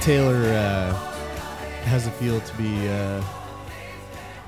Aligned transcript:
Taylor 0.00 0.34
uh, 0.54 0.94
has 1.84 2.06
a 2.06 2.10
feel 2.12 2.40
to 2.40 2.56
be 2.56 2.88
uh, 2.88 3.22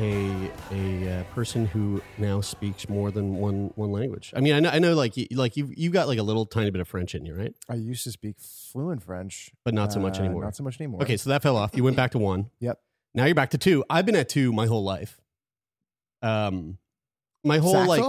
a 0.00 0.50
a 0.70 1.20
uh, 1.20 1.24
person 1.34 1.66
who 1.66 2.00
now 2.16 2.40
speaks 2.40 2.88
more 2.88 3.10
than 3.10 3.36
one 3.36 3.70
one 3.74 3.92
language. 3.92 4.32
I 4.34 4.40
mean, 4.40 4.54
I 4.54 4.60
know, 4.60 4.70
I 4.70 4.78
know, 4.78 4.94
like 4.94 5.16
you, 5.18 5.26
like 5.32 5.56
you 5.58 5.70
you've 5.76 5.92
got 5.92 6.08
like 6.08 6.18
a 6.18 6.22
little 6.22 6.46
tiny 6.46 6.70
bit 6.70 6.80
of 6.80 6.88
French 6.88 7.14
in 7.14 7.26
you, 7.26 7.34
right? 7.34 7.54
I 7.68 7.74
used 7.74 8.02
to 8.04 8.10
speak 8.10 8.36
fluent 8.40 9.02
French, 9.02 9.50
But 9.62 9.74
not 9.74 9.92
so 9.92 10.00
much 10.00 10.18
Uh, 10.18 10.22
anymore. 10.22 10.42
Not 10.44 10.56
so 10.56 10.64
much 10.64 10.80
anymore. 10.80 11.02
Okay, 11.02 11.18
so 11.18 11.28
that 11.28 11.42
fell 11.42 11.56
off. 11.58 11.72
You 11.76 11.84
went 11.84 11.96
back 11.96 12.12
to 12.12 12.18
one. 12.18 12.50
Yep. 12.60 12.78
Now 13.14 13.26
you're 13.26 13.34
back 13.34 13.50
to 13.50 13.58
two. 13.58 13.84
I've 13.90 14.06
been 14.06 14.16
at 14.16 14.30
two 14.30 14.52
my 14.54 14.64
whole 14.66 14.82
life. 14.84 15.20
Um, 16.22 16.78
my 17.44 17.58
whole 17.58 17.84
like. 17.86 18.02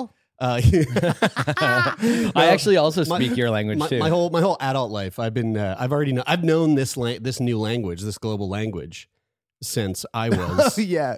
Uh, 0.44 0.60
I 2.36 2.48
actually 2.52 2.76
also 2.78 3.06
my- 3.06 3.18
speak 3.18 3.38
your 3.38 3.50
language 3.50 3.78
my, 3.78 3.88
too. 3.88 4.00
My 4.00 4.10
whole 4.10 4.30
my 4.30 4.42
whole 4.42 4.58
adult 4.60 4.92
life, 4.92 5.18
I've 5.20 5.34
been 5.34 5.56
uh, 5.56 5.76
I've 5.80 5.92
already 5.94 6.12
know 6.14 6.24
I've 6.28 6.44
known 6.44 6.76
this 6.76 6.98
la- 6.98 7.18
this 7.22 7.40
new 7.40 7.58
language, 7.58 8.02
this 8.02 8.18
global 8.18 8.50
language, 8.50 9.08
since 9.62 10.06
I 10.14 10.30
was 10.38 10.78
yeah, 10.78 11.18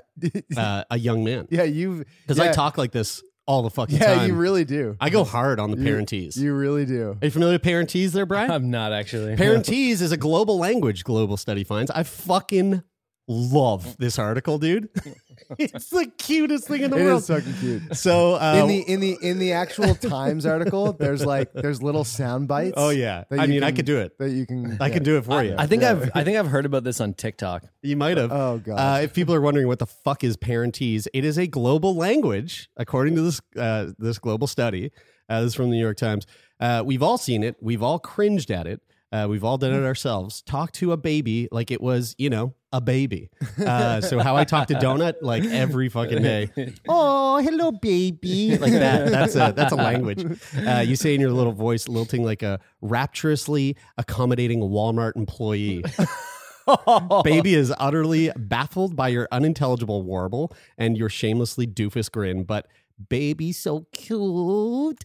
uh, 0.56 0.84
a 0.92 0.98
young 1.00 1.24
man. 1.24 1.48
yeah. 1.50 1.64
You've 1.64 2.06
Because 2.22 2.40
I 2.40 2.52
talk 2.52 2.78
like 2.78 2.92
this 2.92 3.24
all 3.48 3.62
the 3.64 3.70
fucking 3.70 3.98
Yeah, 3.98 4.16
time. 4.16 4.28
you 4.30 4.36
really 4.36 4.66
do. 4.66 4.96
I 5.00 5.10
go 5.10 5.24
hard 5.24 5.60
on 5.60 5.72
the 5.72 5.78
You- 5.78 5.84
parentese. 5.96 6.38
You 6.38 6.54
really 6.54 6.86
do. 6.86 7.18
Are 7.22 7.26
you 7.26 7.32
familiar 7.32 7.56
with 7.56 7.64
parentese 7.64 8.12
there, 8.12 8.26
Brian? 8.26 8.50
I'm 8.52 8.70
not 8.70 8.94
actually. 8.94 9.36
parentese 9.36 10.02
is 10.02 10.12
a 10.12 10.18
global 10.18 10.58
language. 10.60 11.04
Global 11.04 11.38
study 11.38 11.64
finds. 11.64 11.90
I 11.92 12.04
fucking 12.04 12.84
love 13.28 13.98
this 13.98 14.20
article, 14.20 14.58
dude. 14.60 14.90
it's 15.58 15.90
the 15.90 16.06
cutest 16.18 16.68
thing 16.68 16.82
in 16.84 16.92
the 16.92 16.98
It 16.98 17.04
world. 17.04 17.22
is 17.22 17.28
fucking 17.28 17.54
cute. 17.56 17.96
so 17.96 18.36
uh, 18.36 18.56
in 18.62 18.68
the 18.68 18.80
in 18.82 19.00
the 19.00 19.18
in 19.22 19.40
the 19.40 19.52
actual 19.54 19.96
Times 19.96 20.46
article, 20.46 20.94
there's 20.94 21.26
like 21.26 21.52
there's 21.54 21.82
little 21.82 22.04
sound 22.04 22.48
bites. 22.48 22.74
oh 22.78 22.90
yeah, 22.90 23.24
that 23.30 23.40
I 23.40 23.44
you 23.46 23.50
mean, 23.50 23.64
I 23.64 23.72
could 23.72 23.86
do 23.86 23.98
it. 24.00 24.18
That 24.20 24.30
you 24.32 24.46
can. 24.46 24.78
I 24.80 24.88
yeah. 24.88 24.94
can 24.94 25.04
do 25.04 25.18
it 25.18 25.26
for 25.26 25.44
you. 25.44 25.56
I 25.58 25.68
think 25.68 25.82
Yeah. 25.82 25.92
I've 25.92 26.12
I 26.16 26.24
think 26.24 26.38
I've 26.38 26.48
heard 26.48 26.66
about 26.66 26.84
this 26.84 27.02
on 27.02 27.14
TikTok. 27.14 27.64
You 27.82 27.96
might 27.98 28.18
have. 28.18 28.32
Oh, 28.32 28.60
God. 28.64 28.76
Uh, 28.76 29.02
if 29.04 29.14
people 29.14 29.34
are 29.36 29.42
wondering 29.42 29.68
what 29.68 29.80
the 29.80 29.86
fuck 29.88 30.24
is 30.24 30.38
parentese, 30.38 31.08
it 31.14 31.26
is 31.26 31.38
a 31.38 31.48
global 31.48 31.96
language, 31.96 32.70
according 32.78 33.16
to 33.16 33.22
this 33.22 33.42
uh, 33.58 33.88
this 33.98 34.18
global 34.20 34.48
study. 34.48 34.92
Uh, 35.30 35.42
this 35.42 35.50
is 35.50 35.56
from 35.56 35.66
the 35.72 35.76
New 35.76 35.82
York 35.82 35.98
Times. 35.98 36.26
Uh, 36.60 36.84
we've 36.86 37.02
all 37.04 37.18
seen 37.18 37.44
it. 37.44 37.56
We've 37.62 37.82
all 37.84 38.00
cringed 38.00 38.52
at 38.52 38.68
it. 38.68 38.82
Uh, 39.12 39.28
we've 39.30 39.44
all 39.44 39.58
done 39.58 39.74
it 39.74 39.84
ourselves. 39.86 40.42
Talk 40.42 40.72
to 40.74 40.92
a 40.92 40.98
baby 40.98 41.48
like 41.52 41.72
it 41.72 41.82
was, 41.82 42.16
you 42.18 42.30
know, 42.30 42.54
a 42.76 42.82
baby. 42.82 43.30
Uh, 43.66 44.02
so 44.02 44.20
how 44.20 44.36
I 44.36 44.44
talk 44.44 44.68
to 44.68 44.74
Donut 44.76 45.16
like 45.22 45.46
every 45.46 45.88
fucking 45.90 46.22
day. 46.22 46.50
Oh, 46.88 47.38
hello, 47.40 47.72
baby. 47.72 48.58
Like 48.58 48.74
that. 48.74 49.10
That's 49.10 49.36
a 49.36 49.54
that's 49.56 49.72
a 49.72 49.76
language. 49.76 50.26
Uh, 50.56 50.80
you 50.86 50.96
say 50.96 51.16
in 51.16 51.22
your 51.22 51.32
little 51.32 51.52
voice, 51.52 51.88
lilting 51.88 52.24
like 52.24 52.44
a 52.44 52.60
rapturously 52.82 53.76
accommodating 53.98 54.60
Walmart 54.60 55.16
employee. 55.16 55.84
Baby 57.24 57.54
is 57.54 57.74
utterly 57.78 58.32
baffled 58.36 58.96
by 58.96 59.10
your 59.10 59.28
unintelligible 59.32 60.04
warble 60.04 60.54
and 60.78 60.98
your 60.98 61.10
shamelessly 61.10 61.68
doofus 61.68 62.12
grin, 62.12 62.44
but 62.44 62.68
baby 63.10 63.52
so 63.52 63.86
cute. 63.92 64.20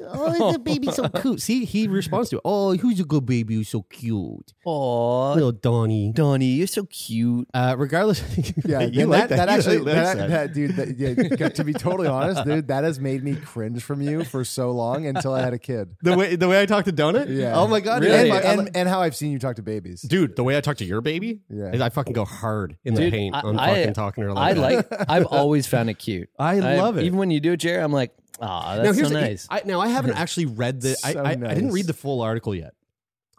Oh, 0.00 0.52
the 0.52 0.58
baby 0.58 0.90
so 0.90 1.08
cute. 1.20 1.40
See, 1.40 1.64
he 1.64 1.88
responds 1.88 2.30
to 2.30 2.36
it. 2.36 2.42
Oh, 2.44 2.76
who's 2.76 3.00
a 3.00 3.04
good 3.04 3.26
baby 3.26 3.54
who's 3.54 3.68
so 3.68 3.82
cute? 3.82 4.52
Oh, 4.66 5.32
Little 5.34 5.52
Donnie. 5.52 6.12
Donnie, 6.12 6.46
you're 6.46 6.66
so 6.66 6.84
cute. 6.84 7.48
Uh, 7.52 7.74
regardless, 7.78 8.22
Yeah, 8.64 8.80
you 8.92 9.02
and 9.02 9.10
like 9.10 9.28
that, 9.28 9.36
that 9.36 9.48
You 9.48 9.54
actually, 9.56 9.78
like 9.78 9.94
that, 9.94 10.16
that. 10.16 10.28
that- 10.30 10.54
dude, 10.54 10.76
that, 10.76 10.98
yeah, 11.40 11.48
to 11.48 11.64
be 11.64 11.72
totally 11.72 12.08
honest, 12.08 12.44
dude, 12.44 12.68
that 12.68 12.84
has 12.84 13.00
made 13.00 13.22
me 13.24 13.36
cringe 13.36 13.82
from 13.82 14.00
you 14.02 14.24
for 14.24 14.44
so 14.44 14.70
long 14.70 15.06
until 15.06 15.32
I 15.34 15.40
had 15.42 15.52
a 15.52 15.58
kid. 15.58 15.96
the 16.02 16.16
way 16.16 16.36
the 16.36 16.48
way 16.48 16.60
I 16.62 16.66
talk 16.66 16.84
to 16.86 16.92
Donut. 16.92 17.28
Yeah. 17.28 17.56
Oh 17.58 17.66
my 17.66 17.80
god. 17.80 18.02
And, 18.04 18.12
dude, 18.12 18.32
I- 18.32 18.36
I- 18.38 18.52
and, 18.52 18.70
and 18.76 18.88
how 18.88 19.00
I've 19.00 19.16
seen 19.16 19.32
you 19.32 19.38
talk 19.38 19.56
to 19.56 19.62
babies. 19.62 20.02
dude, 20.02 20.36
the 20.36 20.44
way 20.44 20.56
I 20.56 20.60
talk 20.60 20.76
to 20.78 20.84
your 20.84 21.00
baby, 21.00 21.40
Yeah. 21.50 21.72
is 21.72 21.80
I 21.80 21.88
fucking 21.90 22.12
go 22.12 22.24
hard 22.24 22.76
in 22.84 22.94
the 22.94 23.10
paint 23.10 23.34
I- 23.34 23.40
on 23.40 23.58
I- 23.58 23.74
fucking 23.74 23.94
talking 23.94 24.22
to 24.24 24.30
her 24.30 24.38
I 24.38 24.52
like 24.52 24.88
that. 24.88 24.98
like. 25.00 25.10
I've 25.10 25.26
always 25.26 25.66
found 25.66 25.90
it 25.90 25.98
cute. 25.98 26.28
I 26.38 26.58
love 26.60 26.98
it. 26.98 27.04
Even 27.04 27.18
when 27.18 27.30
you 27.30 27.40
do 27.40 27.52
it, 27.52 27.60
Jerry, 27.80 27.84
I'm 27.86 27.92
like, 27.92 28.14
ah, 28.40 28.76
that's 28.76 28.98
so 28.98 29.08
the- 29.08 29.20
nice. 29.20 29.46
I, 29.50 29.62
now 29.64 29.80
I 29.80 29.88
haven't 29.88 30.12
actually 30.16 30.46
read 30.46 30.80
the. 30.80 30.96
I, 31.04 31.12
So 31.12 31.22
I, 31.22 31.30
I 31.30 31.34
didn't 31.34 31.64
nice. 31.64 31.72
read 31.72 31.86
the 31.86 31.94
full 31.94 32.20
article 32.22 32.54
yet. 32.54 32.74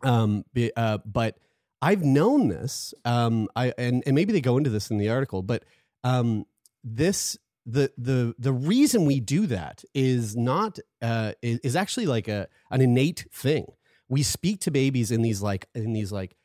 Um, 0.04 0.44
be- 0.54 0.72
uh, 0.76 0.98
but 1.06 1.38
I've 1.82 2.04
known 2.04 2.48
this. 2.48 2.94
Um, 3.06 3.48
I 3.56 3.74
and 3.78 4.04
and 4.06 4.16
maybe 4.16 4.34
they 4.34 4.42
go 4.42 4.58
into 4.58 4.70
this 4.70 4.90
in 4.90 4.98
the 4.98 5.10
article, 5.10 5.42
but 5.42 5.64
um, 6.04 6.46
this 6.84 7.38
the 7.66 7.92
the 7.98 8.34
the 8.40 8.52
reason 8.52 9.06
we 9.06 9.20
do 9.20 9.46
that 9.48 9.84
is 9.94 10.36
not 10.36 10.80
uh 11.04 11.34
is, 11.44 11.60
is 11.60 11.76
actually 11.76 12.08
like 12.08 12.28
a 12.28 12.48
an 12.72 12.82
innate 12.82 13.28
thing. 13.32 13.66
We 14.10 14.24
speak 14.24 14.62
to 14.62 14.72
babies 14.72 15.12
in 15.12 15.22
these 15.22 15.42
like 15.44 15.68
in 15.76 15.94
these 15.94 16.12
like 16.12 16.36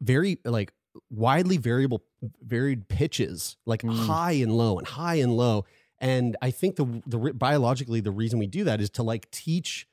very 0.00 0.38
like 0.44 0.72
widely 1.10 1.56
variable 1.58 2.02
varied 2.42 2.88
pitches 2.88 3.56
like 3.66 3.82
high 3.82 4.32
and 4.32 4.56
low 4.56 4.78
and 4.78 4.86
high 4.86 5.16
and 5.16 5.36
low 5.36 5.64
and 6.02 6.36
i 6.42 6.50
think 6.50 6.76
the 6.76 7.02
the 7.06 7.32
biologically 7.32 8.00
the 8.00 8.10
reason 8.10 8.38
we 8.38 8.46
do 8.46 8.64
that 8.64 8.80
is 8.80 8.90
to 8.90 9.02
like 9.02 9.30
teach 9.30 9.86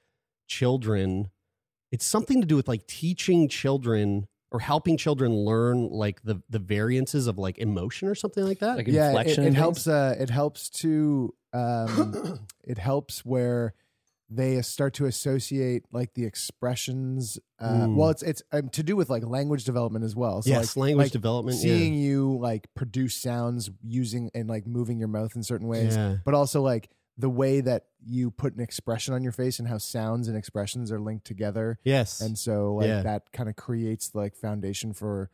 children 0.47 1.29
it's 1.91 2.05
something 2.05 2.41
to 2.41 2.47
do 2.47 2.57
with 2.57 2.67
like 2.67 2.85
teaching 2.87 3.47
children 3.47 4.27
or 4.51 4.59
helping 4.59 4.97
children 4.97 5.31
learn 5.33 5.89
like 5.89 6.21
the 6.23 6.41
the 6.49 6.59
variances 6.59 7.27
of 7.27 7.37
like 7.37 7.57
emotion 7.59 8.07
or 8.07 8.15
something 8.15 8.43
like 8.43 8.59
that 8.59 8.77
Like 8.77 8.87
yeah, 8.87 9.05
it, 9.05 9.09
inflection 9.09 9.43
it 9.43 9.47
and 9.47 9.55
helps. 9.55 9.87
Uh, 9.87 10.15
it 10.19 10.29
helps 10.29 10.69
to. 10.69 11.33
Um, 11.53 12.39
it 12.63 12.77
helps 12.77 13.25
where 13.25 13.73
they 14.29 14.61
start 14.61 14.93
to 14.95 15.05
associate 15.05 15.85
like 15.91 16.13
the 16.13 16.25
expressions. 16.25 17.39
Uh, 17.59 17.69
Mm. 17.87 17.95
Well, 17.95 18.09
it's 18.09 18.23
it's 18.23 18.43
um, 18.51 18.69
to 18.69 18.83
do 18.83 18.95
with 18.95 19.09
like 19.09 19.25
language 19.25 19.63
development 19.63 20.05
as 20.05 20.15
well. 20.15 20.41
So 20.41 20.49
yes 20.49 20.75
like, 20.75 20.87
language 20.87 21.05
like, 21.05 21.11
development 21.11 21.57
yeah. 21.57 21.63
seeing 21.63 21.93
you 21.95 22.37
like 22.39 22.67
produce 22.75 23.15
sounds 23.15 23.69
using 23.83 24.29
and 24.33 24.47
like 24.49 24.67
moving 24.67 24.99
your 24.99 25.07
mouth 25.07 25.35
in 25.35 25.43
certain 25.43 25.67
ways, 25.67 25.95
Yeah. 25.95 26.17
but 26.25 26.33
also 26.33 26.61
like 26.61 26.89
the 27.17 27.29
way 27.29 27.59
that 27.61 27.83
you 28.05 28.31
put 28.31 28.53
an 28.55 28.61
expression 28.61 29.13
on 29.13 29.23
your 29.23 29.33
face 29.33 29.59
and 29.59 29.67
how 29.67 29.77
sounds 29.77 30.27
and 30.29 30.37
expressions 30.37 30.89
are 30.89 31.01
linked 31.01 31.25
together 31.27 31.77
yes 31.83 32.21
and 32.21 32.37
so 32.37 32.75
like 32.75 32.87
Yeah. 32.87 33.01
that 33.01 33.33
kind 33.33 33.49
of 33.49 33.57
creates 33.57 34.15
like 34.15 34.37
foundation 34.37 34.93
for 34.93 35.29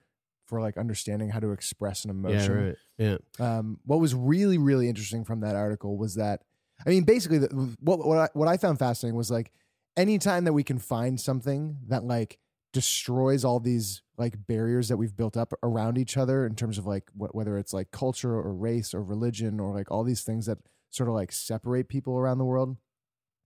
for 0.46 0.62
like 0.62 0.78
understanding 0.78 1.30
how 1.30 1.40
to 1.40 1.52
express 1.52 2.04
an 2.06 2.10
emotion 2.10 2.76
yeah 2.98 3.08
right 3.08 3.20
yeah 3.40 3.58
um, 3.58 3.78
what 3.86 4.00
was 4.00 4.16
really 4.16 4.58
really 4.58 4.90
interesting 4.90 5.24
from 5.24 5.42
that 5.42 5.56
article 5.56 5.96
was 5.96 6.16
that 6.16 6.42
i 6.86 6.90
mean 6.90 7.04
basically 7.04 7.38
the, 7.38 7.76
what 7.80 8.06
what 8.06 8.18
I, 8.18 8.30
what 8.34 8.48
I 8.48 8.58
found 8.58 8.80
fascinating 8.80 9.18
was 9.18 9.32
like 9.32 9.52
anytime 9.98 10.44
that 10.46 10.54
we 10.54 10.64
can 10.64 10.80
find 10.80 11.20
something 11.20 11.78
that 11.88 12.04
like 12.04 12.40
destroys 12.74 13.46
all 13.46 13.60
these 13.60 14.02
like 14.18 14.48
barriers 14.48 14.90
that 14.90 14.98
we've 14.98 15.16
built 15.16 15.38
up 15.38 15.54
around 15.64 15.98
each 15.98 16.18
other 16.18 16.46
in 16.46 16.56
terms 16.56 16.78
of 16.78 16.86
like 16.86 17.10
what, 17.14 17.34
whether 17.34 17.58
it's 17.58 17.74
like 17.74 17.92
culture 17.92 18.34
or 18.34 18.54
race 18.54 18.94
or 18.94 19.02
religion 19.02 19.60
or 19.60 19.74
like 19.74 19.90
all 19.92 20.04
these 20.04 20.24
things 20.24 20.46
that 20.46 20.58
sort 20.90 21.08
of 21.08 21.16
like 21.16 21.32
separate 21.32 21.88
people 21.88 22.18
around 22.18 22.38
the 22.38 22.46
world 22.46 22.78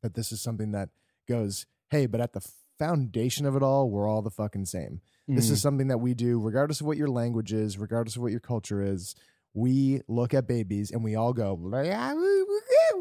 that 0.02 0.16
this 0.16 0.32
is 0.32 0.42
something 0.42 0.72
that 0.72 0.90
goes 1.28 1.66
hey 1.92 2.06
but 2.06 2.22
at 2.22 2.34
the 2.34 2.42
foundation 2.80 3.46
of 3.46 3.56
it 3.56 3.62
all 3.62 3.90
we're 3.90 4.08
all 4.08 4.22
the 4.22 4.32
fucking 4.32 4.66
same. 4.66 5.02
This 5.28 5.52
is 5.52 5.60
mm-hmm. 5.60 5.62
something 5.62 5.88
that 5.90 6.00
we 6.00 6.16
do 6.16 6.40
regardless 6.40 6.82
of 6.82 6.88
what 6.88 6.98
your 6.98 7.10
language 7.10 7.54
is 7.54 7.78
regardless 7.78 8.16
of 8.16 8.24
what 8.24 8.32
your 8.32 8.40
culture 8.40 8.82
is. 8.82 9.14
We 9.54 10.02
look 10.08 10.34
at 10.34 10.48
babies 10.48 10.90
and 10.90 11.04
we 11.04 11.14
all 11.16 11.34
go 11.34 11.56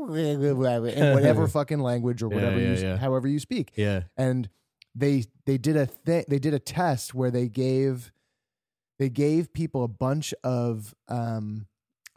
in 0.06 0.58
whatever 1.14 1.48
fucking 1.48 1.80
language 1.80 2.22
or 2.22 2.28
whatever 2.28 2.58
yeah, 2.58 2.74
you 2.74 2.86
yeah. 2.86 2.96
however 2.96 3.28
you 3.28 3.38
speak 3.38 3.72
yeah 3.76 4.02
and 4.16 4.48
they 4.94 5.24
they 5.46 5.58
did 5.58 5.76
a 5.76 5.86
th- 5.86 6.26
they 6.26 6.38
did 6.38 6.54
a 6.54 6.58
test 6.58 7.14
where 7.14 7.30
they 7.30 7.48
gave 7.48 8.12
they 8.98 9.08
gave 9.08 9.52
people 9.52 9.84
a 9.84 9.88
bunch 9.88 10.34
of 10.42 10.94
um, 11.08 11.66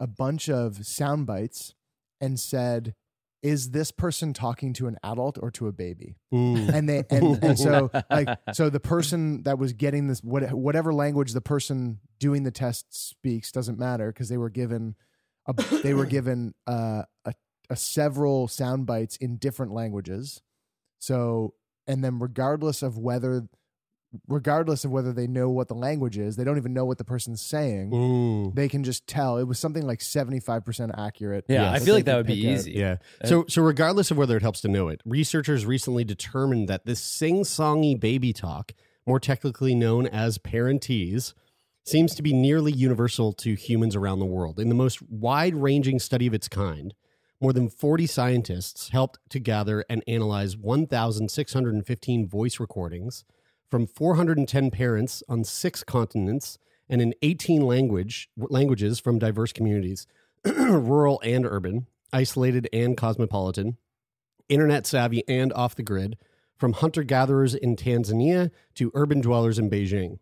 a 0.00 0.06
bunch 0.06 0.48
of 0.48 0.84
sound 0.84 1.26
bites 1.26 1.74
and 2.20 2.38
said, 2.38 2.94
"Is 3.42 3.70
this 3.70 3.92
person 3.92 4.32
talking 4.32 4.72
to 4.74 4.88
an 4.88 4.96
adult 5.04 5.38
or 5.40 5.50
to 5.52 5.68
a 5.68 5.72
baby?" 5.72 6.16
Mm. 6.32 6.74
and 6.74 6.88
they 6.88 7.04
and, 7.08 7.42
and 7.42 7.58
so 7.58 7.90
like 8.10 8.28
so 8.52 8.68
the 8.68 8.80
person 8.80 9.42
that 9.44 9.58
was 9.58 9.72
getting 9.72 10.08
this 10.08 10.22
what, 10.22 10.52
whatever 10.52 10.92
language 10.92 11.32
the 11.32 11.40
person 11.40 12.00
doing 12.18 12.42
the 12.42 12.50
test 12.50 12.86
speaks 13.08 13.52
doesn't 13.52 13.78
matter 13.78 14.12
because 14.12 14.28
they 14.28 14.38
were 14.38 14.50
given 14.50 14.96
a, 15.46 15.52
they 15.82 15.94
were 15.94 16.06
given 16.06 16.54
uh, 16.66 17.02
a, 17.24 17.34
a 17.72 17.76
several 17.76 18.46
sound 18.48 18.86
bites 18.86 19.16
in 19.16 19.36
different 19.36 19.72
languages 19.72 20.42
so 20.98 21.54
and 21.86 22.04
then 22.04 22.18
regardless 22.20 22.82
of 22.82 22.96
whether 22.98 23.48
regardless 24.28 24.84
of 24.84 24.90
whether 24.90 25.10
they 25.12 25.26
know 25.26 25.48
what 25.48 25.68
the 25.68 25.74
language 25.74 26.18
is 26.18 26.36
they 26.36 26.44
don't 26.44 26.58
even 26.58 26.74
know 26.74 26.84
what 26.84 26.98
the 26.98 27.04
person's 27.04 27.40
saying 27.40 27.90
Mm. 27.90 28.54
they 28.54 28.68
can 28.68 28.84
just 28.84 29.06
tell 29.06 29.38
it 29.38 29.44
was 29.44 29.58
something 29.58 29.86
like 29.86 30.00
75% 30.00 30.90
accurate 30.98 31.46
Yeah, 31.48 31.72
I 31.72 31.78
feel 31.78 31.94
like 31.94 32.04
that 32.04 32.16
would 32.16 32.26
be 32.26 32.36
pick 32.42 32.50
out. 32.50 32.52
easy. 32.52 32.72
Yeah. 32.72 32.96
So 33.24 33.46
so 33.48 33.62
regardless 33.62 34.10
of 34.10 34.18
whether 34.18 34.36
it 34.36 34.42
helps 34.42 34.60
to 34.62 34.68
know 34.68 34.88
it, 34.88 35.00
researchers 35.06 35.64
recently 35.64 36.04
determined 36.04 36.68
that 36.68 36.84
this 36.84 37.00
sing-songy 37.00 37.98
baby 37.98 38.34
talk, 38.34 38.72
more 39.06 39.18
technically 39.18 39.74
known 39.74 40.06
as 40.06 40.36
parentese, 40.38 41.32
seems 41.86 42.14
to 42.14 42.22
be 42.22 42.32
nearly 42.34 42.70
universal 42.70 43.32
to 43.32 43.54
humans 43.54 43.96
around 43.96 44.18
the 44.18 44.26
world. 44.26 44.60
In 44.60 44.68
the 44.68 44.74
most 44.74 45.00
wide-ranging 45.02 45.98
study 46.00 46.26
of 46.26 46.34
its 46.34 46.48
kind, 46.48 46.92
more 47.42 47.52
than 47.52 47.68
40 47.68 48.06
scientists 48.06 48.90
helped 48.90 49.18
to 49.30 49.40
gather 49.40 49.84
and 49.90 50.04
analyze 50.06 50.56
1,615 50.56 52.28
voice 52.28 52.60
recordings 52.60 53.24
from 53.68 53.84
410 53.84 54.70
parents 54.70 55.24
on 55.28 55.42
six 55.42 55.82
continents 55.82 56.56
and 56.88 57.02
in 57.02 57.14
18 57.20 57.62
language 57.62 58.30
languages 58.36 59.00
from 59.00 59.18
diverse 59.18 59.52
communities, 59.52 60.06
rural 60.44 61.20
and 61.24 61.44
urban, 61.44 61.88
isolated 62.12 62.68
and 62.72 62.96
cosmopolitan, 62.96 63.76
internet 64.48 64.86
savvy 64.86 65.24
and 65.26 65.52
off 65.54 65.74
the 65.74 65.82
grid, 65.82 66.16
from 66.56 66.74
hunter 66.74 67.02
gatherers 67.02 67.56
in 67.56 67.74
Tanzania 67.74 68.52
to 68.76 68.92
urban 68.94 69.20
dwellers 69.20 69.58
in 69.58 69.68
Beijing. 69.68 70.20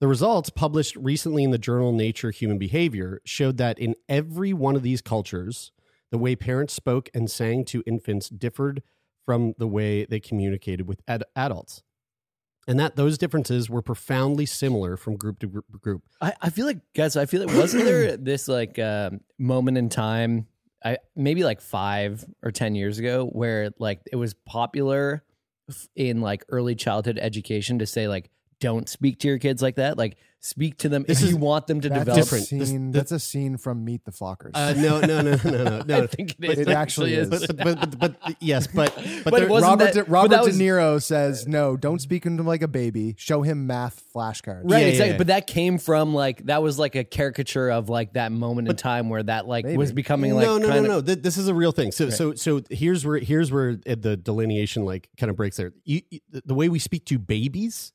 The 0.00 0.08
results, 0.08 0.50
published 0.50 0.96
recently 0.96 1.42
in 1.42 1.52
the 1.52 1.58
journal 1.58 1.92
Nature 1.92 2.32
Human 2.32 2.58
Behavior, 2.58 3.20
showed 3.24 3.56
that 3.58 3.78
in 3.78 3.94
every 4.08 4.52
one 4.52 4.76
of 4.76 4.82
these 4.82 5.00
cultures, 5.00 5.72
the 6.10 6.18
way 6.18 6.36
parents 6.36 6.74
spoke 6.74 7.08
and 7.14 7.30
sang 7.30 7.64
to 7.66 7.82
infants 7.86 8.28
differed 8.28 8.82
from 9.24 9.54
the 9.58 9.66
way 9.66 10.04
they 10.04 10.20
communicated 10.20 10.88
with 10.88 11.00
ad- 11.06 11.24
adults. 11.36 11.82
And 12.66 12.78
that 12.78 12.96
those 12.96 13.18
differences 13.18 13.70
were 13.70 13.82
profoundly 13.82 14.46
similar 14.46 14.96
from 14.96 15.16
group 15.16 15.38
to 15.40 15.46
group. 15.46 15.64
group. 15.80 16.02
I, 16.20 16.34
I 16.40 16.50
feel 16.50 16.66
like 16.66 16.80
guys, 16.94 17.16
I 17.16 17.26
feel 17.26 17.44
like 17.44 17.56
wasn't 17.56 17.84
there 17.84 18.16
this 18.16 18.48
like 18.48 18.78
um 18.78 19.20
moment 19.38 19.78
in 19.78 19.88
time, 19.88 20.46
I 20.84 20.98
maybe 21.16 21.42
like 21.42 21.60
five 21.60 22.24
or 22.42 22.50
ten 22.50 22.74
years 22.74 22.98
ago, 22.98 23.26
where 23.26 23.70
like 23.78 24.00
it 24.12 24.16
was 24.16 24.34
popular 24.34 25.24
in 25.96 26.20
like 26.20 26.44
early 26.48 26.74
childhood 26.74 27.18
education 27.20 27.78
to 27.78 27.86
say 27.86 28.08
like 28.08 28.30
don't 28.60 28.88
speak 28.88 29.18
to 29.20 29.28
your 29.28 29.38
kids 29.38 29.62
like 29.62 29.76
that, 29.76 29.96
like 29.98 30.16
speak 30.42 30.78
to 30.78 30.88
them 30.88 31.04
This 31.06 31.18
if 31.18 31.24
is- 31.24 31.30
you 31.32 31.36
want 31.36 31.66
them 31.66 31.82
to 31.82 31.88
that's 31.90 32.00
develop. 32.04 32.32
A 32.32 32.40
scene, 32.40 32.58
This- 32.92 32.98
that's 32.98 33.12
a 33.12 33.18
scene 33.18 33.58
from 33.58 33.84
Meet 33.84 34.04
the 34.06 34.10
Fockers. 34.10 34.52
Uh, 34.54 34.72
no, 34.74 35.00
no, 35.00 35.20
no, 35.20 35.36
no, 35.44 35.64
no, 35.64 35.82
no. 35.82 36.02
I 36.04 36.06
think 36.06 36.36
it 36.40 36.50
is. 36.50 36.58
It 36.60 36.68
actually 36.68 37.12
is. 37.14 37.28
but, 37.28 37.46
but, 37.48 37.56
but, 37.80 37.98
but, 37.98 38.16
but 38.24 38.36
yes, 38.40 38.66
but 38.66 38.94
but, 39.24 39.24
But 39.24 39.34
there- 39.40 39.48
Robert, 39.48 39.84
that- 39.84 39.94
De, 39.94 40.00
but 40.04 40.08
Robert 40.10 40.28
that 40.30 40.44
De 40.44 40.50
Niro 40.52 41.02
says, 41.02 41.46
"No, 41.46 41.76
don't 41.76 42.00
speak 42.00 42.22
to 42.22 42.28
him 42.30 42.46
like 42.46 42.62
a 42.62 42.68
baby. 42.68 43.14
Show 43.18 43.42
him 43.42 43.66
math 43.66 44.02
flashcards." 44.14 44.62
Right, 44.64 44.70
Yeah, 44.70 44.78
yeah, 44.78 44.86
exactly. 44.86 45.10
yeah. 45.12 45.18
But 45.18 45.26
that 45.26 45.46
came 45.46 45.76
from 45.78 46.14
like 46.14 46.46
that 46.46 46.62
was 46.62 46.78
like 46.78 46.94
a 46.94 47.04
caricature 47.04 47.70
of 47.70 47.88
like 47.90 48.14
that 48.14 48.32
moment 48.32 48.68
in 48.68 48.76
time 48.76 49.10
where 49.10 49.22
that 49.22 49.46
like 49.46 49.66
was 49.66 49.92
becoming 49.92 50.34
like 50.34 50.46
no, 50.46 50.56
no, 50.58 50.68
kind 50.68 50.84
no, 50.86 50.98
of 50.98 51.06
no. 51.06 51.14
Th- 51.14 51.22
This 51.22 51.36
is 51.36 51.48
a 51.48 51.54
real 51.54 51.72
thing. 51.72 51.92
So, 51.92 52.08
so, 52.10 52.34
so 52.34 52.62
here's 52.70 53.04
where 53.06 53.18
here's 53.18 53.50
where 53.52 53.76
the 53.76 54.16
delineation 54.16 54.84
like 54.86 55.08
kind 55.18 55.28
of 55.30 55.36
breaks 55.36 55.56
there. 55.58 55.72
You, 55.84 56.00
you- 56.10 56.20
the 56.32 56.54
way 56.54 56.68
we 56.70 56.78
speak 56.78 57.04
to 57.06 57.18
babies, 57.18 57.92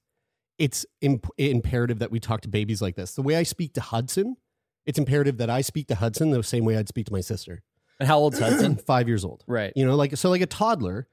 it's 0.58 0.86
imp- 1.02 1.28
imperative 1.38 2.00
that 2.00 2.12
we 2.12 2.20
talk 2.20 2.42
to 2.42 2.48
babies 2.48 2.82
like 2.82 2.96
this. 2.96 3.16
The 3.16 3.22
way 3.22 3.36
I 3.36 3.44
speak 3.44 3.74
to 3.74 3.82
Hudson, 3.82 4.38
it's 4.86 4.98
imperative 5.00 5.38
that 5.38 5.50
I 5.50 5.62
speak 5.62 5.88
to 5.88 5.96
Hudson 5.96 6.32
the 6.32 6.44
same 6.44 6.66
way 6.66 6.78
I'd 6.78 6.88
speak 6.88 7.08
to 7.08 7.14
my 7.14 7.22
sister. 7.22 7.64
And 8.00 8.08
how 8.08 8.20
old's 8.20 8.40
Hudson? 8.40 8.76
Five 8.88 9.08
years 9.08 9.24
old. 9.26 9.44
right. 9.48 9.74
You 9.76 9.86
know, 9.86 9.96
like 9.96 10.16
so, 10.18 10.30
like 10.30 10.42
a 10.42 10.46
toddler. 10.48 11.08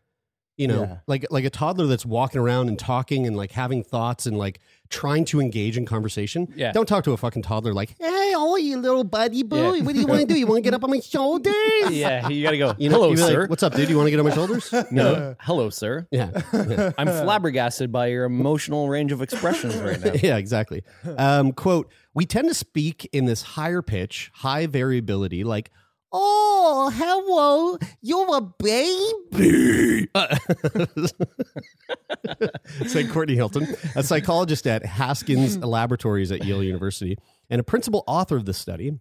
You 0.58 0.68
know, 0.68 0.82
Yeah. 0.82 0.96
like 1.06 1.26
like 1.30 1.44
a 1.46 1.50
toddler 1.50 1.86
that's 1.86 2.04
walking 2.04 2.38
around 2.40 2.68
and 2.68 2.78
talking 2.78 3.26
and 3.26 3.34
like 3.36 3.52
having 3.52 3.82
thoughts 3.82 4.26
and 4.26 4.36
like 4.36 4.60
trying 4.90 5.24
to 5.24 5.40
engage 5.40 5.78
in 5.78 5.86
conversation. 5.86 6.52
Yeah. 6.54 6.72
Don't 6.72 6.84
talk 6.86 7.04
to 7.04 7.12
a 7.12 7.16
fucking 7.16 7.40
toddler 7.42 7.72
like, 7.72 7.94
"Hey, 7.98 8.34
oh, 8.36 8.56
you 8.56 8.76
little 8.76 9.02
buddy 9.02 9.42
boy, 9.42 9.72
Yeah. 9.72 9.82
what 9.82 9.94
do 9.94 10.00
you 10.00 10.06
want 10.06 10.20
to 10.20 10.26
do? 10.26 10.38
You 10.38 10.46
want 10.46 10.58
to 10.58 10.62
get 10.62 10.74
up 10.74 10.84
on 10.84 10.90
my 10.90 11.00
shoulders?" 11.00 11.54
Yeah, 11.90 12.28
you 12.28 12.42
gotta 12.42 12.58
go. 12.58 12.74
You 12.76 12.90
know, 12.90 12.96
Hello, 12.96 13.10
you'd 13.10 13.20
like, 13.20 13.30
sir. 13.30 13.46
What's 13.46 13.62
up, 13.62 13.74
dude? 13.74 13.88
You 13.88 13.96
want 13.96 14.08
to 14.08 14.10
get 14.10 14.20
on 14.20 14.26
my 14.26 14.34
shoulders? 14.34 14.72
no, 14.90 15.34
hello, 15.40 15.70
sir. 15.70 16.06
Yeah. 16.12 16.30
Yeah. 16.52 16.92
I'm 16.98 17.06
flabbergasted 17.08 17.90
by 17.90 18.08
your 18.08 18.24
emotional 18.26 18.90
range 18.90 19.10
of 19.12 19.22
expressions 19.22 19.74
right 19.76 19.98
now. 20.04 20.12
yeah, 20.22 20.36
exactly. 20.36 20.84
Um, 21.16 21.52
quote, 21.52 21.90
we 22.12 22.26
tend 22.26 22.48
to 22.48 22.54
speak 22.54 23.08
in 23.14 23.24
this 23.24 23.40
higher 23.42 23.80
pitch, 23.80 24.30
high 24.34 24.66
variability, 24.66 25.44
like, 25.44 25.70
oh, 26.12 26.92
hello, 26.94 27.78
you're 28.00 28.36
a 28.36 28.40
baby. 28.40 30.08
Said 32.86 33.10
Courtney 33.10 33.34
Hilton, 33.34 33.66
a 33.96 34.02
psychologist 34.02 34.66
at 34.66 34.84
Haskins 34.84 35.58
Laboratories 35.58 36.30
at 36.30 36.44
Yale 36.44 36.62
University 36.62 37.16
and 37.48 37.60
a 37.60 37.64
principal 37.64 38.04
author 38.06 38.36
of 38.36 38.44
the 38.44 38.54
study. 38.54 38.92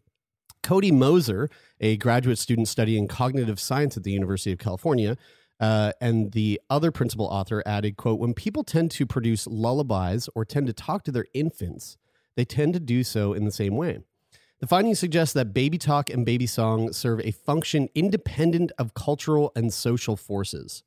Cody 0.63 0.91
Moser, 0.91 1.49
a 1.79 1.97
graduate 1.97 2.37
student 2.37 2.67
studying 2.67 3.07
cognitive 3.07 3.59
science 3.59 3.97
at 3.97 4.03
the 4.03 4.11
University 4.11 4.51
of 4.51 4.59
California, 4.59 5.17
uh, 5.59 5.91
and 5.99 6.31
the 6.31 6.61
other 6.69 6.91
principal 6.91 7.25
author 7.25 7.63
added, 7.65 7.97
quote, 7.97 8.19
when 8.19 8.33
people 8.33 8.63
tend 8.63 8.91
to 8.91 9.05
produce 9.05 9.47
lullabies 9.47 10.29
or 10.35 10.45
tend 10.45 10.67
to 10.67 10.73
talk 10.73 11.03
to 11.03 11.11
their 11.11 11.25
infants, 11.33 11.97
they 12.35 12.45
tend 12.45 12.73
to 12.73 12.79
do 12.79 13.03
so 13.03 13.33
in 13.33 13.45
the 13.45 13.51
same 13.51 13.75
way. 13.75 13.99
The 14.61 14.67
findings 14.67 14.99
suggest 14.99 15.33
that 15.33 15.55
baby 15.55 15.79
talk 15.79 16.11
and 16.11 16.23
baby 16.23 16.45
song 16.45 16.93
serve 16.93 17.19
a 17.21 17.31
function 17.31 17.89
independent 17.95 18.71
of 18.77 18.93
cultural 18.93 19.51
and 19.55 19.73
social 19.73 20.15
forces. 20.15 20.83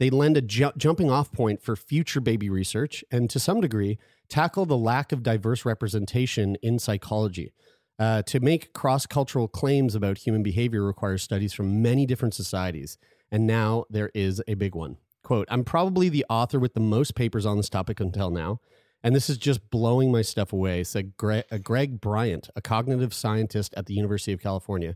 They 0.00 0.10
lend 0.10 0.36
a 0.36 0.42
ju- 0.42 0.72
jumping 0.76 1.08
off 1.08 1.30
point 1.30 1.62
for 1.62 1.76
future 1.76 2.20
baby 2.20 2.50
research 2.50 3.04
and, 3.12 3.30
to 3.30 3.38
some 3.38 3.60
degree, 3.60 3.96
tackle 4.28 4.66
the 4.66 4.76
lack 4.76 5.12
of 5.12 5.22
diverse 5.22 5.64
representation 5.64 6.56
in 6.62 6.80
psychology. 6.80 7.52
Uh, 7.96 8.22
to 8.22 8.40
make 8.40 8.72
cross 8.72 9.06
cultural 9.06 9.46
claims 9.46 9.94
about 9.94 10.18
human 10.18 10.42
behavior 10.42 10.82
requires 10.82 11.22
studies 11.22 11.52
from 11.52 11.80
many 11.80 12.04
different 12.06 12.34
societies. 12.34 12.98
And 13.30 13.46
now 13.46 13.84
there 13.88 14.10
is 14.14 14.42
a 14.48 14.54
big 14.54 14.74
one. 14.74 14.96
Quote 15.22 15.46
I'm 15.48 15.62
probably 15.62 16.08
the 16.08 16.26
author 16.28 16.58
with 16.58 16.74
the 16.74 16.80
most 16.80 17.14
papers 17.14 17.46
on 17.46 17.56
this 17.56 17.68
topic 17.68 18.00
until 18.00 18.30
now. 18.30 18.58
And 19.02 19.14
this 19.14 19.28
is 19.28 19.36
just 19.36 19.70
blowing 19.70 20.12
my 20.12 20.22
stuff 20.22 20.52
away, 20.52 20.84
said 20.84 21.16
Greg, 21.16 21.44
uh, 21.50 21.58
Greg 21.58 22.00
Bryant, 22.00 22.48
a 22.54 22.60
cognitive 22.60 23.12
scientist 23.12 23.74
at 23.76 23.86
the 23.86 23.94
University 23.94 24.32
of 24.32 24.40
California, 24.40 24.94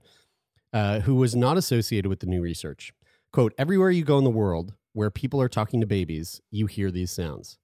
uh, 0.73 1.01
who 1.01 1.17
was 1.17 1.35
not 1.35 1.57
associated 1.57 2.09
with 2.09 2.21
the 2.21 2.27
new 2.27 2.41
research. 2.41 2.93
Quote 3.33 3.53
Everywhere 3.59 3.91
you 3.91 4.05
go 4.05 4.19
in 4.19 4.25
the 4.25 4.31
world 4.31 4.75
where 4.93 5.11
people 5.11 5.41
are 5.43 5.49
talking 5.49 5.81
to 5.81 5.87
babies, 5.87 6.41
you 6.51 6.67
hear 6.67 6.91
these 6.91 7.11
sounds. 7.11 7.59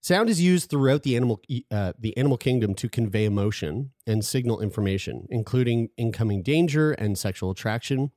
Sound 0.00 0.28
is 0.28 0.40
used 0.40 0.70
throughout 0.70 1.02
the 1.02 1.16
animal 1.16 1.40
uh, 1.70 1.92
the 1.98 2.16
animal 2.16 2.36
kingdom 2.36 2.74
to 2.74 2.88
convey 2.88 3.24
emotion 3.24 3.90
and 4.06 4.24
signal 4.24 4.60
information, 4.60 5.26
including 5.30 5.90
incoming 5.96 6.42
danger 6.42 6.92
and 6.92 7.18
sexual 7.18 7.50
attraction. 7.50 8.12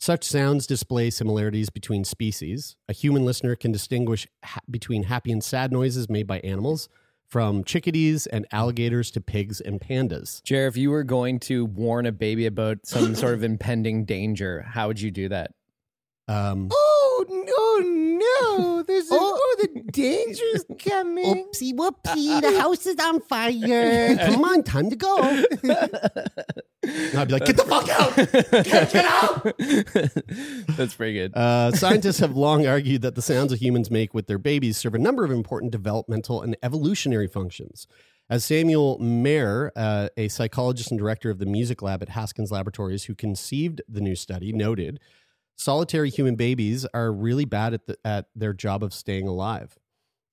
Such 0.00 0.24
sounds 0.24 0.66
display 0.66 1.10
similarities 1.10 1.70
between 1.70 2.04
species. 2.04 2.76
A 2.88 2.92
human 2.92 3.24
listener 3.24 3.56
can 3.56 3.72
distinguish 3.72 4.28
ha- 4.44 4.60
between 4.70 5.04
happy 5.04 5.32
and 5.32 5.42
sad 5.42 5.72
noises 5.72 6.08
made 6.08 6.26
by 6.26 6.38
animals, 6.40 6.88
from 7.26 7.64
chickadees 7.64 8.26
and 8.26 8.46
alligators 8.52 9.10
to 9.10 9.20
pigs 9.20 9.60
and 9.60 9.80
pandas. 9.80 10.42
Jer, 10.44 10.66
if 10.66 10.76
you 10.76 10.90
were 10.90 11.04
going 11.04 11.40
to 11.40 11.66
warn 11.66 12.06
a 12.06 12.12
baby 12.12 12.46
about 12.46 12.78
some 12.84 13.14
sort 13.14 13.34
of 13.34 13.42
impending 13.42 14.04
danger, 14.04 14.62
how 14.62 14.86
would 14.86 15.00
you 15.00 15.10
do 15.10 15.28
that? 15.28 15.50
Um, 16.28 16.68
Oh 16.72 17.24
no, 17.28 17.88
no! 17.88 18.82
There's 18.84 19.08
oh, 19.10 19.56
the 19.58 19.82
danger's 19.90 20.64
coming. 20.78 21.48
Oopsie 21.48 21.74
whoopsie, 21.74 22.40
the 22.40 22.60
house 22.60 22.86
is 22.86 22.96
on 23.00 23.20
fire. 23.22 24.16
Come 24.26 24.44
on, 24.44 24.62
time 24.62 24.90
to 24.90 24.96
go. 24.96 25.44
I'd 26.88 27.28
be 27.28 27.34
like, 27.34 27.44
get 27.44 27.56
the 27.56 27.64
fuck 27.64 27.88
out! 27.88 28.16
Get, 28.64 28.92
get 28.92 29.04
out! 29.04 29.42
That's 30.76 30.94
pretty 30.94 31.14
good. 31.14 31.34
Uh, 31.34 31.72
scientists 31.72 32.18
have 32.20 32.36
long 32.36 32.66
argued 32.66 33.02
that 33.02 33.14
the 33.14 33.22
sounds 33.22 33.50
that 33.50 33.60
humans 33.60 33.90
make 33.90 34.14
with 34.14 34.26
their 34.26 34.38
babies 34.38 34.78
serve 34.78 34.94
a 34.94 34.98
number 34.98 35.24
of 35.24 35.30
important 35.30 35.72
developmental 35.72 36.42
and 36.42 36.56
evolutionary 36.62 37.28
functions. 37.28 37.86
As 38.30 38.44
Samuel 38.44 38.98
Mehr, 38.98 39.72
uh, 39.74 40.08
a 40.16 40.28
psychologist 40.28 40.90
and 40.90 40.98
director 40.98 41.30
of 41.30 41.38
the 41.38 41.46
music 41.46 41.80
lab 41.80 42.02
at 42.02 42.10
Haskins 42.10 42.50
Laboratories, 42.50 43.04
who 43.04 43.14
conceived 43.14 43.80
the 43.88 44.00
new 44.00 44.14
study, 44.14 44.52
noted, 44.52 45.00
solitary 45.56 46.10
human 46.10 46.36
babies 46.36 46.86
are 46.92 47.12
really 47.12 47.44
bad 47.44 47.74
at, 47.74 47.86
the, 47.86 47.98
at 48.04 48.26
their 48.34 48.52
job 48.52 48.82
of 48.82 48.92
staying 48.92 49.26
alive. 49.26 49.78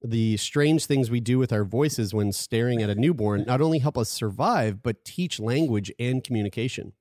The 0.06 0.38
strange 0.38 0.86
things 0.86 1.10
we 1.10 1.20
do 1.20 1.38
with 1.38 1.52
our 1.52 1.64
voices 1.64 2.14
when 2.14 2.32
staring 2.32 2.82
at 2.82 2.90
a 2.90 2.96
newborn 2.96 3.44
not 3.46 3.62
only 3.62 3.80
help 3.80 3.98
us 3.98 4.10
survive, 4.10 4.82
but 4.84 5.04
teach 5.04 5.40
language 5.40 5.92
and 6.00 6.24
communication. 6.24 6.94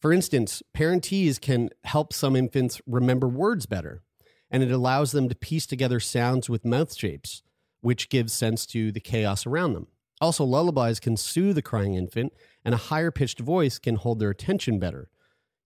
For 0.00 0.12
instance, 0.12 0.62
parentese 0.76 1.40
can 1.40 1.70
help 1.84 2.12
some 2.12 2.36
infants 2.36 2.80
remember 2.86 3.28
words 3.28 3.66
better, 3.66 4.02
and 4.50 4.62
it 4.62 4.70
allows 4.70 5.12
them 5.12 5.28
to 5.28 5.34
piece 5.34 5.66
together 5.66 5.98
sounds 5.98 6.48
with 6.48 6.64
mouth 6.64 6.94
shapes, 6.94 7.42
which 7.80 8.08
gives 8.08 8.32
sense 8.32 8.64
to 8.66 8.92
the 8.92 9.00
chaos 9.00 9.46
around 9.46 9.72
them. 9.72 9.88
Also, 10.20 10.44
lullabies 10.44 11.00
can 11.00 11.16
soothe 11.16 11.56
the 11.56 11.62
crying 11.62 11.94
infant, 11.94 12.32
and 12.64 12.74
a 12.74 12.78
higher 12.78 13.10
pitched 13.10 13.40
voice 13.40 13.78
can 13.78 13.96
hold 13.96 14.18
their 14.18 14.30
attention 14.30 14.78
better. 14.78 15.10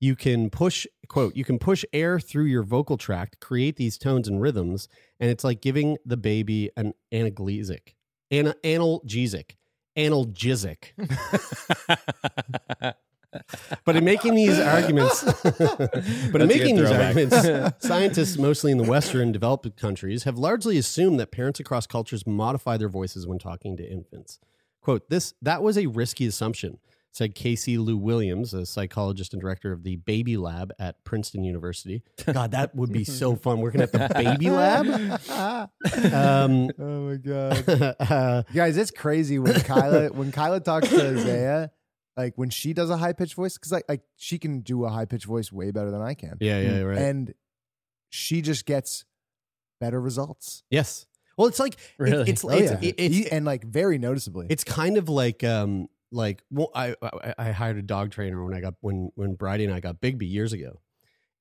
You 0.03 0.17
can 0.17 0.51
push, 0.51 0.85
quote, 1.07 1.37
you 1.37 1.45
can 1.45 1.61
push 1.61 1.85
air 1.93 2.19
through 2.19 2.47
your 2.47 2.65
vocal 2.65 2.99
tract, 2.99 3.39
create 3.39 3.77
these 3.77 3.97
tones 3.97 4.27
and 4.27 4.43
rhythms, 4.43 4.89
and 5.21 5.31
it's 5.31 5.45
like 5.45 5.61
giving 5.61 5.97
the 6.05 6.17
baby 6.17 6.71
an 6.77 6.95
analgesic, 7.13 7.95
an, 8.29 8.53
analgesic, 8.65 9.53
analgesic. 9.97 10.87
but 13.85 13.95
in 13.95 14.05
making 14.05 14.35
these 14.35 14.59
arguments, 14.59 15.23
but 16.33 16.43
in 16.43 16.49
making 16.49 16.75
these 16.75 16.91
arguments, 16.91 17.79
scientists, 17.87 18.37
mostly 18.37 18.73
in 18.73 18.79
the 18.79 18.91
Western 18.91 19.31
developed 19.31 19.77
countries, 19.77 20.25
have 20.25 20.37
largely 20.37 20.79
assumed 20.79 21.21
that 21.21 21.31
parents 21.31 21.61
across 21.61 21.87
cultures 21.87 22.27
modify 22.27 22.77
their 22.77 22.89
voices 22.89 23.25
when 23.25 23.39
talking 23.39 23.77
to 23.77 23.89
infants. 23.89 24.41
"Quote: 24.81 25.09
This 25.11 25.35
that 25.41 25.63
was 25.63 25.79
a 25.79 25.87
risky 25.87 26.27
assumption," 26.27 26.81
said 27.15 27.35
Casey 27.35 27.77
Lew-Williams, 27.79 28.55
a 28.55 28.65
psychologist 28.65 29.35
and 29.35 29.41
director 29.43 29.71
of 29.71 29.83
the 29.85 29.97
Baby 29.97 30.37
Lab 30.39 30.73
at 30.79 31.05
Princeton 31.05 31.45
University. 31.45 32.03
God, 32.25 32.53
that 32.53 32.75
would 32.75 32.91
be 32.93 33.05
so 33.05 33.37
fun 33.45 33.61
working 33.61 33.83
at 33.83 33.93
the 33.93 34.11
Baby 34.15 34.51
Lab. 34.51 34.87
Um, 36.13 36.71
oh 36.79 37.01
my 37.11 37.17
god, 37.17 37.65
uh, 38.01 38.43
guys, 38.55 38.77
it's 38.77 38.91
crazy 38.91 39.39
when 39.39 39.55
Kyla 39.61 40.09
when 40.09 40.33
Kyla 40.33 40.61
talks 40.61 40.89
to 40.89 41.11
Isaiah, 41.13 41.71
like 42.17 42.33
when 42.37 42.51
she 42.51 42.73
does 42.73 42.91
a 42.91 42.97
high 42.97 43.13
pitched 43.13 43.35
voice, 43.35 43.55
because 43.59 43.73
like 43.73 43.85
like 43.89 44.03
she 44.17 44.39
can 44.39 44.61
do 44.61 44.85
a 44.85 44.89
high 44.91 45.05
pitched 45.05 45.27
voice 45.27 45.53
way 45.53 45.71
better 45.71 45.91
than 45.91 46.01
I 46.03 46.15
can. 46.15 46.39
yeah, 46.41 46.61
yeah, 46.61 46.81
right. 46.81 46.99
and 46.99 47.35
she 48.11 48.41
just 48.43 48.67
gets 48.67 49.05
better 49.81 50.01
results. 50.01 50.63
yes. 50.71 51.07
Well, 51.37 51.49
it's 51.49 51.59
like 51.59 51.75
it- 51.75 51.79
Really? 51.99 52.31
it's 52.31 52.45
Oh, 52.45 52.51
it's, 52.51 52.71
yeah. 52.73 52.79
it- 52.89 52.95
it's 52.99 53.29
and 53.31 53.45
like 53.47 53.65
very 53.65 53.99
noticeably. 53.99 54.47
It's 54.51 54.65
kind 54.65 54.97
of 54.99 55.09
like 55.09 55.43
um 55.45 55.89
like 56.13 56.43
well 56.51 56.71
I, 56.75 56.95
I 57.03 57.35
I 57.39 57.51
hired 57.53 57.79
a 57.79 57.83
dog 57.83 58.11
trainer 58.11 58.45
when 58.45 58.55
I 58.55 58.61
got 58.61 58.75
when 58.81 59.11
when 59.15 59.35
Bridie 59.35 59.65
and 59.65 59.75
I 59.75 59.81
got 59.81 60.01
Bigby 60.01 60.31
years 60.31 60.53
ago. 60.53 60.81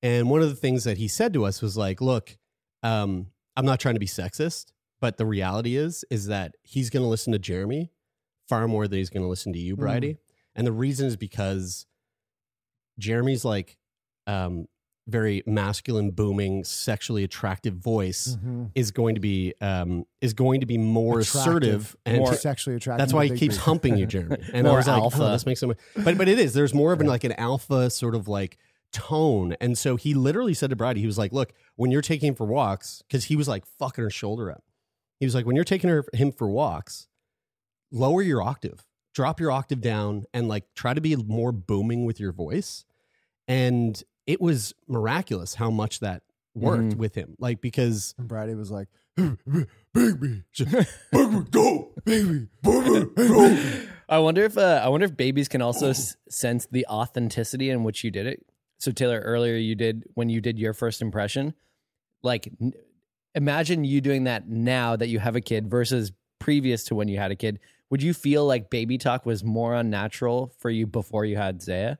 And 0.02 0.28
one 0.28 0.42
of 0.42 0.48
the 0.48 0.56
things 0.56 0.82
that 0.84 0.98
he 0.98 1.06
said 1.06 1.32
to 1.34 1.44
us 1.44 1.62
was 1.62 1.76
like, 1.76 2.00
look, 2.00 2.36
um 2.82 3.26
I'm 3.56 3.66
not 3.66 3.80
trying 3.80 3.94
to 3.94 4.00
be 4.00 4.06
sexist, 4.06 4.72
but 5.00 5.18
the 5.18 5.26
reality 5.26 5.76
is 5.76 6.04
is 6.10 6.26
that 6.26 6.54
he's 6.62 6.90
going 6.90 7.02
to 7.04 7.08
listen 7.08 7.32
to 7.32 7.38
Jeremy 7.38 7.92
far 8.48 8.66
more 8.66 8.88
than 8.88 8.98
he's 8.98 9.10
going 9.10 9.22
to 9.22 9.28
listen 9.28 9.52
to 9.52 9.58
you, 9.58 9.76
Bridie. 9.76 10.18
And 10.54 10.66
the 10.66 10.72
reason 10.72 11.06
is 11.06 11.16
because 11.16 11.86
Jeremy's 12.98 13.44
like 13.44 13.78
um 14.26 14.66
very 15.08 15.42
masculine 15.46 16.10
booming 16.10 16.62
sexually 16.64 17.24
attractive 17.24 17.74
voice 17.74 18.36
Mhm. 18.40 18.70
is 18.76 18.92
going 18.92 19.16
to 19.16 19.20
be 19.20 19.52
um 19.60 20.06
is 20.20 20.32
going 20.32 20.60
to 20.60 20.66
be 20.66 20.78
more 20.78 21.18
Attractive. 21.20 21.40
assertive 21.40 21.96
and 22.06 22.18
more 22.18 22.34
sexually 22.48 22.76
attractive. 22.76 22.98
that's 23.02 23.12
why 23.12 23.26
he 23.26 23.36
keeps 23.36 23.56
humping 23.56 23.96
you, 23.96 24.06
Jeremy. 24.06 24.36
And 24.52 24.64
More 24.64 24.74
I 24.74 24.76
was 24.76 24.86
like, 24.86 25.02
alpha. 25.02 25.22
oh, 25.22 25.32
this 25.32 25.44
makes 25.46 25.58
so 25.60 25.66
much. 25.68 25.78
But 25.96 26.16
but 26.18 26.28
it 26.28 26.38
is. 26.38 26.52
There's 26.54 26.72
more 26.72 26.92
of 26.92 27.00
an 27.00 27.08
like 27.08 27.24
an 27.24 27.32
alpha 27.32 27.90
sort 27.90 28.14
of 28.14 28.28
like 28.28 28.58
tone. 28.92 29.54
And 29.60 29.76
so 29.76 29.96
he 29.96 30.14
literally 30.14 30.54
said 30.54 30.70
to 30.70 30.76
Bridie, 30.76 31.00
he 31.00 31.06
was 31.06 31.18
like, 31.18 31.32
look, 31.32 31.52
when 31.76 31.90
you're 31.90 32.02
taking 32.02 32.28
him 32.28 32.34
for 32.34 32.46
walks, 32.46 33.02
because 33.08 33.24
he 33.24 33.34
was 33.36 33.48
like 33.48 33.64
fucking 33.78 34.04
her 34.04 34.10
shoulder 34.10 34.50
up. 34.52 34.62
He 35.18 35.26
was 35.26 35.34
like, 35.34 35.46
when 35.46 35.56
you're 35.56 35.64
taking 35.64 35.90
her 35.90 36.04
him 36.12 36.30
for 36.30 36.48
walks, 36.48 37.08
lower 37.90 38.22
your 38.22 38.42
octave, 38.42 38.84
drop 39.14 39.40
your 39.40 39.50
octave 39.50 39.80
down, 39.80 40.24
and 40.32 40.46
like 40.46 40.64
try 40.76 40.94
to 40.94 41.00
be 41.00 41.16
more 41.16 41.50
booming 41.52 42.04
with 42.04 42.20
your 42.20 42.32
voice. 42.32 42.84
And 43.48 44.00
it 44.26 44.40
was 44.40 44.74
miraculous 44.88 45.54
how 45.54 45.70
much 45.70 46.00
that 46.00 46.22
worked 46.54 46.94
Mhm. 46.94 46.96
with 46.96 47.14
him. 47.14 47.34
Like 47.38 47.60
because 47.60 48.14
And 48.18 48.28
Brady 48.28 48.54
was 48.54 48.70
like, 48.70 48.88
baby, 49.16 49.66
baby, 49.94 50.42
go, 51.50 51.90
baby, 52.04 52.48
go. 52.62 53.06
I 54.08 54.18
wonder 54.18 54.44
if 54.44 54.58
uh, 54.58 54.80
I 54.84 54.88
wonder 54.88 55.06
if 55.06 55.16
babies 55.16 55.48
can 55.48 55.62
also 55.62 55.90
s- 55.90 56.16
sense 56.28 56.66
the 56.70 56.86
authenticity 56.86 57.70
in 57.70 57.82
which 57.84 58.04
you 58.04 58.10
did 58.10 58.26
it. 58.26 58.44
So 58.78 58.92
Taylor, 58.92 59.20
earlier 59.20 59.56
you 59.56 59.74
did 59.74 60.04
when 60.14 60.28
you 60.28 60.40
did 60.40 60.58
your 60.58 60.74
first 60.74 61.00
impression, 61.00 61.54
like 62.22 62.48
n- 62.60 62.72
imagine 63.34 63.84
you 63.84 64.00
doing 64.00 64.24
that 64.24 64.48
now 64.48 64.96
that 64.96 65.08
you 65.08 65.18
have 65.20 65.36
a 65.36 65.40
kid 65.40 65.68
versus 65.70 66.12
previous 66.38 66.84
to 66.84 66.94
when 66.94 67.08
you 67.08 67.18
had 67.18 67.30
a 67.30 67.36
kid. 67.36 67.58
Would 67.90 68.02
you 68.02 68.12
feel 68.14 68.46
like 68.46 68.70
baby 68.70 68.98
talk 68.98 69.24
was 69.26 69.44
more 69.44 69.74
unnatural 69.74 70.52
for 70.58 70.68
you 70.70 70.86
before 70.86 71.24
you 71.24 71.36
had 71.36 71.62
Zaya? 71.62 71.96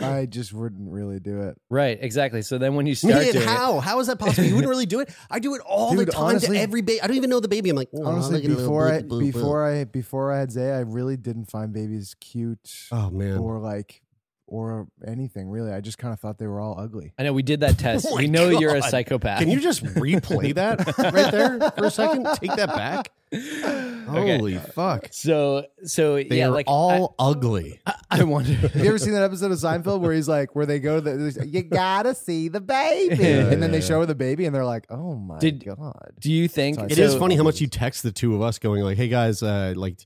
I 0.00 0.26
just 0.26 0.52
wouldn't 0.52 0.90
really 0.90 1.18
do 1.18 1.42
it. 1.42 1.56
Right, 1.68 1.98
exactly. 2.00 2.42
So 2.42 2.58
then 2.58 2.76
when 2.76 2.86
you 2.86 2.94
start 2.94 3.14
Man, 3.14 3.32
doing 3.32 3.42
it, 3.42 3.48
how? 3.48 3.80
How 3.80 3.98
is 3.98 4.06
that 4.06 4.18
possible? 4.20 4.46
You 4.46 4.54
wouldn't 4.54 4.70
really 4.74 4.86
do 4.86 5.00
it. 5.00 5.10
I 5.28 5.40
do 5.40 5.54
it 5.54 5.60
all 5.66 5.94
the 5.94 6.06
time 6.06 6.22
honestly- 6.22 6.56
to 6.56 6.62
every 6.62 6.80
baby. 6.82 7.02
I 7.02 7.08
don't 7.08 7.16
even 7.16 7.30
know 7.30 7.40
the 7.40 7.48
baby. 7.48 7.70
I'm 7.70 7.76
like, 7.76 7.88
oh, 7.94 8.04
"Aw, 8.04 8.08
Honestly, 8.12 8.36
look 8.36 8.44
at 8.44 8.50
a 8.50 8.54
little 8.54 8.64
before 8.64 8.88
I 8.92 9.02
boo, 9.02 9.08
boo, 9.08 9.18
boo." 9.20 9.32
before 9.32 9.64
I 9.66 9.84
before 9.84 10.32
I 10.32 10.38
had 10.38 10.52
Zay, 10.52 10.70
I 10.70 10.80
really 10.80 11.16
didn't 11.16 11.46
find 11.46 11.72
babies 11.72 12.14
cute 12.20 12.88
oh 12.92 13.10
man, 13.10 13.38
or 13.38 13.58
like 13.58 14.02
or 14.46 14.86
anything 15.06 15.48
really. 15.48 15.72
I 15.72 15.80
just 15.80 15.98
kind 15.98 16.12
of 16.12 16.20
thought 16.20 16.38
they 16.38 16.46
were 16.46 16.60
all 16.60 16.78
ugly. 16.78 17.12
I 17.18 17.22
know 17.22 17.32
we 17.32 17.42
did 17.42 17.60
that 17.60 17.78
test. 17.78 18.06
Oh 18.08 18.14
my 18.14 18.22
we 18.22 18.26
know 18.28 18.48
you're 18.50 18.74
a 18.76 18.80
God. 18.80 18.90
psychopath. 18.90 19.38
can 19.40 19.50
you 19.50 19.60
just 19.60 19.82
replay 19.84 20.54
that 20.54 20.86
right 21.12 21.30
there 21.32 21.70
for 21.72 21.84
a 21.86 21.90
second? 21.90 22.26
Take 22.40 22.54
that 22.56 22.68
back. 22.74 23.10
Okay. 23.32 24.36
Holy 24.38 24.58
fuck! 24.58 25.08
So 25.10 25.64
so 25.82 26.16
They 26.16 26.38
yeah, 26.38 26.46
are 26.48 26.50
like 26.50 26.66
all 26.68 27.14
ugly. 27.18 27.80
I, 27.86 27.94
I 28.10 28.22
wonder. 28.22 28.52
Have 28.54 28.76
you 28.76 28.86
ever 28.88 28.98
seen 28.98 29.12
that 29.14 29.22
episode 29.24 29.50
of 29.50 29.58
Seinfeld 29.58 30.00
where 30.00 30.12
he's 30.12 30.28
like, 30.28 30.54
where 30.54 30.66
they 30.66 30.78
go 30.78 31.00
to 31.00 31.00
the, 31.00 31.46
you 31.46 31.62
gotta 31.62 32.14
see 32.14 32.48
the 32.48 32.60
baby, 32.60 33.16
Yeah, 33.16 33.48
and 33.48 33.60
then 33.62 33.72
they 33.72 33.78
yeah, 33.78 33.84
show 33.84 34.00
her 34.00 34.06
the 34.06 34.14
baby, 34.14 34.44
and 34.46 34.54
they're 34.54 34.64
like, 34.64 34.86
oh 34.90 35.16
my 35.16 35.38
Did- 35.38 35.64
god. 35.64 36.12
Do 36.20 36.30
you 36.30 36.46
think 36.46 36.76
Sorry. 36.76 36.92
It 36.92 36.98
is 36.98 37.12
so- 37.14 37.18
funny 37.18 37.34
how 37.34 37.42
much 37.42 37.60
you 37.60 37.66
text 37.66 38.02
the 38.04 38.12
two 38.12 38.34
of 38.36 38.42
us, 38.42 38.58
going 38.60 38.82
like, 38.82 38.96
"Hey 38.98 39.08
guys, 39.08 39.42
uh, 39.42 39.72
like, 39.74 39.98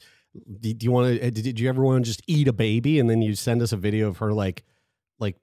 do, 0.61 0.75
do 0.75 0.85
you 0.85 0.91
want 0.91 1.15
to? 1.15 1.21
Eh, 1.21 1.31
did, 1.31 1.45
did 1.45 1.61
you 1.61 1.69
ever 1.69 1.83
want 1.83 2.05
to 2.05 2.09
just 2.09 2.23
eat 2.27 2.49
a 2.49 2.53
baby?" 2.53 2.99
And 2.99 3.09
then 3.09 3.23
you 3.23 3.35
send 3.35 3.63
us 3.63 3.73
a 3.73 3.77
video 3.77 4.09
of 4.09 4.19
her 4.19 4.33
like, 4.33 4.65
like 5.19 5.37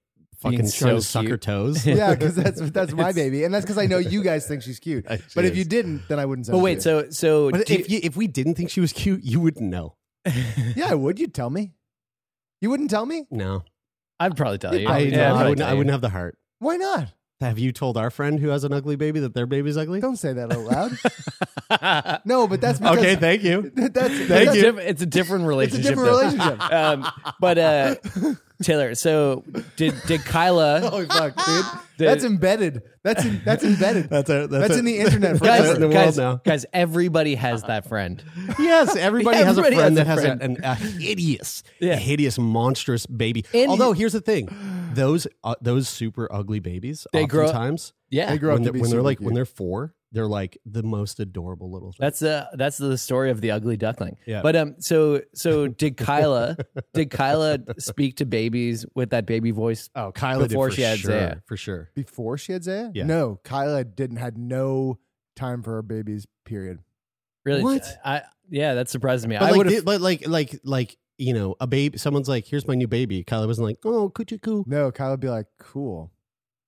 Being 0.43 0.57
fucking 0.57 0.71
trying 0.71 0.71
so 0.71 0.95
to 0.97 1.01
suck 1.01 1.27
her 1.27 1.37
toes. 1.37 1.85
Yeah, 1.87 2.13
because 2.15 2.35
that's 2.35 2.61
that's 2.71 2.93
my 2.93 3.11
baby, 3.11 3.43
and 3.43 3.53
that's 3.53 3.65
because 3.65 3.77
I 3.77 3.85
know 3.85 3.97
you 3.97 4.23
guys 4.23 4.47
think 4.47 4.61
she's 4.63 4.79
cute. 4.79 5.05
She 5.09 5.17
But 5.35 5.45
if 5.45 5.51
is. 5.53 5.57
you 5.59 5.65
didn't, 5.65 6.07
then 6.07 6.19
I 6.19 6.25
wouldn't. 6.25 6.45
Send 6.47 6.57
But 6.57 6.59
wait, 6.63 6.81
so 6.81 7.09
so 7.09 7.51
But 7.51 7.69
if 7.69 7.89
you, 7.89 7.99
if 8.03 8.15
we 8.17 8.27
didn't 8.27 8.55
think 8.55 8.69
she 8.69 8.81
was 8.81 8.93
cute, 8.93 9.23
you 9.23 9.39
wouldn't 9.39 9.69
know. 9.69 9.95
yeah, 10.75 10.87
I 10.89 10.95
would. 10.95 11.19
You'd 11.19 11.33
tell 11.33 11.49
me. 11.49 11.73
You 12.61 12.69
wouldn't 12.69 12.89
tell 12.89 13.05
me. 13.05 13.27
No, 13.29 13.63
I'd 14.19 14.35
probably 14.35 14.57
tell 14.57 14.75
you. 14.75 14.87
I, 14.87 14.99
Yeah, 14.99 15.09
no, 15.09 15.17
I'd 15.17 15.25
I 15.25 15.29
probably 15.29 15.49
wouldn't. 15.49 15.57
tell 15.59 15.67
I 15.69 15.73
wouldn't 15.73 15.91
have 15.91 16.01
the 16.01 16.09
heart. 16.09 16.37
Why 16.59 16.77
not? 16.77 17.13
Have 17.41 17.59
you 17.59 17.73
told 17.73 17.97
our 17.97 18.09
friend 18.09 18.39
who 18.39 18.47
has 18.47 18.63
an 18.63 18.71
ugly 18.71 18.95
baby 18.95 19.19
that 19.19 19.33
their 19.33 19.45
baby's 19.45 19.75
ugly? 19.75 19.99
Don't 19.99 20.15
say 20.15 20.31
that 20.31 20.53
out 20.53 20.97
loud. 21.69 22.21
no, 22.25 22.47
but 22.47 22.61
that's 22.61 22.79
because 22.79 22.97
okay, 22.97 23.17
thank 23.17 23.43
you. 23.43 23.71
that's 23.75 24.07
Thank 24.07 24.47
it's, 24.47 24.55
you. 24.55 24.61
diff- 24.61 24.77
it's 24.77 25.01
a 25.01 25.05
different 25.05 25.45
relationship. 25.45 25.79
It's 25.79 25.87
a 25.87 25.89
different 25.89 26.09
relationship. 26.11 26.71
Um, 26.71 27.05
but 27.41 27.57
uh, 27.57 27.95
Taylor, 28.63 28.95
so 28.95 29.43
did 29.75 29.93
did 30.07 30.21
Kyla? 30.25 30.81
Holy 30.89 31.05
fuck, 31.07 31.35
dude. 31.45 31.65
Did- 31.97 32.07
That's 32.09 32.23
embedded. 32.23 32.81
That's 33.03 33.23
in, 33.23 33.41
that's 33.45 33.63
embedded. 33.63 34.09
That's 34.09 34.29
a, 34.29 34.47
That's 34.47 34.75
a- 34.75 34.79
in 34.79 34.85
the 34.85 34.97
internet 34.97 35.37
for 35.37 35.45
forever. 35.45 35.75
in 35.75 35.81
the 35.81 35.87
guys, 35.89 36.17
world 36.17 36.37
now. 36.37 36.41
guys, 36.51 36.65
everybody 36.73 37.35
has 37.35 37.63
that 37.63 37.87
friend. 37.87 38.21
Yes, 38.59 38.95
everybody, 38.95 39.37
has 39.37 39.57
a 39.57 39.61
friend 39.61 39.75
has 39.75 39.93
that 39.95 40.01
a 40.01 40.09
has 40.09 40.21
friend. 40.21 40.41
a, 40.41 40.45
an, 40.45 40.57
a 40.63 40.75
hideous, 40.75 41.63
Yeah. 41.79 41.95
hideous, 41.97 42.37
monstrous 42.39 43.05
baby. 43.05 43.45
And 43.53 43.69
Although 43.69 43.93
here's 43.93 44.13
the 44.13 44.21
thing, 44.21 44.49
those 44.93 45.27
uh, 45.43 45.55
those 45.61 45.87
super 45.87 46.27
ugly 46.31 46.59
babies, 46.59 47.05
They 47.13 47.25
grow- 47.27 47.43
oftentimes 47.45 47.93
Yeah, 48.09 48.31
They 48.31 48.37
grow 48.39 48.51
up 48.51 48.55
when 48.55 48.63
to 48.63 48.65
they're, 48.65 48.73
be 48.73 48.81
when 48.81 48.89
they're 48.89 49.01
like 49.01 49.17
cute. 49.19 49.25
when 49.25 49.35
they're 49.35 49.45
four, 49.45 49.93
they're 50.15 50.25
like 50.25 50.57
the 50.65 50.81
most 50.81 51.19
adorable 51.19 51.69
little. 51.69 51.91
Thing. 51.91 51.97
That's 51.99 52.19
the 52.19 52.49
that's 52.53 52.77
the 52.77 52.97
story 52.97 53.29
of 53.31 53.41
the 53.41 53.51
ugly 53.51 53.75
duckling. 53.75 54.17
Yeah. 54.25 54.41
But 54.41 54.55
um 54.55 54.75
so 54.79 55.21
so 55.33 55.67
did 55.83 55.97
Kyla 55.97 56.57
did 56.93 57.11
Kyla 57.11 57.59
speak 57.77 58.15
to 58.17 58.25
babies 58.25 58.85
with 58.95 59.09
that 59.09 59.25
baby 59.25 59.51
voice? 59.51 59.89
oh, 59.95 60.11
Kyla 60.13 60.47
before 60.47 60.69
did 60.69 60.73
for 60.73 60.75
she 60.77 60.81
had 60.83 60.99
sure, 60.99 61.11
Zaya. 61.11 61.35
for 61.45 61.57
sure. 61.57 61.89
Before 61.95 62.37
she 62.37 62.53
had 62.53 62.63
Zaya? 62.63 62.91
Yeah. 62.93 63.05
No, 63.05 63.41
Kyla 63.43 63.83
didn't 63.83 64.17
had 64.17 64.37
no 64.37 64.99
time 65.35 65.61
for 65.61 65.73
her 65.73 65.81
babies. 65.81 66.25
Period. 66.45 66.79
Really? 67.43 67.61
What? 67.61 67.85
I 68.03 68.21
yeah, 68.49 68.75
that 68.75 68.89
surprised 68.89 69.27
me. 69.27 69.35
But 69.37 69.43
I 69.43 69.49
like, 69.49 69.57
would 69.57 69.71
have 69.71 69.85
but 69.85 70.01
like, 70.01 70.27
like, 70.27 70.59
like, 70.63 70.97
you 71.17 71.33
know, 71.33 71.55
a 71.59 71.67
baby. 71.67 71.97
Someone's 71.97 72.29
like, 72.29 72.45
"Here's 72.45 72.67
my 72.67 72.75
new 72.75 72.87
baby." 72.87 73.23
Kyla 73.23 73.47
wasn't 73.47 73.65
like, 73.67 73.77
"Oh, 73.83 74.09
coochie 74.09 74.41
coo." 74.41 74.63
No, 74.67 74.91
Kyla 74.91 75.11
would 75.11 75.19
be 75.19 75.29
like, 75.29 75.47
cool. 75.59 76.11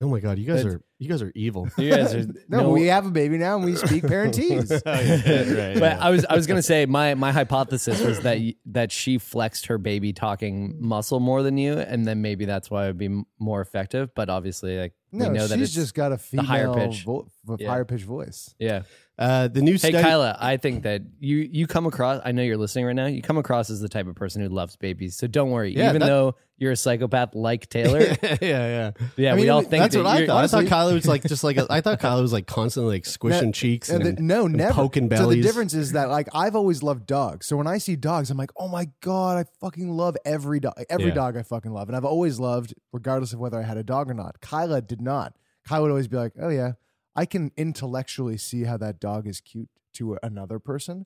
Oh 0.01 0.09
my 0.09 0.19
god, 0.19 0.37
you 0.37 0.45
guys 0.45 0.63
That's- 0.63 0.75
are 0.75 0.81
You 0.99 1.09
guys 1.09 1.21
are 1.21 1.31
evil. 1.35 1.67
You 1.77 1.91
guys 1.91 2.15
are 2.15 2.25
No, 2.49 2.69
we 2.69 2.87
have 2.87 3.05
a 3.05 3.11
baby 3.11 3.37
now 3.37 3.55
and 3.55 3.63
we 3.65 3.75
speak 3.75 4.03
parentese. 4.11 4.71
Oh, 4.83 4.99
yeah, 4.99 5.67
right, 5.69 5.79
But 5.79 5.97
yeah. 5.97 6.03
I 6.05 6.09
was 6.09 6.25
I 6.25 6.35
was 6.35 6.47
gonna 6.47 6.63
say 6.63 6.85
my 6.87 7.13
my 7.13 7.31
hypothesis 7.31 8.01
was 8.01 8.21
that 8.21 8.39
y- 8.39 8.55
that 8.67 8.91
she 8.91 9.19
flexed 9.19 9.67
her 9.67 9.77
baby 9.77 10.11
talking 10.11 10.75
muscle 10.79 11.19
more 11.19 11.43
than 11.43 11.57
you, 11.57 11.77
and 11.77 12.05
then 12.07 12.21
maybe 12.23 12.45
that's 12.45 12.71
why 12.71 12.85
it 12.85 12.87
would 12.87 12.97
be 12.97 13.05
m- 13.05 13.25
more 13.37 13.61
effective. 13.61 14.09
But 14.15 14.29
obviously, 14.29 14.77
like 14.79 14.93
No, 15.11 15.29
we 15.29 15.37
know 15.37 15.45
that 15.47 15.59
she's 15.59 15.67
it's 15.67 15.75
just 15.75 15.93
got 15.93 16.11
a 16.13 16.17
female 16.17 16.45
higher 16.45 16.73
pitch. 16.73 17.03
vo- 17.03 17.27
Yeah. 17.59 17.69
higher 17.69 17.85
pitch 17.85 18.03
voice. 18.03 18.55
yeah. 18.57 18.81
Uh, 19.19 19.47
the 19.47 19.61
new 19.63 19.71
Hey 19.73 19.77
study. 19.89 20.03
Kyla, 20.03 20.37
I 20.39 20.57
think 20.57 20.83
that 20.83 21.01
you 21.19 21.37
you 21.51 21.65
come 21.65 21.87
across. 21.87 22.21
I 22.23 22.31
know 22.33 22.43
you're 22.43 22.55
listening 22.57 22.85
right 22.85 22.95
now. 22.95 23.07
You 23.07 23.23
come 23.23 23.39
across 23.39 23.71
as 23.71 23.79
the 23.81 23.89
type 23.89 24.05
of 24.07 24.13
person 24.15 24.43
who 24.43 24.49
loves 24.49 24.75
babies. 24.75 25.15
So 25.15 25.25
don't 25.25 25.49
worry. 25.49 25.75
Yeah, 25.75 25.89
Even 25.89 26.01
that- 26.01 26.05
though 26.07 26.35
you're 26.59 26.71
a 26.71 26.75
psychopath 26.75 27.33
like 27.35 27.67
Taylor, 27.69 27.99
yeah, 28.23 28.37
yeah. 28.41 28.91
yeah, 29.15 29.33
I 29.33 29.35
we 29.35 29.49
all 29.49 29.61
think 29.61 29.81
That's 29.83 29.95
that 29.95 30.03
what 30.03 30.07
I 30.09 30.15
you're- 30.17 30.27
thought. 30.27 30.43
I 30.43 30.47
thought 30.47 30.57
honestly- 30.57 30.69
Kyla 30.87 30.93
was 30.95 31.07
like 31.07 31.23
just 31.23 31.43
like 31.43 31.57
a, 31.57 31.67
I 31.69 31.81
thought 31.81 31.99
Kyla 31.99 32.21
was 32.21 32.33
like 32.33 32.47
constantly 32.47 32.95
like 32.95 33.05
squishing 33.05 33.47
No, 33.47 33.51
cheeks 33.51 33.89
and 33.89 34.05
and, 34.05 34.17
the- 34.17 34.21
no, 34.21 34.45
and 34.45 34.55
never. 34.55 34.73
poking 34.73 35.07
bellies. 35.07 35.23
So 35.23 35.29
the 35.29 35.41
difference 35.41 35.73
is 35.73 35.91
that 35.93 36.09
like 36.09 36.27
I've 36.33 36.55
always 36.55 36.81
loved 36.83 37.05
dogs. 37.05 37.45
So 37.47 37.57
when 37.57 37.67
I 37.67 37.77
see 37.77 37.95
dogs, 37.95 38.29
I'm 38.29 38.37
like, 38.37 38.51
oh 38.57 38.67
my 38.67 38.89
god, 39.01 39.37
I 39.37 39.45
fucking 39.59 39.89
love 39.89 40.15
every 40.25 40.59
dog. 40.59 40.73
Every 40.89 41.07
Yeah. 41.07 41.13
dog 41.13 41.37
I 41.37 41.43
fucking 41.43 41.71
love, 41.71 41.89
and 41.89 41.95
I've 41.95 42.05
always 42.05 42.39
loved, 42.39 42.73
regardless 42.91 43.33
of 43.33 43.39
whether 43.39 43.59
I 43.59 43.63
had 43.63 43.77
a 43.77 43.83
dog 43.83 44.09
or 44.09 44.13
not. 44.13 44.39
Kyla 44.41 44.81
did 44.81 45.01
not. 45.01 45.33
Kyla 45.67 45.83
would 45.83 45.91
always 45.91 46.07
be 46.07 46.17
like, 46.17 46.33
oh 46.41 46.49
yeah, 46.49 46.73
I 47.15 47.25
can 47.25 47.51
intellectually 47.57 48.37
see 48.37 48.63
how 48.63 48.77
that 48.77 48.99
dog 48.99 49.27
is 49.27 49.41
cute 49.41 49.69
to 49.93 50.17
another 50.23 50.59
person. 50.59 51.05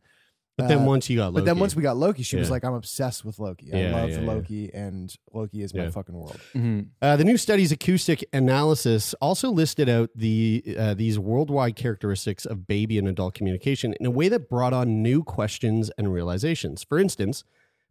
But 0.58 0.68
then 0.68 0.80
Uh, 0.80 0.86
once 0.86 1.10
you 1.10 1.16
got 1.18 1.34
Loki, 1.34 1.42
But 1.42 1.46
then 1.46 1.60
once 1.60 1.76
we 1.76 1.82
got 1.82 1.98
Loki, 1.98 2.24
she 2.24 2.36
was 2.36 2.48
Yeah. 2.50 2.52
like, 2.52 2.66
I'm 2.66 2.74
obsessed 2.74 3.24
with 3.26 3.40
Loki. 3.40 3.72
I 3.74 3.78
Yeah, 3.84 3.96
love 3.96 4.10
yeah, 4.10 4.20
yeah. 4.22 4.28
Loki, 4.28 4.74
and 4.74 5.16
Loki 5.34 5.62
is 5.64 5.74
my 5.74 5.84
Yeah. 5.84 5.90
fucking 5.92 6.14
world. 6.14 6.40
Mhm. 6.54 6.88
Uh, 7.02 7.16
the 7.16 7.24
new 7.24 7.38
study's 7.38 7.72
acoustic 7.72 8.24
analysis 8.34 9.14
also 9.22 9.50
listed 9.50 9.88
out 9.90 10.10
the 10.16 10.64
uh, 10.78 10.94
these 10.94 11.18
worldwide 11.18 11.76
characteristics 11.76 12.46
of 12.46 12.68
baby 12.68 12.98
and 12.98 13.08
adult 13.08 13.34
communication 13.34 13.94
in 14.00 14.06
a 14.06 14.12
way 14.12 14.28
that 14.30 14.50
brought 14.50 14.74
on 14.74 15.02
new 15.02 15.24
questions 15.24 15.90
and 15.98 16.12
realizations. 16.14 16.84
For 16.84 17.00
instance, 17.00 17.44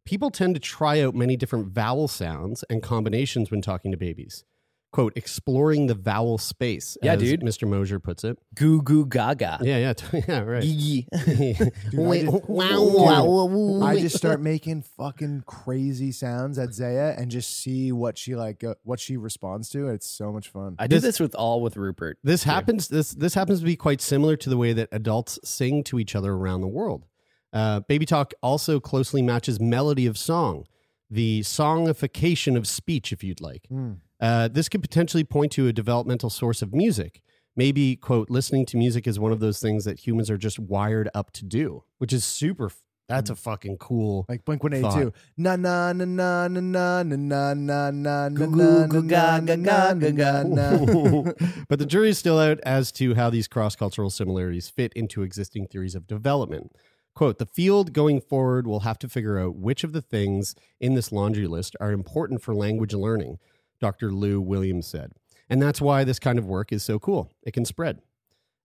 people 0.04 0.30
tend 0.30 0.54
to 0.54 0.60
try 0.60 1.00
out 1.00 1.14
many 1.14 1.36
different 1.36 1.68
vowel 1.68 2.08
sounds 2.08 2.62
and 2.70 2.82
combinations 2.82 3.50
when 3.50 3.62
talking 3.62 3.90
to 3.90 3.96
babies. 3.96 4.44
"Quote: 4.92 5.12
Exploring 5.16 5.86
the 5.86 5.94
vowel 5.94 6.38
space." 6.38 6.96
Yeah, 7.02 7.14
as 7.14 7.20
dude. 7.20 7.40
Mr. 7.42 7.68
Moser 7.68 7.98
puts 8.00 8.24
it. 8.24 8.38
Goo 8.54 8.82
goo 8.82 9.06
gaga. 9.06 9.58
Yeah, 9.62 9.78
yeah, 9.78 9.92
t- 9.92 10.22
yeah, 10.28 10.40
right. 10.40 10.62
Gee. 10.62 11.06
Dude, 11.90 12.00
I 12.00 12.22
just- 12.22 13.82
I 13.82 13.96
just 14.00 14.16
start 14.16 14.40
making 14.40 14.82
fucking 14.82 15.44
crazy 15.46 16.12
sounds 16.12 16.58
at 16.58 16.72
Zaya 16.74 17.14
and 17.16 17.30
just 17.30 17.58
see 17.62 17.92
what 17.92 18.18
she 18.18 18.34
like, 18.36 18.62
uh, 18.64 18.74
what 18.84 19.00
she 19.00 19.16
responds 19.16 19.68
to. 19.70 19.88
It's 19.88 20.08
so 20.08 20.32
much 20.32 20.48
fun. 20.48 20.76
I 20.78 20.86
did 20.86 20.96
This- 20.96 21.02
this 21.02 21.20
with 21.20 21.34
all 21.34 21.60
with 21.62 21.76
Rupert. 21.76 22.18
This 22.22 22.44
too. 22.44 22.50
happens. 22.50 22.88
This 22.88 23.12
this 23.12 23.34
happens 23.34 23.60
to 23.60 23.64
be 23.66 23.76
quite 23.76 24.00
similar 24.00 24.36
to 24.36 24.50
the 24.50 24.56
way 24.56 24.72
that 24.72 24.88
adults 24.92 25.38
sing 25.44 25.82
to 25.84 25.98
each 25.98 26.14
other 26.14 26.32
around 26.32 26.60
the 26.60 26.68
world. 26.68 27.06
Uh, 27.52 27.80
baby 27.80 28.06
talk 28.06 28.32
also 28.42 28.78
closely 28.78 29.22
matches 29.22 29.58
melody 29.58 30.06
of 30.06 30.16
song, 30.16 30.64
the 31.10 31.40
songification 31.40 32.56
of 32.56 32.66
speech, 32.66 33.12
if 33.12 33.24
you'd 33.24 33.40
like. 33.40 33.66
Hmm. 33.68 33.94
Uh, 34.20 34.48
this 34.48 34.68
could 34.68 34.82
potentially 34.82 35.24
point 35.24 35.52
to 35.52 35.66
a 35.66 35.72
developmental 35.72 36.30
source 36.30 36.62
of 36.62 36.74
music. 36.74 37.22
Maybe 37.56 37.96
quote 37.96 38.30
listening 38.30 38.66
to 38.66 38.76
music 38.76 39.06
is 39.06 39.18
one 39.18 39.32
of 39.32 39.40
those 39.40 39.60
things 39.60 39.84
that 39.84 40.06
humans 40.06 40.30
are 40.30 40.38
just 40.38 40.58
wired 40.58 41.08
up 41.14 41.32
to 41.32 41.44
do, 41.44 41.84
which 41.98 42.12
is 42.12 42.24
super. 42.24 42.70
That's 43.08 43.28
a 43.28 43.34
fucking 43.34 43.78
cool. 43.78 44.24
Like 44.28 44.44
Blink 44.44 44.62
One 44.62 44.72
Eighty 44.72 44.88
Two, 44.88 45.10
Thought. 45.10 45.14
na 45.36 45.56
na 45.56 45.92
na 45.92 46.04
na 46.04 46.46
na 46.46 47.02
na 47.02 47.02
na 47.02 47.54
na 47.54 47.54
na 47.54 47.90
na 47.90 48.28
na 48.28 48.28
na 48.28 48.96
na 49.00 49.56
na 49.56 49.92
na 49.94 50.42
na 50.42 50.42
na. 50.44 51.32
but 51.68 51.80
the 51.80 51.86
jury 51.86 52.10
is 52.10 52.18
still 52.18 52.38
out 52.38 52.60
as 52.60 52.92
to 52.92 53.16
how 53.16 53.28
these 53.28 53.48
cross 53.48 53.74
cultural 53.74 54.10
similarities 54.10 54.68
fit 54.68 54.92
into 54.94 55.22
existing 55.22 55.66
theories 55.66 55.96
of 55.96 56.06
development. 56.06 56.70
Quote 57.16 57.38
The 57.38 57.46
field 57.46 57.92
going 57.92 58.20
forward 58.20 58.68
will 58.68 58.80
have 58.80 58.98
to 59.00 59.08
figure 59.08 59.40
out 59.40 59.56
which 59.56 59.82
of 59.82 59.92
the 59.92 60.02
things 60.02 60.54
in 60.80 60.94
this 60.94 61.10
laundry 61.10 61.48
list 61.48 61.74
are 61.80 61.90
important 61.90 62.42
for 62.42 62.54
language 62.54 62.94
learning, 62.94 63.38
Dr. 63.80 64.12
Lew-Williams 64.12 64.86
said. 64.86 65.12
And 65.48 65.60
that's 65.60 65.80
why 65.80 66.04
this 66.04 66.18
kind 66.18 66.38
of 66.38 66.46
work 66.46 66.72
is 66.72 66.82
so 66.82 66.98
cool. 66.98 67.32
It 67.42 67.52
can 67.52 67.64
spread. 67.64 68.00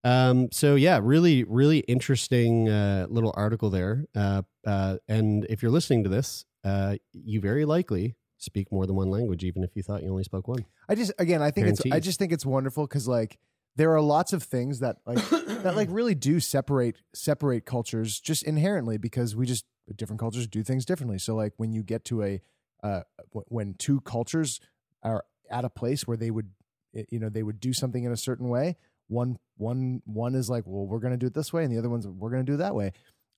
Um, 0.03 0.49
so, 0.51 0.75
yeah, 0.75 0.99
really, 1.01 1.43
really 1.43 1.79
interesting 1.79 2.69
uh, 2.69 3.07
little 3.09 3.33
article 3.35 3.71
there. 3.71 4.05
Uh, 4.15 4.43
uh, 4.65 4.97
and 5.07 5.45
if 5.49 5.63
you're 5.63 5.71
listening 5.71 6.03
to 6.03 6.09
this, 6.09 6.45
uh, 6.63 6.97
you 7.11 7.41
very 7.41 7.65
likely 7.65 8.15
speak 8.37 8.71
more 8.71 8.85
than 8.85 8.95
one 8.95 9.09
language, 9.09 9.43
even 9.43 9.63
if 9.63 9.71
you 9.75 9.81
thought 9.81 10.03
you 10.03 10.09
only 10.09 10.23
spoke 10.23 10.47
one. 10.47 10.65
I 10.87 10.95
just 10.95 11.11
again, 11.17 11.41
I 11.41 11.51
think 11.51 11.67
it's 11.67 11.81
I 11.91 11.99
just 11.99 12.19
think 12.19 12.31
it's 12.31 12.45
wonderful 12.45 12.85
because 12.85 13.07
like 13.07 13.39
there 13.75 13.93
are 13.93 14.01
lots 14.01 14.33
of 14.33 14.43
things 14.43 14.79
that 14.79 14.97
like 15.05 15.17
that 15.63 15.75
like 15.75 15.89
really 15.91 16.15
do 16.15 16.39
separate 16.39 16.97
separate 17.13 17.65
cultures 17.65 18.19
just 18.19 18.43
inherently 18.43 18.97
because 18.97 19.35
we 19.35 19.45
just 19.45 19.65
different 19.95 20.19
cultures 20.19 20.47
do 20.47 20.63
things 20.63 20.85
differently. 20.85 21.17
So 21.17 21.35
like 21.35 21.53
when 21.57 21.71
you 21.71 21.83
get 21.83 22.05
to 22.05 22.23
a 22.23 22.41
uh, 22.83 23.01
when 23.47 23.73
two 23.75 24.01
cultures 24.01 24.59
are 25.05 25.23
at 25.49 25.63
a 25.63 25.69
place 25.69 26.05
where 26.07 26.17
they 26.17 26.31
would 26.31 26.49
you 27.09 27.19
know 27.19 27.29
they 27.29 27.43
would 27.43 27.59
do 27.59 27.73
something 27.73 28.03
in 28.03 28.11
a 28.11 28.17
certain 28.17 28.49
way. 28.49 28.75
One 29.07 29.37
one 29.57 30.01
one 30.05 30.35
is 30.35 30.49
like 30.49 30.63
well 30.65 30.85
we're 30.85 30.99
going 30.99 31.13
to 31.13 31.17
do 31.17 31.27
it 31.27 31.33
this 31.33 31.53
way 31.53 31.63
and 31.63 31.71
the 31.73 31.77
other 31.77 31.89
one's 31.89 32.07
we're 32.07 32.31
going 32.31 32.45
to 32.45 32.51
do 32.51 32.55
it 32.55 32.57
that 32.57 32.75
way. 32.75 32.91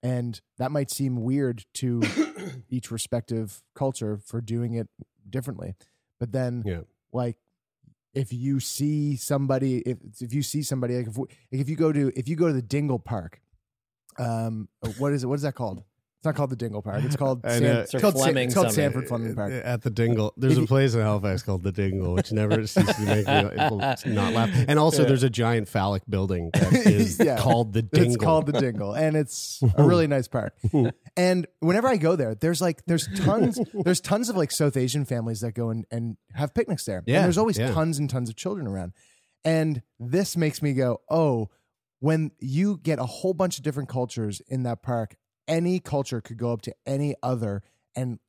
And 0.03 0.39
that 0.58 0.71
might 0.71 0.89
seem 0.91 1.21
weird 1.23 1.65
to 1.75 2.01
each 2.69 2.91
respective 2.91 3.62
culture 3.75 4.17
for 4.17 4.41
doing 4.41 4.73
it 4.75 4.88
differently. 5.30 5.75
But 6.19 6.32
then 6.32 6.63
Yeah. 6.65 6.82
like 7.12 7.38
if 8.13 8.32
you 8.32 8.60
see 8.60 9.15
somebody 9.15 9.80
if 9.80 9.97
if 10.21 10.34
you 10.34 10.41
see 10.43 10.63
somebody 10.63 10.97
like 10.97 11.08
if, 11.08 11.17
if 11.51 11.69
you 11.69 11.75
go 11.75 11.91
to 11.91 12.12
if 12.15 12.27
you 12.27 12.36
go 12.36 12.47
to 12.47 12.53
the 12.53 12.62
dingle 12.62 12.99
park 12.99 13.41
um 14.17 14.69
what 14.97 15.13
is 15.13 15.23
it 15.23 15.27
what 15.27 15.36
is 15.36 15.41
that 15.43 15.53
called 15.56 15.84
not 16.28 16.36
called 16.36 16.50
the 16.52 16.56
dingle 16.56 16.82
park 16.82 17.04
it's 17.04 17.16
called 17.24 17.46
I 17.46 17.60
San- 17.60 17.63
it's 17.78 17.92
Sir 17.92 18.00
called, 18.00 18.16
Fleming 18.16 18.46
it's 18.46 18.54
called 18.54 18.72
Sandford 18.72 19.08
Fleming 19.08 19.34
park 19.34 19.52
At 19.52 19.82
the 19.82 19.90
Dingle. 19.90 20.34
There's 20.38 20.58
a 20.58 20.66
place 20.66 20.94
in 20.94 21.02
Halifax 21.02 21.42
called 21.42 21.63
the 21.63 21.72
Dingle, 21.72 22.13
which 22.13 22.32
never 22.32 22.68
ceases 22.68 22.96
to 22.96 23.02
make 23.02 23.28
me 23.28 24.13
not 24.13 24.34
laugh. 24.34 24.50
And 24.68 24.78
also, 24.78 25.06
there's 25.06 25.24
a 25.24 25.30
giant 25.30 25.68
phallic 25.68 26.04
building 26.10 26.52
that 26.54 26.74
is 26.86 27.20
Yeah. 27.20 27.38
called 27.38 27.74
the 27.74 27.82
Dingle. 27.82 28.13
It's 28.13 28.24
called 28.24 28.46
the 28.46 28.60
Dingle, 28.60 28.94
and 28.94 29.16
it's 29.16 29.62
a 29.78 29.84
really 29.84 30.08
nice 30.08 30.28
park. 30.28 30.54
And 31.16 31.48
whenever 31.60 31.88
I 31.88 31.98
go 31.98 32.16
there, 32.16 32.36
there's 32.36 32.62
like 32.62 32.84
there's 32.86 33.08
tons 33.20 33.60
there's 33.74 34.02
tons 34.02 34.30
of 34.30 34.38
like 34.38 34.52
South 34.52 34.78
Asian 34.78 35.06
families 35.06 35.40
that 35.42 35.54
go 35.54 35.70
and, 35.70 35.86
and 35.90 36.18
have 36.34 36.54
picnics 36.54 36.86
there. 36.86 37.04
Yeah, 37.06 37.18
and 37.18 37.26
there's 37.26 37.38
always 37.38 37.58
yeah. 37.58 37.72
tons 37.72 37.98
and 38.00 38.10
tons 38.10 38.30
of 38.30 38.36
children 38.36 38.68
around. 38.68 38.94
And 39.44 39.82
this 40.00 40.36
makes 40.36 40.62
me 40.62 40.74
go, 40.74 41.02
oh, 41.10 41.50
when 42.00 42.32
you 42.40 42.78
get 42.78 43.00
a 43.00 43.06
whole 43.06 43.34
bunch 43.34 43.58
of 43.58 43.63
different 43.63 43.90
cultures 43.90 44.42
in 44.48 44.63
that 44.63 44.84
park, 44.84 45.16
any 45.47 45.79
culture 45.79 46.21
could 46.21 46.38
go 46.38 46.51
up 46.53 46.62
to 46.63 46.73
any 46.86 47.15
other 47.23 47.63
and 47.95 48.19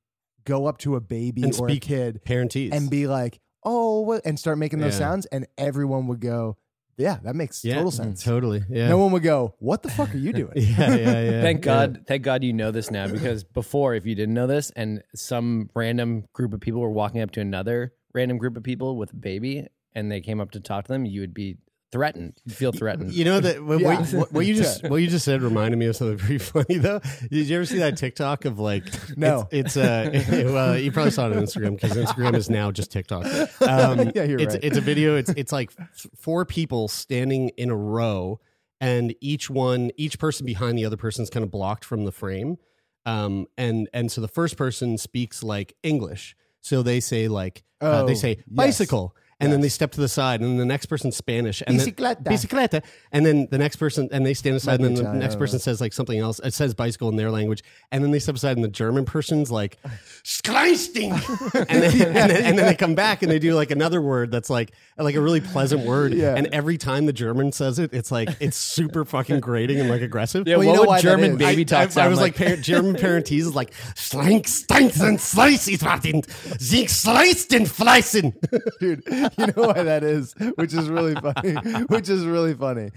go 0.44 0.66
up 0.66 0.78
to 0.78 0.96
a 0.96 1.00
baby 1.00 1.42
And 1.42 1.58
or 1.60 1.68
a 1.68 1.78
kid 1.78 2.20
Parentese. 2.24 2.72
and 2.72 2.88
be 2.90 3.06
like, 3.06 3.40
oh, 3.64 4.00
what? 4.00 4.22
and 4.24 4.38
start 4.38 4.58
making 4.58 4.78
those 4.80 4.94
Yeah. 4.94 4.98
sounds, 5.10 5.26
and 5.26 5.46
everyone 5.58 6.06
would 6.06 6.20
go, 6.20 6.56
yeah, 6.96 7.18
that 7.22 7.36
makes 7.36 7.64
yeah, 7.64 7.74
total 7.76 7.90
sense. 7.92 8.24
Totally. 8.24 8.64
Yeah. 8.68 8.88
No 8.88 8.98
one 8.98 9.12
would 9.12 9.22
go, 9.22 9.54
"What 9.60 9.84
the 9.84 9.88
fuck 9.88 10.12
are 10.12 10.18
you 10.18 10.32
doing?" 10.32 10.50
yeah, 10.56 10.96
yeah, 10.96 11.20
yeah. 11.30 11.42
Thank 11.42 11.58
yeah. 11.64 11.86
God, 11.86 12.04
thank 12.08 12.22
God 12.24 12.42
you 12.42 12.52
know 12.52 12.72
this 12.72 12.90
now 12.90 13.06
because 13.06 13.44
before, 13.44 13.94
if 13.94 14.04
you 14.04 14.16
didn't 14.16 14.34
know 14.34 14.48
this, 14.48 14.72
and 14.74 15.00
some 15.14 15.70
random 15.76 16.24
group 16.32 16.52
of 16.52 16.60
people 16.60 16.80
were 16.80 16.90
walking 16.90 17.20
up 17.20 17.30
to 17.32 17.40
another 17.40 17.92
random 18.14 18.36
group 18.36 18.56
of 18.56 18.64
people 18.64 18.96
with 18.96 19.12
a 19.12 19.16
baby, 19.16 19.68
and 19.94 20.10
they 20.10 20.20
came 20.20 20.40
up 20.40 20.50
to 20.52 20.60
talk 20.60 20.86
to 20.86 20.92
them, 20.92 21.04
you 21.04 21.20
would 21.20 21.34
be 21.34 21.58
threatened. 21.92 22.34
You'd 22.44 22.54
feel 22.56 22.72
threatened. 22.72 23.12
You 23.12 23.24
know 23.24 23.40
that 23.40 23.62
what, 23.64 23.80
Yeah. 23.80 24.02
what, 24.16 24.32
what 24.32 24.46
you 24.46 24.54
just 24.54 24.82
what 24.88 24.96
you 24.96 25.08
just 25.08 25.24
said 25.24 25.42
reminded 25.42 25.76
me 25.78 25.86
of 25.86 25.96
something 25.96 26.18
pretty 26.26 26.38
funny 26.38 26.76
though. 26.78 27.00
Did 27.30 27.48
you 27.48 27.56
ever 27.56 27.64
see 27.66 27.78
that 27.78 27.96
TikTok 27.96 28.44
of 28.44 28.58
like 28.58 28.84
No. 29.16 29.48
It's, 29.50 29.76
it's 29.76 29.76
uh 29.76 30.44
well 30.52 30.78
you 30.78 30.92
probably 30.92 31.10
saw 31.10 31.28
it 31.30 31.36
on 31.36 31.42
Instagram 31.42 31.80
because 31.80 31.96
Instagram 31.96 32.34
is 32.36 32.50
now 32.50 32.70
just 32.70 32.90
TikTok. 32.92 33.24
Um, 33.62 34.10
Yeah, 34.14 34.24
you're 34.24 34.38
it's 34.40 34.54
right. 34.54 34.64
it's 34.64 34.76
a 34.76 34.80
video. 34.82 35.16
It's 35.16 35.30
it's 35.30 35.52
like 35.52 35.70
four 36.16 36.44
people 36.44 36.88
standing 36.88 37.50
in 37.56 37.70
a 37.70 37.76
row, 37.76 38.40
and 38.80 39.14
each 39.20 39.48
one 39.50 39.90
each 39.96 40.18
person 40.18 40.44
behind 40.46 40.78
the 40.78 40.84
other 40.84 40.96
person 40.96 41.22
is 41.22 41.30
kind 41.30 41.44
of 41.44 41.50
blocked 41.50 41.84
from 41.84 42.04
the 42.04 42.12
frame. 42.12 42.56
Um 43.06 43.46
and 43.56 43.88
and 43.94 44.12
so 44.12 44.20
the 44.20 44.28
first 44.28 44.56
person 44.56 44.98
speaks 44.98 45.42
like 45.42 45.74
English, 45.82 46.36
so 46.60 46.82
they 46.82 47.00
say 47.00 47.28
like 47.28 47.64
uh, 47.80 48.02
they 48.04 48.12
Oh, 48.12 48.14
say 48.14 48.28
yes. 48.30 48.44
Bicycle. 49.38 49.44
And 49.46 49.52
then 49.52 49.60
they 49.60 49.68
step 49.68 49.92
to 49.92 50.00
the 50.00 50.08
side, 50.08 50.40
and 50.40 50.50
then 50.50 50.56
the 50.56 50.66
next 50.66 50.86
person 50.86 51.12
Spanish, 51.12 51.62
and 51.66 51.78
Bicicleta. 51.78 52.24
then 52.24 52.34
bicicleta, 52.34 52.82
and 53.12 53.24
then 53.24 53.46
the 53.50 53.58
next 53.58 53.76
person, 53.76 54.08
and 54.10 54.26
they 54.26 54.34
stand 54.34 54.56
aside, 54.56 54.80
Might 54.80 54.86
and 54.88 54.96
then 54.96 55.04
the 55.04 55.12
next 55.14 55.36
person 55.36 55.58
says 55.60 55.80
like 55.80 55.92
something 55.92 56.18
else. 56.18 56.40
It 56.40 56.54
says 56.54 56.74
bicycle 56.74 57.08
in 57.08 57.16
their 57.16 57.30
language, 57.30 57.62
and 57.92 58.02
then 58.02 58.10
they 58.10 58.18
step 58.18 58.34
aside, 58.34 58.56
and 58.56 58.64
the 58.64 58.68
German 58.68 59.04
person's 59.04 59.50
like 59.50 59.78
"Skleisting," 60.24 61.12
and 61.68 61.82
then, 61.82 61.92
and, 62.02 62.16
then, 62.16 62.30
and 62.44 62.58
then 62.58 62.66
they 62.66 62.74
come 62.74 62.94
back 62.94 63.22
and 63.22 63.30
they 63.30 63.38
do 63.38 63.54
like 63.54 63.70
another 63.70 64.02
word 64.02 64.30
that's 64.30 64.50
like 64.50 64.72
like 64.98 65.14
a 65.14 65.20
really 65.20 65.40
pleasant 65.40 65.86
word, 65.86 66.12
Yeah. 66.12 66.34
and 66.36 66.48
every 66.48 66.76
time 66.78 67.06
the 67.06 67.12
German 67.12 67.52
says 67.52 67.78
it, 67.78 67.94
it's 67.94 68.10
like 68.10 68.28
it's 68.40 68.56
super 68.56 69.04
fucking 69.04 69.40
grating 69.40 69.78
and 69.80 69.88
like 69.88 70.02
aggressive. 70.02 70.46
yeah, 70.48 70.56
Well, 70.56 70.64
you 70.64 70.70
what 70.70 70.74
know 70.74 70.80
would 70.82 70.88
why 70.88 71.00
German 71.00 71.30
is. 71.32 71.36
baby 71.38 71.62
I, 71.62 71.64
talk 71.64 71.86
I, 71.86 71.88
sound 71.88 72.06
I 72.06 72.08
was 72.08 72.20
like? 72.20 72.38
like, 72.38 72.48
par- 72.48 72.56
German 72.56 72.96
parentese 72.96 73.40
is 73.40 73.54
like 73.54 73.72
Schlank, 73.94 74.46
Steinsen, 74.46 75.18
Slice, 75.20 75.68
is 75.68 75.82
warten, 75.82 76.22
Sie 76.58 76.86
Sleisten, 76.86 77.66
Fleißen. 77.68 78.34
Dude, 78.80 79.02
you 79.38 79.46
know 79.46 79.68
why 79.68 79.82
that 79.82 80.04
is, 80.04 80.34
which 80.56 80.72
is 80.72 80.88
really 80.88 81.14
funny. 81.14 81.52
Which 81.88 82.08
is 82.08 82.24
really 82.24 82.54
funny. 82.54 82.90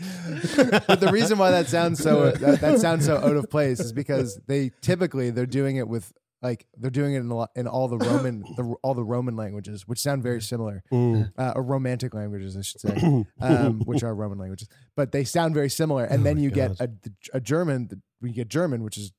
But 0.87 0.99
the 0.99 1.09
reason 1.11 1.37
why 1.37 1.51
that 1.51 1.67
sounds 1.67 1.99
so 2.01 2.31
that, 2.31 2.61
that 2.61 2.79
sounds 2.79 3.05
so 3.05 3.17
out 3.17 3.35
of 3.35 3.49
place 3.49 3.79
is 3.79 3.91
because 3.93 4.39
they 4.47 4.71
typically 4.81 5.29
they're 5.31 5.45
doing 5.45 5.77
it 5.77 5.87
with 5.87 6.11
like 6.43 6.65
they're 6.75 6.89
doing 6.89 7.13
it 7.13 7.19
in, 7.19 7.29
a 7.29 7.35
lot, 7.35 7.51
in 7.55 7.67
all 7.67 7.87
the 7.87 7.97
Roman 7.99 8.41
the, 8.57 8.75
all 8.81 8.93
the 8.95 9.03
Roman 9.03 9.35
languages, 9.35 9.87
which 9.87 9.99
sound 9.99 10.23
very 10.23 10.41
similar, 10.41 10.83
Mm. 10.91 11.31
uh, 11.37 11.53
or 11.55 11.61
romantic 11.63 12.13
languages, 12.15 12.57
I 12.57 12.61
should 12.61 12.81
say, 12.81 13.25
um, 13.41 13.81
which 13.81 14.01
are 14.03 14.13
Roman 14.15 14.39
languages, 14.39 14.67
but 14.95 15.11
they 15.11 15.23
sound 15.23 15.53
very 15.53 15.69
similar. 15.69 16.03
And 16.05 16.25
then 16.25 16.39
you 16.39 16.49
get 16.49 16.79
a, 16.79 16.89
a 17.33 17.39
German, 17.39 18.01
you 18.21 18.33
get 18.33 18.47
German, 18.47 18.83
which 18.83 18.97
is 18.97 19.11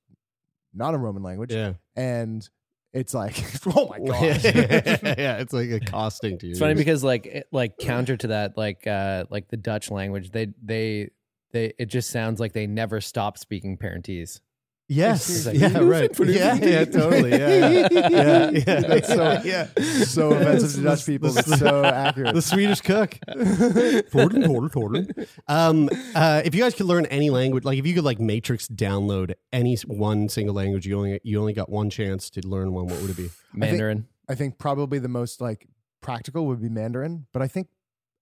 not 0.74 0.94
a 0.94 0.98
Roman 0.98 1.22
language, 1.22 1.52
Yeah. 1.52 1.74
and 1.94 2.48
it's 2.92 3.14
like, 3.14 3.42
oh 3.66 3.88
my 3.88 3.98
god, 3.98 4.44
yeah, 4.44 5.38
it's 5.38 5.52
like 5.52 5.70
accosting 5.70 6.38
to 6.38 6.46
you. 6.46 6.50
It's 6.52 6.60
funny 6.60 6.74
because 6.74 7.02
like 7.02 7.26
it- 7.26 7.48
like 7.52 7.78
counter 7.78 8.16
to 8.16 8.26
that, 8.28 8.56
like 8.56 8.86
uh 8.86 9.24
like 9.30 9.48
the 9.48 9.56
Dutch 9.56 9.90
language, 9.90 10.30
they 10.30 10.48
they 10.62 11.10
they 11.52 11.72
it 11.78 11.86
just 11.86 12.10
sounds 12.10 12.40
like 12.40 12.52
they 12.52 12.66
never 12.66 13.00
stop 13.00 13.38
speaking 13.38 13.76
Parentese. 13.78 14.40
Yes, 14.88 15.46
like, 15.46 15.58
yeah, 15.58 15.78
right, 15.78 16.10
yeah, 16.20 16.54
yeah, 16.54 16.84
totally, 16.84 17.30
yeah, 17.30 17.68
yeah, 17.68 17.88
yeah, 17.90 18.50
yeah. 18.50 18.80
That's 18.80 19.08
so 19.08 19.40
yeah. 19.44 19.66
so 20.04 20.32
offensive 20.32 20.74
to 20.74 20.82
Dutch 20.82 21.06
people, 21.06 21.34
but 21.34 21.44
so 21.44 21.84
accurate. 21.84 22.34
the 22.34 22.42
Swedish 22.42 22.80
cook. 22.80 23.18
Torden, 23.28 24.44
torden, 24.44 24.70
torden. 24.70 25.28
Um, 25.48 25.88
uh, 26.14 26.42
if 26.44 26.54
you 26.54 26.62
guys 26.62 26.74
could 26.74 26.86
learn 26.86 27.06
any 27.06 27.30
language, 27.30 27.64
like 27.64 27.78
if 27.78 27.86
you 27.86 27.94
could 27.94 28.04
like 28.04 28.20
Matrix 28.20 28.68
download 28.68 29.34
any 29.52 29.76
one 29.86 30.28
single 30.28 30.54
language, 30.54 30.86
you 30.86 30.96
only 30.98 31.20
you 31.22 31.40
only 31.40 31.52
got 31.52 31.68
one 31.68 31.90
chance 31.90 32.30
to 32.30 32.46
learn 32.46 32.72
one. 32.72 32.86
What 32.86 33.00
would 33.00 33.10
it 33.10 33.16
be? 33.16 33.30
Mandarin. 33.52 34.08
I 34.28 34.34
think 34.34 34.58
probably 34.58 34.98
the 34.98 35.08
most 35.08 35.40
like 35.40 35.66
practical 36.00 36.46
would 36.46 36.60
be 36.60 36.68
Mandarin, 36.68 37.26
but 37.32 37.42
I 37.42 37.48
think 37.48 37.68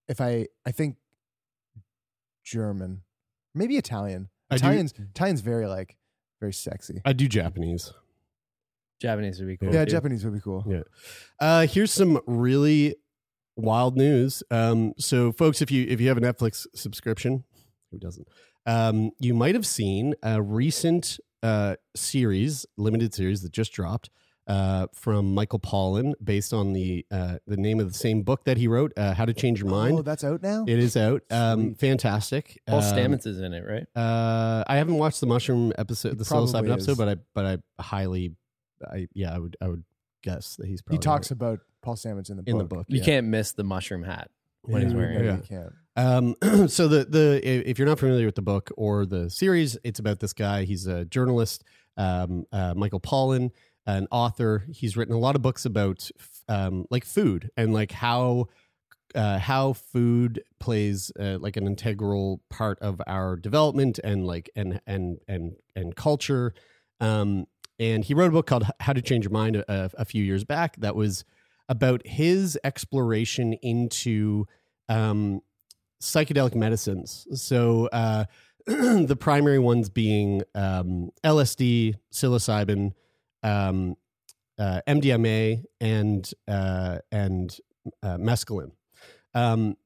if 0.09 0.20
I 0.20 0.46
I 0.66 0.73
think 0.73 0.96
German, 2.44 3.03
maybe 3.55 3.77
Italian. 3.77 4.29
Italian's 4.51 4.92
Italian's 4.92 5.42
very 5.42 5.66
like 5.66 5.96
very 6.40 6.53
sexy. 6.53 7.00
I 7.05 7.12
do 7.12 7.29
Japanese. 7.29 7.92
Japanese 9.00 9.38
would 9.38 9.48
be 9.48 9.57
cool. 9.57 9.72
Yeah, 9.72 9.85
too. 9.85 9.90
Japanese 9.92 10.24
would 10.24 10.35
be 10.35 10.40
cool. 10.40 10.64
Yeah. 10.66 10.83
Uh, 11.38 11.66
here's 11.66 11.92
some 11.92 12.20
really 12.26 12.96
wild 13.57 13.96
news. 13.96 14.42
Um, 14.50 14.94
so, 14.98 15.33
folks, 15.33 15.62
if 15.62 15.70
you 15.70 15.87
if 15.88 16.00
you 16.00 16.09
have 16.09 16.18
a 16.18 16.20
Netflix 16.20 16.66
subscription, 16.74 17.44
who 17.90 17.98
doesn't? 17.98 18.29
Um, 18.66 19.12
you 19.18 19.35
might 19.35 19.55
have 19.55 19.66
seen 19.66 20.14
a 20.22 20.42
recent 20.42 21.18
uh, 21.42 21.76
series, 21.96 22.66
limited 22.76 23.14
series 23.14 23.42
that 23.42 23.53
just 23.53 23.72
dropped 23.72 24.11
uh, 24.50 24.86
from 24.92 25.32
Michael 25.32 25.60
Pollan, 25.60 26.12
based 26.22 26.52
on 26.52 26.72
the 26.72 27.06
uh, 27.10 27.38
the 27.46 27.56
name 27.56 27.78
of 27.78 27.86
the 27.92 27.96
same 27.98 28.22
book 28.22 28.44
that 28.44 28.56
he 28.56 28.66
wrote, 28.66 28.92
uh, 28.96 29.14
"How 29.14 29.24
to 29.24 29.32
Change 29.32 29.60
Your 29.60 29.70
Mind." 29.70 29.98
Oh, 29.98 30.02
that's 30.02 30.24
out 30.24 30.42
now. 30.42 30.64
it 30.66 30.78
is 30.78 30.96
out. 30.96 31.22
Um, 31.30 31.74
fantastic. 31.76 32.60
Paul 32.66 32.78
Um, 32.80 32.84
Stamets 32.84 33.26
is 33.26 33.38
in 33.40 33.52
it, 33.52 33.64
right? 33.66 33.86
uh, 33.94 34.64
I 34.66 34.76
haven't 34.76 34.96
watched 34.96 35.20
the 35.20 35.26
mushroom 35.26 35.72
episode, 35.78 36.18
the 36.18 36.24
probably 36.24 36.52
psilocybin 36.52 36.72
episode, 36.72 36.96
but 36.98 37.08
I 37.08 37.16
but 37.34 37.46
I 37.46 37.82
highly, 37.82 38.34
I 38.90 39.06
yeah, 39.14 39.34
I 39.34 39.38
would 39.38 39.56
I 39.60 39.68
would 39.68 39.84
guess 40.22 40.56
that 40.56 40.66
he's 40.66 40.80
he 40.80 40.82
probably 40.84 40.98
talks 40.98 41.30
about 41.30 41.60
Paul 41.82 41.94
Stamets 41.96 42.28
in 42.30 42.36
the 42.36 42.42
in 42.46 42.58
book. 42.58 42.68
the 42.68 42.74
book. 42.76 42.86
You 42.88 42.98
yeah. 42.98 43.04
can't 43.04 43.26
miss 43.28 43.52
the 43.52 43.64
mushroom 43.64 44.02
hat 44.02 44.30
when 44.62 44.82
he's 44.82 44.92
wearing 44.94 45.24
No, 45.24 45.34
it. 45.34 45.36
you 45.50 45.56
can't. 45.56 45.72
Um, 45.96 46.68
so 46.68 46.88
the 46.88 47.04
the 47.04 47.40
if 47.70 47.78
you're 47.78 47.88
not 47.88 47.98
familiar 47.98 48.26
with 48.26 48.34
the 48.34 48.42
book 48.42 48.70
or 48.76 49.06
the 49.06 49.30
series, 49.30 49.78
it's 49.84 50.00
about 50.00 50.18
this 50.20 50.32
guy. 50.32 50.64
He's 50.64 50.86
a 50.86 51.04
journalist, 51.04 51.62
um, 51.96 52.46
uh, 52.52 52.74
Michael 52.74 53.00
Pollan, 53.00 53.50
an 53.86 54.06
author. 54.10 54.64
He's 54.70 54.96
written 54.96 55.14
a 55.14 55.18
lot 55.18 55.36
of 55.36 55.42
books 55.42 55.64
about 55.64 56.10
um, 56.48 56.86
like 56.90 57.04
food 57.04 57.50
and 57.56 57.72
like 57.72 57.92
how 57.92 58.48
uh, 59.14 59.38
how 59.38 59.72
food 59.72 60.42
plays 60.58 61.10
uh, 61.18 61.38
like 61.40 61.56
an 61.56 61.66
integral 61.66 62.40
part 62.48 62.78
of 62.80 63.00
our 63.06 63.36
development 63.36 63.98
and 64.04 64.26
like 64.26 64.50
and 64.54 64.80
and 64.86 65.18
and 65.26 65.56
and 65.74 65.96
culture. 65.96 66.54
Um, 67.00 67.46
and 67.78 68.04
he 68.04 68.12
wrote 68.12 68.28
a 68.28 68.32
book 68.32 68.46
called 68.46 68.66
How 68.80 68.92
to 68.92 69.00
Change 69.00 69.24
Your 69.24 69.32
Mind 69.32 69.56
a, 69.56 69.90
a 69.94 70.04
few 70.04 70.22
years 70.22 70.44
back 70.44 70.76
that 70.76 70.94
was 70.94 71.24
about 71.68 72.06
his 72.06 72.58
exploration 72.62 73.54
into 73.54 74.46
um, 74.88 75.40
psychedelic 76.02 76.54
medicines. 76.54 77.26
So 77.34 77.86
uh, 77.86 78.26
the 78.66 79.16
primary 79.18 79.58
ones 79.58 79.88
being 79.88 80.42
um, 80.54 81.10
LSD, 81.24 81.94
psilocybin, 82.12 82.92
um, 83.42 83.96
uh, 84.59 84.81
MDMA, 84.87 85.64
and 85.81 86.31
uh, 86.48 86.98
and 87.11 87.57
uh, 88.03 88.16
mescaline. 88.16 88.72
Um, 89.35 89.76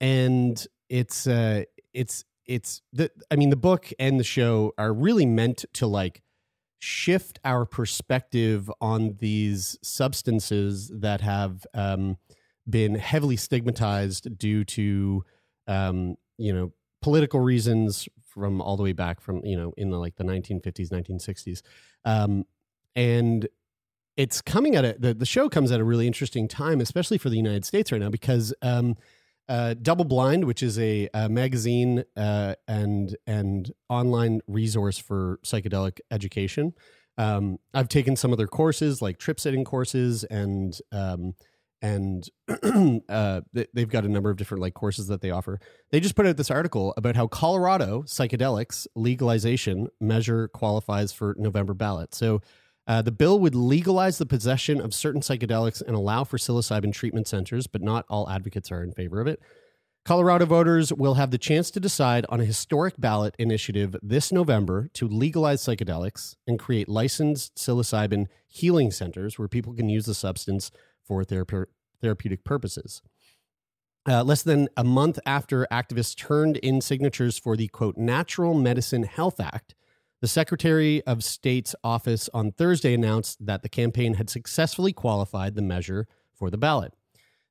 and 0.00 0.66
it's 0.88 1.26
uh, 1.26 1.64
it's 1.94 2.24
it's 2.46 2.82
the 2.92 3.10
I 3.30 3.36
mean 3.36 3.50
the 3.50 3.56
book 3.56 3.90
and 3.98 4.18
the 4.18 4.24
show 4.24 4.72
are 4.76 4.92
really 4.92 5.26
meant 5.26 5.64
to 5.74 5.86
like 5.86 6.22
shift 6.80 7.38
our 7.44 7.64
perspective 7.64 8.70
on 8.80 9.16
these 9.20 9.78
substances 9.82 10.90
that 10.92 11.20
have 11.20 11.64
um, 11.74 12.18
been 12.68 12.96
heavily 12.96 13.36
stigmatized 13.36 14.36
due 14.36 14.64
to 14.64 15.24
um, 15.68 16.16
you 16.38 16.52
know 16.52 16.72
political 17.00 17.40
reasons 17.40 18.08
from 18.20 18.60
all 18.60 18.76
the 18.76 18.82
way 18.82 18.92
back 18.92 19.20
from 19.20 19.44
you 19.44 19.56
know 19.56 19.72
in 19.76 19.90
the 19.90 19.98
like 19.98 20.16
the 20.16 20.24
1950s 20.24 20.90
1960s 20.90 21.62
um, 22.04 22.44
and 22.96 23.48
it's 24.16 24.42
coming 24.42 24.76
at 24.76 24.84
a 24.84 24.96
the, 24.98 25.14
the 25.14 25.26
show 25.26 25.48
comes 25.48 25.72
at 25.72 25.80
a 25.80 25.84
really 25.84 26.06
interesting 26.06 26.46
time 26.48 26.80
especially 26.80 27.18
for 27.18 27.30
the 27.30 27.36
united 27.36 27.64
states 27.64 27.90
right 27.92 28.00
now 28.00 28.10
because 28.10 28.52
um, 28.62 28.96
uh, 29.48 29.74
double 29.80 30.04
blind 30.04 30.44
which 30.44 30.62
is 30.62 30.78
a, 30.78 31.08
a 31.14 31.28
magazine 31.28 32.04
uh, 32.16 32.54
and 32.68 33.16
and 33.26 33.72
online 33.88 34.40
resource 34.46 34.98
for 34.98 35.38
psychedelic 35.44 35.98
education 36.10 36.72
um, 37.18 37.58
i've 37.74 37.88
taken 37.88 38.16
some 38.16 38.32
of 38.32 38.38
their 38.38 38.46
courses 38.46 39.00
like 39.02 39.18
trip 39.18 39.40
sitting 39.40 39.64
courses 39.64 40.24
and 40.24 40.78
um, 40.92 41.34
and 41.84 42.28
uh, 43.08 43.40
they- 43.52 43.66
they've 43.74 43.88
got 43.88 44.04
a 44.04 44.08
number 44.08 44.30
of 44.30 44.36
different 44.36 44.62
like 44.62 44.72
courses 44.72 45.08
that 45.08 45.20
they 45.20 45.32
offer. 45.32 45.58
They 45.90 45.98
just 45.98 46.14
put 46.14 46.26
out 46.26 46.36
this 46.36 46.48
article 46.50 46.94
about 46.96 47.16
how 47.16 47.26
Colorado 47.26 48.02
psychedelics 48.02 48.86
legalization 48.94 49.88
measure 50.00 50.46
qualifies 50.46 51.12
for 51.12 51.34
November 51.36 51.74
ballot. 51.74 52.14
So 52.14 52.40
uh, 52.86 53.02
the 53.02 53.12
bill 53.12 53.38
would 53.38 53.54
legalize 53.54 54.18
the 54.18 54.26
possession 54.26 54.80
of 54.80 54.94
certain 54.94 55.20
psychedelics 55.20 55.80
and 55.80 55.94
allow 55.94 56.24
for 56.24 56.36
psilocybin 56.36 56.92
treatment 56.92 57.28
centers, 57.28 57.66
but 57.66 57.82
not 57.82 58.04
all 58.08 58.28
advocates 58.28 58.72
are 58.72 58.82
in 58.82 58.92
favor 58.92 59.20
of 59.20 59.26
it. 59.26 59.40
Colorado 60.04 60.44
voters 60.44 60.92
will 60.92 61.14
have 61.14 61.30
the 61.30 61.38
chance 61.38 61.70
to 61.70 61.78
decide 61.78 62.26
on 62.28 62.40
a 62.40 62.44
historic 62.44 62.94
ballot 62.98 63.36
initiative 63.38 63.94
this 64.02 64.32
November 64.32 64.88
to 64.94 65.06
legalize 65.06 65.62
psychedelics 65.62 66.34
and 66.44 66.58
create 66.58 66.88
licensed 66.88 67.54
psilocybin 67.54 68.26
healing 68.48 68.90
centers 68.90 69.38
where 69.38 69.46
people 69.46 69.72
can 69.72 69.88
use 69.88 70.06
the 70.06 70.14
substance 70.14 70.72
for 71.04 71.22
therape- 71.22 71.66
therapeutic 72.00 72.42
purposes. 72.42 73.00
Uh, 74.08 74.24
less 74.24 74.42
than 74.42 74.68
a 74.76 74.82
month 74.82 75.20
after 75.24 75.68
activists 75.70 76.16
turned 76.16 76.56
in 76.56 76.80
signatures 76.80 77.38
for 77.38 77.56
the 77.56 77.68
quote 77.68 77.96
Natural 77.96 78.54
Medicine 78.54 79.04
Health 79.04 79.38
Act, 79.38 79.76
the 80.22 80.28
Secretary 80.28 81.02
of 81.02 81.24
State's 81.24 81.74
office 81.82 82.30
on 82.32 82.52
Thursday 82.52 82.94
announced 82.94 83.44
that 83.44 83.62
the 83.62 83.68
campaign 83.68 84.14
had 84.14 84.30
successfully 84.30 84.92
qualified 84.92 85.56
the 85.56 85.62
measure 85.62 86.06
for 86.32 86.48
the 86.48 86.56
ballot. 86.56 86.94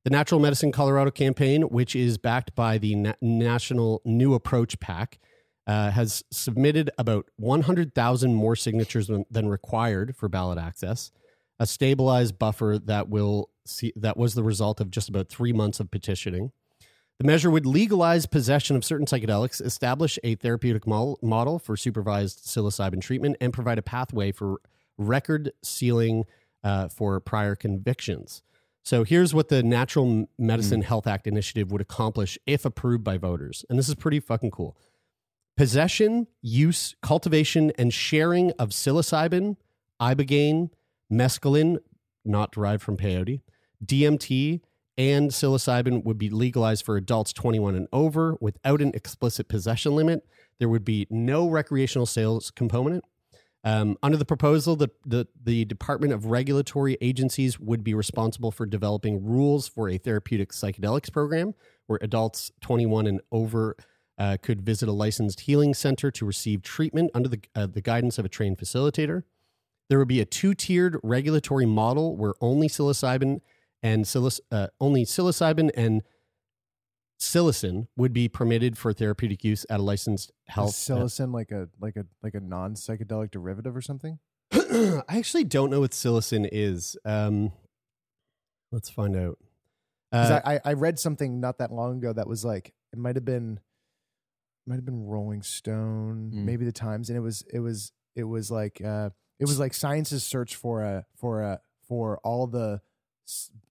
The 0.05 0.09
Natural 0.09 0.39
Medicine 0.39 0.71
Colorado 0.71 1.11
campaign, 1.11 1.63
which 1.63 1.97
is 1.97 2.17
backed 2.17 2.55
by 2.55 2.77
the 2.77 2.95
Na- 2.95 3.13
National 3.21 4.01
New 4.05 4.33
Approach 4.33 4.79
PAC, 4.79 5.19
uh, 5.67 5.91
has 5.91 6.23
submitted 6.31 6.89
about 6.97 7.25
100,000 7.35 8.33
more 8.33 8.55
signatures 8.55 9.11
than, 9.29 9.49
required 9.49 10.15
for 10.15 10.29
ballot 10.29 10.57
access, 10.57 11.11
a 11.59 11.67
stabilized 11.67 12.39
buffer 12.39 12.79
that 12.85 13.09
will 13.09 13.49
see 13.65 13.91
that 13.97 14.15
was 14.15 14.33
the 14.33 14.43
result 14.43 14.79
of 14.79 14.89
just 14.89 15.09
about 15.09 15.27
three 15.27 15.51
months 15.51 15.81
of 15.81 15.91
petitioning. 15.91 16.53
The 17.21 17.27
measure 17.27 17.51
would 17.51 17.67
legalize 17.67 18.25
possession 18.25 18.75
of 18.75 18.83
certain 18.83 19.05
psychedelics, 19.05 19.63
establish 19.63 20.17
a 20.23 20.33
therapeutic 20.33 20.87
model, 20.87 21.19
model 21.21 21.59
for 21.59 21.77
supervised 21.77 22.39
psilocybin 22.39 22.99
treatment, 22.99 23.37
and 23.39 23.53
provide 23.53 23.77
a 23.77 23.83
pathway 23.83 24.31
for 24.31 24.59
record 24.97 25.51
sealing 25.61 26.25
uh, 26.63 26.87
for 26.87 27.19
prior 27.19 27.55
convictions. 27.55 28.41
So 28.83 29.03
here's 29.03 29.35
what 29.35 29.49
the 29.49 29.61
Natural 29.61 30.29
Medicine 30.39 30.81
Health 30.81 31.05
Act 31.05 31.27
initiative 31.27 31.71
would 31.71 31.79
accomplish 31.79 32.39
if 32.47 32.65
approved 32.65 33.03
by 33.03 33.19
voters. 33.19 33.65
And 33.69 33.77
this 33.77 33.87
is 33.87 33.93
pretty 33.93 34.19
fucking 34.19 34.49
cool. 34.49 34.75
Possession, 35.55 36.25
use, 36.41 36.95
cultivation, 37.03 37.71
and 37.77 37.93
sharing 37.93 38.49
of 38.53 38.69
psilocybin, 38.69 39.57
ibogaine, 40.01 40.71
mescaline, 41.13 41.77
not 42.25 42.51
derived 42.51 42.81
from 42.81 42.97
peyote, 42.97 43.41
DMT, 43.85 44.61
and 44.97 45.31
psilocybin 45.31 46.03
would 46.03 46.17
be 46.17 46.29
legalized 46.29 46.85
for 46.85 46.97
adults 46.97 47.33
21 47.33 47.75
and 47.75 47.87
over 47.93 48.35
without 48.39 48.81
an 48.81 48.91
explicit 48.93 49.47
possession 49.47 49.95
limit. 49.95 50.25
There 50.59 50.69
would 50.69 50.85
be 50.85 51.07
no 51.09 51.47
recreational 51.47 52.05
sales 52.05 52.51
component. 52.51 53.03
Um, 53.63 53.97
under 54.01 54.17
the 54.17 54.25
proposal, 54.25 54.75
the, 54.75 54.89
the 55.05 55.27
the 55.43 55.65
Department 55.65 56.13
of 56.13 56.25
Regulatory 56.25 56.97
Agencies 56.99 57.59
would 57.59 57.83
be 57.83 57.93
responsible 57.93 58.51
for 58.51 58.65
developing 58.65 59.23
rules 59.23 59.67
for 59.67 59.87
a 59.87 59.97
therapeutic 59.97 60.51
psychedelics 60.51 61.11
program, 61.11 61.53
where 61.85 61.99
adults 62.01 62.51
21 62.61 63.05
and 63.05 63.21
over 63.31 63.75
uh, 64.17 64.37
could 64.41 64.61
visit 64.61 64.89
a 64.89 64.91
licensed 64.91 65.41
healing 65.41 65.75
center 65.75 66.09
to 66.09 66.25
receive 66.25 66.63
treatment 66.63 67.11
under 67.13 67.29
the 67.29 67.39
uh, 67.53 67.67
the 67.67 67.81
guidance 67.81 68.17
of 68.17 68.25
a 68.25 68.29
trained 68.29 68.57
facilitator. 68.57 69.23
There 69.89 69.99
would 69.99 70.07
be 70.07 70.21
a 70.21 70.25
two 70.25 70.55
tiered 70.55 70.97
regulatory 71.03 71.67
model 71.67 72.15
where 72.17 72.33
only 72.41 72.67
psilocybin 72.67 73.41
and 73.83 74.05
psiloc- 74.05 74.39
uh, 74.51 74.67
only 74.79 75.05
psilocybin 75.05 75.71
and 75.75 76.01
psilocin 77.19 77.87
would 77.95 78.13
be 78.13 78.27
permitted 78.27 78.77
for 78.77 78.93
therapeutic 78.93 79.43
use 79.43 79.65
at 79.69 79.79
a 79.79 79.83
licensed 79.83 80.31
health. 80.47 80.69
Is 80.69 80.75
psilocin 80.75 81.33
like 81.33 81.51
a 81.51 81.69
like 81.79 81.95
a 81.95 82.05
like 82.23 82.33
a 82.35 82.39
non 82.39 82.75
psychedelic 82.75 83.31
derivative 83.31 83.75
or 83.75 83.81
something? 83.81 84.19
I 84.53 85.03
actually 85.09 85.43
don't 85.43 85.69
know 85.69 85.79
what 85.81 85.91
psilocin 85.91 86.47
is. 86.51 86.97
Um, 87.05 87.51
let's 88.71 88.89
find 88.89 89.15
out. 89.15 89.37
'Cause 90.11 90.31
Uh, 90.31 90.41
I, 90.43 90.55
I 90.55 90.61
I 90.65 90.73
read 90.73 90.99
something 90.99 91.39
not 91.39 91.59
that 91.59 91.71
long 91.71 91.97
ago 91.97 92.11
that 92.13 92.27
was 92.27 92.43
like 92.43 92.73
it 92.91 92.99
might 92.99 93.15
have 93.15 93.25
been 93.25 93.59
might 94.67 94.75
have 94.75 94.85
been 94.85 95.05
Rolling 95.05 95.41
Stone, 95.41 96.31
Mm. 96.33 96.43
maybe 96.45 96.65
the 96.65 96.71
Times, 96.71 97.09
and 97.09 97.17
it 97.17 97.21
was 97.21 97.43
it 97.53 97.59
was 97.59 97.91
it 98.15 98.23
was 98.25 98.51
like 98.51 98.81
uh 98.83 99.11
it 99.39 99.45
was 99.45 99.57
like 99.59 99.73
science's 99.73 100.23
search 100.23 100.55
for 100.55 100.83
a 100.83 101.05
for 101.15 101.41
a 101.43 101.61
for 101.87 102.17
all 102.19 102.45
the 102.47 102.73
s- 102.73 102.81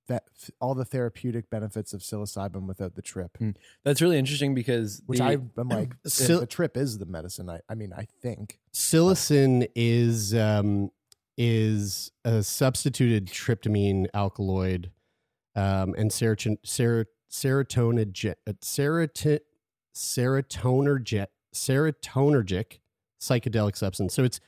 that 0.07 0.25
all 0.61 0.75
the 0.75 0.85
therapeutic 0.85 1.49
benefits 1.51 1.93
of 1.93 2.01
psilocybin 2.01 2.67
without 2.67 2.95
the 2.97 3.03
trip, 3.03 3.39
That's 3.85 4.03
really 4.03 4.19
interesting 4.19 4.55
because 4.55 5.03
which 5.07 5.19
the- 5.21 5.25
I 5.25 5.33
am 5.33 5.69
like 5.69 5.95
the, 6.03 6.11
Sil- 6.11 6.41
the 6.41 6.47
trip 6.47 6.77
is 6.77 6.99
the 6.99 7.07
medicine. 7.07 7.49
I 7.49 7.61
I 7.69 7.75
mean 7.75 7.93
I 7.97 8.07
think 8.23 8.59
psilocin 8.73 9.69
is 9.77 10.35
um, 10.35 10.91
is 11.39 12.11
a 12.25 12.43
substituted 12.43 13.27
tryptamine 13.27 14.07
alkaloid 14.13 14.91
um, 15.55 15.95
and 15.97 16.11
serotonin 16.11 16.59
ser, 16.65 17.07
serotonergic 17.31 18.35
uh, 18.47 18.53
serotin, 18.61 19.41
serotonergic 19.95 21.27
serotonergic 21.55 22.79
psychedelic 23.21 23.77
substance. 23.77 24.15
So 24.15 24.25
it's 24.25 24.41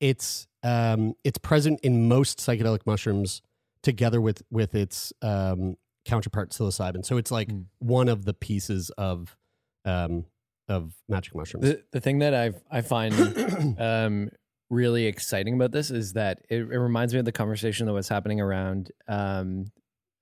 it's 0.00 0.46
um, 0.62 1.14
it's 1.24 1.38
present 1.38 1.80
in 1.82 2.08
most 2.08 2.38
psychedelic 2.38 2.80
mushrooms 2.86 3.40
together 3.86 4.20
with 4.20 4.42
with 4.50 4.74
its 4.74 5.12
um, 5.22 5.76
counterpart 6.04 6.50
psilocybin. 6.50 7.04
So 7.04 7.16
it's 7.16 7.30
like 7.30 7.48
Mm. 7.48 7.64
one 7.78 8.08
of 8.08 8.24
the 8.24 8.34
pieces 8.34 8.90
of 8.98 9.36
um, 9.84 10.26
of 10.68 10.92
magic 11.08 11.34
mushrooms. 11.34 11.64
the 11.68 11.82
the 11.92 12.00
thing 12.00 12.18
that 12.18 12.34
I 12.34 12.52
I 12.70 12.80
find 12.82 13.14
um, 13.78 14.28
really 14.68 15.06
exciting 15.06 15.54
about 15.54 15.70
this 15.72 15.90
is 15.90 16.12
that 16.14 16.40
it, 16.50 16.56
it 16.56 16.78
reminds 16.88 17.12
me 17.14 17.20
of 17.20 17.24
the 17.24 17.32
conversation 17.32 17.86
that 17.86 17.92
was 17.92 18.08
happening 18.08 18.40
around 18.40 18.90
um, 19.08 19.66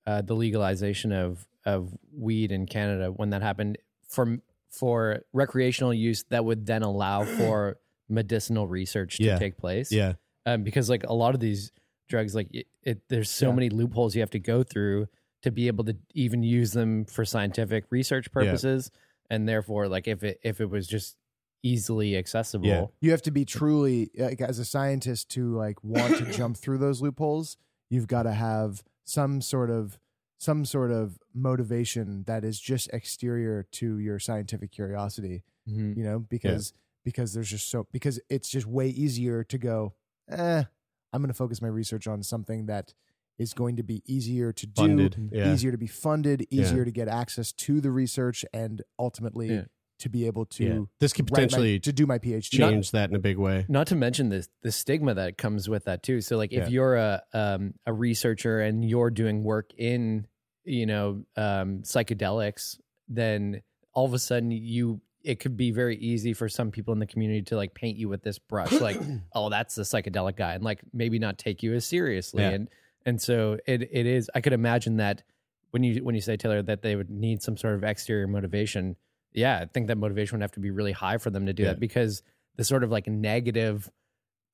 uh, 0.07 0.21
the 0.23 0.35
legalization 0.35 1.11
of 1.13 1.47
of 1.65 1.95
weed 2.13 2.53
in 2.53 2.67
Canada 2.67 3.11
when 3.11 3.31
that 3.31 3.41
happened 3.43 3.79
for 4.09 4.37
for 4.71 5.21
recreational 5.33 5.95
use 5.95 6.25
that 6.31 6.45
would 6.45 6.67
then 6.67 6.83
allow 6.83 7.25
for 7.25 7.79
medicinal 8.09 8.67
research 8.69 9.17
to 9.17 9.25
Yeah. 9.25 9.39
take 9.39 9.57
place. 9.57 9.91
yeah. 9.91 10.13
um, 10.45 10.63
because 10.63 10.91
like 10.91 11.05
a 11.05 11.15
lot 11.15 11.33
of 11.35 11.41
these 11.41 11.73
drugs, 12.09 12.35
like 12.35 12.49
it, 12.55 12.67
it 12.83 13.03
there's 13.09 13.31
so 13.31 13.49
Yeah. 13.49 13.55
many 13.55 13.71
loopholes 13.71 14.15
you 14.15 14.21
have 14.23 14.31
to 14.31 14.39
go 14.39 14.63
through 14.63 15.09
to 15.43 15.51
be 15.51 15.67
able 15.67 15.85
to 15.85 15.97
even 16.15 16.43
use 16.43 16.73
them 16.73 17.05
for 17.05 17.25
scientific 17.25 17.85
research 17.91 18.31
purposes, 18.33 18.91
and 19.31 19.49
therefore, 19.49 19.89
like 19.89 20.07
if 20.09 20.23
it 20.25 20.39
if 20.43 20.61
it 20.61 20.71
was 20.71 20.87
just 20.87 21.17
easily 21.63 22.17
accessible, 22.17 22.67
Yeah. 22.67 22.87
you 23.01 23.11
have 23.11 23.23
to 23.23 23.31
be 23.31 23.45
truly 23.45 24.11
like 24.19 24.41
as 24.41 24.59
a 24.59 24.65
scientist 24.65 25.31
to 25.31 25.55
like 25.57 25.83
want 25.83 26.17
to 26.19 26.25
jump 26.33 26.57
through 26.59 26.79
those 26.79 27.01
loopholes 27.01 27.57
you've 27.91 28.07
got 28.07 28.25
to 28.25 28.33
have 28.33 28.83
some 29.05 29.41
sort 29.41 29.71
of 29.71 29.99
some 30.39 30.65
sort 30.67 30.91
of 30.91 31.19
motivation 31.33 32.25
that 32.27 32.45
is 32.45 32.59
just 32.61 32.91
exterior 32.93 33.63
to 33.71 33.99
your 33.99 34.19
scientific 34.19 34.71
curiosity 34.73 35.43
Mhm. 35.69 35.97
you 35.97 36.03
know 36.05 36.19
because 36.19 36.75
because 37.05 37.33
there's 37.33 37.49
just 37.51 37.71
so 37.71 37.87
because 37.93 38.21
it's 38.29 38.51
just 38.51 38.67
way 38.67 38.89
easier 38.89 39.43
to 39.45 39.57
go 39.57 39.95
eh 40.29 40.65
i'm 41.15 41.23
going 41.23 41.29
to 41.29 41.35
focus 41.35 41.63
my 41.63 41.69
research 41.69 42.07
on 42.07 42.23
something 42.23 42.67
that 42.67 42.93
is 43.39 43.53
going 43.55 43.77
to 43.77 43.83
be 43.83 44.03
easier 44.07 44.53
to 44.53 44.67
do 44.67 44.83
Funded. 44.83 45.31
Yeah. 45.33 45.53
easier 45.53 45.73
to 45.73 45.79
be 45.79 45.87
funded 45.87 46.47
Yeah. 46.51 46.63
easier 46.63 46.85
to 46.85 46.91
get 46.91 47.09
access 47.09 47.53
to 47.53 47.81
the 47.81 47.91
research 47.91 48.45
and 48.53 48.83
ultimately 48.99 49.49
Yeah. 49.49 49.65
to 50.01 50.09
be 50.09 50.27
able 50.27 50.45
to 50.47 50.65
yeah. 50.65 50.81
This 51.01 51.13
could 51.13 51.31
write 51.31 51.31
my- 51.31 51.45
potentially 51.47 51.81
to 51.81 51.93
do 51.93 52.07
my 52.07 52.19
phd 52.19 52.51
change 52.51 52.91
that 52.91 53.11
in 53.11 53.17
a 53.17 53.21
big 53.21 53.39
way. 53.39 53.65
Not 53.69 53.87
to 53.89 53.95
mention 53.97 54.29
this 54.29 54.49
the 54.63 54.71
stigma 54.73 55.15
that 55.15 55.39
comes 55.39 55.69
with 55.69 55.85
that 55.87 56.03
too. 56.03 56.21
So 56.21 56.37
like 56.37 56.53
if 56.53 56.65
Yeah. 56.65 56.69
you're 56.69 56.97
a 56.97 57.23
um, 57.33 57.75
a 57.87 57.93
researcher 57.93 58.61
and 58.61 58.85
you're 58.85 59.11
doing 59.11 59.43
work 59.45 59.71
in 59.79 60.27
you 60.65 60.87
know 60.87 61.25
um, 61.37 61.83
psychedelics, 61.83 62.79
then 63.09 63.63
all 63.93 64.05
of 64.07 64.15
a 64.15 64.19
sudden 64.19 64.51
you 64.51 65.01
it 65.25 65.41
could 65.41 65.57
be 65.57 65.71
very 65.73 65.97
easy 65.97 66.33
for 66.35 66.49
some 66.49 66.71
people 66.71 66.93
in 66.93 66.99
the 67.01 67.07
community 67.07 67.43
to 67.43 67.57
like 67.57 67.75
paint 67.75 67.97
you 67.97 68.09
with 68.09 68.23
this 68.23 68.39
brush, 68.39 68.73
like 68.81 69.01
oh 69.33 69.49
that's 69.49 69.75
the 69.75 69.83
psychedelic 69.83 70.37
guy, 70.37 70.55
and 70.55 70.63
like 70.63 70.81
maybe 70.93 71.19
not 71.19 71.39
take 71.39 71.63
you 71.63 71.75
as 71.75 71.87
seriously. 71.87 72.43
Yeah. 72.43 72.51
And 72.51 72.69
and 73.07 73.21
so 73.21 73.59
it 73.67 73.83
it 73.91 74.07
is. 74.07 74.31
I 74.35 74.41
could 74.41 74.53
imagine 74.53 74.99
that 74.99 75.23
when 75.71 75.83
you 75.83 76.05
when 76.05 76.15
you 76.15 76.21
say 76.21 76.37
Taylor 76.37 76.63
that 76.63 76.83
they 76.83 76.95
would 76.97 77.11
need 77.11 77.43
some 77.43 77.57
sort 77.57 77.75
of 77.75 77.83
exterior 77.85 78.27
motivation. 78.29 78.97
Yeah, 79.33 79.59
I 79.61 79.65
think 79.65 79.89
that 79.89 79.97
motivation 79.99 80.39
would 80.39 80.43
have 80.43 80.53
to 80.53 80.61
be 80.61 80.71
really 80.71 80.93
high 80.93 81.19
for 81.19 81.31
them 81.31 81.47
to 81.47 81.53
do 81.53 81.65
Yeah. 81.65 81.71
that 81.71 81.81
because 81.81 82.23
the 82.57 82.63
sort 82.63 82.85
of 82.85 82.91
like 82.93 83.09
negative 83.09 83.91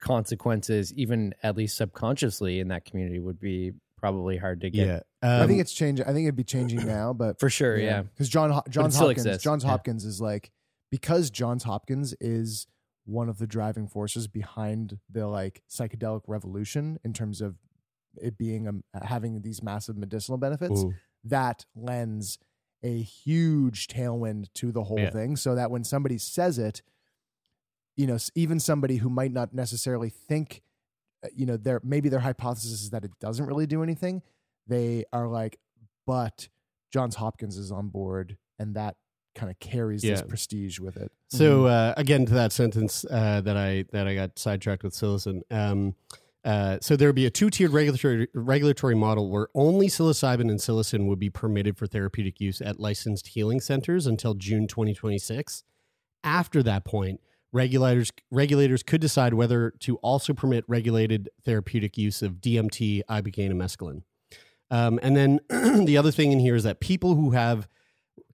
consequences, 0.00 0.92
even 0.94 1.34
at 1.42 1.56
least 1.56 1.76
subconsciously 1.76 2.60
in 2.60 2.68
that 2.68 2.84
community, 2.84 3.18
would 3.18 3.38
be 3.38 3.72
probably 3.98 4.36
hard 4.38 4.62
to 4.62 4.70
get. 4.70 5.04
Yeah. 5.22 5.42
I 5.42 5.46
think 5.46 5.60
it's 5.60 5.72
changing. 5.74 6.06
I 6.06 6.12
think 6.12 6.24
it'd 6.24 6.36
be 6.36 6.44
changing 6.44 6.86
now, 6.86 7.12
but 7.12 7.38
For 7.38 7.50
sure, 7.50 7.76
yeah. 7.76 8.02
Because 8.02 8.28
John 8.30 8.50
Ho- 8.50 8.62
Johns 8.70 8.94
still 8.94 9.08
Hopkins, 9.08 9.26
exists. 9.26 9.44
Johns 9.44 9.62
Yeah. 9.64 9.70
Hopkins 9.70 10.04
is 10.06 10.20
like 10.20 10.50
because 10.90 11.30
Johns 11.30 11.64
Hopkins 11.64 12.14
is 12.20 12.66
one 13.04 13.28
of 13.28 13.38
the 13.38 13.46
driving 13.46 13.88
forces 13.88 14.28
behind 14.28 14.98
the 15.10 15.26
like 15.26 15.62
psychedelic 15.68 16.22
revolution 16.26 16.98
in 17.04 17.12
terms 17.12 17.40
of 17.40 17.56
it 18.16 18.36
being 18.36 18.68
um, 18.68 18.82
having 19.02 19.42
these 19.42 19.62
massive 19.62 19.96
medicinal 19.96 20.38
benefits. 20.38 20.80
Ooh. 20.82 20.94
That 21.24 21.64
lends 21.74 22.38
a 22.82 23.02
huge 23.02 23.86
tailwind 23.88 24.52
to 24.54 24.72
the 24.72 24.84
whole 24.84 24.98
Yeah. 25.00 25.10
thing, 25.10 25.36
so 25.36 25.54
that 25.54 25.70
when 25.70 25.84
somebody 25.84 26.18
says 26.18 26.58
it, 26.58 26.82
you 27.96 28.06
know, 28.06 28.18
even 28.34 28.58
somebody 28.58 28.96
who 28.96 29.10
might 29.10 29.32
not 29.32 29.52
necessarily 29.52 30.08
think, 30.08 30.62
uh, 31.22 31.28
you 31.34 31.44
know, 31.46 31.56
their 31.56 31.80
maybe 31.84 32.08
their 32.08 32.20
hypothesis 32.20 32.82
is 32.82 32.90
that 32.90 33.04
it 33.04 33.10
doesn't 33.20 33.46
really 33.46 33.66
do 33.66 33.82
anything. 33.82 34.22
They 34.66 35.04
are 35.12 35.28
like, 35.28 35.58
but 36.06 36.48
Johns 36.92 37.16
Hopkins 37.16 37.58
is 37.58 37.70
on 37.70 37.88
board, 37.88 38.38
and 38.58 38.74
that 38.76 38.96
kind 39.34 39.50
of 39.50 39.58
carries 39.60 40.02
this 40.02 40.22
prestige 40.22 40.78
with 40.78 40.96
it. 40.96 41.12
So 41.28 41.66
uh, 41.66 41.94
again, 41.96 42.26
to 42.26 42.34
that 42.34 42.52
sentence 42.52 43.04
uh, 43.10 43.40
that 43.42 43.56
I 43.56 43.84
that 43.92 44.06
I 44.06 44.14
got 44.14 44.38
sidetracked 44.38 44.82
with 44.82 44.94
psilocin. 44.94 45.42
Um, 45.50 45.94
uh, 46.42 46.78
so 46.80 46.96
there 46.96 47.08
would 47.08 47.16
be 47.16 47.26
a 47.26 47.30
two-tiered 47.30 47.70
regulatory 47.70 48.28
regulatory 48.34 48.94
model 48.94 49.30
where 49.30 49.48
only 49.54 49.88
psilocybin 49.88 50.50
and 50.50 50.58
psilocin 50.58 51.06
would 51.06 51.18
be 51.18 51.28
permitted 51.28 51.76
for 51.76 51.86
therapeutic 51.86 52.40
use 52.40 52.62
at 52.62 52.80
licensed 52.80 53.28
healing 53.28 53.60
centers 53.60 54.06
until 54.06 54.34
June 54.34 54.66
2026. 54.66 55.64
After 56.24 56.62
that 56.62 56.84
point, 56.84 57.20
regulators 57.52 58.10
regulators 58.30 58.82
could 58.82 59.00
decide 59.00 59.34
whether 59.34 59.72
to 59.80 59.96
also 59.96 60.32
permit 60.32 60.64
regulated 60.66 61.28
therapeutic 61.44 61.98
use 61.98 62.22
of 62.22 62.34
DMT, 62.34 63.02
ibogaine, 63.08 63.50
and 63.50 63.60
mescaline. 63.60 64.02
Um, 64.70 64.98
and 65.02 65.16
then 65.16 65.40
the 65.84 65.98
other 65.98 66.10
thing 66.10 66.32
in 66.32 66.38
here 66.38 66.54
is 66.54 66.62
that 66.62 66.80
people 66.80 67.16
who 67.16 67.32
have 67.32 67.68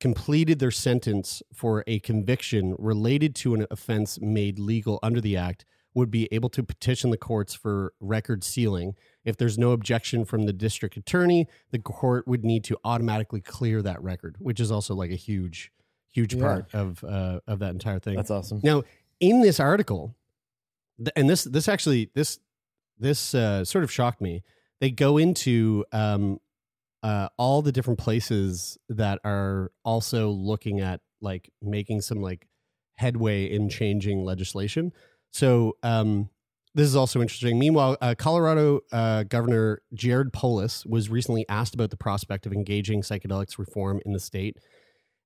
completed 0.00 0.58
their 0.58 0.70
sentence 0.70 1.42
for 1.52 1.82
a 1.86 1.98
conviction 2.00 2.74
related 2.78 3.34
to 3.36 3.54
an 3.54 3.66
offense 3.70 4.20
made 4.20 4.58
legal 4.58 4.98
under 5.02 5.20
the 5.20 5.36
act 5.36 5.64
would 5.94 6.10
be 6.10 6.28
able 6.30 6.50
to 6.50 6.62
petition 6.62 7.10
the 7.10 7.16
courts 7.16 7.54
for 7.54 7.94
record 8.00 8.44
sealing. 8.44 8.94
If 9.24 9.38
there's 9.38 9.56
no 9.56 9.72
objection 9.72 10.24
from 10.26 10.44
the 10.44 10.52
district 10.52 10.96
attorney, 10.98 11.48
the 11.70 11.78
court 11.78 12.28
would 12.28 12.44
need 12.44 12.64
to 12.64 12.76
automatically 12.84 13.40
clear 13.40 13.80
that 13.82 14.02
record, 14.02 14.36
which 14.38 14.60
is 14.60 14.70
also 14.70 14.94
like 14.94 15.10
a 15.10 15.14
huge, 15.16 15.72
huge 16.10 16.34
Yeah. 16.34 16.42
part 16.42 16.74
of 16.74 17.02
uh, 17.02 17.40
of 17.46 17.60
that 17.60 17.70
entire 17.70 17.98
thing. 17.98 18.16
That's 18.16 18.30
awesome. 18.30 18.60
Now, 18.62 18.82
in 19.20 19.40
this 19.40 19.58
article, 19.58 20.14
th- 20.98 21.12
and 21.16 21.30
this 21.30 21.44
this 21.44 21.66
actually 21.66 22.10
this 22.14 22.40
this 22.98 23.34
uh, 23.34 23.64
sort 23.64 23.82
of 23.84 23.90
shocked 23.90 24.20
me. 24.20 24.42
They 24.80 24.90
go 24.90 25.16
into 25.16 25.86
um, 25.92 26.38
uh, 27.06 27.28
all 27.38 27.62
the 27.62 27.70
different 27.70 28.00
places 28.00 28.76
that 28.88 29.20
are 29.22 29.70
also 29.84 30.28
looking 30.30 30.80
at 30.80 31.00
like 31.20 31.52
making 31.62 32.00
some 32.00 32.20
like 32.20 32.48
headway 32.96 33.44
in 33.44 33.68
changing 33.68 34.24
legislation. 34.24 34.92
So 35.30 35.76
um, 35.84 36.30
this 36.74 36.88
is 36.88 36.96
also 36.96 37.20
interesting. 37.22 37.60
Meanwhile, 37.60 37.96
uh, 38.00 38.16
Colorado 38.18 38.80
uh, 38.90 39.22
Governor 39.22 39.82
Jared 39.94 40.32
Polis 40.32 40.84
was 40.84 41.08
recently 41.08 41.48
asked 41.48 41.74
about 41.74 41.90
the 41.90 41.96
prospect 41.96 42.44
of 42.44 42.52
engaging 42.52 43.02
psychedelics 43.02 43.56
reform 43.56 44.00
in 44.04 44.12
the 44.12 44.18
state. 44.18 44.56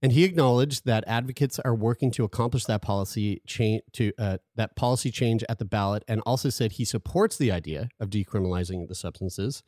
And 0.03 0.13
he 0.13 0.25
acknowledged 0.25 0.85
that 0.85 1.03
advocates 1.07 1.59
are 1.61 1.75
working 1.75 2.11
to 2.11 2.25
accomplish 2.25 2.67
that 2.67 2.83
policy 2.83 3.41
change 3.47 3.81
to 3.95 4.13
uh, 4.19 4.37
that 4.55 4.77
policy 4.77 5.11
change 5.11 5.45
at 5.49 5.59
the 5.59 5.65
ballot, 5.65 6.05
and 6.07 6.21
also 6.27 6.51
said 6.51 6.73
he 6.73 6.85
supports 6.85 7.39
the 7.39 7.51
idea 7.51 7.89
of 7.99 8.11
decriminalizing 8.11 8.87
the 8.87 8.95
substances. 8.95 9.63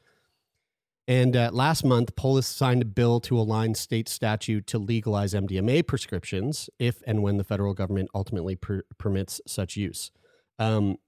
And 1.08 1.36
uh, 1.36 1.50
last 1.52 1.84
month, 1.84 2.14
Polis 2.14 2.46
signed 2.46 2.82
a 2.82 2.86
bill 2.86 3.18
to 3.20 3.38
align 3.38 3.74
state 3.74 4.08
statute 4.08 4.66
to 4.68 4.78
legalize 4.78 5.34
MDMA 5.34 5.86
prescriptions 5.86 6.70
if 6.78 7.02
and 7.06 7.22
when 7.22 7.38
the 7.38 7.44
federal 7.44 7.74
government 7.74 8.08
ultimately 8.14 8.54
per- 8.54 8.84
permits 8.98 9.40
such 9.46 9.76
use. 9.76 10.12
Um, 10.58 10.98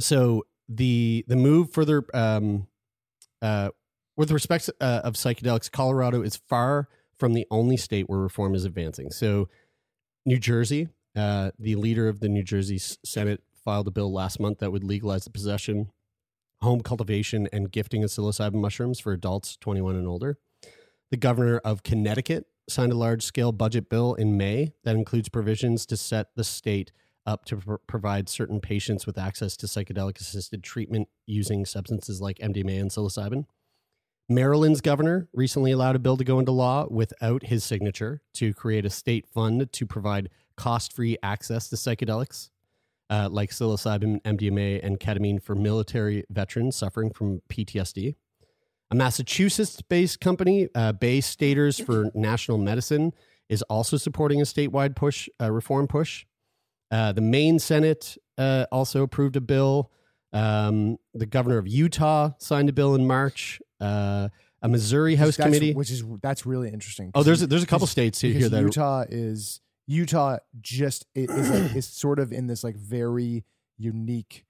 so 0.00 0.46
the 0.68 1.24
the 1.28 1.36
move 1.36 1.72
further 1.72 2.04
um, 2.14 2.68
uh, 3.42 3.70
with 4.16 4.30
respect 4.32 4.68
uh, 4.80 5.00
of 5.04 5.14
psychedelics, 5.14 5.70
Colorado 5.70 6.22
is 6.22 6.36
far 6.36 6.88
from 7.18 7.34
the 7.34 7.46
only 7.50 7.76
state 7.76 8.08
where 8.08 8.18
reform 8.18 8.54
is 8.54 8.64
advancing. 8.64 9.10
So, 9.10 9.48
New 10.26 10.38
Jersey, 10.38 10.88
uh, 11.16 11.52
the 11.58 11.76
leader 11.76 12.08
of 12.08 12.20
the 12.20 12.28
New 12.28 12.42
Jersey 12.42 12.78
Senate 12.78 13.42
filed 13.64 13.86
a 13.86 13.92
bill 13.92 14.12
last 14.12 14.40
month 14.40 14.58
that 14.58 14.72
would 14.72 14.84
legalize 14.84 15.24
the 15.24 15.30
possession, 15.30 15.90
home 16.60 16.80
cultivation, 16.80 17.48
and 17.52 17.70
gifting 17.70 18.02
of 18.02 18.10
psilocybin 18.10 18.54
mushrooms 18.54 18.98
for 18.98 19.12
adults 19.12 19.56
21 19.56 19.96
and 19.96 20.08
older. 20.08 20.38
The 21.10 21.16
governor 21.16 21.58
of 21.58 21.82
Connecticut 21.82 22.46
signed 22.68 22.92
a 22.92 22.96
large 22.96 23.22
scale 23.22 23.52
budget 23.52 23.88
bill 23.88 24.14
in 24.14 24.36
May 24.36 24.72
that 24.84 24.96
includes 24.96 25.28
provisions 25.28 25.86
to 25.86 25.96
set 25.96 26.28
the 26.36 26.44
state 26.44 26.92
up 27.24 27.44
to 27.46 27.56
pr- 27.56 27.74
provide 27.86 28.28
certain 28.28 28.60
patients 28.60 29.06
with 29.06 29.18
access 29.18 29.56
to 29.58 29.66
psychedelic 29.66 30.20
assisted 30.20 30.62
treatment 30.62 31.08
using 31.26 31.64
substances 31.64 32.20
like 32.20 32.38
MDMA 32.38 32.80
and 32.80 32.90
psilocybin. 32.90 33.44
Maryland's 34.28 34.82
governor 34.82 35.28
recently 35.32 35.72
allowed 35.72 35.96
a 35.96 35.98
bill 35.98 36.18
to 36.18 36.24
go 36.24 36.38
into 36.38 36.52
law 36.52 36.86
without 36.90 37.44
his 37.44 37.64
signature 37.64 38.20
to 38.34 38.52
create 38.52 38.84
a 38.84 38.90
state 38.90 39.26
fund 39.26 39.72
to 39.72 39.86
provide 39.86 40.28
cost 40.56 40.92
free 40.92 41.16
access 41.22 41.68
to 41.68 41.76
psychedelics 41.76 42.50
uh, 43.10 43.28
like 43.30 43.50
psilocybin, 43.50 44.22
MDMA, 44.22 44.80
and 44.82 44.98
ketamine 45.00 45.42
for 45.42 45.54
military 45.54 46.24
veterans 46.30 46.76
suffering 46.76 47.10
from 47.10 47.40
PTSD. 47.48 48.14
A 48.90 48.94
Massachusetts 48.94 49.82
based 49.82 50.20
company, 50.20 50.68
uh, 50.74 50.92
Bay 50.92 51.20
Staters 51.20 51.78
for 51.78 52.10
Natural 52.14 52.58
Medicine, 52.58 53.12
is 53.48 53.62
also 53.62 53.96
supporting 53.96 54.40
a 54.40 54.44
statewide 54.44 54.96
push, 54.96 55.28
uh, 55.40 55.50
reform 55.50 55.86
push. 55.86 56.26
Uh, 56.90 57.12
the 57.12 57.20
Maine 57.20 57.58
Senate 57.58 58.16
uh, 58.38 58.66
also 58.72 59.02
approved 59.02 59.36
a 59.36 59.40
bill. 59.40 59.90
Um, 60.32 60.98
the 61.14 61.26
governor 61.26 61.58
of 61.58 61.66
Utah 61.68 62.30
signed 62.38 62.68
a 62.68 62.72
bill 62.72 62.94
in 62.94 63.06
March. 63.06 63.60
Uh, 63.80 64.28
a 64.60 64.68
Missouri 64.68 65.14
House 65.14 65.36
That's- 65.36 65.54
committee. 65.54 65.74
which 65.74 65.90
is 65.90 66.02
that's 66.20 66.44
really 66.44 66.68
interesting. 66.70 67.10
Oh, 67.14 67.22
there's 67.22 67.42
a, 67.42 67.46
there's 67.46 67.62
a 67.62 67.66
couple 67.66 67.86
states 67.86 68.20
here 68.20 68.48
that 68.48 68.60
Utah 68.60 69.04
is 69.08 69.60
Utah 69.88 70.36
just 70.60 71.06
i- 71.16 71.20
is 71.20 71.50
like, 71.50 71.74
is 71.76 71.88
sort 71.88 72.20
of 72.20 72.30
in 72.32 72.46
this 72.46 72.62
like 72.62 72.76
very 72.76 73.44
unique 73.78 74.44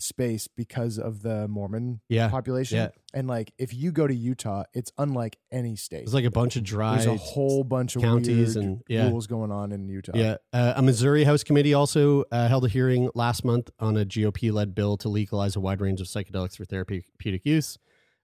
space 0.00 0.46
because 0.46 0.96
of 0.96 1.22
the 1.22 1.48
Mormon 1.48 2.00
Yeah, 2.08 2.28
population. 2.28 2.78
yeah. 2.78 2.88
And 3.14 3.26
like 3.26 3.52
if 3.58 3.74
you 3.74 3.90
go 3.90 4.06
to 4.06 4.14
Utah, 4.14 4.62
it's 4.72 4.92
unlike 4.96 5.38
any 5.50 5.74
state. 5.74 6.02
It's 6.04 6.14
like 6.14 6.24
a 6.24 6.30
bunch 6.30 6.54
of 6.54 6.62
dry 6.62 6.94
There's 6.96 7.06
a 7.06 7.16
whole 7.16 7.64
bunch 7.64 7.96
of 7.96 8.02
counties 8.02 8.54
weird 8.54 8.64
and- 8.68 8.82
yeah. 8.88 9.08
rules 9.08 9.26
going 9.26 9.50
on 9.50 9.72
in 9.72 9.88
Utah. 9.88 10.12
Yeah, 10.14 10.36
uh, 10.52 10.74
a 10.76 10.82
Missouri 10.82 11.24
House 11.24 11.42
committee 11.42 11.74
also 11.74 12.22
uh, 12.30 12.46
held 12.46 12.64
a 12.64 12.68
hearing 12.68 13.10
last 13.16 13.44
month 13.44 13.70
on 13.80 13.96
a 13.96 14.04
GOP-led 14.04 14.72
bill 14.74 14.96
to 14.98 15.08
legalize 15.08 15.56
a 15.56 15.60
wide 15.60 15.80
range 15.80 16.00
of 16.00 16.06
psychedelics 16.06 16.56
for 16.56 16.64
therapeutic 16.64 17.44
use. 17.44 17.76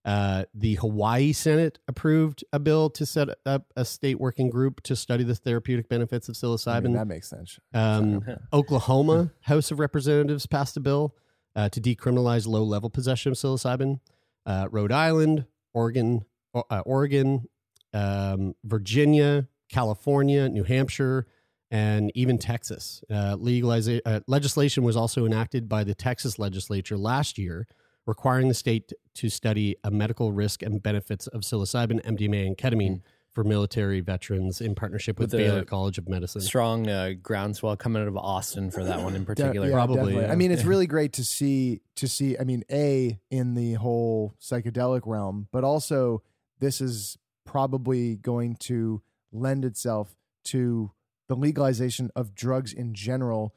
Uh, 0.05 0.45
the 0.53 0.75
Hawaii 0.75 1.33
Senate 1.33 1.79
approved 1.89 2.45
a 2.53 2.59
bill 2.59 2.91
to 2.91 3.07
set 3.07 3.29
up 3.47 3.73
a 3.75 3.85
state 3.87 4.21
working 4.21 4.51
group 4.51 4.83
to 4.83 4.95
study 4.95 5.25
the 5.25 5.35
therapeutic 5.35 5.89
benefits 5.89 6.29
of 6.29 6.35
I 6.35 6.39
psilocybin. 6.47 6.83
mean, 6.85 6.93
that 6.95 7.07
makes 7.07 7.31
sense. 7.31 7.59
Um, 7.73 8.23
Oklahoma 8.53 9.33
House 9.41 9.71
of 9.71 9.79
Representatives 9.79 10.45
passed 10.47 10.77
a 10.77 10.81
bill 10.81 11.15
uh, 11.57 11.71
to 11.71 11.81
decriminalize 11.81 12.47
low-level 12.47 12.91
possession 12.91 13.33
of 13.33 13.39
psilocybin. 13.39 14.01
Uh, 14.45 14.69
Rhode 14.71 14.93
Island, 14.93 15.47
Oregon, 15.73 16.27
uh, 16.55 16.83
Oregon, 16.85 17.49
um, 17.95 18.55
Virginia, 18.65 19.49
California, 19.71 20.49
New 20.51 20.65
Hampshire, 20.65 21.27
and 21.71 22.13
even 22.15 22.37
Texas. 22.37 23.03
Uh, 23.11 23.37
legaliza- 23.37 24.01
uh, 24.05 24.21
legislation 24.27 24.85
was 24.85 24.97
also 24.97 25.25
enacted 25.25 25.67
by 25.69 25.83
the 25.83 25.95
Texas 25.95 26.39
legislature 26.39 26.99
last 26.99 27.39
year, 27.39 27.67
requiring 28.07 28.49
the 28.49 28.55
state 28.55 28.93
to 29.15 29.29
study 29.29 29.77
a 29.85 29.91
medical 29.91 30.33
risk 30.33 30.63
and 30.63 30.83
benefits 30.83 31.27
of 31.29 31.43
psilocybin, 31.43 32.03
MDMA, 32.05 32.47
and 32.47 32.57
ketamine 32.59 33.01
for 33.31 33.43
military 33.43 34.01
veterans 34.01 34.61
in 34.61 34.75
partnership 34.77 35.19
with, 35.19 35.33
With 35.33 35.41
Baylor 35.41 35.65
College 35.65 35.99
of 35.99 36.09
Medicine. 36.09 36.41
Strong 36.41 36.89
uh, 36.89 37.15
groundswell 37.21 37.77
coming 37.77 38.01
out 38.01 38.07
of 38.07 38.17
Austin 38.17 38.71
for 38.71 38.85
that 38.85 39.03
one 39.03 39.15
in 39.17 39.23
De- 39.23 39.27
particular. 39.27 39.67
yeah, 39.69 39.73
Probably, 39.75 40.15
yeah. 40.15 40.31
I 40.31 40.37
mean, 40.37 40.53
it's 40.53 40.63
Yeah. 40.63 40.69
really 40.69 40.87
great 40.87 41.13
to 41.15 41.25
see 41.25 41.81
to 41.97 42.07
see. 42.07 42.39
I 42.39 42.45
mean, 42.45 42.63
a 42.71 43.19
in 43.31 43.55
the 43.55 43.75
whole 43.75 44.35
psychedelic 44.41 45.03
realm, 45.05 45.49
but 45.51 45.65
also 45.65 46.23
this 46.61 46.81
is 46.81 47.19
probably 47.45 48.17
going 48.17 48.55
to 48.57 49.03
lend 49.33 49.65
itself 49.65 50.15
to 50.45 50.93
the 51.27 51.35
legalization 51.35 52.11
of 52.15 52.35
drugs 52.37 52.73
in 52.73 52.95
general, 52.95 53.53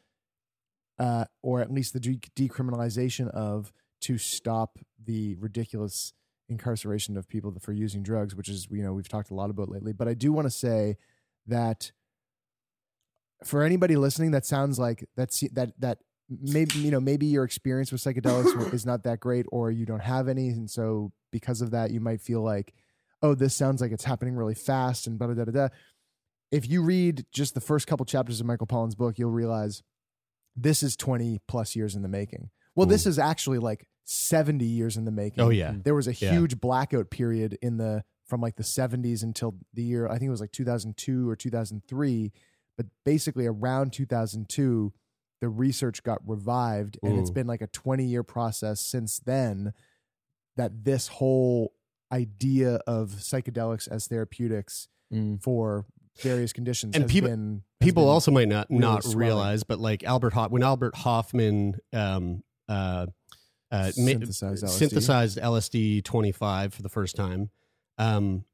uh, 0.97 1.25
or 1.43 1.61
at 1.61 1.71
least 1.71 1.93
the 1.93 1.99
de- 1.99 2.17
decriminalization 2.35 3.29
of 3.29 3.71
to 4.01 4.17
stop 4.17 4.79
the 5.03 5.35
ridiculous 5.35 6.13
incarceration 6.49 7.17
of 7.17 7.27
people 7.27 7.53
for 7.59 7.73
using 7.73 8.03
drugs, 8.03 8.35
which 8.35 8.49
is 8.49 8.67
you 8.71 8.83
know 8.83 8.93
we've 8.93 9.09
talked 9.09 9.31
a 9.31 9.33
lot 9.33 9.49
about 9.49 9.69
lately. 9.69 9.93
But 9.93 10.07
I 10.07 10.13
do 10.13 10.31
want 10.31 10.45
to 10.45 10.51
say 10.51 10.97
that 11.47 11.91
for 13.43 13.63
anybody 13.63 13.95
listening 13.95 14.31
that 14.31 14.45
sounds 14.45 14.79
like 14.79 15.07
that's 15.15 15.41
that 15.53 15.73
that 15.79 15.99
maybe 16.29 16.75
you 16.75 16.91
know 16.91 16.99
maybe 16.99 17.25
your 17.25 17.43
experience 17.43 17.91
with 17.91 18.01
psychedelics 18.01 18.73
is 18.73 18.85
not 18.85 19.03
that 19.03 19.19
great 19.19 19.45
or 19.51 19.71
you 19.71 19.85
don't 19.85 20.01
have 20.01 20.27
any 20.27 20.49
and 20.49 20.69
so 20.69 21.11
because 21.31 21.61
of 21.61 21.71
that 21.71 21.91
you 21.91 21.99
might 21.99 22.19
feel 22.19 22.41
like 22.41 22.73
oh 23.21 23.33
this 23.33 23.55
sounds 23.55 23.79
like 23.79 23.91
it's 23.91 24.03
happening 24.03 24.35
really 24.35 24.55
fast 24.55 25.07
and 25.07 25.17
blah, 25.17 25.27
blah, 25.27 25.45
blah, 25.45 25.51
blah. 25.51 25.67
if 26.51 26.67
you 26.67 26.81
read 26.81 27.25
just 27.31 27.53
the 27.53 27.61
first 27.61 27.87
couple 27.87 28.05
chapters 28.05 28.39
of 28.39 28.45
michael 28.45 28.67
pollan's 28.67 28.95
book 28.95 29.17
you'll 29.17 29.31
realize 29.31 29.83
this 30.55 30.83
is 30.83 30.95
20 30.95 31.39
plus 31.47 31.75
years 31.75 31.95
in 31.95 32.01
the 32.01 32.09
making 32.09 32.49
well 32.77 32.85
this 32.87 33.05
is 33.05 33.19
actually 33.19 33.57
like 33.59 33.87
70 34.05 34.63
years 34.63 34.95
in 34.95 35.03
the 35.03 35.11
making 35.11 35.43
Oh, 35.43 35.49
yeah. 35.49 35.73
there 35.83 35.93
was 35.95 36.07
a 36.07 36.13
Yeah. 36.13 36.31
huge 36.31 36.61
blackout 36.61 37.09
period 37.09 37.57
in 37.61 37.75
the 37.75 38.05
from 38.25 38.39
like 38.39 38.55
the 38.55 38.63
70s 38.63 39.21
until 39.23 39.55
the 39.73 39.83
year 39.83 40.07
i 40.07 40.11
think 40.17 40.27
it 40.27 40.31
was 40.31 40.39
like 40.41 40.51
2002 40.53 41.29
or 41.29 41.35
2003 41.35 42.31
but 42.77 42.85
basically 43.05 43.45
around 43.45 43.91
2002 43.91 44.93
the 45.41 45.49
research 45.49 46.03
got 46.03 46.19
revived 46.27 46.97
and 47.03 47.19
it's 47.19 47.29
been 47.31 47.47
like 47.47 47.61
a 47.61 47.67
20 47.67 48.05
year 48.05 48.23
process 48.23 48.79
since 48.81 49.19
then 49.19 49.73
that 50.55 50.83
this 50.85 51.07
whole 51.07 51.73
idea 52.11 52.75
of 52.87 53.09
psychedelics 53.11 53.87
as 53.87 54.07
therapeutics 54.07 54.87
Mm. 55.13 55.41
for 55.41 55.85
various 56.21 56.51
conditions 56.51 56.93
And 56.95 57.03
has 57.03 57.11
people- 57.11 57.29
been 57.29 57.63
people 57.79 58.09
also 58.09 58.29
might 58.31 58.47
not 58.49 58.69
really 58.69 58.81
not 58.81 59.03
swelling. 59.03 59.19
realize, 59.19 59.63
but 59.63 59.79
like 59.79 60.03
Albert 60.03 60.33
Hoff, 60.33 60.51
when 60.51 60.63
Albert 60.63 60.95
Hofmann 60.95 61.75
um, 61.93 62.43
uh, 62.67 63.07
uh, 63.71 63.91
Synthesized 63.91 64.63
LSD. 64.63 64.69
synthesized 64.69 65.37
LSD 65.39 66.03
twenty 66.03 66.31
five 66.31 66.73
for 66.73 66.81
the 66.81 66.89
first 66.89 67.15
time, 67.15 67.49
um, 67.97 68.45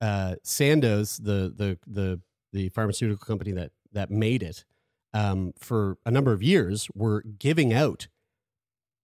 uh, 0.00 0.36
Sandoz, 0.42 1.18
the 1.18 1.52
the 1.54 1.78
the 1.86 2.20
the 2.52 2.68
pharmaceutical 2.70 3.24
company 3.24 3.52
that 3.52 3.72
that 3.92 4.10
made 4.10 4.42
it, 4.42 4.64
um, 5.14 5.52
for 5.58 5.98
a 6.04 6.10
number 6.10 6.32
of 6.32 6.42
years, 6.42 6.88
were 6.94 7.22
giving 7.38 7.72
out 7.72 8.08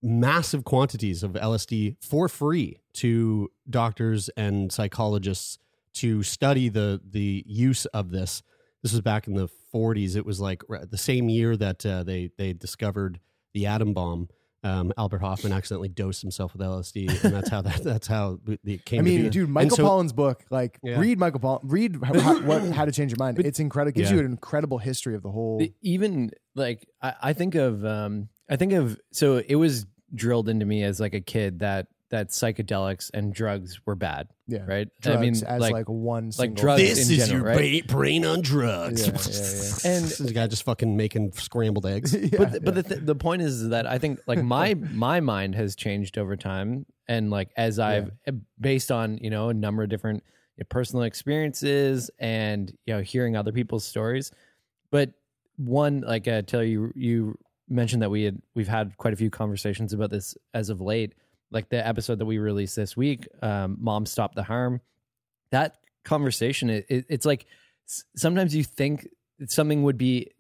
massive 0.03 0.65
quantities 0.65 1.23
of 1.23 1.33
LSD 1.33 1.97
for 2.03 2.29
free 2.29 2.81
to 2.93 3.51
doctors 3.69 4.29
and 4.37 4.71
psychologists 4.71 5.59
to 5.95 6.23
study 6.23 6.69
the 6.69 7.01
the 7.09 7.45
use 7.47 7.87
of 7.87 8.11
this. 8.11 8.43
This 8.83 8.93
was 8.93 9.01
back 9.01 9.27
in 9.27 9.35
the 9.35 9.49
40s. 9.75 10.15
It 10.15 10.27
was 10.27 10.41
like 10.41 10.63
the 10.69 10.99
same 10.99 11.29
year 11.29 11.57
that 11.57 11.87
uh, 11.87 12.03
they 12.03 12.31
they 12.37 12.53
discovered 12.53 13.21
the 13.55 13.67
atom 13.67 13.95
bomb. 13.95 14.29
Um, 14.65 14.93
Albert 14.97 15.21
Hofmann 15.21 15.53
accidentally 15.53 15.91
dosed 15.91 16.23
himself 16.23 16.55
with 16.55 16.63
LSD, 16.63 17.23
and 17.25 17.35
that's 17.35 17.51
how 17.51 17.61
that 17.63 17.85
that's 17.85 18.07
how 18.07 18.39
it 18.65 18.85
came. 18.87 19.01
I 19.01 19.03
to 19.03 19.09
mean, 19.11 19.23
be. 19.25 19.29
dude, 19.31 19.49
Michael 19.51 19.77
so- 19.77 19.85
Pollan's 19.85 20.13
book, 20.15 20.43
like, 20.51 20.79
Yeah. 20.83 20.99
read 20.99 21.19
Michael 21.19 21.41
Pollan, 21.41 21.61
read 21.65 21.99
how, 22.03 22.19
how, 22.19 22.41
what, 22.43 22.63
how 22.73 22.85
to 22.87 22.93
Change 22.93 23.13
Your 23.13 23.19
Mind. 23.19 23.39
it's 23.41 23.61
incredible. 23.61 23.95
Gives 23.97 24.11
Yeah. 24.11 24.15
you 24.17 24.21
an 24.21 24.27
incredible 24.31 24.79
history 24.79 25.15
of 25.15 25.23
the 25.23 25.31
whole. 25.31 25.63
Even 25.83 26.31
like 26.55 26.89
I, 27.03 27.15
I 27.23 27.33
think 27.35 27.55
of 27.55 27.85
um 27.85 28.29
I 28.49 28.57
think 28.57 28.73
of 28.73 28.99
so 29.13 29.37
it 29.47 29.57
was 29.57 29.87
drilled 30.15 30.49
into 30.49 30.65
me 30.65 30.83
as 30.83 30.99
like 31.01 31.13
a 31.15 31.21
kid 31.21 31.59
that 31.59 31.89
that 32.15 32.29
psychedelics 32.29 33.11
and 33.13 33.35
drugs 33.35 33.81
were 33.85 33.97
bad. 33.97 34.29
Yeah. 34.47 34.65
Right. 34.65 34.89
drugs 35.01 35.17
I 35.17 35.21
mean 35.21 35.35
as 35.35 35.61
like, 35.61 35.89
one 35.89 36.31
like 36.39 36.55
drugs 36.55 36.81
this 36.81 37.09
in 37.09 37.19
is 37.19 37.27
general, 37.27 37.49
your 37.49 37.57
right? 37.57 37.83
ba- 37.85 37.93
brain 37.93 38.25
on 38.25 38.41
drugs. 38.41 39.05
Yeah, 39.05 39.13
yeah, 39.15 39.91
yeah. 39.91 39.97
And- 39.97 40.05
this 40.05 40.33
guy 40.33 40.47
just 40.47 40.63
fucking 40.63 40.97
making 40.97 41.33
scrambled 41.33 41.87
eggs. 41.87 42.15
Yeah, 42.25 42.39
but 42.39 42.65
but 42.65 42.77
yeah. 42.77 42.83
the 42.83 42.83
th- 42.83 43.01
the 43.05 43.15
point 43.17 43.43
is 43.43 43.69
that 43.71 43.87
I 43.87 43.99
think 43.99 44.21
like 44.29 44.43
my 44.45 44.75
my 44.93 45.19
mind 45.19 45.57
has 45.57 45.75
changed 45.75 46.17
over 46.17 46.37
time, 46.37 46.87
and 47.09 47.31
like 47.31 47.51
as 47.57 47.81
I've 47.81 48.13
based 48.61 48.93
on 48.93 49.19
you 49.19 49.31
know 49.31 49.49
a 49.49 49.55
number 49.55 49.83
of 49.83 49.89
different 49.89 50.23
personal 50.69 51.03
experiences 51.03 52.11
and 52.21 52.73
you 52.87 52.95
know 52.95 53.03
hearing 53.03 53.37
other 53.37 53.51
people's 53.51 53.85
stories. 53.85 54.31
But 54.93 55.11
one, 55.57 56.03
like 56.03 56.29
uh, 56.29 56.43
Taylor, 56.43 56.65
you 56.65 56.93
you 56.95 57.39
mentioned 57.69 58.03
that 58.03 58.11
we 58.11 58.23
had 58.23 58.41
we've 58.55 58.69
had 58.69 58.97
quite 58.99 59.13
a 59.13 59.17
few 59.17 59.31
conversations 59.31 59.93
about 59.93 60.11
this 60.11 60.37
as 60.55 60.71
of 60.71 60.81
late. 60.81 61.15
Like 61.55 61.71
the 61.71 61.87
episode 61.87 62.19
that 62.19 62.27
we 62.27 62.39
released 62.39 62.77
this 62.77 62.97
week, 62.97 63.27
um, 63.41 63.79
"Mom 63.81 64.05
Stop 64.05 64.35
the 64.35 64.43
Harm." 64.43 64.81
That 65.51 65.77
conversation, 66.05 66.69
it, 66.69 66.85
it, 66.89 67.07
it's 67.09 67.25
like 67.25 67.47
sometimes 68.17 68.55
you 68.55 68.65
think 68.65 69.09
something 69.47 69.85
would 69.85 69.97
be 69.97 70.33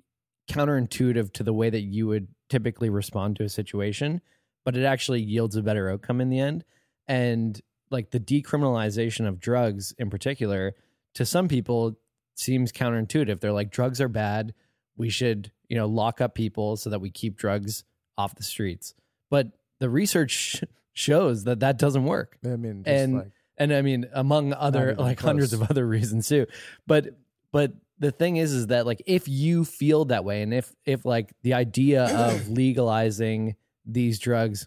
counterintuitive 0.50 1.32
to 1.34 1.42
the 1.42 1.52
way 1.52 1.70
that 1.70 1.80
you 1.80 2.06
would 2.06 2.28
typically 2.48 2.90
respond 2.90 3.36
to 3.36 3.44
a 3.44 3.48
situation, 3.48 4.20
but 4.64 4.76
it 4.76 4.84
actually 4.84 5.22
yields 5.22 5.56
a 5.56 5.62
better 5.62 5.90
outcome 5.90 6.20
in 6.20 6.28
the 6.28 6.38
end. 6.38 6.64
And 7.08 7.60
like 7.90 8.10
the 8.10 8.20
decriminalization 8.20 9.26
of 9.26 9.40
drugs 9.40 9.94
in 9.98 10.10
particular, 10.10 10.74
to 11.14 11.24
some 11.24 11.48
people 11.48 11.96
seems 12.34 12.72
counterintuitive. 12.72 13.40
They're 13.40 13.52
like, 13.52 13.70
drugs 13.70 14.00
are 14.00 14.08
bad. 14.08 14.54
We 14.96 15.10
should, 15.10 15.52
you 15.68 15.76
know, 15.76 15.86
lock 15.86 16.20
up 16.20 16.34
people 16.34 16.76
so 16.76 16.90
that 16.90 17.00
we 17.00 17.10
keep 17.10 17.36
drugs 17.36 17.84
off 18.18 18.34
the 18.34 18.42
streets. 18.42 18.94
But 19.30 19.48
the 19.80 19.90
research 19.90 20.62
shows 20.94 21.44
that 21.44 21.60
that 21.60 21.78
doesn't 21.78 22.04
work 22.04 22.38
I 22.44 22.56
mean, 22.56 22.84
just 22.84 22.96
and 22.96 23.14
like, 23.16 23.30
and 23.58 23.72
I 23.74 23.82
mean 23.82 24.06
among 24.12 24.52
other 24.52 24.92
even 24.92 25.04
like 25.04 25.20
hundreds 25.20 25.52
of 25.52 25.62
other 25.62 25.86
reasons 25.96 26.28
too. 26.28 26.46
But 26.86 27.08
but 27.52 27.72
the 27.98 28.10
thing 28.10 28.36
is 28.36 28.52
is 28.52 28.68
that 28.68 28.86
like 28.86 29.02
if 29.06 29.28
you 29.28 29.64
feel 29.64 30.06
that 30.06 30.24
way 30.24 30.42
and 30.42 30.54
if 30.54 30.74
if 30.84 31.04
like 31.04 31.32
the 31.42 31.54
idea 31.54 32.04
of 32.32 32.48
legalizing 32.48 33.56
these 33.84 34.18
drugs 34.18 34.66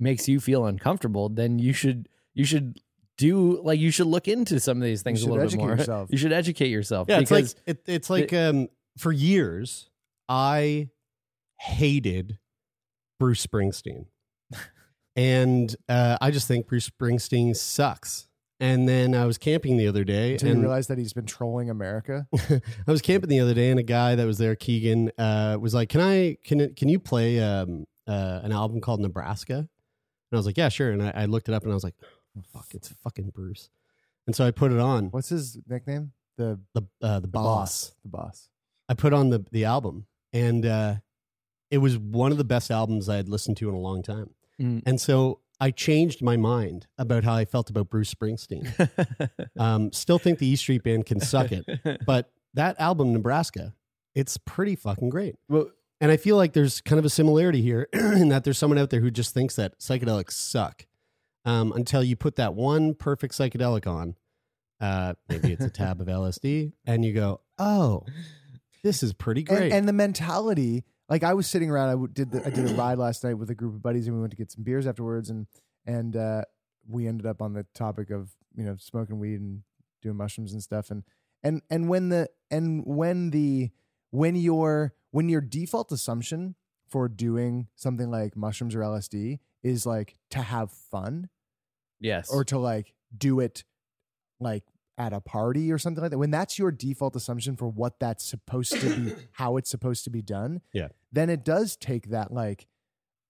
makes 0.00 0.28
you 0.28 0.40
feel 0.40 0.66
uncomfortable, 0.66 1.28
then 1.28 1.58
you 1.58 1.72
should 1.72 2.08
you 2.34 2.44
should 2.44 2.80
do 3.16 3.60
like 3.62 3.80
you 3.80 3.90
should 3.90 4.06
look 4.06 4.28
into 4.28 4.60
some 4.60 4.78
of 4.78 4.84
these 4.84 5.02
things 5.02 5.20
a 5.20 5.22
should 5.24 5.30
little 5.30 5.48
bit 5.48 5.56
more. 5.58 5.70
yourself. 5.76 6.08
You 6.10 6.18
should 6.18 6.32
educate 6.32 6.68
yourself. 6.68 7.08
Yeah, 7.08 7.20
it's 7.20 7.30
like 7.30 7.46
it, 7.66 7.82
it's 7.86 8.08
like 8.08 8.32
um, 8.32 8.68
for 8.96 9.12
years 9.12 9.90
I 10.28 10.88
hated 11.58 12.38
Bruce 13.18 13.44
Springsteen, 13.44 14.06
and 15.18 15.74
uh, 15.88 16.16
I 16.20 16.30
just 16.30 16.46
think 16.46 16.68
Bruce 16.68 16.88
Springsteen 16.88 17.56
sucks. 17.56 18.28
And 18.60 18.88
then 18.88 19.14
I 19.14 19.24
was 19.24 19.36
camping 19.38 19.76
the 19.76 19.86
other 19.86 20.02
day, 20.02 20.36
you 20.40 20.48
and 20.48 20.60
realize 20.62 20.88
that 20.88 20.98
he's 20.98 21.12
been 21.12 21.26
trolling 21.26 21.70
America. 21.70 22.26
I 22.50 22.60
was 22.90 23.02
camping 23.02 23.28
the 23.30 23.38
other 23.38 23.54
day, 23.54 23.70
and 23.70 23.78
a 23.78 23.84
guy 23.84 24.16
that 24.16 24.26
was 24.26 24.38
there, 24.38 24.56
Keegan, 24.56 25.12
uh, 25.16 25.58
was 25.60 25.74
like, 25.74 25.88
"Can 25.90 26.00
I 26.00 26.38
can 26.42 26.74
can 26.74 26.88
you 26.88 26.98
play 26.98 27.38
um, 27.38 27.86
uh, 28.08 28.40
an 28.42 28.50
album 28.50 28.80
called 28.80 29.00
Nebraska?" 29.00 29.54
And 29.58 29.68
I 30.32 30.36
was 30.36 30.44
like, 30.44 30.56
"Yeah, 30.56 30.70
sure." 30.70 30.90
And 30.90 31.04
I, 31.04 31.12
I 31.14 31.24
looked 31.26 31.48
it 31.48 31.54
up, 31.54 31.62
and 31.62 31.70
I 31.70 31.74
was 31.74 31.84
like, 31.84 31.94
oh, 32.36 32.42
"Fuck, 32.52 32.74
it's 32.74 32.88
fucking 32.88 33.30
Bruce." 33.32 33.70
And 34.26 34.34
so 34.34 34.44
I 34.44 34.50
put 34.50 34.72
it 34.72 34.80
on 34.80 35.06
What's 35.10 35.28
his 35.28 35.56
nickname? 35.68 36.10
The 36.36 36.58
the 36.74 36.82
uh, 37.00 37.20
the 37.20 37.20
the 37.20 37.28
boss. 37.28 37.94
The 38.02 38.08
boss. 38.08 38.48
I 38.88 38.94
put 38.94 39.12
on 39.12 39.30
the 39.30 39.44
the 39.52 39.66
album, 39.66 40.06
and 40.32 40.66
uh, 40.66 40.94
it 41.70 41.78
was 41.78 41.96
one 41.96 42.32
of 42.32 42.38
the 42.38 42.44
best 42.44 42.72
albums 42.72 43.08
I 43.08 43.14
had 43.14 43.28
listened 43.28 43.56
to 43.58 43.68
in 43.68 43.76
a 43.76 43.80
long 43.80 44.02
time. 44.02 44.30
Mm. 44.60 44.82
And 44.86 45.00
so 45.00 45.40
I 45.60 45.70
changed 45.70 46.22
my 46.22 46.36
mind 46.36 46.86
about 46.98 47.24
how 47.24 47.34
I 47.34 47.44
felt 47.44 47.70
about 47.70 47.90
Bruce 47.90 48.12
Springsteen. 48.14 48.68
um, 49.58 49.92
still 49.92 50.18
think 50.18 50.38
the 50.38 50.46
E 50.46 50.56
Street 50.56 50.82
Band 50.82 51.06
can 51.06 51.20
suck 51.20 51.52
it, 51.52 51.64
but 52.06 52.30
that 52.54 52.78
album 52.80 53.12
Nebraska, 53.12 53.74
it's 54.14 54.36
pretty 54.38 54.76
fucking 54.76 55.10
great. 55.10 55.36
Well- 55.48 55.70
and 56.00 56.12
I 56.12 56.16
feel 56.16 56.36
like 56.36 56.52
there's 56.52 56.80
kind 56.80 56.98
of 56.98 57.04
a 57.04 57.10
similarity 57.10 57.60
here 57.60 57.88
in 57.92 58.28
that 58.28 58.44
there's 58.44 58.58
someone 58.58 58.78
out 58.78 58.90
there 58.90 59.00
who 59.00 59.10
just 59.10 59.34
thinks 59.34 59.56
that 59.56 59.80
psychedelics 59.80 60.32
suck 60.32 60.86
um, 61.44 61.72
until 61.72 62.02
you 62.02 62.14
put 62.14 62.36
that 62.36 62.54
one 62.54 62.94
perfect 62.94 63.34
psychedelic 63.34 63.86
on. 63.86 64.14
Uh, 64.80 65.14
maybe 65.28 65.52
it's 65.52 65.64
a 65.64 65.70
tab 65.70 66.00
of 66.00 66.06
LSD, 66.06 66.72
and 66.86 67.04
you 67.04 67.12
go, 67.12 67.40
"Oh, 67.58 68.04
this 68.84 69.02
is 69.02 69.12
pretty 69.12 69.42
great." 69.42 69.64
And, 69.64 69.72
and 69.72 69.88
the 69.88 69.92
mentality, 69.92 70.84
like 71.08 71.22
I 71.22 71.34
was 71.34 71.46
sitting 71.46 71.70
around, 71.70 71.88
I 71.88 72.06
did 72.12 72.30
the, 72.30 72.46
I 72.46 72.50
did 72.50 72.70
a 72.70 72.74
ride 72.74 72.98
last 72.98 73.24
night 73.24 73.34
with 73.34 73.50
a 73.50 73.54
group 73.54 73.74
of 73.74 73.82
buddies, 73.82 74.06
and 74.06 74.16
we 74.16 74.20
went 74.20 74.32
to 74.32 74.36
get 74.36 74.50
some 74.50 74.64
beers 74.64 74.86
afterwards, 74.86 75.30
and 75.30 75.46
and 75.86 76.16
uh, 76.16 76.42
we 76.88 77.06
ended 77.06 77.26
up 77.26 77.40
on 77.42 77.54
the 77.54 77.64
topic 77.74 78.10
of 78.10 78.30
you 78.54 78.64
know 78.64 78.76
smoking 78.78 79.18
weed 79.18 79.40
and 79.40 79.62
doing 80.02 80.16
mushrooms 80.16 80.52
and 80.52 80.62
stuff, 80.62 80.90
and 80.90 81.04
and 81.42 81.62
and 81.70 81.88
when 81.88 82.08
the 82.08 82.28
and 82.50 82.84
when 82.84 83.30
the 83.30 83.70
when 84.10 84.36
your 84.36 84.94
when 85.10 85.28
your 85.28 85.40
default 85.40 85.92
assumption 85.92 86.54
for 86.88 87.08
doing 87.08 87.68
something 87.74 88.10
like 88.10 88.36
mushrooms 88.36 88.74
or 88.74 88.80
LSD 88.80 89.38
is 89.62 89.86
like 89.86 90.16
to 90.30 90.38
have 90.38 90.70
fun 90.70 91.28
yes. 92.00 92.30
or 92.30 92.44
to 92.44 92.58
like 92.58 92.94
do 93.16 93.40
it 93.40 93.64
like 94.40 94.64
at 94.96 95.12
a 95.12 95.20
party 95.20 95.70
or 95.70 95.78
something 95.78 96.02
like 96.02 96.10
that 96.10 96.18
when 96.18 96.30
that's 96.30 96.58
your 96.58 96.70
default 96.70 97.14
assumption 97.14 97.56
for 97.56 97.68
what 97.68 98.00
that's 98.00 98.24
supposed 98.24 98.72
to 98.80 98.96
be 98.96 99.12
how 99.32 99.56
it's 99.56 99.70
supposed 99.70 100.04
to 100.04 100.10
be 100.10 100.22
done 100.22 100.60
Yeah. 100.72 100.88
Then 101.12 101.30
it 101.30 101.44
does 101.44 101.76
take 101.76 102.10
that 102.10 102.32
like 102.32 102.66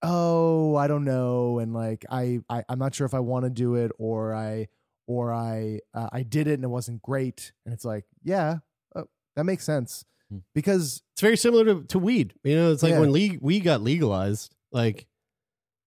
oh 0.03 0.77
i 0.77 0.87
don't 0.87 1.05
know 1.05 1.59
and 1.59 1.75
like 1.75 2.05
i, 2.11 2.39
I 2.49 2.63
i'm 2.69 2.79
not 2.79 2.95
sure 2.95 3.05
if 3.07 3.15
i 3.15 3.19
want 3.21 3.45
to 3.45 3.51
do 3.51 3.75
it 3.75 3.91
or 3.99 4.33
i 4.35 4.69
or 5.07 5.33
i 5.33 5.81
uh, 5.95 6.09
i 6.13 6.23
did 6.23 6.47
it 6.47 6.55
and 6.55 6.65
it 6.65 6.69
wasn't 6.69 7.03
great 7.03 7.53
and 7.65 7.75
it's 7.75 7.85
like 7.85 8.05
yeah 8.23 8.59
uh, 8.95 9.03
that 9.37 9.45
makes 9.45 9.65
sense 9.65 10.05
Hmm. 10.31 10.41
because 10.55 11.03
it's 11.15 11.23
very 11.23 11.39
similar 11.39 11.65
to, 11.65 11.83
to 11.85 11.99
weed. 11.99 12.35
You 12.45 12.55
know, 12.55 12.71
it's 12.73 12.83
like 12.83 12.91
Yeah. 12.93 13.01
when 13.01 13.13
le- 13.13 13.39
weed 13.41 13.61
got 13.61 13.81
legalized. 13.81 14.55
Like, 14.73 15.07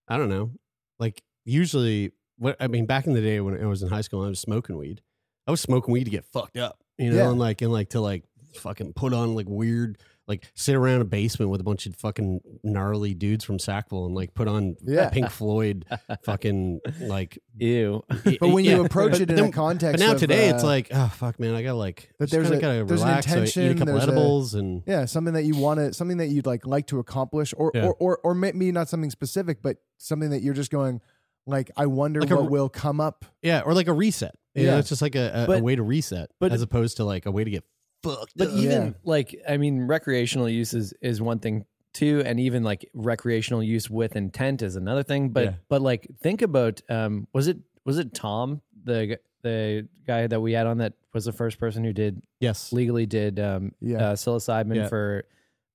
I 0.07 0.17
don't 0.17 0.29
know. 0.29 0.49
Like 0.97 1.21
usually, 1.45 2.11
what 2.39 2.57
I 2.59 2.65
mean, 2.65 2.87
back 2.87 3.05
in 3.05 3.13
the 3.13 3.21
day 3.21 3.39
when 3.39 3.61
I 3.61 3.67
was 3.67 3.83
in 3.83 3.89
high 3.89 4.01
school, 4.01 4.21
and 4.21 4.25
I 4.25 4.29
was 4.29 4.39
smoking 4.39 4.77
weed. 4.77 5.03
I 5.45 5.51
was 5.51 5.61
smoking 5.61 5.93
weed 5.93 6.05
to 6.05 6.09
get 6.09 6.25
fucked 6.25 6.57
up. 6.57 6.79
You 6.97 7.11
know, 7.11 7.17
Yeah. 7.17 7.29
and 7.29 7.37
like 7.37 7.61
and 7.61 7.71
like 7.71 7.89
to 7.89 8.01
like 8.01 8.23
fucking 8.55 8.93
put 8.93 9.13
on 9.13 9.35
like 9.35 9.45
weird. 9.47 9.99
Like 10.31 10.49
sit 10.55 10.75
around 10.75 11.01
a 11.01 11.05
basement 11.05 11.51
with 11.51 11.59
a 11.59 11.63
bunch 11.63 11.85
of 11.85 11.95
fucking 11.97 12.39
gnarly 12.63 13.13
dudes 13.13 13.43
from 13.43 13.59
Sackville 13.59 14.05
and 14.05 14.15
like 14.15 14.33
put 14.33 14.47
on 14.47 14.77
Yeah. 14.81 15.09
Pink 15.09 15.29
Floyd, 15.39 15.85
fucking 16.23 16.79
like. 17.01 17.37
Ew. 17.57 18.03
but 18.39 18.47
when 18.49 18.63
you 18.65 18.77
Yeah. 18.77 18.85
approach 18.85 19.11
But 19.11 19.21
it 19.21 19.29
in 19.29 19.35
then- 19.35 19.49
a 19.49 19.51
context 19.51 19.99
But 19.99 20.05
now 20.05 20.13
of, 20.13 20.19
today 20.19 20.49
it's 20.49 20.63
uh, 20.63 20.67
like, 20.67 20.87
oh 20.93 21.11
fuck, 21.15 21.39
man, 21.39 21.53
I 21.53 21.61
gotta 21.63 21.75
like, 21.77 22.09
But 22.17 22.31
there's 22.31 22.49
kinda 22.49 22.57
a- 22.57 22.61
gotta 22.61 22.85
there's 22.85 23.01
an 23.01 23.07
relax. 23.09 23.25
so 23.27 23.31
eat 23.31 23.35
a 23.35 23.39
intention, 23.41 23.77
couple 23.77 23.93
there's 23.93 24.07
a- 24.07 24.11
edibles 24.11 24.53
and 24.55 24.83
yeah 24.87 25.05
something 25.05 25.33
that 25.33 25.43
you 25.43 25.55
want 25.57 25.79
to 25.79 25.93
something 25.93 26.17
that 26.17 26.27
you'd 26.29 26.45
like 26.45 26.65
like 26.65 26.87
to 26.87 26.99
accomplish 26.99 27.53
or 27.57 27.71
Yeah. 27.75 27.87
or, 27.87 27.95
or 27.95 28.19
or 28.23 28.33
maybe 28.33 28.71
not 28.71 28.87
something 28.89 29.09
specific 29.11 29.61
but 29.61 29.77
something 29.97 30.29
that 30.29 30.41
you're 30.41 30.53
just 30.53 30.71
going 30.71 31.01
like 31.45 31.69
i 31.75 31.85
wonder 31.85 32.21
Like 32.21 32.29
a 32.31 32.35
what 32.35 32.45
r- 32.45 32.49
will 32.49 32.69
come 32.69 32.99
up 33.01 33.25
Yeah, 33.41 33.61
or 33.65 33.73
like 33.73 33.87
a 33.87 33.93
reset. 33.93 34.35
You 34.53 34.65
know, 34.65 34.73
Yeah. 34.73 34.79
it's 34.79 34.89
just 34.89 35.01
like 35.01 35.15
a, 35.15 35.45
a, 35.49 35.51
a 35.57 35.61
way 35.61 35.75
to 35.75 35.83
reset, 35.83 36.29
but- 36.39 36.51
as 36.51 36.61
opposed 36.61 36.97
to 36.97 37.03
like 37.05 37.25
a 37.25 37.31
way 37.31 37.43
to 37.43 37.49
get 37.49 37.63
fucked. 38.03 38.33
But 38.35 38.49
up. 38.49 38.55
even 38.55 38.85
Yeah. 38.87 38.91
like, 39.03 39.35
I 39.47 39.57
mean, 39.57 39.81
recreational 39.87 40.49
use 40.49 40.73
is, 40.73 40.93
is 41.01 41.21
one 41.21 41.39
thing 41.39 41.65
too, 41.93 42.23
and 42.25 42.39
even 42.39 42.63
like 42.63 42.89
recreational 42.93 43.61
use 43.61 43.89
with 43.89 44.15
intent 44.15 44.61
is 44.61 44.75
another 44.75 45.03
thing. 45.03 45.29
But 45.29 45.43
Yeah. 45.43 45.53
but 45.69 45.81
like, 45.81 46.07
think 46.21 46.41
about 46.41 46.81
um, 46.89 47.27
was 47.33 47.47
it 47.47 47.57
was 47.85 47.97
it 47.97 48.13
Tom 48.13 48.61
the 48.83 49.19
the 49.43 49.87
guy 50.05 50.27
that 50.27 50.39
we 50.39 50.53
had 50.53 50.67
on 50.67 50.77
that 50.77 50.93
was 51.13 51.25
the 51.25 51.31
first 51.33 51.59
person 51.59 51.83
who 51.83 51.91
did 51.93 52.21
yes, 52.39 52.71
legally 52.71 53.05
did 53.05 53.39
um, 53.39 53.73
Yeah. 53.81 53.97
uh, 54.11 54.13
psilocybin 54.15 54.75
Yeah. 54.75 54.87
for 54.87 55.25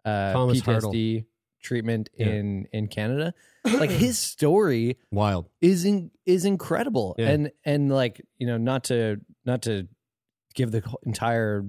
uh, 0.05 0.33
Thomas 0.33 0.61
PTSD 0.63 1.27
treatment 1.61 2.09
Yeah. 2.17 2.27
in 2.29 2.67
in 2.73 2.89
Canada. 2.89 3.35
Like 3.67 3.91
his 3.91 4.17
story 4.17 4.97
wild. 5.11 5.49
is 5.61 5.85
in, 5.85 6.13
is 6.25 6.45
incredible 6.45 7.17
Yeah. 7.19 7.31
and 7.31 7.51
and 7.65 7.91
like 7.91 8.23
you 8.39 8.47
know 8.47 8.57
not 8.59 8.85
to 8.85 9.21
not 9.45 9.63
to 9.63 9.89
give 10.55 10.71
the 10.71 10.83
entire 11.05 11.67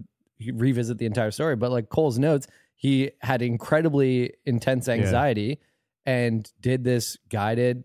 revisit 0.54 0.98
the 0.98 1.06
entire 1.06 1.32
story 1.32 1.56
but 1.56 1.72
like 1.72 1.90
Coles 1.90 2.18
Notes 2.20 2.48
he 2.76 3.12
had 3.22 3.42
incredibly 3.42 4.34
intense 4.46 4.88
anxiety 4.88 5.60
and 6.06 6.52
did 6.62 6.84
this 6.84 7.18
guided 7.30 7.84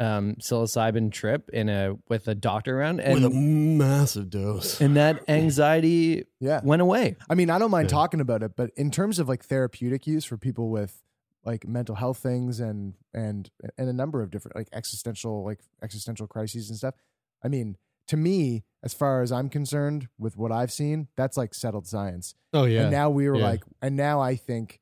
um 0.00 0.36
psilocybin 0.36 1.10
trip 1.10 1.50
in 1.52 1.68
a 1.68 1.96
with 2.08 2.28
a 2.28 2.34
doctor 2.34 2.78
around 2.78 3.00
and 3.00 3.14
with 3.14 3.24
a 3.24 3.30
massive 3.30 4.30
dose. 4.30 4.80
and 4.80 4.96
that 4.96 5.24
anxiety 5.28 6.24
yeah 6.40 6.60
went 6.62 6.80
away 6.80 7.16
i 7.28 7.34
mean 7.34 7.50
i 7.50 7.58
don't 7.58 7.72
mind 7.72 7.90
Yeah. 7.90 7.96
talking 7.96 8.20
about 8.20 8.44
it 8.44 8.52
but 8.54 8.70
in 8.76 8.92
terms 8.92 9.18
of 9.18 9.28
like 9.28 9.44
therapeutic 9.44 10.06
use 10.06 10.24
for 10.24 10.36
people 10.36 10.70
with 10.70 11.02
like 11.44 11.66
mental 11.66 11.96
health 11.96 12.18
things 12.18 12.60
and 12.60 12.94
and 13.12 13.50
and 13.76 13.88
a 13.88 13.92
number 13.92 14.22
of 14.22 14.30
different 14.30 14.54
like 14.56 14.68
existential 14.72 15.44
like 15.44 15.58
existential 15.82 16.28
crises 16.28 16.68
and 16.68 16.78
stuff 16.78 16.94
i 17.42 17.48
mean 17.48 17.76
to 18.08 18.16
me 18.16 18.64
as 18.82 18.92
far 18.94 19.22
as 19.22 19.30
i'm 19.32 19.48
concerned 19.48 20.08
with 20.18 20.36
what 20.36 20.50
i've 20.52 20.72
seen 20.72 21.08
that's 21.16 21.36
like 21.36 21.54
settled 21.54 21.86
science 21.86 22.34
oh 22.52 22.64
yeah, 22.64 22.82
And 22.82 22.90
now 22.90 23.10
we 23.10 23.28
were 23.28 23.36
Yeah. 23.36 23.44
like, 23.44 23.62
and 23.82 23.94
now 23.96 24.20
I 24.20 24.34
think, 24.36 24.80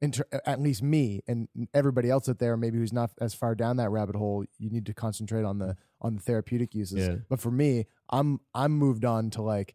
inter- 0.00 0.24
at 0.46 0.60
least 0.60 0.82
me 0.82 1.20
and 1.26 1.48
everybody 1.74 2.08
else 2.08 2.28
out 2.28 2.38
there, 2.38 2.56
maybe 2.56 2.78
who's 2.78 2.92
not 2.92 3.10
as 3.20 3.34
far 3.34 3.54
down 3.54 3.76
that 3.78 3.90
rabbit 3.90 4.14
hole, 4.16 4.44
you 4.58 4.70
need 4.70 4.86
to 4.86 4.94
concentrate 4.94 5.44
on 5.44 5.58
the 5.58 5.76
on 6.00 6.14
the 6.14 6.22
therapeutic 6.22 6.74
uses. 6.74 7.06
Yeah. 7.08 7.16
But 7.28 7.40
for 7.40 7.50
me, 7.50 7.86
I'm 8.08 8.40
I'm 8.54 8.72
moved 8.72 9.04
on 9.04 9.30
to 9.30 9.42
like 9.42 9.74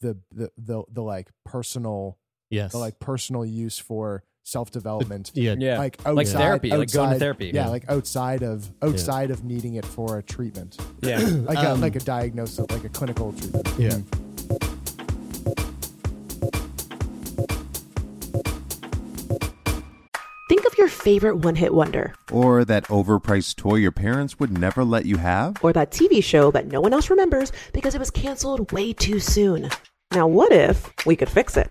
the 0.00 0.18
the 0.32 0.50
the 0.56 0.82
the 0.88 1.02
like 1.02 1.28
personal 1.44 2.18
yes, 2.48 2.72
the 2.72 2.78
like 2.78 2.98
personal 3.00 3.44
use 3.44 3.78
for 3.78 4.22
self 4.44 4.70
development. 4.70 5.30
Yeah. 5.34 5.54
Yeah. 5.58 5.78
Like 5.78 6.04
Like 6.04 6.26
outside, 6.26 6.62
like 6.64 6.92
going 6.92 7.10
to 7.10 7.18
therapy. 7.18 7.50
Yeah, 7.54 7.68
like 7.68 7.84
outside 7.88 8.42
of 8.42 8.68
outside 8.82 9.30
of 9.30 9.44
needing 9.44 9.74
it 9.74 9.84
for 9.86 10.18
a 10.18 10.22
treatment, 10.22 10.76
Yeah. 11.02 11.18
like 11.24 11.58
a 11.58 11.70
Um, 11.72 11.80
like 11.80 11.96
a 11.96 12.00
diagnosis, 12.00 12.66
like 12.70 12.84
a 12.84 12.88
clinical 12.88 13.32
treatment. 13.32 13.68
Yeah. 13.78 13.98
Think 20.48 20.66
of 20.66 20.76
your 20.76 20.88
favorite 20.88 21.36
one 21.36 21.54
hit 21.54 21.72
wonder, 21.72 22.12
Or 22.32 22.64
that 22.64 22.84
overpriced 22.84 23.56
toy 23.56 23.76
your 23.76 23.92
parents 23.92 24.40
would 24.40 24.56
never 24.58 24.82
let 24.84 25.06
you 25.06 25.16
have? 25.18 25.56
or 25.62 25.72
that 25.72 25.92
TV 25.92 26.22
show 26.22 26.50
that 26.50 26.66
no 26.66 26.80
one 26.80 26.92
else 26.92 27.08
remembers 27.08 27.52
because 27.72 27.94
it 27.94 27.98
was 28.00 28.10
canceled 28.10 28.72
way 28.72 28.92
too 28.92 29.20
soon. 29.20 29.70
Now, 30.12 30.26
what 30.26 30.50
if 30.50 30.90
we 31.06 31.14
could 31.14 31.28
fix 31.28 31.56
it? 31.56 31.70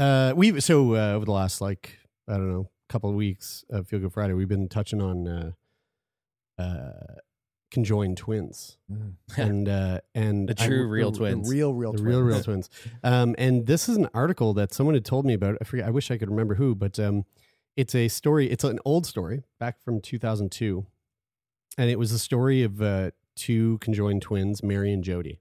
uh, 0.00 0.32
we've 0.36 0.62
so 0.62 0.94
uh, 0.96 1.12
over 1.14 1.24
the 1.24 1.32
last 1.32 1.60
like 1.60 1.98
I 2.28 2.32
don't 2.34 2.50
know 2.52 2.68
couple 2.88 3.08
of 3.10 3.14
weeks 3.16 3.64
of 3.70 3.86
Feel 3.86 4.00
Good 4.00 4.12
Friday, 4.12 4.32
we've 4.34 4.48
been 4.48 4.68
touching 4.68 5.00
on 5.00 5.28
uh, 5.28 5.52
uh, 6.58 7.14
conjoined 7.70 8.16
twins 8.16 8.78
and 9.36 9.68
uh, 9.68 10.00
and 10.14 10.48
The 10.48 10.54
true 10.54 10.86
I- 10.86 10.90
real 10.90 11.10
the- 11.12 11.18
twins. 11.18 11.48
The 11.48 11.54
real, 11.54 11.72
real, 11.74 11.92
the 11.92 12.02
real 12.02 12.20
real 12.22 12.42
twins. 12.42 12.68
twins. 12.68 12.94
Um, 13.04 13.34
and 13.38 13.66
this 13.66 13.88
is 13.88 13.96
an 13.96 14.08
article 14.12 14.54
that 14.54 14.72
someone 14.74 14.94
had 14.94 15.04
told 15.04 15.24
me 15.24 15.34
about. 15.34 15.56
I 15.60 15.64
forget. 15.64 15.86
I 15.86 15.90
wish 15.90 16.10
I 16.10 16.18
could 16.18 16.28
remember 16.30 16.56
who, 16.56 16.74
but 16.74 16.98
um, 16.98 17.24
it's 17.76 17.94
a 17.94 18.08
story. 18.08 18.50
It's 18.50 18.64
an 18.64 18.78
old 18.84 19.06
story 19.06 19.44
back 19.60 19.80
from 19.84 20.00
2002, 20.00 20.84
and 21.78 21.88
it 21.90 21.98
was 21.98 22.10
a 22.12 22.18
story 22.18 22.62
of 22.64 22.82
uh, 22.82 23.12
two 23.36 23.78
conjoined 23.78 24.22
twins, 24.22 24.62
Mary 24.64 24.92
and 24.92 25.02
Jody. 25.04 25.38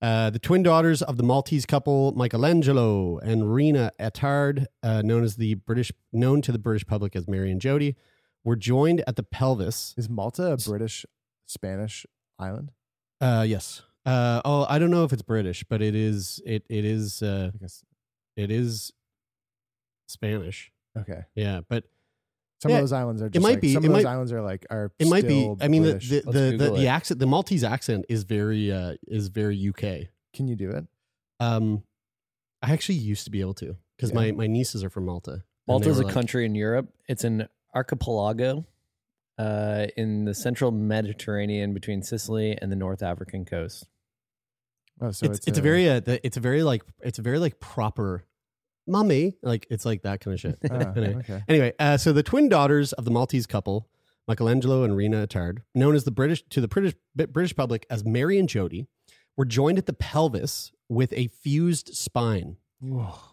Uh, 0.00 0.30
the 0.30 0.38
twin 0.38 0.62
daughters 0.62 1.02
of 1.02 1.16
the 1.16 1.24
Maltese 1.24 1.66
couple 1.66 2.12
Michelangelo 2.12 3.18
and 3.18 3.52
Rina 3.52 3.90
Attard, 3.98 4.66
uh, 4.82 5.02
known 5.02 5.24
as 5.24 5.36
the 5.36 5.54
British, 5.54 5.90
known 6.12 6.40
to 6.42 6.52
the 6.52 6.58
British 6.58 6.86
public 6.86 7.16
as 7.16 7.26
Mary 7.26 7.50
and 7.50 7.60
Jody, 7.60 7.96
were 8.44 8.54
joined 8.54 9.02
at 9.08 9.16
the 9.16 9.24
pelvis. 9.24 9.94
Is 9.96 10.08
Malta 10.08 10.52
a 10.52 10.56
British 10.56 11.04
Spanish 11.46 12.06
island? 12.38 12.70
Uh, 13.20 13.44
yes. 13.46 13.82
Uh, 14.06 14.40
oh, 14.44 14.66
I 14.68 14.78
don't 14.78 14.90
know 14.90 15.04
if 15.04 15.12
it's 15.12 15.22
British, 15.22 15.64
but 15.68 15.82
it 15.82 15.94
is. 15.94 16.40
It 16.46 16.64
it 16.70 16.84
is. 16.84 17.20
Uh, 17.20 17.50
I 17.54 17.58
guess. 17.58 17.82
it 18.36 18.50
is 18.50 18.92
Spanish. 20.06 20.70
Okay. 20.96 21.22
Yeah, 21.34 21.60
but 21.68 21.84
Some 22.60 22.70
Yeah, 22.70 22.78
of 22.78 22.82
those 22.82 22.92
islands 22.92 23.22
are. 23.22 23.26
it 23.26 23.32
Just 23.34 23.42
might 23.42 23.50
like- 23.50 23.60
be- 23.60 23.72
Some 23.74 23.84
it 23.84 23.86
of 23.88 23.92
those 23.94 24.04
might- 24.04 24.10
islands 24.10 24.32
are 24.32 24.42
like 24.42 24.66
are. 24.70 24.90
it 24.98 25.06
might 25.08 25.26
be. 25.28 25.54
I 25.60 25.68
mean, 25.68 25.82
the 25.82 25.90
British. 25.92 26.08
the 26.10 26.22
Let's 26.26 26.32
the, 26.38 26.56
the, 26.56 26.70
the 26.72 26.86
accent, 26.88 27.20
the 27.20 27.26
Maltese 27.26 27.62
accent 27.64 28.04
is 28.08 28.24
very 28.24 28.72
uh 28.72 28.94
is 29.06 29.28
very 29.28 29.56
UK. 29.68 30.08
Can 30.34 30.48
you 30.48 30.56
do 30.56 30.70
it? 30.70 30.84
Um, 31.40 31.84
I 32.62 32.72
actually 32.72 32.96
used 32.96 33.24
to 33.26 33.30
be 33.30 33.40
able 33.40 33.54
to 33.54 33.76
because 33.96 34.10
Yeah. 34.10 34.16
my 34.16 34.32
my 34.32 34.46
nieces 34.48 34.82
are 34.82 34.90
from 34.90 35.06
Malta. 35.06 35.32
and 35.32 35.42
Malta 35.68 35.88
is 35.90 36.00
a 36.00 36.02
like- 36.04 36.12
country 36.12 36.44
in 36.44 36.54
Europe. 36.56 36.88
It's 37.08 37.22
an 37.24 37.48
archipelago 37.74 38.66
uh, 39.38 39.86
in 39.96 40.24
the 40.24 40.34
central 40.34 40.72
Mediterranean 40.72 41.72
between 41.74 42.02
Sicily 42.02 42.58
and 42.60 42.72
the 42.72 42.76
North 42.76 43.02
African 43.04 43.44
coast. 43.44 43.86
Oh, 45.00 45.12
so 45.12 45.26
it's, 45.26 45.46
it's, 45.46 45.58
a, 45.58 45.62
very 45.62 45.88
uh, 45.88 46.00
the, 46.00 46.18
it's 46.26 46.36
a 46.36 46.40
very 46.40 46.64
like 46.64 46.82
it's 47.00 47.20
a 47.20 47.22
very 47.22 47.38
like 47.38 47.60
proper 47.60 48.24
mummy 48.88 49.34
like 49.42 49.66
it's 49.70 49.84
like 49.84 50.02
that 50.02 50.20
kind 50.20 50.34
of 50.34 50.40
shit. 50.40 50.58
Ah, 50.70 50.92
anyway, 50.96 51.14
okay. 51.16 51.42
anyway 51.48 51.72
uh, 51.78 51.96
so 51.96 52.12
the 52.12 52.22
twin 52.22 52.48
daughters 52.48 52.92
of 52.94 53.04
the 53.04 53.10
Maltese 53.10 53.46
couple, 53.46 53.88
Michelangelo 54.26 54.82
and 54.82 54.96
Rina 54.96 55.26
Attard, 55.26 55.58
known 55.74 55.94
as 55.94 56.04
the 56.04 56.10
British 56.10 56.42
to 56.50 56.60
the 56.60 56.68
British 56.68 56.94
British 57.14 57.54
public 57.54 57.86
as 57.90 58.04
Mary 58.04 58.38
and 58.38 58.48
Jody, 58.48 58.86
were 59.36 59.44
joined 59.44 59.78
at 59.78 59.86
the 59.86 59.92
pelvis 59.92 60.72
with 60.88 61.12
a 61.12 61.28
fused 61.28 61.94
spine. 61.94 62.56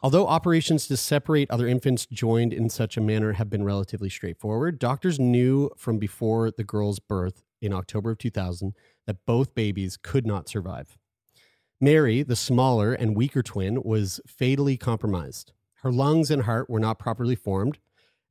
Although 0.02 0.28
operations 0.28 0.88
to 0.88 0.98
separate 0.98 1.52
other 1.52 1.68
infants 1.68 2.08
joined 2.08 2.52
in 2.52 2.68
such 2.68 2.98
a 2.98 3.02
manner 3.02 3.34
have 3.34 3.50
been 3.50 3.64
relatively 3.64 4.10
straightforward, 4.10 4.80
doctors 4.80 5.20
knew 5.20 5.70
from 5.78 6.00
before 6.00 6.50
the 6.50 6.64
girl's 6.64 7.00
birth 7.00 7.44
in 7.62 7.72
October 7.72 8.12
of 8.12 8.18
2000 8.18 8.74
that 9.06 9.18
both 9.28 9.54
babies 9.54 9.98
could 10.02 10.26
not 10.26 10.50
survive. 10.50 10.98
Mary, 11.82 12.24
the 12.24 12.36
smaller 12.36 12.94
and 12.94 13.16
weaker 13.16 13.44
twin, 13.44 13.82
was 13.84 14.20
fatally 14.28 14.78
compromised. 14.78 15.52
Her 15.82 15.92
lungs 15.92 16.32
and 16.32 16.44
heart 16.44 16.70
were 16.70 16.80
not 16.80 17.00
properly 17.00 17.36
formed, 17.36 17.80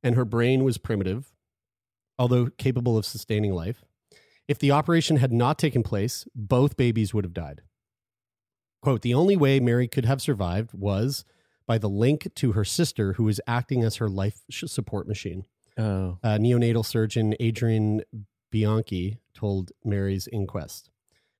and 0.03 0.15
her 0.15 0.25
brain 0.25 0.63
was 0.63 0.77
primitive, 0.77 1.31
although 2.17 2.47
capable 2.57 2.97
of 2.97 3.05
sustaining 3.05 3.53
life. 3.53 3.83
If 4.47 4.59
the 4.59 4.71
operation 4.71 5.17
had 5.17 5.31
not 5.31 5.57
taken 5.57 5.83
place, 5.83 6.27
both 6.35 6.77
babies 6.77 7.13
would 7.13 7.23
have 7.23 7.33
died. 7.33 7.61
Quote, 8.81 9.01
the 9.01 9.13
only 9.13 9.35
way 9.35 9.59
Mary 9.59 9.87
could 9.87 10.05
have 10.05 10.21
survived 10.21 10.71
was 10.73 11.25
by 11.65 11.77
the 11.77 11.89
link 11.89 12.27
to 12.35 12.51
her 12.51 12.63
sister, 12.63 13.13
who 13.13 13.23
was 13.23 13.41
acting 13.47 13.83
as 13.83 13.95
her 13.95 14.09
life 14.09 14.41
support 14.51 15.07
machine. 15.07 15.45
Oh. 15.77 16.19
Uh, 16.23 16.37
neonatal 16.37 16.85
surgeon 16.85 17.35
Adrian 17.39 18.01
Bianchi 18.51 19.19
told 19.33 19.71
Mary's 19.83 20.27
inquest. 20.31 20.89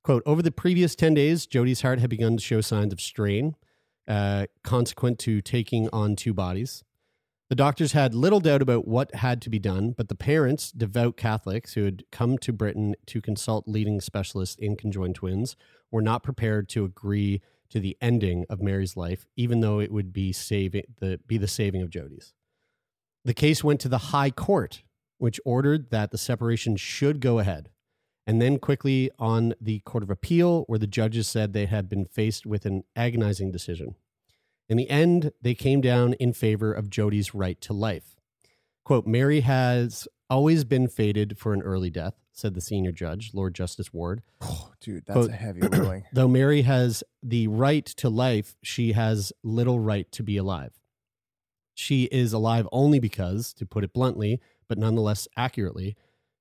Quote, 0.05 0.21
over 0.27 0.43
the 0.43 0.51
previous 0.51 0.93
10 0.93 1.15
days, 1.15 1.47
Jody's 1.47 1.81
heart 1.81 1.97
had 1.97 2.11
begun 2.11 2.37
to 2.37 2.43
show 2.43 2.61
signs 2.61 2.93
of 2.93 3.01
strain, 3.01 3.55
uh, 4.07 4.45
consequent 4.63 5.17
to 5.21 5.41
taking 5.41 5.89
on 5.89 6.15
two 6.15 6.31
bodies. 6.31 6.83
The 7.49 7.55
doctors 7.55 7.93
had 7.93 8.13
little 8.13 8.39
doubt 8.39 8.61
about 8.61 8.87
what 8.87 9.15
had 9.15 9.41
to 9.41 9.49
be 9.49 9.57
done, 9.57 9.95
but 9.97 10.07
the 10.07 10.13
parents, 10.13 10.71
devout 10.71 11.17
Catholics 11.17 11.73
who 11.73 11.85
had 11.85 12.03
come 12.11 12.37
to 12.37 12.53
Britain 12.53 12.93
to 13.07 13.19
consult 13.19 13.67
leading 13.67 13.99
specialists 13.99 14.55
in 14.59 14.75
conjoined 14.75 15.15
twins, 15.15 15.55
were 15.89 16.03
not 16.03 16.21
prepared 16.21 16.69
to 16.69 16.85
agree 16.85 17.41
to 17.71 17.79
the 17.79 17.97
ending 17.99 18.45
of 18.47 18.61
Mary's 18.61 18.95
life, 18.95 19.25
even 19.35 19.61
though 19.61 19.79
it 19.79 19.91
would 19.91 20.13
be 20.13 20.31
saving 20.31 20.83
the 20.99 21.19
be 21.25 21.39
the 21.39 21.47
saving 21.47 21.81
of 21.81 21.89
Jody's. 21.89 22.35
The 23.23 23.33
case 23.33 23.63
went 23.63 23.79
to 23.79 23.89
the 23.89 23.97
High 23.97 24.29
Court, 24.29 24.83
which 25.17 25.39
ordered 25.43 25.89
that 25.89 26.11
the 26.11 26.19
separation 26.19 26.75
should 26.75 27.21
go 27.21 27.39
ahead, 27.39 27.71
and 28.27 28.41
then 28.41 28.57
quickly 28.57 29.11
on 29.19 29.53
the 29.61 29.79
Court 29.79 30.03
of 30.03 30.09
Appeal, 30.09 30.63
where 30.67 30.79
the 30.79 30.87
judges 30.87 31.27
said 31.27 31.53
they 31.53 31.65
had 31.67 31.87
been 31.87 32.05
faced 32.05 32.45
with 32.45 32.65
an 32.65 32.83
agonizing 32.95 33.51
decision. 33.51 33.95
In 34.67 34.77
the 34.77 34.89
end, 34.89 35.31
they 35.41 35.53
came 35.53 35.81
down 35.81 36.13
in 36.13 36.33
favor 36.33 36.73
of 36.73 36.89
Jody's 36.89 37.35
right 37.35 37.59
to 37.61 37.73
life. 37.73 38.15
Quote, 38.83 39.05
Mary 39.05 39.41
has 39.41 40.07
always 40.29 40.63
been 40.63 40.87
fated 40.87 41.37
for 41.37 41.53
an 41.53 41.61
early 41.61 41.89
death, 41.89 42.15
said 42.31 42.55
the 42.55 42.61
senior 42.61 42.91
judge, 42.91 43.31
Lord 43.33 43.53
Justice 43.53 43.93
Ward. 43.93 44.23
Oh, 44.41 44.71
dude, 44.81 45.05
that's 45.05 45.17
Quote, 45.17 45.29
a 45.29 45.33
heavy 45.33 45.61
ruling. 45.61 46.05
Though 46.13 46.27
Mary 46.27 46.63
has 46.63 47.03
the 47.21 47.47
right 47.47 47.85
to 47.85 48.09
life, 48.09 48.55
she 48.63 48.93
has 48.93 49.31
little 49.43 49.79
right 49.79 50.11
to 50.13 50.23
be 50.23 50.37
alive. 50.37 50.73
She 51.75 52.05
is 52.05 52.33
alive 52.33 52.67
only 52.71 52.99
because, 52.99 53.53
to 53.55 53.65
put 53.65 53.83
it 53.83 53.93
bluntly, 53.93 54.39
but 54.67 54.77
nonetheless 54.77 55.27
accurately, 55.37 55.95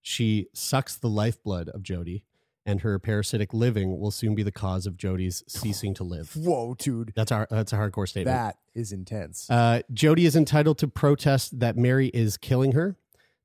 she 0.04 0.48
sucks 0.52 0.96
the 0.96 1.08
lifeblood 1.08 1.70
of 1.70 1.82
Jody, 1.82 2.24
and 2.66 2.82
her 2.82 2.98
parasitic 2.98 3.54
living 3.54 3.98
will 3.98 4.10
soon 4.10 4.34
be 4.34 4.42
the 4.42 4.52
cause 4.52 4.86
of 4.86 4.98
Jody's 4.98 5.42
ceasing 5.48 5.94
to 5.94 6.04
live. 6.04 6.32
Whoa, 6.36 6.74
dude. 6.74 7.12
That's 7.16 7.32
our 7.32 7.48
that's 7.50 7.72
a 7.72 7.76
hardcore 7.76 8.06
statement. 8.06 8.36
That 8.36 8.58
is 8.74 8.92
intense. 8.92 9.50
Uh, 9.50 9.80
Jody 9.92 10.26
is 10.26 10.36
entitled 10.36 10.76
to 10.78 10.88
protest 10.88 11.58
that 11.58 11.78
Mary 11.78 12.08
is 12.08 12.36
killing 12.36 12.72
her. 12.72 12.96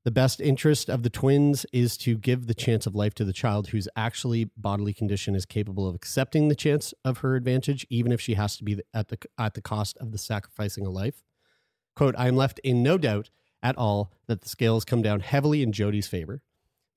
The 0.04 0.10
best 0.10 0.38
interest 0.40 0.90
of 0.90 1.02
the 1.02 1.10
twins 1.10 1.64
is 1.72 1.96
to 1.98 2.18
give 2.18 2.46
the 2.46 2.54
chance 2.54 2.86
of 2.86 2.94
life 2.94 3.14
to 3.14 3.24
the 3.24 3.32
child 3.32 3.68
whose 3.68 3.88
actually 3.96 4.50
bodily 4.56 4.92
condition 4.92 5.34
is 5.34 5.46
capable 5.46 5.88
of 5.88 5.94
accepting 5.94 6.48
the 6.48 6.54
chance 6.54 6.92
of 7.04 7.18
her 7.18 7.36
advantage, 7.36 7.86
even 7.88 8.12
if 8.12 8.20
she 8.20 8.34
has 8.34 8.56
to 8.58 8.64
be 8.64 8.80
at 8.92 9.08
the 9.08 9.18
at 9.38 9.54
the 9.54 9.62
cost 9.62 9.96
of 9.96 10.12
the 10.12 10.18
sacrificing 10.18 10.86
a 10.86 10.90
life. 10.90 11.22
Quote, 11.96 12.14
I 12.18 12.28
am 12.28 12.36
left 12.36 12.58
in 12.60 12.82
no 12.82 12.98
doubt 12.98 13.30
at 13.62 13.78
all 13.78 14.12
that 14.26 14.42
the 14.42 14.48
scales 14.48 14.84
come 14.84 15.00
down 15.00 15.20
heavily 15.20 15.62
in 15.62 15.72
Jody's 15.72 16.06
favor. 16.06 16.42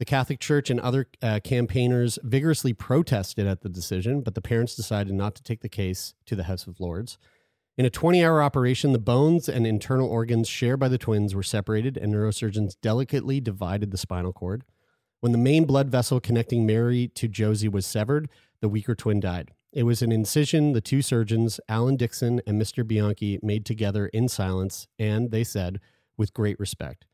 The 0.04 0.10
Catholic 0.10 0.42
Church 0.42 0.70
and 0.70 0.82
other 0.82 1.08
uh, 1.22 1.40
campaigners 1.46 2.20
vigorously 2.24 2.74
protested 2.74 3.48
at 3.48 3.62
the 3.62 3.70
decision, 3.70 4.20
but 4.20 4.36
the 4.36 4.42
parents 4.42 4.76
decided 4.76 5.14
not 5.14 5.34
to 5.36 5.44
take 5.44 5.62
the 5.62 5.70
case 5.70 6.14
to 6.26 6.36
the 6.36 6.44
House 6.44 6.68
of 6.68 6.82
Lords. 6.82 7.18
In 7.78 7.86
a 7.86 7.90
20 7.90 8.22
hour 8.22 8.44
operation, 8.44 8.92
the 8.92 9.00
bones 9.00 9.48
and 9.48 9.66
internal 9.66 10.10
organs 10.10 10.50
shared 10.50 10.82
by 10.82 10.90
the 10.90 10.98
twins 10.98 11.34
were 11.34 11.42
separated, 11.42 11.96
and 11.96 12.14
neurosurgeons 12.14 12.76
delicately 12.82 13.40
divided 13.40 13.92
the 13.92 13.98
spinal 13.98 14.34
cord. 14.34 14.66
When 15.22 15.32
the 15.32 15.38
main 15.38 15.64
blood 15.64 15.88
vessel 15.88 16.20
connecting 16.20 16.66
Mary 16.66 17.08
to 17.16 17.30
Josie 17.30 17.70
was 17.70 17.86
severed, 17.86 18.28
the 18.60 18.68
weaker 18.68 18.96
twin 18.96 19.22
died. 19.22 19.52
It 19.72 19.84
was 19.84 20.02
an 20.02 20.12
incision 20.12 20.74
the 20.74 20.82
two 20.82 21.02
surgeons, 21.02 21.62
Alan 21.70 21.96
Dixon 21.96 22.42
and 22.46 22.62
Mr. 22.62 22.86
Bianchi, 22.86 23.40
made 23.42 23.66
together 23.66 24.08
in 24.08 24.28
silence 24.28 24.86
and, 25.00 25.32
they 25.32 25.46
said, 25.46 25.80
with 26.18 26.34
great 26.34 26.60
respect. 26.60 27.06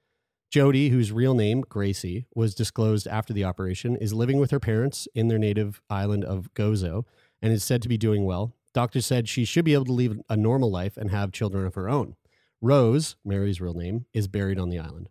Jody, 0.50 0.90
whose 0.90 1.12
real 1.12 1.36
name, 1.36 1.62
Gracie, 1.62 2.26
was 2.34 2.56
disclosed 2.56 3.08
after 3.08 3.34
the 3.34 3.44
operation, 3.44 3.96
is 3.96 4.14
living 4.14 4.40
with 4.40 4.50
her 4.50 4.60
parents 4.60 5.08
in 5.14 5.28
their 5.28 5.38
native 5.38 5.80
island 5.90 6.26
of 6.26 6.54
Gozo 6.56 7.06
and 7.42 7.54
is 7.54 7.64
said 7.64 7.82
to 7.84 7.90
be 7.90 7.98
doing 7.98 8.26
well. 8.26 8.56
Doctors 8.74 9.06
said 9.06 9.30
she 9.30 9.46
should 9.46 9.66
be 9.66 9.74
able 9.74 9.86
to 9.86 9.92
lead 9.94 10.20
a 10.28 10.36
normal 10.36 10.72
life 10.72 10.98
and 10.98 11.12
have 11.12 11.32
children 11.32 11.66
of 11.66 11.76
her 11.76 11.88
own. 11.88 12.16
Rose, 12.62 13.16
Mary's 13.24 13.62
real 13.62 13.74
name, 13.74 14.06
is 14.14 14.28
buried 14.28 14.60
on 14.60 14.70
the 14.70 14.80
island. 14.80 15.10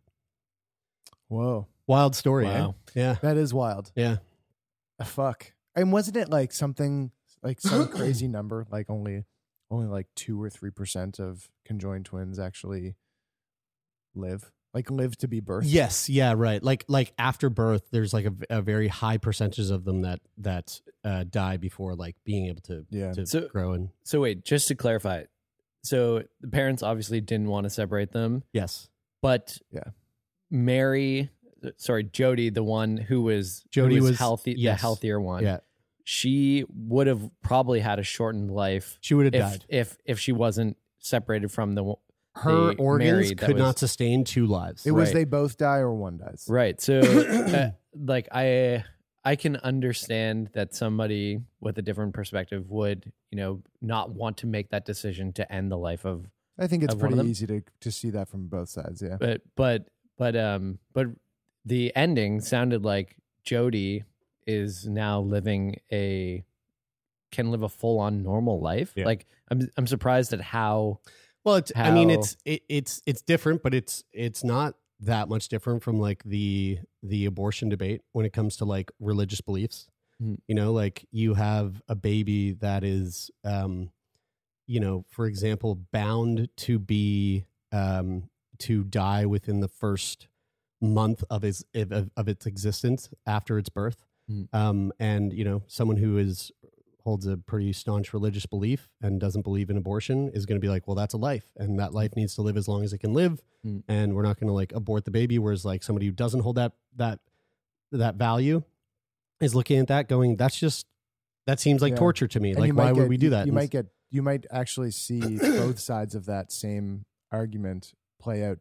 Whoa. 1.28 1.68
Wild 1.86 2.14
story, 2.16 2.46
eh? 2.46 2.68
Yeah. 2.94 3.16
That 3.22 3.36
is 3.36 3.54
wild. 3.54 3.92
Yeah. 3.94 4.16
Uh, 4.98 5.04
fuck. 5.04 5.52
And 5.74 5.92
wasn't 5.92 6.16
it 6.16 6.28
like 6.28 6.52
something 6.52 7.12
like 7.42 7.60
some 7.60 7.88
crazy 7.96 8.28
number, 8.28 8.66
like 8.70 8.90
only 8.90 9.24
only 9.70 9.86
like 9.86 10.06
two 10.16 10.42
or 10.42 10.50
three 10.50 10.70
percent 10.70 11.18
of 11.18 11.48
conjoined 11.64 12.06
twins 12.06 12.38
actually 12.38 12.96
live? 14.14 14.50
Like 14.74 14.90
live 14.90 15.16
to 15.18 15.28
be 15.28 15.40
birthed? 15.40 15.62
Yes, 15.66 16.08
yeah, 16.10 16.34
right. 16.36 16.62
Like 16.62 16.84
like 16.88 17.12
after 17.18 17.48
birth, 17.50 17.84
there's 17.90 18.12
like 18.12 18.26
a, 18.26 18.34
a 18.58 18.62
very 18.62 18.88
high 18.88 19.16
percentage 19.16 19.70
of 19.70 19.84
them 19.84 20.02
that 20.02 20.20
that 20.36 20.80
uh, 21.04 21.24
die 21.28 21.56
before 21.56 21.94
like 21.94 22.16
being 22.24 22.46
able 22.46 22.60
to 22.62 22.84
Yeah. 22.90 23.12
to 23.12 23.26
So- 23.26 23.48
grow 23.48 23.72
and 23.72 23.88
So 24.04 24.20
wait, 24.20 24.44
just 24.44 24.68
to 24.68 24.74
clarify, 24.74 25.24
so 25.82 26.22
the 26.40 26.48
parents 26.48 26.82
obviously 26.82 27.20
didn't 27.20 27.48
want 27.48 27.64
to 27.64 27.70
separate 27.70 28.12
them, 28.12 28.42
yes, 28.52 28.88
but 29.22 29.58
Yeah. 29.72 29.84
Mary, 30.50 31.30
sorry, 31.76 32.04
Jody, 32.04 32.50
the 32.50 32.62
one 32.62 32.96
who 32.96 33.22
was 33.22 33.62
who 33.64 33.70
Jody 33.70 33.96
was, 34.00 34.10
was- 34.10 34.18
healthy, 34.18 34.54
yes. 34.56 34.76
the 34.76 34.80
healthier 34.80 35.20
one. 35.20 35.42
yeah. 35.44 35.58
she 36.04 36.64
would 36.74 37.06
have 37.06 37.30
probably 37.42 37.80
had 37.80 37.98
a 37.98 38.02
shortened 38.02 38.50
life 38.50 38.98
She 39.00 39.14
would 39.14 39.26
have 39.26 39.34
if 39.34 39.40
died. 39.40 39.64
if 39.68 39.96
if 40.04 40.18
she 40.18 40.32
wasn't 40.32 40.76
separated 40.98 41.50
from 41.52 41.74
the 41.74 41.94
Her 42.42 42.72
the 42.74 42.76
organs 42.78 43.10
Mary 43.10 43.28
that 43.28 43.38
could 43.38 43.54
was- 43.54 43.62
not 43.62 43.78
sustain 43.78 44.24
two 44.24 44.46
lives. 44.46 44.86
It 44.86 44.92
was 44.92 45.08
Right. 45.08 45.14
they 45.14 45.24
both 45.24 45.56
die 45.56 45.78
or 45.78 45.92
one 45.94 46.18
dies. 46.18 46.46
Right. 46.48 46.80
So, 46.80 46.98
uh, 47.00 47.70
like, 47.98 48.28
I 48.32 48.84
I 49.24 49.36
can 49.36 49.56
understand 49.56 50.50
that 50.54 50.74
somebody 50.74 51.40
with 51.60 51.76
a 51.78 51.82
different 51.82 52.14
perspective 52.14 52.70
would, 52.70 53.12
you 53.30 53.36
know, 53.36 53.62
not 53.82 54.10
want 54.10 54.38
to 54.38 54.46
make 54.46 54.70
that 54.70 54.84
decision 54.86 55.32
to 55.34 55.52
end 55.52 55.70
the 55.70 55.76
life 55.78 56.04
of. 56.06 56.26
I 56.58 56.66
think 56.66 56.82
it's 56.82 56.94
Of 56.94 57.00
one 57.00 57.06
of 57.12 57.16
pretty 57.18 57.22
them? 57.24 57.30
easy 57.30 57.46
to 57.46 57.62
to 57.80 57.90
see 57.92 58.10
that 58.10 58.28
from 58.28 58.46
both 58.48 58.68
sides. 58.68 59.02
Yeah. 59.02 59.16
But 59.18 59.42
but 59.54 59.88
but 60.16 60.34
um 60.36 60.78
but 60.92 61.06
the 61.64 61.94
ending 61.94 62.40
sounded 62.40 62.84
like 62.84 63.16
Jody 63.44 64.04
is 64.46 64.86
now 64.86 65.20
living 65.20 65.76
a 65.92 66.44
can 67.30 67.50
live 67.50 67.62
a 67.62 67.68
full 67.68 67.98
on 67.98 68.22
normal 68.22 68.60
life. 68.60 68.92
Yeah. 68.96 69.04
Like 69.04 69.26
I'm 69.50 69.68
I'm 69.76 69.86
surprised 69.86 70.32
at 70.32 70.40
how 70.40 71.00
Well, 71.44 71.56
it's, 71.56 71.72
I 71.74 71.90
mean, 71.90 72.10
it's 72.10 72.36
it, 72.44 72.62
it's 72.68 73.00
it's 73.06 73.22
different, 73.22 73.62
but 73.62 73.74
it's 73.74 74.04
it's 74.12 74.44
not 74.44 74.74
that 75.00 75.28
much 75.28 75.48
different 75.48 75.82
from 75.82 75.98
like 76.00 76.22
the 76.24 76.78
the 77.02 77.24
abortion 77.26 77.68
debate 77.68 78.02
when 78.12 78.26
it 78.26 78.32
comes 78.32 78.56
to 78.58 78.64
like 78.64 78.90
religious 79.00 79.40
beliefs. 79.40 79.88
Mhm. 80.22 80.38
You 80.48 80.54
know, 80.54 80.72
like 80.72 81.06
you 81.10 81.34
have 81.34 81.80
a 81.88 81.94
baby 81.94 82.52
that 82.54 82.84
is, 82.84 83.30
um, 83.44 83.90
you 84.66 84.80
know, 84.80 85.04
for 85.08 85.26
example, 85.26 85.76
bound 85.92 86.48
to 86.58 86.78
be 86.78 87.44
um, 87.72 88.28
to 88.60 88.84
die 88.84 89.26
within 89.26 89.60
the 89.60 89.68
first 89.68 90.28
month 90.80 91.24
of 91.30 91.44
its 91.44 91.64
of, 91.74 92.10
of 92.16 92.28
its 92.28 92.46
existence 92.46 93.10
after 93.26 93.58
its 93.58 93.68
birth. 93.68 94.04
Mhm. 94.30 94.48
Um, 94.54 94.92
and 94.98 95.32
you 95.32 95.44
know, 95.44 95.62
someone 95.68 95.96
who 95.98 96.18
is 96.18 96.52
holds 97.08 97.26
a 97.26 97.38
pretty 97.38 97.72
staunch 97.72 98.12
religious 98.12 98.44
belief 98.44 98.90
and 99.00 99.18
doesn't 99.18 99.40
believe 99.42 99.70
in 99.70 99.76
abortion 99.78 100.28
is 100.34 100.44
going 100.44 100.60
to 100.60 100.64
be 100.64 100.68
like, 100.68 100.86
well, 100.86 100.94
that's 100.94 101.14
a 101.14 101.16
life, 101.16 101.46
and 101.56 101.78
that 101.80 101.94
life 101.94 102.14
needs 102.16 102.34
to 102.34 102.42
live 102.42 102.56
as 102.58 102.68
long 102.68 102.84
as 102.84 102.92
it 102.92 102.98
can 102.98 103.12
live, 103.14 103.42
Mm. 103.66 103.82
and 103.88 104.14
we're 104.14 104.22
not 104.22 104.38
going 104.38 104.46
to 104.48 104.52
like 104.52 104.72
abort 104.72 105.04
the 105.04 105.10
baby. 105.10 105.38
Whereas 105.38 105.64
like 105.64 105.82
somebody 105.82 106.06
who 106.06 106.12
doesn't 106.12 106.40
hold 106.40 106.56
that 106.56 106.72
that 106.96 107.18
that 107.92 108.14
value 108.16 108.62
is 109.40 109.54
looking 109.54 109.78
at 109.80 109.88
that, 109.88 110.06
going, 110.08 110.36
that's 110.36 110.58
just 110.60 110.86
that 111.46 111.58
seems 111.58 111.80
like 111.82 111.92
Yeah. 111.92 111.98
torture 111.98 112.28
to 112.28 112.40
me. 112.40 112.50
And 112.50 112.60
like, 112.60 112.72
why 112.74 112.84
might 112.84 112.92
would 112.92 113.00
get- 113.04 113.08
we 113.08 113.16
do 113.16 113.30
that? 113.30 113.46
You 113.46 113.52
And 113.52 113.54
might 113.54 113.70
get 113.70 113.86
you 114.10 114.22
might 114.22 114.44
actually 114.50 114.90
see 114.90 115.20
both 115.38 115.80
sides 115.80 116.14
of 116.14 116.26
that 116.26 116.52
same 116.52 117.04
argument 117.32 117.94
play 118.20 118.44
out 118.44 118.58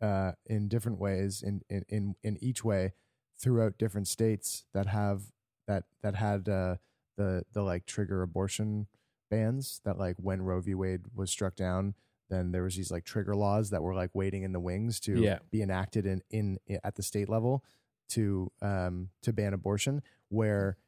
uh, 0.00 0.32
in 0.46 0.68
different 0.68 0.98
ways 1.00 1.42
in, 1.42 1.62
in 1.68 1.84
in 1.88 2.14
in 2.22 2.38
each 2.40 2.64
way 2.64 2.92
throughout 3.40 3.76
different 3.78 4.06
states 4.08 4.64
that 4.72 4.86
have 4.86 5.22
that 5.66 5.84
that 6.02 6.14
had 6.14 6.48
uh, 6.48 6.76
the 7.18 7.42
the 7.52 7.62
like 7.62 7.84
trigger 7.84 8.22
abortion 8.22 8.86
bans 9.30 9.82
that 9.84 9.98
like 9.98 10.16
when 10.18 10.40
Roe 10.40 10.60
v. 10.62 10.74
Wade 10.74 11.02
was 11.14 11.30
struck 11.30 11.54
down 11.54 11.94
then 12.30 12.52
there 12.52 12.62
was 12.62 12.76
these 12.76 12.90
like 12.90 13.04
trigger 13.04 13.34
laws 13.34 13.70
that 13.70 13.82
were 13.82 13.94
like 13.94 14.10
waiting 14.14 14.42
in 14.42 14.52
the 14.52 14.60
wings 14.60 15.00
to 15.00 15.18
Yeah. 15.22 15.38
be 15.50 15.60
enacted 15.62 16.04
in, 16.06 16.22
in 16.30 16.58
at 16.84 16.94
the 16.94 17.02
state 17.02 17.28
level 17.28 17.62
to 18.10 18.50
um 18.62 19.10
to 19.22 19.32
ban 19.34 19.52
abortion 19.52 20.02
where 20.30 20.78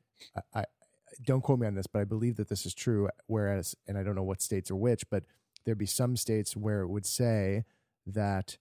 I, 0.54 0.60
I 0.60 0.64
don't 1.26 1.42
quote 1.42 1.58
me 1.58 1.66
on 1.66 1.74
this 1.74 1.86
but 1.86 2.00
I 2.00 2.04
believe 2.04 2.36
that 2.36 2.48
this 2.48 2.64
is 2.64 2.72
true 2.74 3.10
whereas 3.26 3.74
and 3.86 3.98
I 3.98 4.02
don't 4.02 4.14
know 4.14 4.22
what 4.22 4.40
states 4.40 4.70
are 4.70 4.76
which 4.76 5.04
but 5.10 5.24
there'd 5.66 5.76
be 5.76 5.84
some 5.86 6.16
states 6.16 6.56
where 6.56 6.80
it 6.80 6.88
would 6.88 7.04
say 7.06 7.64
that 8.06 8.56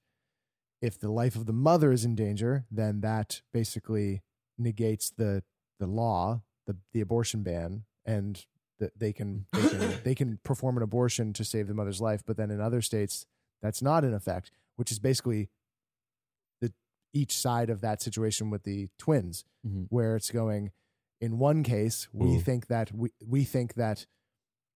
if 0.81 0.99
the 0.99 1.11
life 1.11 1.35
of 1.35 1.45
the 1.45 1.53
mother 1.53 1.91
is 1.93 2.03
in 2.03 2.15
danger 2.15 2.65
then 2.71 2.99
that 3.01 3.41
basically 3.53 4.23
negates 4.57 5.09
the 5.09 5.43
the 5.79 5.87
law 5.87 6.41
the 6.69 6.77
the 6.93 7.01
abortion 7.01 7.41
ban 7.43 7.83
and 8.05 8.45
that 8.79 8.97
they 8.97 9.11
can 9.11 9.45
they 9.53 9.67
can 9.69 9.93
they 10.03 10.15
can 10.15 10.39
perform 10.43 10.77
an 10.77 10.83
abortion 10.83 11.33
to 11.33 11.43
save 11.43 11.67
the 11.67 11.73
mother's 11.73 11.99
life 11.99 12.21
but 12.25 12.37
then 12.37 12.51
in 12.51 12.61
other 12.61 12.81
states 12.81 13.25
that's 13.61 13.81
not 13.81 14.03
in 14.05 14.13
effect 14.13 14.51
which 14.77 14.91
is 14.91 14.99
basically 14.99 15.49
the 16.61 16.71
each 17.13 17.35
side 17.35 17.69
of 17.69 17.81
that 17.81 18.01
situation 18.01 18.49
with 18.49 18.63
the 18.63 18.87
twins 18.97 19.43
Mhm. 19.67 19.87
where 19.89 20.15
it's 20.15 20.31
going 20.31 20.71
in 21.19 21.37
one 21.39 21.63
case 21.63 22.07
we 22.13 22.37
Mm. 22.37 22.43
think 22.43 22.67
that 22.67 22.91
we 22.93 23.09
we 23.25 23.43
think 23.43 23.73
that 23.73 24.05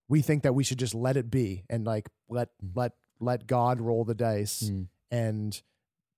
we 0.10 0.22
think 0.22 0.44
that 0.44 0.54
we 0.56 0.64
should 0.64 0.80
just 0.80 0.96
let 0.96 1.16
it 1.16 1.30
be 1.30 1.64
and 1.70 1.86
like 1.86 2.10
let 2.28 2.50
let 2.76 2.94
let 3.20 3.48
God 3.48 3.80
roll 3.80 4.04
the 4.04 4.16
dice 4.16 4.64
Mm. 4.64 4.88
and 5.12 5.64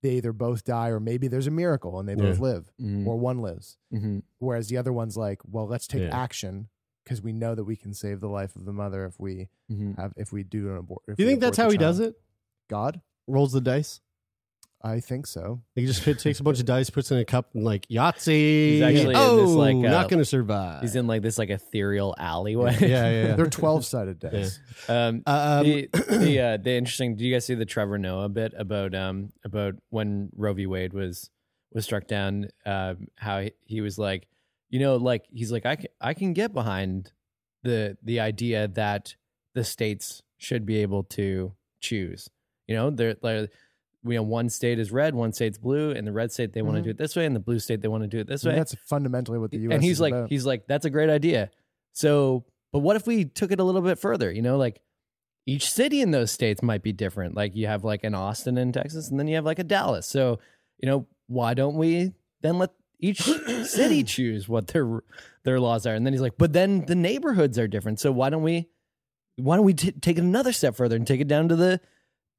they 0.01 0.11
either 0.11 0.33
both 0.33 0.63
die 0.63 0.89
or 0.89 0.99
maybe 0.99 1.27
there's 1.27 1.47
a 1.47 1.51
miracle 1.51 1.99
and 1.99 2.07
they 2.07 2.15
both 2.15 2.37
Yeah. 2.37 2.41
live 2.43 2.71
Mhm. 2.79 3.05
or 3.07 3.17
one 3.17 3.39
lives 3.41 3.77
Mhm. 3.93 4.23
whereas 4.39 4.67
the 4.69 4.77
other 4.77 4.93
one's 4.93 5.17
like 5.17 5.41
well 5.49 5.67
let's 5.67 5.87
take 5.87 6.01
Yeah. 6.03 6.15
action 6.15 6.69
because 7.03 7.21
we 7.21 7.31
know 7.33 7.55
that 7.55 7.63
we 7.65 7.75
can 7.75 7.93
save 7.93 8.19
the 8.19 8.29
life 8.29 8.55
of 8.55 8.65
the 8.65 8.73
mother 8.73 9.05
if 9.05 9.19
we 9.19 9.49
Mhm. 9.71 9.95
have 9.97 10.13
if 10.15 10.31
we 10.31 10.43
do 10.43 10.69
an 10.71 10.77
abort 10.77 11.03
if 11.07 11.17
do 11.17 11.23
you 11.23 11.27
we 11.27 11.31
think 11.33 11.41
that's 11.41 11.57
abort 11.57 11.65
how 11.67 11.71
he 11.71 11.77
does 11.77 11.97
child. 11.99 12.09
it? 12.13 12.21
God 12.69 13.01
Rolls 13.27 13.53
the 13.53 13.61
dice. 13.61 14.01
I 14.85 14.99
think 14.99 15.25
so 15.25 15.61
He 15.73 15.87
just 15.87 16.03
takes 16.03 16.39
a 16.39 16.43
bunch 16.43 16.59
of 16.59 16.65
dice, 16.65 16.91
puts 16.91 17.11
in 17.11 17.17
a 17.17 17.25
cup, 17.25 17.49
and 17.55 17.63
like 17.63 17.87
Yahtzee. 17.87 18.73
He's 18.73 18.81
actually 18.83 19.15
in 19.15 19.19
oh, 19.19 19.47
this, 19.47 19.55
like, 19.55 19.75
uh, 19.77 19.79
not 19.79 20.09
going 20.09 20.19
to 20.19 20.25
survive. 20.25 20.83
He's 20.83 20.95
in 20.95 21.07
like 21.07 21.23
this 21.23 21.39
like 21.39 21.49
ethereal 21.49 22.13
alleyway. 22.19 22.77
yeah, 22.81 22.87
yeah, 22.87 23.27
yeah. 23.27 23.35
they're 23.35 23.47
12 23.47 23.83
sided 23.83 24.19
dice 24.19 24.59
Um, 24.87 25.23
Um, 25.25 25.63
the 25.63 25.89
the 26.07 26.39
uh, 26.39 26.57
the 26.57 26.73
interesting. 26.73 27.15
Do 27.15 27.25
you 27.25 27.33
guys 27.33 27.45
see 27.45 27.55
the 27.55 27.65
Trevor 27.65 27.97
Noah 27.97 28.29
bit 28.29 28.53
about 28.55 28.93
um 28.93 29.31
about 29.43 29.73
when 29.89 30.29
Roe 30.35 30.53
v. 30.53 30.67
Wade 30.67 30.93
was 30.93 31.31
was 31.73 31.83
struck 31.83 32.05
down? 32.07 32.49
Um, 32.63 33.07
how 33.15 33.41
he, 33.41 33.53
he 33.65 33.81
was 33.81 33.97
like, 33.97 34.27
you 34.69 34.79
know, 34.79 34.97
like 34.97 35.25
he's 35.31 35.51
like, 35.51 35.65
I 35.65 35.77
can, 35.77 35.87
I 35.99 36.13
can 36.13 36.33
get 36.33 36.53
behind 36.53 37.11
the 37.63 37.97
the 38.03 38.19
idea 38.19 38.67
that 38.67 39.15
the 39.55 39.63
states 39.63 40.21
should 40.37 40.63
be 40.63 40.77
able 40.83 41.03
to 41.03 41.53
choose. 41.79 42.29
You 42.67 42.75
know, 42.75 42.91
they're 42.91 43.15
like. 43.23 43.49
You 44.05 44.15
know, 44.15 44.23
one 44.23 44.49
state 44.49 44.79
is 44.79 44.91
red, 44.91 45.15
one 45.15 45.33
state's 45.33 45.57
blue, 45.57 45.91
and 45.91 46.05
the 46.07 46.11
red 46.11 46.31
state 46.31 46.53
they 46.53 46.61
want 46.61 46.77
to 46.77 46.81
do 46.81 46.89
mm-hmm. 46.89 46.91
it 46.91 46.97
this 46.97 47.15
way, 47.15 47.25
and 47.25 47.35
the 47.35 47.39
blue 47.39 47.59
state 47.59 47.81
they 47.81 47.87
want 47.87 48.03
to 48.03 48.07
do 48.07 48.19
it 48.19 48.27
this 48.27 48.45
I 48.45 48.49
mean, 48.49 48.55
way. 48.55 48.59
that's 48.59 48.75
fundamentally 48.85 49.39
what 49.39 49.51
the 49.51 49.57
U.S. 49.59 49.73
and 49.73 49.83
he's 49.83 49.93
is 49.93 50.01
like, 50.01 50.13
about. 50.13 50.29
he's 50.29 50.45
like, 50.45 50.67
that's 50.67 50.85
a 50.85 50.89
great 50.89 51.09
idea. 51.09 51.49
So, 51.93 52.45
but 52.71 52.79
what 52.79 52.95
if 52.95 53.07
we 53.07 53.25
took 53.25 53.51
it 53.51 53.59
a 53.59 53.63
little 53.63 53.81
bit 53.81 53.97
further? 53.97 54.31
You 54.31 54.41
know, 54.41 54.57
like 54.57 54.81
each 55.45 55.71
city 55.71 56.01
in 56.01 56.11
those 56.11 56.31
states 56.31 56.61
might 56.61 56.83
be 56.83 56.91
different. 56.91 57.35
Like 57.35 57.55
you 57.55 57.67
have 57.67 57.83
like 57.83 58.03
an 58.03 58.15
Austin 58.15 58.57
in 58.57 58.71
Texas, 58.71 59.09
and 59.09 59.19
then 59.19 59.27
you 59.27 59.35
have 59.35 59.45
like 59.45 59.59
a 59.59 59.63
Dallas. 59.63 60.07
So, 60.07 60.39
you 60.77 60.87
know, 60.89 61.07
why 61.27 61.53
don't 61.53 61.75
we 61.75 62.13
then 62.41 62.57
let 62.59 62.71
each 62.99 63.21
city 63.63 64.03
choose 64.03 64.47
what 64.47 64.67
their 64.67 65.01
their 65.43 65.59
laws 65.59 65.85
are? 65.85 65.93
And 65.93 66.05
then 66.05 66.13
he's 66.13 66.21
like, 66.21 66.37
but 66.37 66.53
then 66.53 66.85
the 66.85 66.95
neighborhoods 66.95 67.57
are 67.57 67.67
different. 67.67 67.99
So 67.99 68.11
why 68.11 68.29
don't 68.29 68.43
we 68.43 68.67
why 69.37 69.55
don't 69.55 69.65
we 69.65 69.73
t- 69.73 69.91
take 69.91 70.17
it 70.17 70.23
another 70.23 70.53
step 70.53 70.75
further 70.75 70.95
and 70.95 71.05
take 71.05 71.21
it 71.21 71.27
down 71.27 71.49
to 71.49 71.55
the 71.55 71.81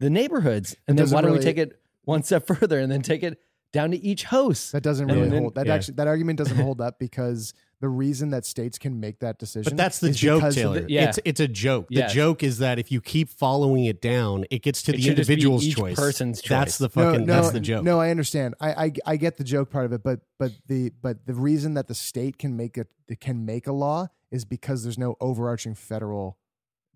the 0.01 0.11
neighborhoods? 0.11 0.76
And 0.86 0.99
then 0.99 1.05
doesn't 1.05 1.14
why 1.14 1.22
don't 1.22 1.32
we 1.32 1.38
take 1.38 1.59
it 1.59 1.80
one 2.05 2.22
step 2.22 2.47
further 2.47 2.78
and 2.78 2.90
then 2.90 3.03
take 3.03 3.22
it 3.22 3.38
down 3.72 3.90
to 3.90 3.97
each 4.03 4.24
house? 4.24 4.70
that 4.70 4.82
doesn't 4.82 5.07
really 5.09 5.28
then- 5.28 5.42
hold 5.42 5.55
that 5.57 5.66
yeah. 5.66 5.74
actually 5.74 5.94
that 5.94 6.07
argument 6.07 6.38
doesn't 6.38 6.57
hold 6.59 6.80
up 6.80 6.99
because 6.99 7.53
the 7.80 7.88
reason 7.88 8.30
that 8.30 8.47
states 8.47 8.78
can 8.78 9.01
make 9.01 9.18
that 9.18 9.38
decision 9.38 9.70
But 9.70 9.76
that's 9.76 9.99
the 9.99 10.09
is 10.09 10.16
joke, 10.16 10.51
Taylor. 10.55 10.80
the- 10.80 10.90
yeah. 10.90 11.09
It's 11.11 11.18
it's 11.26 11.40
a 11.40 11.49
joke. 11.49 11.88
The 11.88 11.97
Yes. 11.97 12.14
joke 12.14 12.42
is 12.42 12.57
that 12.59 12.78
if 12.78 12.90
you 12.90 13.03
keep 13.03 13.28
following 13.28 13.84
it 13.84 14.01
down, 14.01 14.47
it 14.51 14.62
gets 14.62 14.82
to 14.84 14.92
It 14.92 14.97
the 14.97 15.03
should 15.03 15.16
just 15.16 15.28
be 15.28 15.34
individual's 15.34 15.64
each 15.66 15.76
choice. 15.76 15.94
person's 15.97 16.40
choice. 16.40 16.49
That's 16.49 16.78
the 16.78 16.88
fucking. 16.88 17.26
that's 17.26 17.51
the 17.51 17.61
joke. 17.61 17.84
No, 17.84 18.01
I 18.01 18.09
understand. 18.11 18.55
I, 18.61 18.84
I 18.86 18.92
I 19.05 19.16
get 19.16 19.36
the 19.36 19.44
joke 19.44 19.68
part 19.70 19.84
of 19.84 19.92
it, 19.92 20.03
but 20.03 20.20
but 20.38 20.53
the 20.68 20.90
but 21.03 21.26
the 21.26 21.34
reason 21.34 21.74
that 21.74 21.86
the 21.86 21.94
state 21.94 22.38
can 22.38 22.57
make 22.57 22.78
it 22.78 22.88
can 23.20 23.44
make 23.44 23.66
a 23.66 23.72
law 23.72 24.09
is 24.30 24.44
because 24.47 24.82
there's 24.82 24.99
no 24.99 25.16
overarching 25.20 25.74
federal 25.74 26.38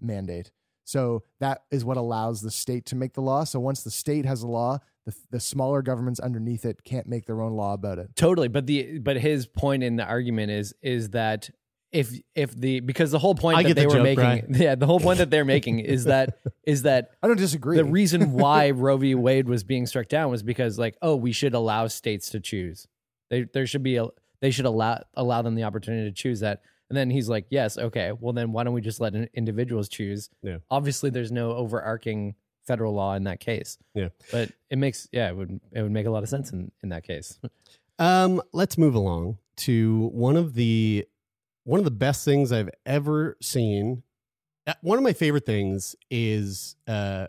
mandate. 0.01 0.51
So 0.91 1.23
that 1.39 1.63
is 1.71 1.85
what 1.85 1.97
allows 1.97 2.41
the 2.41 2.51
state 2.51 2.85
to 2.87 2.97
make 2.97 3.13
the 3.13 3.21
law. 3.23 3.45
So 3.45 3.61
once 3.61 3.85
the 3.85 3.93
state 3.93 4.25
has 4.25 4.43
a 4.43 4.49
law, 4.49 4.81
the, 5.07 5.15
the 5.31 5.39
smaller 5.39 5.83
governments 5.83 6.19
underneath 6.19 6.65
it 6.65 6.83
can't 6.83 7.07
make 7.07 7.27
their 7.27 7.43
own 7.43 7.53
law 7.53 7.75
about 7.75 7.99
it. 8.01 8.17
Totally, 8.17 8.49
but 8.49 8.67
the 8.67 8.99
but 8.99 9.17
his 9.17 9.47
point 9.47 9.85
in 9.85 9.95
the 9.95 10.05
argument 10.05 10.51
is 10.51 10.75
is 10.83 11.11
that 11.11 11.49
if 11.93 12.13
if 12.35 12.57
the 12.57 12.81
because 12.81 13.13
the 13.13 13.21
whole 13.21 13.37
point 13.37 13.59
I 13.59 13.63
that 13.63 13.69
get 13.69 13.75
they 13.77 13.83
the 13.83 13.89
were 13.89 13.95
joke, 13.95 14.03
making 14.03 14.25
Brian. 14.25 14.55
yeah 14.55 14.75
the 14.75 14.87
whole 14.87 14.99
point 14.99 15.19
that 15.19 15.31
they're 15.31 15.45
making 15.45 15.79
is 15.79 16.05
that 16.05 16.39
is 16.67 16.83
that 16.83 17.13
I 17.23 17.29
don't 17.29 17.37
disagree. 17.37 17.77
the 17.77 17.85
reason 17.85 18.33
why 18.33 18.71
Roe 18.71 18.97
v. 18.97 19.15
Wade 19.15 19.49
was 19.49 19.63
being 19.63 19.87
struck 19.87 20.09
down 20.09 20.31
was 20.31 20.43
because 20.43 20.77
like 20.79 20.97
oh 21.03 21.15
we 21.17 21.31
should 21.33 21.55
allow 21.55 21.87
states 21.87 22.31
to 22.31 22.41
choose 22.41 22.87
they 23.29 23.43
there 23.43 23.67
should 23.67 23.83
be 23.83 23.97
a 23.97 24.07
they 24.41 24.51
should 24.51 24.67
allow 24.67 25.03
allow 25.15 25.43
them 25.43 25.55
the 25.55 25.65
opportunity 25.65 26.09
to 26.09 26.15
choose 26.15 26.41
that 26.41 26.63
and 26.91 26.97
then 26.97 27.09
he's 27.11 27.29
like 27.29 27.47
yes 27.51 27.79
okay 27.79 28.13
well 28.21 28.33
then 28.35 28.53
why 28.53 28.63
don't 28.65 28.75
we 28.75 28.81
just 28.83 29.01
let 29.01 29.15
individuals 29.35 29.89
choose 29.89 30.29
Yeah. 30.43 30.59
obviously 30.71 31.09
there's 31.11 31.33
no 31.33 31.53
overarching 31.53 32.35
federal 32.67 32.93
law 32.93 33.15
in 33.15 33.25
that 33.25 33.41
case 33.41 33.79
Yeah. 33.95 34.09
but 34.31 34.51
it 34.69 34.77
makes 34.77 35.09
yeah 35.13 35.29
it 35.29 35.37
would 35.37 35.61
it 35.73 35.83
would 35.83 35.91
make 35.93 36.07
a 36.07 36.11
lot 36.11 36.23
of 36.23 36.29
sense 36.29 36.53
in 36.53 36.71
in 36.83 36.91
that 36.91 37.05
case 37.05 37.39
Um, 37.99 38.41
let's 38.55 38.79
move 38.79 38.95
along 38.95 39.37
to 39.57 40.09
one 40.15 40.37
of 40.37 40.55
the 40.55 41.07
one 41.65 41.79
of 41.79 41.85
the 41.85 41.91
best 41.91 42.25
things 42.25 42.51
I've 42.51 42.71
ever 42.87 43.37
seen. 43.43 44.03
Uh, 44.67 44.73
One 44.81 44.97
of 44.97 45.05
my 45.05 45.13
favorite 45.13 45.45
things 45.45 45.95
is 46.11 46.77
uh 46.89 47.27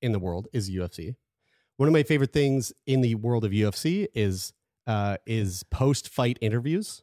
in 0.00 0.12
the 0.12 0.18
world 0.18 0.48
is 0.54 0.70
UFC. 0.70 1.14
One 1.76 1.90
of 1.90 1.92
my 1.92 2.04
favorite 2.04 2.32
things 2.32 2.72
in 2.86 3.02
the 3.02 3.16
world 3.16 3.44
of 3.44 3.50
UFC 3.52 4.08
is 4.14 4.54
uh 4.86 5.18
is 5.26 5.62
post 5.64 6.08
fight 6.08 6.38
interviews. 6.40 7.02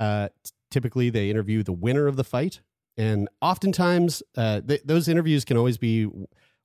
Uh 0.00 0.28
typically 0.74 1.08
they 1.08 1.30
interview 1.30 1.62
the 1.62 1.72
winner 1.72 2.06
of 2.06 2.16
the 2.16 2.24
fight 2.24 2.60
and 2.96 3.28
oftentimes 3.40 4.22
uh 4.36 4.60
th- 4.60 4.82
those 4.84 5.08
interviews 5.08 5.44
can 5.44 5.56
always 5.56 5.78
be 5.78 6.08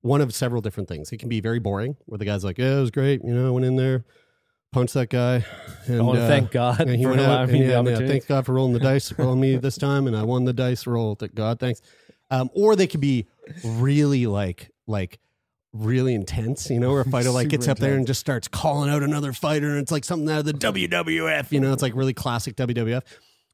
one 0.01 0.22
of 0.22 0.34
several 0.34 0.62
different 0.62 0.88
things. 0.88 1.12
It 1.12 1.18
can 1.18 1.28
be 1.28 1.41
very 1.41 1.60
boring 1.60 1.97
where 2.05 2.18
the 2.18 2.24
guy's 2.24 2.43
like, 2.45 2.57
"Yeah, 2.57 2.78
it 2.78 2.82
was 2.82 2.91
great, 2.91 3.22
you 3.24 3.34
know, 3.34 3.47
I 3.47 3.51
went 3.51 3.66
in 3.66 3.76
there 3.76 4.05
punched 4.72 4.93
that 4.93 5.10
guy. 5.10 5.45
And, 5.88 5.99
I 5.99 6.03
want 6.03 6.20
to 6.20 6.26
uh, 6.26 6.28
thank 6.28 6.51
God 6.51 6.82
and 6.82 6.95
he 6.95 7.03
for 7.03 7.10
went 7.10 7.22
out, 7.22 7.49
and 7.49 7.57
yeah, 7.57 7.82
yeah, 7.82 8.07
thanks 8.07 8.26
God 8.26 8.45
for 8.45 8.53
rolling 8.53 8.74
the 8.74 8.80
dice 8.80 9.12
on 9.18 9.39
me 9.39 9.55
this 9.57 9.78
time, 9.78 10.07
and 10.07 10.16
I 10.16 10.24
won 10.24 10.45
the 10.45 10.53
dice 10.53 10.86
roll. 10.86 11.16
Thank 11.16 11.36
God, 11.36 11.60
thanks. 11.60 11.82
Um, 12.32 12.49
or 12.53 12.76
they 12.76 12.88
could 12.88 13.01
be 13.01 13.28
really 13.64 14.28
like 14.28 14.70
like 14.86 15.20
really 15.74 16.14
intense, 16.14 16.70
you 16.70 16.80
know, 16.80 16.91
where 16.91 17.01
a 17.01 17.05
fighter 17.10 17.32
like 17.32 17.47
gets 17.47 17.68
up 17.68 17.80
there 17.80 17.95
and 17.95 18.05
just 18.05 18.20
starts 18.20 18.47
calling 18.47 18.89
out 18.89 19.03
another 19.03 19.34
fighter, 19.34 19.70
and 19.70 19.80
it's 19.80 19.91
like 19.91 20.05
something 20.05 20.30
out 20.30 20.39
of 20.39 20.45
the 20.45 20.53
WWF, 20.53 21.51
you 21.51 21.60
know, 21.60 21.74
it's 21.74 21.82
like 21.82 21.95
really 21.95 22.14
classic 22.14 22.55
WWF. 22.55 23.01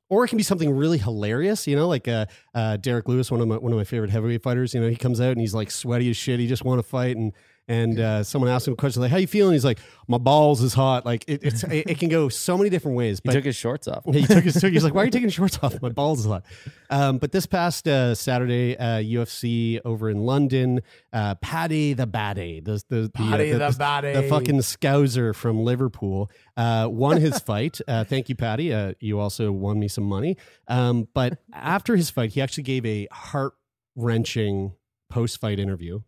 Or 0.10 0.24
it 0.24 0.28
can 0.28 0.38
be 0.38 0.44
something 0.44 0.70
really 0.70 1.00
hilarious, 1.00 1.66
you 1.66 1.76
know, 1.76 1.88
like 1.88 2.08
uh, 2.08 2.28
uh, 2.54 2.78
Derrick 2.78 3.08
Lewis, 3.08 3.32
one 3.32 3.42
of 3.42 3.48
my 3.48 3.58
one 3.58 3.72
of 3.72 3.78
my 3.78 3.84
favorite 3.84 4.12
heavyweight 4.12 4.44
fighters. 4.44 4.74
You 4.74 4.82
know, 4.82 4.88
he 4.90 4.96
comes 4.96 5.20
out 5.20 5.32
and 5.32 5.42
he's 5.42 5.56
like 5.56 5.72
sweaty 5.72 6.10
as 6.12 6.18
shit. 6.18 6.40
He 6.40 6.48
just 6.48 6.64
want 6.64 6.78
to 6.80 6.84
fight, 6.84 7.18
and 7.18 7.34
and 7.68 8.00
uh, 8.00 8.24
someone 8.24 8.50
asked 8.50 8.68
him 8.68 8.74
a 8.74 8.78
question 8.78 9.02
like, 9.02 9.12
"How 9.12 9.18
you 9.18 9.28
feeling?" 9.28 9.54
He's 9.54 9.66
like, 9.66 9.80
"My 10.08 10.18
balls 10.18 10.62
is 10.62 10.74
hot." 10.74 11.06
Like 11.06 11.26
it, 11.28 11.44
it's 11.44 11.64
it, 11.64 11.90
it 11.90 12.00
can 12.00 12.10
go 12.10 12.30
so 12.30 12.58
many 12.58 12.70
different 12.70 12.98
ways. 12.98 13.20
he 13.24 13.32
took 13.32 13.44
his 13.46 13.56
shorts 13.56 13.88
off 13.88 14.04
he 14.06 14.26
took 14.26 14.44
his 14.44 14.56
took, 14.56 14.72
he's 14.72 14.84
like, 14.84 14.94
"Why 14.94 15.02
are 15.02 15.06
you 15.06 15.12
taking 15.12 15.30
shorts 15.30 15.60
off?" 15.62 15.82
My 15.82 15.90
balls 15.90 16.20
is 16.20 16.26
hot. 16.26 16.46
Um, 16.90 17.18
but 17.18 17.32
this 17.32 17.46
past 17.46 17.88
uh, 17.88 18.14
Saturday, 18.16 18.78
uh, 18.78 19.00
UFC 19.00 19.80
over 19.84 20.10
in 20.10 20.20
London, 20.20 20.82
uh, 21.12 21.36
Paddy 21.36 21.94
the 21.94 22.08
Baddy, 22.08 22.64
the 22.64 22.84
the 22.90 23.02
the, 23.02 23.10
Paddy 23.10 23.54
uh, 23.54 23.58
the 23.58 23.78
Baddy. 23.78 24.14
the 24.14 24.24
fucking 24.24 24.60
Scouser 24.60 25.34
from 25.34 25.64
Liverpool, 25.64 26.30
uh, 26.58 26.88
won 26.92 27.20
his 27.20 27.40
fight. 27.46 27.80
Uh, 27.88 28.04
thank 28.04 28.30
you, 28.30 28.36
Paddy. 28.36 28.74
Uh, 28.74 28.94
you 29.00 29.20
also 29.20 29.52
won 29.52 29.80
me 29.80 29.88
some 29.88 30.04
money. 30.06 30.38
Um, 30.68 31.08
but 31.14 31.40
after 31.54 31.96
his 31.96 32.10
fight, 32.10 32.32
he 32.34 32.42
actually 32.42 32.64
gave 32.64 32.86
a 32.86 33.08
heart 33.12 33.54
wrenching 33.96 34.74
post 35.10 35.40
fight 35.40 35.60
interview, 35.60 36.02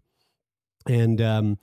and 0.88 1.22
um, 1.22 1.58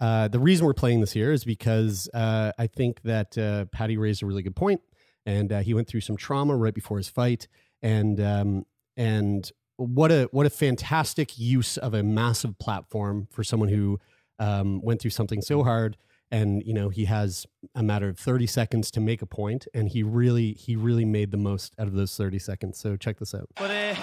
uh, 0.00 0.28
the 0.28 0.38
reason 0.38 0.66
we're 0.66 0.74
playing 0.74 1.00
this 1.00 1.12
here 1.12 1.32
is 1.32 1.44
because 1.44 2.08
uh, 2.14 2.52
I 2.58 2.66
think 2.66 3.02
that 3.02 3.36
uh, 3.36 3.66
Paddy 3.66 3.96
raised 3.96 4.22
a 4.22 4.26
really 4.26 4.42
good 4.42 4.56
point, 4.56 4.80
and 5.26 5.52
uh, 5.52 5.60
he 5.60 5.74
went 5.74 5.88
through 5.88 6.00
some 6.00 6.16
trauma 6.16 6.56
right 6.56 6.74
before 6.74 6.96
his 6.96 7.08
fight, 7.08 7.48
and 7.82 8.20
um, 8.20 8.66
and 8.96 9.50
what 9.76 10.10
a 10.10 10.28
what 10.32 10.46
a 10.46 10.50
fantastic 10.50 11.38
use 11.38 11.76
of 11.76 11.94
a 11.94 12.02
massive 12.02 12.58
platform 12.58 13.28
for 13.30 13.44
someone 13.44 13.68
who 13.68 13.98
um, 14.38 14.80
went 14.82 15.00
through 15.00 15.10
something 15.10 15.42
so 15.42 15.62
hard, 15.62 15.98
and 16.30 16.62
you 16.64 16.72
know 16.72 16.88
he 16.88 17.04
has 17.04 17.46
a 17.74 17.82
matter 17.82 18.08
of 18.08 18.18
thirty 18.18 18.46
seconds 18.46 18.90
to 18.92 19.00
make 19.00 19.20
a 19.20 19.26
point, 19.26 19.66
and 19.74 19.90
he 19.90 20.02
really 20.02 20.52
he 20.54 20.76
really 20.76 21.04
made 21.04 21.30
the 21.30 21.36
most 21.36 21.74
out 21.78 21.86
of 21.86 21.92
those 21.92 22.16
thirty 22.16 22.38
seconds. 22.38 22.78
So 22.78 22.96
check 22.96 23.18
this 23.18 23.34
out. 23.34 23.48
But 23.56 23.70
uh, 23.70 23.94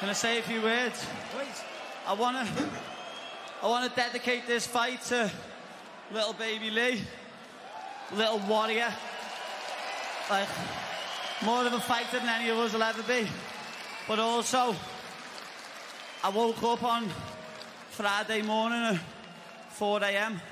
can 0.00 0.10
I 0.10 0.12
say 0.12 0.38
a 0.38 0.42
few 0.42 0.60
words? 0.60 1.06
Please. 1.30 1.62
I 2.06 2.12
wanna, 2.12 2.46
I 3.64 3.66
wanna 3.66 3.88
dedicate 3.88 4.46
this 4.46 4.66
fight 4.66 5.00
to 5.04 5.30
little 6.12 6.34
baby 6.34 6.68
Lee, 6.68 7.00
little 8.12 8.38
warrior. 8.40 8.92
Like 10.28 10.48
more 11.42 11.64
of 11.64 11.72
a 11.72 11.80
fighter 11.80 12.18
than 12.18 12.28
any 12.28 12.50
of 12.50 12.58
us 12.58 12.74
will 12.74 12.82
ever 12.82 13.02
be. 13.04 13.26
But 14.06 14.18
also, 14.18 14.76
I 16.22 16.28
woke 16.28 16.62
up 16.62 16.82
on 16.82 17.08
Friday 17.88 18.42
morning 18.42 18.82
at 18.82 19.00
4 19.70 20.04
a.m. 20.04 20.42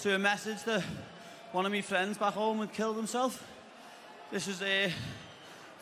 to 0.00 0.14
a 0.14 0.18
message 0.18 0.62
that 0.64 0.82
one 1.52 1.66
of 1.66 1.72
my 1.72 1.82
friends 1.82 2.16
back 2.16 2.32
home 2.32 2.60
had 2.60 2.72
killed 2.72 2.96
himself. 2.96 3.46
This 4.30 4.46
was 4.46 4.62
uh, 4.62 4.88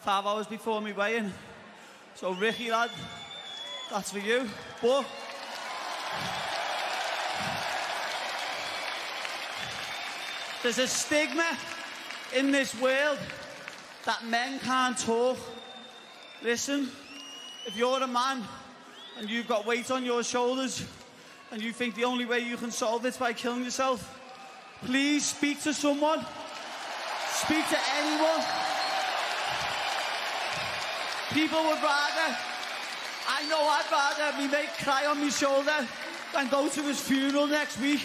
five 0.00 0.26
hours 0.26 0.48
before 0.48 0.80
me 0.80 0.92
weigh-in. 0.92 1.32
So 2.16 2.32
Ricky 2.32 2.72
lad, 2.72 2.90
that's 3.92 4.10
for 4.10 4.18
you. 4.18 4.50
But 4.82 5.06
there's 10.62 10.78
a 10.78 10.86
stigma 10.86 11.56
in 12.34 12.50
this 12.50 12.78
world 12.80 13.18
that 14.04 14.24
men 14.26 14.58
can't 14.60 14.98
talk. 14.98 15.38
Listen, 16.42 16.90
if 17.66 17.76
you're 17.76 18.02
a 18.02 18.06
man 18.06 18.42
and 19.18 19.30
you've 19.30 19.48
got 19.48 19.64
weight 19.64 19.90
on 19.90 20.04
your 20.04 20.22
shoulders 20.22 20.84
and 21.50 21.62
you 21.62 21.72
think 21.72 21.94
the 21.94 22.04
only 22.04 22.26
way 22.26 22.40
you 22.40 22.56
can 22.56 22.70
solve 22.70 23.02
this 23.02 23.16
by 23.16 23.32
killing 23.32 23.64
yourself, 23.64 24.20
please 24.84 25.24
speak 25.24 25.62
to 25.62 25.72
someone. 25.72 26.24
Speak 27.30 27.66
to 27.68 27.78
anyone. 27.98 28.44
People 31.32 31.62
would 31.64 31.82
rather, 31.82 32.36
I 33.30 33.46
know 33.48 33.60
I'd 33.60 33.86
rather 33.92 34.38
me 34.38 34.48
mate 34.50 34.70
cry 34.82 35.04
on 35.06 35.20
my 35.20 35.28
shoulder 35.28 35.86
than 36.34 36.48
go 36.48 36.68
to 36.68 36.82
his 36.82 37.00
funeral 37.00 37.46
next 37.46 37.78
week. 37.80 38.00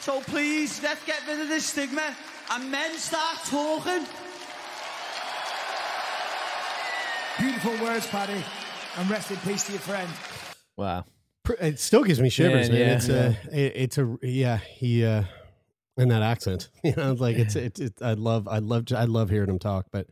So 0.00 0.20
please, 0.20 0.82
let's 0.82 1.04
get 1.04 1.20
rid 1.28 1.40
of 1.40 1.48
this 1.48 1.66
stigma 1.66 2.14
and 2.52 2.70
men 2.70 2.96
start 2.96 3.38
talking. 3.44 4.06
Beautiful 7.38 7.72
words, 7.84 8.06
Paddy. 8.06 8.42
And 8.96 9.10
rest 9.10 9.30
in 9.30 9.36
peace 9.38 9.64
to 9.64 9.72
your 9.72 9.80
friend. 9.80 10.08
wow 10.76 11.04
It 11.60 11.78
still 11.78 12.02
gives 12.02 12.20
me 12.20 12.30
shivers, 12.30 12.70
Man, 12.70 12.78
man. 12.78 12.88
yeah. 12.88 12.94
It's 12.96 13.08
a, 13.08 13.36
it, 13.52 13.72
it's 13.76 13.98
a, 13.98 14.18
yeah. 14.22 14.56
He, 14.56 15.04
uh, 15.04 15.24
in 15.98 16.08
that 16.08 16.22
accent, 16.22 16.70
you 16.82 16.94
know, 16.96 17.12
like 17.12 17.36
it's, 17.36 17.56
it's, 17.56 17.78
it's 17.78 18.00
I 18.00 18.14
love, 18.14 18.48
I 18.48 18.58
love, 18.60 18.84
I 18.94 19.04
love 19.04 19.28
hearing 19.28 19.50
him 19.50 19.58
talk. 19.58 19.86
But 19.92 20.06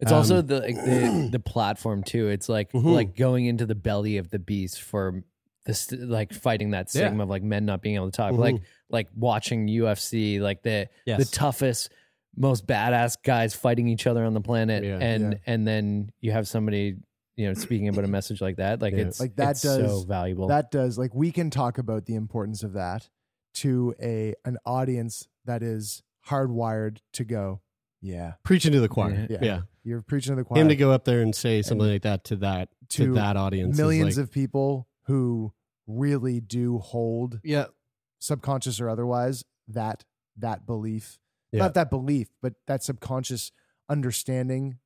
It's 0.00 0.10
um, 0.12 0.18
also 0.18 0.42
the, 0.42 0.60
like, 0.60 0.74
the 0.76 1.28
the 1.32 1.38
platform 1.44 2.02
too. 2.02 2.28
It's 2.28 2.48
like 2.48 2.72
Mhm. 2.72 2.94
like 2.94 3.16
going 3.16 3.46
into 3.46 3.66
the 3.66 3.74
belly 3.74 4.16
of 4.16 4.30
the 4.30 4.38
beast 4.38 4.80
for 4.82 5.22
this 5.66 5.92
like 5.92 6.32
fighting 6.32 6.70
that 6.70 6.86
Yeah. 6.94 7.06
stigma 7.08 7.24
of 7.24 7.28
like 7.28 7.42
men 7.42 7.66
not 7.66 7.82
being 7.82 7.96
able 7.96 8.10
to 8.10 8.16
talk. 8.16 8.32
Mhm. 8.32 8.38
Like 8.38 8.62
like 8.88 9.08
watching 9.14 9.66
UFC, 9.68 10.40
like 10.40 10.62
the 10.62 10.88
the 11.06 11.24
toughest, 11.30 11.92
most 12.36 12.66
badass 12.66 13.16
guys 13.22 13.54
fighting 13.54 13.88
each 13.88 14.06
other 14.06 14.24
on 14.24 14.34
the 14.34 14.40
planet, 14.40 14.84
Yeah. 14.84 14.98
and 14.98 15.32
Yeah. 15.32 15.38
and 15.46 15.66
then 15.66 16.10
you 16.20 16.32
have 16.32 16.48
somebody 16.48 16.96
you 17.36 17.46
know 17.46 17.54
speaking 17.54 17.88
about 17.88 18.04
a 18.04 18.08
message 18.18 18.40
like 18.40 18.56
that. 18.56 18.80
Like 18.80 18.94
Yeah. 18.94 19.00
it's 19.00 19.20
like 19.20 19.36
that 19.36 19.50
it's 19.52 19.62
does 19.62 20.00
so 20.02 20.06
valuable. 20.06 20.48
That 20.48 20.70
does 20.70 20.96
like 20.98 21.14
we 21.14 21.30
can 21.30 21.50
talk 21.50 21.76
about 21.78 22.06
the 22.06 22.14
importance 22.14 22.62
of 22.62 22.72
that 22.72 23.08
to 23.54 23.94
a 24.00 24.34
an 24.44 24.56
audience 24.64 25.28
that 25.44 25.62
is 25.62 26.02
hardwired 26.28 26.98
to 27.14 27.24
go, 27.24 27.60
yeah, 28.00 28.34
preaching 28.44 28.72
to 28.72 28.80
the 28.80 28.88
choir, 28.88 29.26
Yeah. 29.28 29.38
yeah. 29.42 29.60
You're 29.84 30.02
preaching 30.02 30.32
to 30.32 30.36
the 30.36 30.44
choir. 30.44 30.60
Him 30.60 30.68
to 30.68 30.76
go 30.76 30.90
up 30.92 31.04
there 31.04 31.20
and 31.22 31.34
say 31.34 31.62
something 31.62 31.84
And 31.86 31.92
like 31.94 32.02
that 32.02 32.24
to 32.24 32.36
that 32.36 32.68
to, 32.90 33.06
to 33.06 33.14
that 33.14 33.36
audience, 33.36 33.76
millions 33.76 34.16
like- 34.16 34.24
of 34.24 34.30
people 34.32 34.88
who 35.04 35.52
really 35.86 36.40
do 36.40 36.78
hold 36.78 37.40
yeah, 37.42 37.66
subconscious 38.20 38.80
or 38.80 38.88
otherwise 38.88 39.44
that 39.68 40.04
that 40.36 40.66
belief 40.66 41.18
Yeah. 41.52 41.60
not 41.60 41.74
that 41.74 41.90
belief 41.90 42.28
but 42.40 42.54
that 42.66 42.82
subconscious 42.84 43.50
understanding 43.88 44.78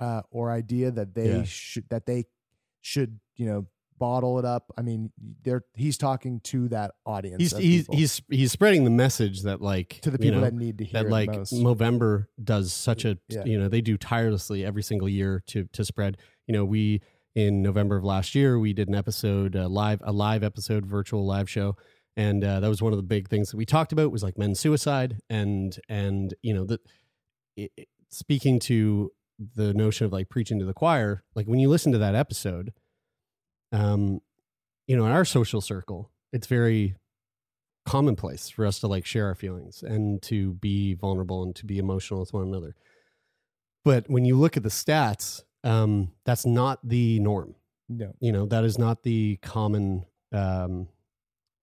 uh, 0.00 0.22
or 0.30 0.50
idea 0.50 0.90
that 0.90 1.14
they 1.14 1.36
Yeah. 1.38 1.42
should 1.44 1.88
that 1.88 2.06
they 2.06 2.26
should 2.80 3.20
you 3.36 3.46
know 3.46 3.66
bottle 4.02 4.38
it 4.40 4.44
up 4.44 4.64
i 4.76 4.82
mean 4.82 5.10
they're 5.44 5.62
he's 5.74 5.96
talking 5.96 6.40
to 6.40 6.68
that 6.68 6.90
audience 7.06 7.40
he's 7.40 7.56
he's 7.56 7.86
he's 7.92 8.22
he's 8.28 8.52
spreading 8.52 8.82
the 8.84 8.90
message 8.90 9.42
that 9.42 9.60
like 9.60 10.00
To 10.02 10.10
the 10.10 10.18
you 10.18 10.24
people 10.24 10.40
know, 10.40 10.46
that 10.46 10.54
need 10.54 10.78
to 10.78 10.84
hear 10.84 11.02
that 11.04 11.08
like. 11.10 11.30
Movember 11.30 12.26
does 12.42 12.72
such 12.72 13.04
a 13.04 13.18
Yeah. 13.28 13.44
you 13.44 13.58
know 13.58 13.68
they 13.68 13.80
do 13.80 13.96
tirelessly 13.96 14.64
every 14.64 14.82
single 14.82 15.08
year 15.08 15.42
to 15.48 15.64
to 15.72 15.84
spread 15.84 16.16
you 16.46 16.52
know 16.52 16.64
we 16.64 17.00
in 17.34 17.62
November 17.62 17.96
of 17.96 18.04
last 18.04 18.34
year, 18.34 18.58
we 18.58 18.74
did 18.74 18.88
an 18.88 18.94
episode, 18.94 19.54
a 19.54 19.66
live, 19.66 20.02
a 20.04 20.12
live 20.12 20.42
episode, 20.42 20.84
virtual 20.84 21.24
live 21.26 21.48
show, 21.48 21.76
and 22.14 22.44
uh, 22.44 22.60
that 22.60 22.68
was 22.68 22.82
one 22.82 22.92
of 22.92 22.98
the 22.98 23.02
big 23.16 23.28
things 23.30 23.50
that 23.50 23.56
we 23.56 23.64
talked 23.64 23.90
about 23.90 24.12
was 24.12 24.22
like 24.22 24.36
men's 24.36 24.60
suicide 24.60 25.16
and 25.30 25.78
and 25.88 26.34
you 26.42 26.52
know 26.52 26.64
the 26.66 26.78
it- 27.56 27.88
speaking 28.10 28.58
to 28.60 29.10
the 29.56 29.72
notion 29.72 30.04
of 30.04 30.12
like 30.12 30.28
preaching 30.28 30.58
to 30.58 30.66
the 30.66 30.74
choir. 30.74 31.24
Like 31.34 31.46
when 31.46 31.58
you 31.58 31.70
listen 31.70 31.90
to 31.92 31.98
that 31.98 32.14
episode, 32.14 32.72
um, 33.72 34.20
you 34.86 34.96
know, 34.96 35.06
in 35.06 35.12
our 35.12 35.24
social 35.24 35.60
circle, 35.60 36.10
it's 36.32 36.46
very 36.46 36.96
commonplace 37.84 38.48
for 38.48 38.64
us 38.64 38.78
to 38.80 38.86
like 38.86 39.04
share 39.04 39.26
our 39.26 39.34
feelings 39.34 39.82
and 39.82 40.22
to 40.22 40.54
be 40.54 40.94
vulnerable 40.94 41.42
and 41.42 41.56
to 41.56 41.66
be 41.66 41.78
emotional 41.78 42.20
with 42.20 42.32
one 42.32 42.46
another. 42.46 42.76
But 43.84 44.08
when 44.08 44.24
you 44.24 44.38
look 44.38 44.56
at 44.56 44.62
the 44.62 44.68
stats, 44.68 45.42
um, 45.64 46.12
that's 46.24 46.46
not 46.46 46.78
the 46.84 47.18
norm. 47.20 47.54
No. 47.88 48.14
You 48.20 48.32
know, 48.32 48.46
that 48.46 48.64
is 48.64 48.78
not 48.78 49.02
the 49.02 49.38
common 49.42 50.06
um 50.32 50.88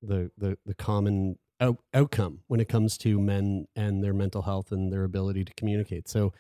the 0.02 0.30
the 0.38 0.58
the 0.66 0.76
common 0.76 1.38
out, 1.60 1.78
outcome 1.94 2.40
when 2.48 2.60
it 2.60 2.70
comes 2.70 2.98
to 3.00 3.20
men 3.20 3.68
and 3.76 4.04
their 4.04 4.14
mental 4.14 4.44
health 4.44 4.72
and 4.72 4.94
their 4.94 5.04
ability 5.04 5.44
to 5.46 5.54
communicate. 5.56 6.08
So 6.08 6.34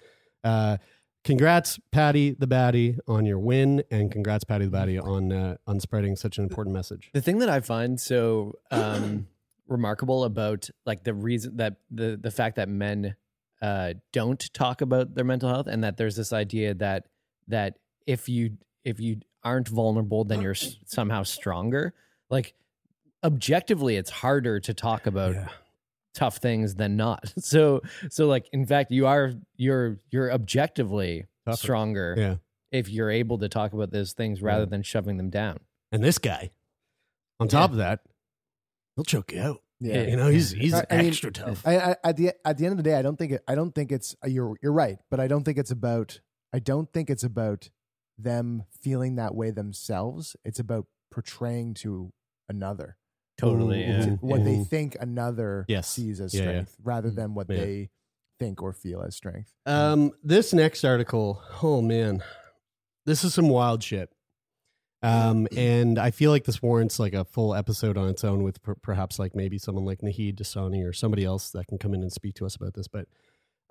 uh 0.44 0.78
congrats 1.24 1.80
Paddy 1.92 2.32
the 2.32 2.48
Baddy 2.48 2.98
on 3.08 3.26
your 3.26 3.40
win 3.40 3.84
and 3.92 4.12
congrats 4.12 4.44
Paddy 4.44 4.66
the 4.66 4.78
Baddy 4.78 5.04
on 5.04 5.32
uh, 5.32 5.58
on 5.68 5.80
spreading 5.80 6.16
such 6.16 6.38
an 6.38 6.44
important 6.44 6.74
message. 6.74 7.10
The 7.14 7.22
thing 7.22 7.40
that 7.40 7.50
I 7.50 7.60
find 7.60 8.00
so 8.00 8.56
um, 8.72 9.28
remarkable 9.68 10.24
about 10.24 10.70
like 10.86 11.04
the 11.04 11.14
reason 11.14 11.58
that 11.58 11.76
the 11.92 12.18
the 12.22 12.32
fact 12.32 12.56
that 12.56 12.70
men 12.70 13.16
uh, 13.62 13.94
don't 14.12 14.54
talk 14.54 14.82
about 14.82 15.16
their 15.16 15.26
mental 15.26 15.50
health 15.50 15.68
and 15.68 15.84
that 15.84 15.98
there's 15.98 16.16
this 16.16 16.34
idea 16.34 16.74
that 16.76 17.08
that 17.48 17.78
if 18.08 18.30
you 18.30 18.58
if 18.84 19.00
you 19.00 19.18
aren't 19.44 19.68
vulnerable 19.68 20.24
then 20.24 20.42
you're 20.42 20.56
somehow 20.56 21.24
stronger 21.24 21.94
like 22.30 22.54
objectively 23.24 23.96
it's 23.96 24.10
harder 24.10 24.60
to 24.60 24.74
talk 24.74 25.06
about 25.06 25.36
tough 26.20 26.38
things 26.38 26.76
than 26.76 26.98
not 26.98 27.34
so 27.40 27.82
so 28.10 28.28
like 28.28 28.48
in 28.52 28.66
fact 28.66 28.92
you 28.92 29.08
are 29.08 29.32
you're 29.56 30.00
you're 30.12 30.32
objectively 30.32 31.26
Tougher. 31.46 31.58
stronger 31.58 32.16
Yeah. 32.18 32.36
if 32.72 32.90
you're 32.90 33.10
able 33.10 33.38
to 33.40 33.48
talk 33.50 33.72
about 33.74 33.92
those 33.92 34.14
things 34.14 34.42
rather 34.42 34.66
than 34.66 34.82
shoving 34.84 35.18
them 35.18 35.30
down 35.30 35.60
And 35.92 36.04
this 36.04 36.18
guy, 36.18 36.52
on 37.40 37.48
top 37.48 37.72
of 37.72 37.78
that, 37.78 38.02
he'll 38.96 39.06
choke 39.06 39.32
you 39.32 39.42
out. 39.42 39.62
Yeah. 39.80 40.04
you 40.04 40.18
know 40.18 40.28
he's 40.28 40.52
he's 40.52 40.74
I- 40.74 40.86
I 40.90 40.98
mean, 40.98 41.08
extra 41.08 41.32
tough. 41.32 41.66
I, 41.66 41.78
I, 41.78 41.96
at 42.04 42.18
the 42.18 42.34
at 42.46 42.58
the 42.58 42.66
end 42.66 42.74
of 42.74 42.78
the 42.78 42.84
day, 42.84 42.96
I 42.96 43.02
don't 43.02 43.16
think 43.18 43.32
it, 43.32 43.42
I 43.48 43.56
don't 43.56 43.74
think 43.74 43.92
it's 43.94 44.14
uh, 44.24 44.28
you're 44.28 44.58
you're 44.62 44.74
right, 44.74 44.98
but 45.10 45.20
I 45.22 45.28
don't 45.28 45.44
think 45.46 45.58
it's 45.58 45.72
about 45.72 46.20
I 46.54 46.60
don't 46.60 46.92
think 46.92 47.10
it's 47.10 47.24
about 47.24 47.70
them 48.18 48.66
feeling 48.84 49.16
that 49.16 49.34
way 49.34 49.52
themselves. 49.52 50.36
It's 50.44 50.60
about 50.60 50.86
portraying 51.12 51.76
to 51.76 52.12
another 52.50 52.98
Totally, 53.40 53.84
It's 53.84 54.06
yeah. 54.08 54.16
what 54.22 54.44
they 54.44 54.58
Mhm. 54.58 54.68
think 54.68 54.98
another 55.00 55.66
Yes. 55.68 55.88
sees 55.90 56.20
as 56.20 56.34
Yeah, 56.34 56.42
yeah. 56.42 56.48
strength, 56.50 56.78
rather 56.84 57.10
than 57.10 57.34
what 57.34 57.50
Yeah. 57.50 57.58
they 57.58 57.90
think 58.40 58.62
or 58.62 58.72
feel 58.74 59.02
as 59.02 59.16
strength. 59.16 59.54
Um, 59.66 60.12
this 60.24 60.54
next 60.54 60.84
article, 60.86 61.42
oh 61.62 61.82
man, 61.82 62.24
this 63.06 63.24
is 63.24 63.34
some 63.34 63.50
wild 63.50 63.84
shit. 63.84 64.10
Um, 65.02 65.48
and 65.56 65.98
I 65.98 66.12
feel 66.12 66.30
like 66.30 66.44
this 66.44 66.62
warrants 66.62 67.00
like 67.00 67.14
a 67.14 67.24
full 67.24 67.56
episode 67.56 67.98
on 67.98 68.10
its 68.10 68.24
own 68.26 68.44
with 68.44 68.62
per- 68.62 68.76
perhaps 68.76 69.18
like 69.18 69.34
maybe 69.34 69.58
someone 69.58 69.86
like 69.86 70.00
Nahid 70.02 70.36
Dasani 70.36 70.86
or 70.86 70.92
somebody 70.92 71.24
else 71.24 71.52
that 71.52 71.68
can 71.68 71.78
come 71.78 71.94
in 71.94 72.02
and 72.02 72.12
speak 72.12 72.36
to 72.36 72.46
us 72.46 72.56
about 72.58 72.74
this. 72.74 72.88
But 72.90 73.08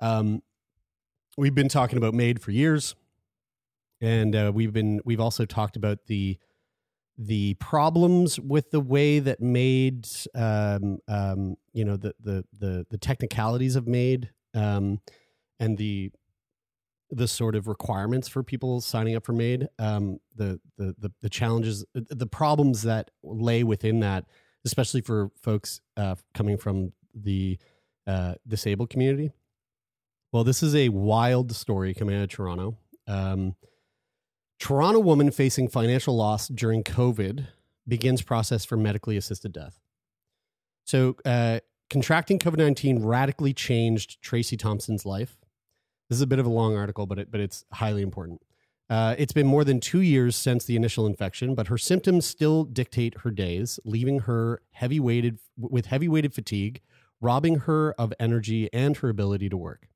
um, 0.00 0.42
we've 1.36 1.54
been 1.54 1.68
talking 1.68 1.98
about 1.98 2.14
MAID 2.14 2.40
for 2.40 2.50
years, 2.50 2.94
and 4.00 4.34
uh, 4.34 4.52
we've 4.54 4.72
been 4.72 5.00
we've 5.04 5.20
also 5.20 5.44
talked 5.44 5.76
about 5.76 6.06
the 6.06 6.38
the 7.18 7.54
problems 7.54 8.38
with 8.38 8.70
the 8.70 8.80
way 8.80 9.18
that 9.18 9.40
MAID 9.40 10.08
um, 10.36 10.98
um, 11.08 11.56
you 11.72 11.84
know 11.84 11.96
the, 11.96 12.14
the 12.20 12.44
the 12.58 12.86
the 12.90 12.98
technicalities 12.98 13.74
of 13.74 13.88
MAID 13.88 14.30
um, 14.54 15.00
and 15.58 15.76
the 15.76 16.12
the 17.10 17.26
sort 17.26 17.56
of 17.56 17.66
requirements 17.66 18.28
for 18.28 18.42
people 18.42 18.80
signing 18.80 19.16
up 19.16 19.26
for 19.26 19.32
MAID 19.32 19.68
um, 19.80 20.20
the, 20.36 20.60
the 20.76 20.94
the 20.98 21.12
the 21.20 21.28
challenges 21.28 21.84
the 21.92 22.26
problems 22.26 22.82
that 22.82 23.10
lay 23.24 23.64
within 23.64 24.00
that 24.00 24.24
especially 24.64 25.00
for 25.00 25.30
folks 25.42 25.80
uh, 25.96 26.14
coming 26.34 26.56
from 26.56 26.92
the 27.14 27.58
uh, 28.06 28.34
disabled 28.46 28.90
community. 28.90 29.32
Well 30.30 30.44
this 30.44 30.62
is 30.62 30.76
a 30.76 30.88
wild 30.90 31.50
story 31.52 31.94
coming 31.94 32.14
out 32.16 32.22
of 32.22 32.28
toronto. 32.28 32.76
Um, 33.08 33.56
Toronto 34.58 35.00
woman 35.00 35.30
facing 35.30 35.68
financial 35.68 36.16
loss 36.16 36.48
during 36.48 36.82
COVID 36.82 37.46
begins 37.86 38.22
process 38.22 38.64
for 38.64 38.76
medically 38.76 39.16
assisted 39.16 39.52
death. 39.52 39.80
So, 40.84 41.16
uh, 41.24 41.60
contracting 41.90 42.38
COVID 42.38 42.58
19 42.58 43.04
radically 43.04 43.52
changed 43.52 44.20
Tracy 44.20 44.56
Thompson's 44.56 45.06
life. 45.06 45.36
This 46.08 46.16
is 46.16 46.22
a 46.22 46.26
bit 46.26 46.38
of 46.38 46.46
a 46.46 46.50
long 46.50 46.76
article, 46.76 47.06
but, 47.06 47.18
it, 47.18 47.30
but 47.30 47.40
it's 47.40 47.64
highly 47.72 48.02
important. 48.02 48.42
Uh, 48.90 49.14
it's 49.18 49.34
been 49.34 49.46
more 49.46 49.64
than 49.64 49.80
two 49.80 50.00
years 50.00 50.34
since 50.34 50.64
the 50.64 50.74
initial 50.74 51.06
infection, 51.06 51.54
but 51.54 51.66
her 51.66 51.76
symptoms 51.76 52.24
still 52.24 52.64
dictate 52.64 53.18
her 53.18 53.30
days, 53.30 53.78
leaving 53.84 54.20
her 54.20 54.62
heavy 54.70 54.98
weighted 54.98 55.38
with 55.58 55.86
heavy 55.86 56.08
weighted 56.08 56.32
fatigue, 56.32 56.80
robbing 57.20 57.60
her 57.60 57.92
of 57.92 58.14
energy 58.18 58.72
and 58.72 58.96
her 58.98 59.10
ability 59.10 59.50
to 59.50 59.56
work. 59.56 59.88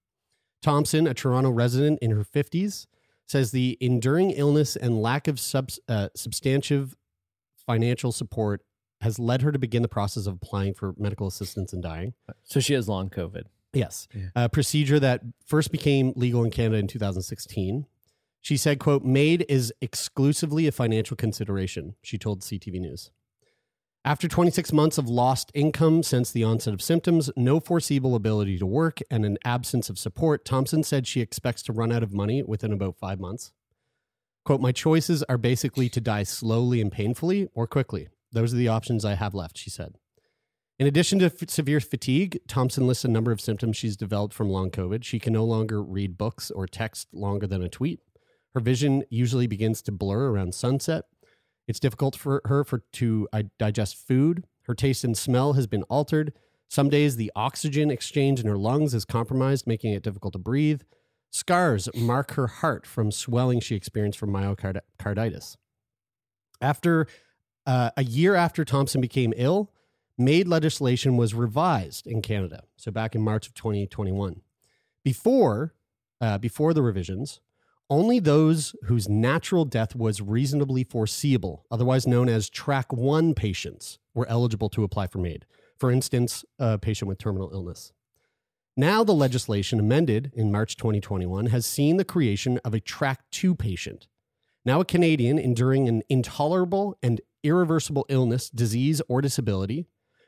Thompson, 0.61 1.07
a 1.07 1.15
Toronto 1.15 1.51
resident 1.51 1.99
in 2.01 2.11
her 2.11 2.23
50s, 2.23 2.87
says 3.27 3.51
the 3.51 3.79
enduring 3.81 4.31
illness 4.31 4.77
and 4.77 5.01
lack 5.01 5.29
of 5.29 5.41
subs, 5.41 5.81
uh, 5.89 6.09
substantive 6.14 6.97
financial 7.66 8.12
support 8.12 8.62
has 9.01 9.18
led 9.18 9.43
her 9.43 9.51
to 9.51 9.59
begin 9.59 9.83
the 9.83 9.89
process 9.89 10.27
of 10.27 10.35
applying 10.35 10.75
for 10.75 10.95
medical 10.97 11.27
assistance 11.27 11.73
and 11.73 11.83
dying. 11.83 12.14
so 12.45 12.61
she 12.61 12.75
has 12.75 12.89
long 12.89 13.09
covid 13.11 13.45
Yes. 13.73 14.07
A 14.37 14.49
procedure 14.49 15.01
that 15.01 15.23
first 15.47 15.73
became 15.73 16.12
legal 16.14 16.45
in 16.45 16.51
Canada 16.51 16.77
in 16.77 16.87
2016. 16.87 17.87
She 18.41 18.57
said, 18.57 18.79
quote, 18.79 19.05
MAID 19.05 19.47
is 19.49 19.73
exclusively 19.81 20.66
a 20.66 20.73
financial 20.73 21.16
consideration, 21.16 21.95
she 22.03 22.18
told 22.18 22.41
CTV 22.41 22.81
News. 22.81 23.11
After 24.05 24.27
26 24.27 24.73
months 24.73 24.99
of 24.99 25.09
lost 25.09 25.53
income 25.55 26.03
since 26.03 26.33
the 26.33 26.43
onset 26.43 26.75
of 26.75 26.83
symptoms, 26.83 27.31
no 27.37 27.61
foreseeable 27.61 28.17
ability 28.17 28.59
to 28.59 28.67
work, 28.67 28.99
and 29.13 29.25
an 29.25 29.39
absence 29.45 29.89
of 29.89 29.97
support, 29.97 30.45
Thompson 30.45 30.83
said 30.83 31.07
she 31.07 31.21
expects 31.21 31.63
to 31.63 31.73
run 31.73 31.93
out 31.93 32.03
of 32.03 32.13
money 32.13 32.43
within 32.43 32.73
about 32.73 32.97
five 32.99 33.21
months. 33.21 33.53
Quote, 34.45 34.61
My 34.61 34.73
choices 34.73 35.23
are 35.29 35.39
basically 35.39 35.89
to 35.89 36.01
die 36.01 36.25
slowly 36.25 36.81
and 36.81 36.91
painfully 36.91 37.47
or 37.55 37.69
quickly. 37.69 38.09
Those 38.33 38.53
are 38.53 38.57
the 38.57 38.67
options 38.67 39.05
I 39.05 39.15
have 39.15 39.35
left, 39.35 39.57
she 39.57 39.71
said. 39.71 39.95
In 40.81 40.89
addition 40.89 41.21
to 41.21 41.27
f- 41.27 41.49
severe 41.49 41.79
fatigue, 41.79 42.41
Thompson 42.49 42.89
lists 42.89 43.05
a 43.05 43.09
number 43.09 43.31
of 43.31 43.41
symptoms 43.41 43.77
she's 43.77 43.97
developed 43.97 44.35
from 44.35 44.51
long 44.51 44.73
COVID. 44.73 45.05
She 45.05 45.21
can 45.21 45.33
no 45.33 45.45
longer 45.45 45.81
read 45.81 46.19
books 46.19 46.51
or 46.51 46.67
text 46.67 47.07
longer 47.13 47.47
than 47.47 47.63
a 47.63 47.69
tweet. 47.69 48.01
Her 48.53 48.61
vision 48.61 49.05
usually 49.11 49.47
begins 49.47 49.81
to 49.83 49.93
blur 49.93 50.33
around 50.33 50.57
sunset. 50.57 51.05
It's 51.69 51.81
difficult 51.81 52.17
for 52.17 52.43
her 52.45 52.65
for 52.65 52.83
to 52.95 53.29
uh, 53.33 53.43
digest 53.59 53.97
food. 53.97 54.47
Her 54.63 54.75
taste 54.75 55.05
and 55.05 55.17
smell 55.17 55.55
has 55.55 55.67
been 55.67 55.83
altered. 55.85 56.33
Some 56.69 56.89
days 56.89 57.17
the 57.17 57.33
oxygen 57.37 57.91
exchange 57.91 58.41
in 58.41 58.47
her 58.47 58.57
lungs 58.57 58.95
is 58.95 59.05
compromised, 59.05 59.67
making 59.67 59.93
it 59.93 60.03
difficult 60.03 60.33
to 60.33 60.39
breathe. 60.39 60.83
Scars 61.31 61.89
mark 61.95 62.33
her 62.33 62.47
heart 62.47 62.87
from 62.87 63.11
swelling 63.11 63.61
she 63.61 63.75
experienced 63.75 64.19
from 64.19 64.31
myocarditis. 64.31 65.57
After 66.61 67.07
uh, 67.67 67.91
a 67.97 68.05
year 68.05 68.35
after 68.35 68.65
Thompson 68.65 69.01
became 69.01 69.33
ill, 69.37 69.71
MAID 70.19 70.47
legislation 70.47 71.17
was 71.17 71.35
revised 71.35 72.07
in 72.07 72.23
Canada. 72.23 72.65
So 72.77 72.91
back 72.91 73.15
in 73.15 73.23
March 73.23 73.47
of 73.47 73.55
2021. 73.55 74.43
Before, 75.05 75.75
uh, 76.21 76.39
before 76.39 76.75
the 76.75 76.83
revisions, 76.83 77.41
only 77.93 78.18
those 78.18 78.74
whose 78.84 79.07
natural 79.07 79.66
death 79.66 79.95
was 79.95 80.22
reasonably 80.22 80.82
foreseeable, 80.82 81.66
otherwise 81.70 82.07
known 82.07 82.26
as 82.26 82.49
track 82.49 82.90
one 82.90 83.34
patients, 83.34 83.99
were 84.14 84.26
eligible 84.28 84.70
to 84.70 84.82
apply 84.82 85.07
for 85.07 85.18
MAID. 85.18 85.45
For 85.78 85.90
instance, 85.90 86.43
a 86.59 86.78
patient 86.78 87.09
with 87.09 87.18
terminal 87.18 87.51
illness. 87.53 87.93
Now, 88.78 89.05
the 89.05 89.12
legislation 89.12 89.78
amended 89.78 90.32
in 90.34 90.51
March 90.51 90.76
2021 90.76 91.47
has 91.47 91.66
seen 91.66 91.99
the 91.99 92.05
creation 92.05 92.59
of 92.64 92.72
a 92.72 92.80
track 92.80 93.24
two 93.30 93.55
patient. 93.55 94.09
Now, 94.64 94.80
a 94.80 94.86
Canadian 94.86 95.38
enduring 95.38 95.86
an 95.86 96.03
intolerable 96.09 96.97
and 97.03 97.20
irreversible 97.43 98.07
illness, 98.09 98.49
disease, 98.49 99.03
or 99.07 99.20
disability 99.20 99.86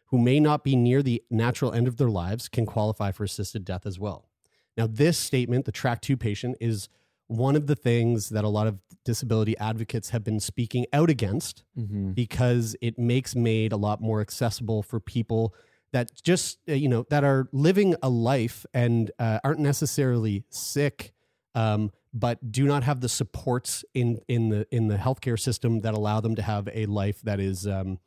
who 0.08 0.18
may 0.18 0.38
not 0.38 0.64
be 0.64 0.76
near 0.76 1.02
the 1.02 1.22
natural 1.30 1.72
end 1.72 1.88
of 1.88 1.96
their 1.96 2.10
lives 2.10 2.46
can 2.50 2.66
qualify 2.66 3.10
for 3.10 3.24
assisted 3.24 3.64
death 3.64 3.86
as 3.86 3.98
well. 3.98 4.28
Now, 4.76 4.86
this 4.86 5.16
statement, 5.16 5.64
the 5.64 5.72
track 5.72 6.02
two 6.02 6.18
patient, 6.18 6.58
is 6.60 6.90
one 7.28 7.56
of 7.56 7.66
the 7.66 7.74
things 7.76 8.28
that 8.30 8.44
a 8.44 8.48
lot 8.48 8.66
of 8.66 8.78
disability 9.04 9.56
advocates 9.58 10.10
have 10.10 10.24
been 10.24 10.40
speaking 10.40 10.86
out 10.92 11.10
against 11.10 11.64
Mhm. 11.76 12.14
because 12.14 12.76
it 12.80 12.98
makes 12.98 13.34
MAID 13.34 13.72
a 13.72 13.76
lot 13.76 14.00
more 14.00 14.20
accessible 14.20 14.82
for 14.82 15.00
people 15.00 15.54
that 15.92 16.10
just, 16.22 16.58
uh, 16.68 16.72
you 16.72 16.88
know, 16.88 17.04
that 17.10 17.22
are 17.24 17.48
living 17.52 17.94
a 18.02 18.08
life 18.08 18.66
and 18.74 19.10
uh, 19.18 19.38
aren't 19.44 19.60
necessarily 19.60 20.44
sick, 20.50 21.12
um, 21.54 21.90
but 22.12 22.50
do 22.52 22.66
not 22.66 22.82
have 22.84 23.00
the 23.00 23.08
supports 23.08 23.84
in 23.94 24.20
in 24.28 24.48
the 24.48 24.66
in 24.74 24.88
the 24.88 24.96
healthcare 24.96 25.38
system 25.38 25.80
that 25.80 25.94
allow 25.94 26.20
them 26.20 26.34
to 26.34 26.42
have 26.42 26.68
a 26.72 26.86
life 26.86 27.20
that 27.22 27.40
is 27.40 27.66
um, 27.66 27.98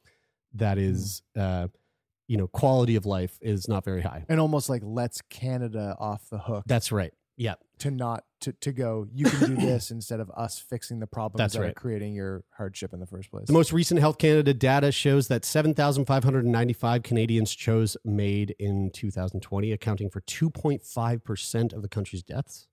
that 0.54 0.78
is 0.78 1.22
uh, 1.36 1.68
you 2.28 2.38
know 2.38 2.48
quality 2.48 2.96
of 2.96 3.06
life 3.06 3.38
is 3.42 3.68
not 3.68 3.84
very 3.86 4.02
high. 4.02 4.26
and 4.30 4.40
almost 4.40 4.70
like 4.70 4.82
lets 4.84 5.22
Canada 5.30 5.96
off 6.00 6.30
the 6.30 6.40
hook. 6.40 6.64
That's 6.68 6.92
right. 6.92 7.14
Yeah. 7.38 7.56
To 7.80 7.92
not 7.92 8.24
to, 8.42 8.52
to 8.54 8.72
go, 8.72 9.08
you 9.14 9.26
can 9.26 9.56
do 9.56 9.56
this 9.66 9.92
instead 9.92 10.20
of 10.20 10.30
us 10.36 10.60
fixing 10.60 11.00
the 11.00 11.08
problems 11.08 11.38
That's 11.38 11.54
that 11.54 11.60
are 11.62 11.66
right. 11.66 11.76
creating 11.76 12.16
your 12.16 12.44
hardship 12.58 12.94
in 12.94 13.00
the 13.00 13.06
first 13.06 13.30
place. 13.32 13.48
The 13.48 13.54
most 13.54 13.72
recent 13.72 14.00
Health 14.00 14.18
Canada 14.18 14.54
data 14.54 14.92
shows 14.92 15.28
that 15.28 15.46
7,595 15.46 17.04
Canadians 17.04 17.54
chose 17.54 17.96
MAID 18.04 18.56
in 18.60 18.90
2020, 18.92 19.72
accounting 19.72 20.10
for 20.10 20.22
2.5% 20.22 21.74
of 21.74 21.82
the 21.82 21.90
country's 21.90 22.24
deaths. 22.24 22.68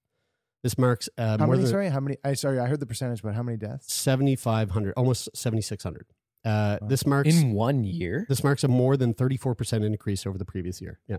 This 0.62 0.79
marks 0.79 1.11
uh, 1.19 1.37
how 1.39 1.47
more 1.47 1.49
many? 1.49 1.62
than 1.65 1.71
Sorry, 1.71 1.89
how 1.91 2.01
many? 2.01 2.17
I 2.25 2.33
sorry, 2.33 2.59
I 2.59 2.67
heard 2.67 2.81
the 2.81 2.87
percentage, 2.87 3.23
but 3.23 3.35
how 3.35 3.43
many 3.43 3.59
deaths? 3.59 3.93
7,500, 3.93 4.95
almost 4.97 5.29
7,600. 5.35 6.07
Uh, 6.45 6.79
This 6.87 7.07
marks 7.07 7.35
In 7.35 7.53
one 7.53 7.85
year? 7.85 8.27
This 8.29 8.43
marks 8.43 8.65
a 8.65 8.69
more 8.69 8.97
than 8.97 9.15
34% 9.15 9.85
increase 9.85 10.27
over 10.27 10.39
the 10.39 10.45
previous 10.45 10.81
year. 10.81 11.01
Yeah. 11.07 11.17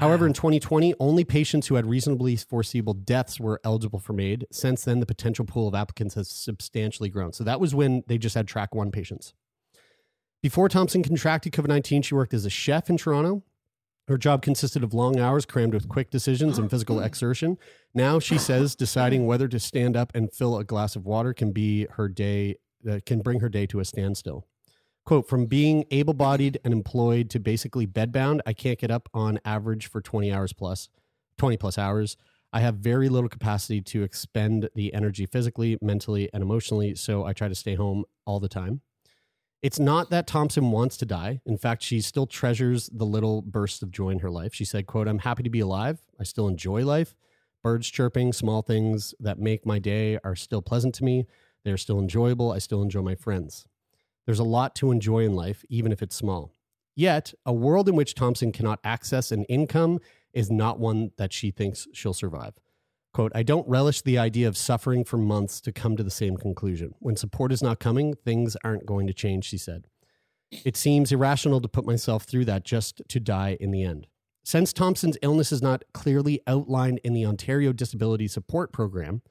However, 0.00 0.26
in 0.26 0.32
2020, 0.32 0.94
only 0.98 1.24
patients 1.24 1.68
who 1.68 1.76
had 1.76 1.86
reasonably 1.86 2.34
foreseeable 2.36 2.94
deaths 2.94 3.38
were 3.38 3.60
eligible 3.64 4.00
for 4.00 4.12
MAID. 4.12 4.46
Since 4.50 4.84
then, 4.84 4.98
the 4.98 5.06
potential 5.06 5.44
pool 5.44 5.68
of 5.68 5.74
applicants 5.74 6.14
has 6.16 6.28
substantially 6.28 7.08
grown. 7.08 7.32
So 7.32 7.44
that 7.44 7.60
was 7.60 7.74
when 7.74 8.02
they 8.08 8.18
just 8.18 8.34
had 8.34 8.48
track 8.48 8.74
one 8.74 8.90
patients. 8.90 9.34
Before 10.42 10.68
Thompson 10.68 11.02
contracted 11.02 11.52
COVID 11.52 11.68
19, 11.68 12.02
she 12.02 12.14
worked 12.14 12.34
as 12.34 12.44
a 12.44 12.50
chef 12.50 12.90
in 12.90 12.96
Toronto. 12.96 13.44
Her 14.08 14.18
job 14.18 14.42
consisted 14.42 14.84
of 14.84 14.92
long 14.92 15.18
hours 15.18 15.46
crammed 15.46 15.72
with 15.72 15.88
quick 15.88 16.10
decisions 16.10 16.58
and 16.58 16.68
physical 16.68 17.00
exertion. 17.02 17.56
Now, 17.94 18.18
she 18.18 18.36
says 18.36 18.74
deciding 18.74 19.26
whether 19.26 19.48
to 19.48 19.60
stand 19.60 19.96
up 19.96 20.12
and 20.14 20.32
fill 20.32 20.58
a 20.58 20.64
glass 20.64 20.96
of 20.96 21.06
water 21.06 21.32
can 21.32 21.52
be 21.52 21.86
her 21.92 22.08
day, 22.08 22.56
uh, 22.88 22.98
can 23.06 23.20
bring 23.20 23.40
her 23.40 23.48
day 23.48 23.66
to 23.66 23.80
a 23.80 23.84
standstill. 23.84 24.46
Quote, 25.04 25.28
from 25.28 25.44
being 25.44 25.84
able 25.90 26.14
bodied 26.14 26.58
and 26.64 26.72
employed 26.72 27.28
to 27.30 27.38
basically 27.38 27.86
bedbound, 27.86 28.40
I 28.46 28.54
can't 28.54 28.78
get 28.78 28.90
up 28.90 29.08
on 29.12 29.38
average 29.44 29.86
for 29.86 30.00
20 30.00 30.32
hours 30.32 30.54
plus, 30.54 30.88
20 31.36 31.58
plus 31.58 31.76
hours. 31.76 32.16
I 32.54 32.60
have 32.60 32.76
very 32.76 33.10
little 33.10 33.28
capacity 33.28 33.82
to 33.82 34.02
expend 34.02 34.70
the 34.74 34.94
energy 34.94 35.26
physically, 35.26 35.76
mentally, 35.82 36.30
and 36.32 36.42
emotionally, 36.42 36.94
so 36.94 37.24
I 37.24 37.34
try 37.34 37.48
to 37.48 37.54
stay 37.54 37.74
home 37.74 38.04
all 38.24 38.40
the 38.40 38.48
time. 38.48 38.80
It's 39.60 39.78
not 39.78 40.08
that 40.10 40.26
Thompson 40.26 40.70
wants 40.70 40.96
to 40.98 41.06
die. 41.06 41.40
In 41.44 41.58
fact, 41.58 41.82
she 41.82 42.00
still 42.00 42.26
treasures 42.26 42.88
the 42.92 43.06
little 43.06 43.42
bursts 43.42 43.82
of 43.82 43.90
joy 43.90 44.10
in 44.10 44.20
her 44.20 44.30
life. 44.30 44.54
She 44.54 44.64
said, 44.64 44.86
quote, 44.86 45.08
I'm 45.08 45.20
happy 45.20 45.42
to 45.42 45.50
be 45.50 45.60
alive. 45.60 46.00
I 46.18 46.24
still 46.24 46.48
enjoy 46.48 46.84
life. 46.84 47.14
Birds 47.62 47.90
chirping, 47.90 48.32
small 48.32 48.62
things 48.62 49.14
that 49.20 49.38
make 49.38 49.66
my 49.66 49.78
day 49.78 50.18
are 50.22 50.36
still 50.36 50.62
pleasant 50.62 50.94
to 50.96 51.04
me. 51.04 51.26
They're 51.64 51.78
still 51.78 51.98
enjoyable. 51.98 52.52
I 52.52 52.58
still 52.58 52.82
enjoy 52.82 53.00
my 53.00 53.14
friends. 53.14 53.66
There's 54.26 54.38
a 54.38 54.44
lot 54.44 54.74
to 54.76 54.90
enjoy 54.90 55.20
in 55.20 55.34
life, 55.34 55.64
even 55.68 55.92
if 55.92 56.02
it's 56.02 56.16
small. 56.16 56.52
Yet, 56.96 57.34
a 57.44 57.52
world 57.52 57.88
in 57.88 57.96
which 57.96 58.14
Thompson 58.14 58.52
cannot 58.52 58.80
access 58.84 59.32
an 59.32 59.44
income 59.44 59.98
is 60.32 60.50
not 60.50 60.78
one 60.78 61.10
that 61.16 61.32
she 61.32 61.50
thinks 61.50 61.86
she'll 61.92 62.14
survive. 62.14 62.54
Quote, 63.12 63.32
I 63.34 63.42
don't 63.44 63.68
relish 63.68 64.02
the 64.02 64.18
idea 64.18 64.48
of 64.48 64.56
suffering 64.56 65.04
for 65.04 65.16
months 65.16 65.60
to 65.62 65.72
come 65.72 65.96
to 65.96 66.02
the 66.02 66.10
same 66.10 66.36
conclusion. 66.36 66.94
When 66.98 67.16
support 67.16 67.52
is 67.52 67.62
not 67.62 67.78
coming, 67.78 68.14
things 68.14 68.56
aren't 68.64 68.86
going 68.86 69.06
to 69.06 69.12
change, 69.12 69.44
she 69.44 69.58
said. 69.58 69.86
It 70.64 70.76
seems 70.76 71.12
irrational 71.12 71.60
to 71.60 71.68
put 71.68 71.86
myself 71.86 72.24
through 72.24 72.44
that 72.46 72.64
just 72.64 73.02
to 73.08 73.20
die 73.20 73.56
in 73.60 73.70
the 73.70 73.82
end. 73.82 74.08
Since 74.44 74.72
Thompson's 74.72 75.16
illness 75.22 75.52
is 75.52 75.62
not 75.62 75.84
clearly 75.94 76.40
outlined 76.46 77.00
in 77.02 77.14
the 77.14 77.24
Ontario 77.24 77.72
Disability 77.72 78.28
Support 78.28 78.72
Program 78.72 79.22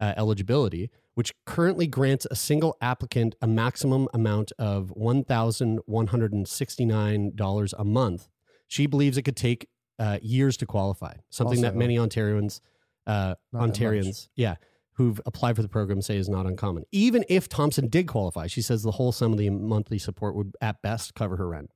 uh, 0.00 0.14
eligibility, 0.16 0.90
which 1.14 1.32
currently 1.46 1.86
grants 1.86 2.26
a 2.30 2.36
single 2.36 2.76
applicant 2.80 3.34
a 3.40 3.46
maximum 3.46 4.08
amount 4.12 4.50
of 4.58 4.92
$1,169 4.96 7.74
a 7.78 7.84
month, 7.84 8.28
she 8.68 8.86
believes 8.86 9.16
it 9.18 9.22
could 9.22 9.36
take 9.36 9.68
uh, 9.98 10.18
years 10.22 10.56
to 10.58 10.66
qualify, 10.66 11.14
something 11.30 11.60
that 11.62 11.76
many 11.76 11.96
Ontarians, 11.96 12.60
uh, 13.06 13.34
Ontarians, 13.54 14.28
yeah, 14.34 14.56
who've 14.94 15.20
applied 15.26 15.56
for 15.56 15.62
the 15.62 15.68
program 15.68 16.02
say 16.02 16.16
is 16.16 16.28
not 16.28 16.46
uncommon. 16.46 16.84
Even 16.92 17.24
if 17.28 17.48
Thompson 17.48 17.88
did 17.88 18.06
qualify, 18.08 18.46
she 18.46 18.62
says 18.62 18.82
the 18.82 18.92
whole 18.92 19.12
sum 19.12 19.32
of 19.32 19.38
the 19.38 19.50
monthly 19.50 19.98
support 19.98 20.34
would 20.34 20.54
at 20.60 20.82
best 20.82 21.14
cover 21.14 21.36
her 21.36 21.48
rent. 21.48 21.70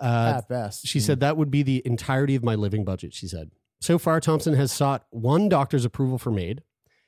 Uh, 0.00 0.34
At 0.38 0.48
best. 0.48 0.86
She 0.86 1.00
said 1.00 1.20
that 1.20 1.36
would 1.36 1.50
be 1.50 1.62
the 1.62 1.82
entirety 1.84 2.34
of 2.34 2.42
my 2.42 2.54
living 2.54 2.84
budget, 2.84 3.12
she 3.12 3.28
said. 3.28 3.50
So 3.80 3.98
far, 3.98 4.20
Thompson 4.20 4.54
has 4.54 4.72
sought 4.72 5.04
one 5.10 5.50
doctor's 5.50 5.84
approval 5.84 6.16
for 6.18 6.30
MAID 6.30 6.62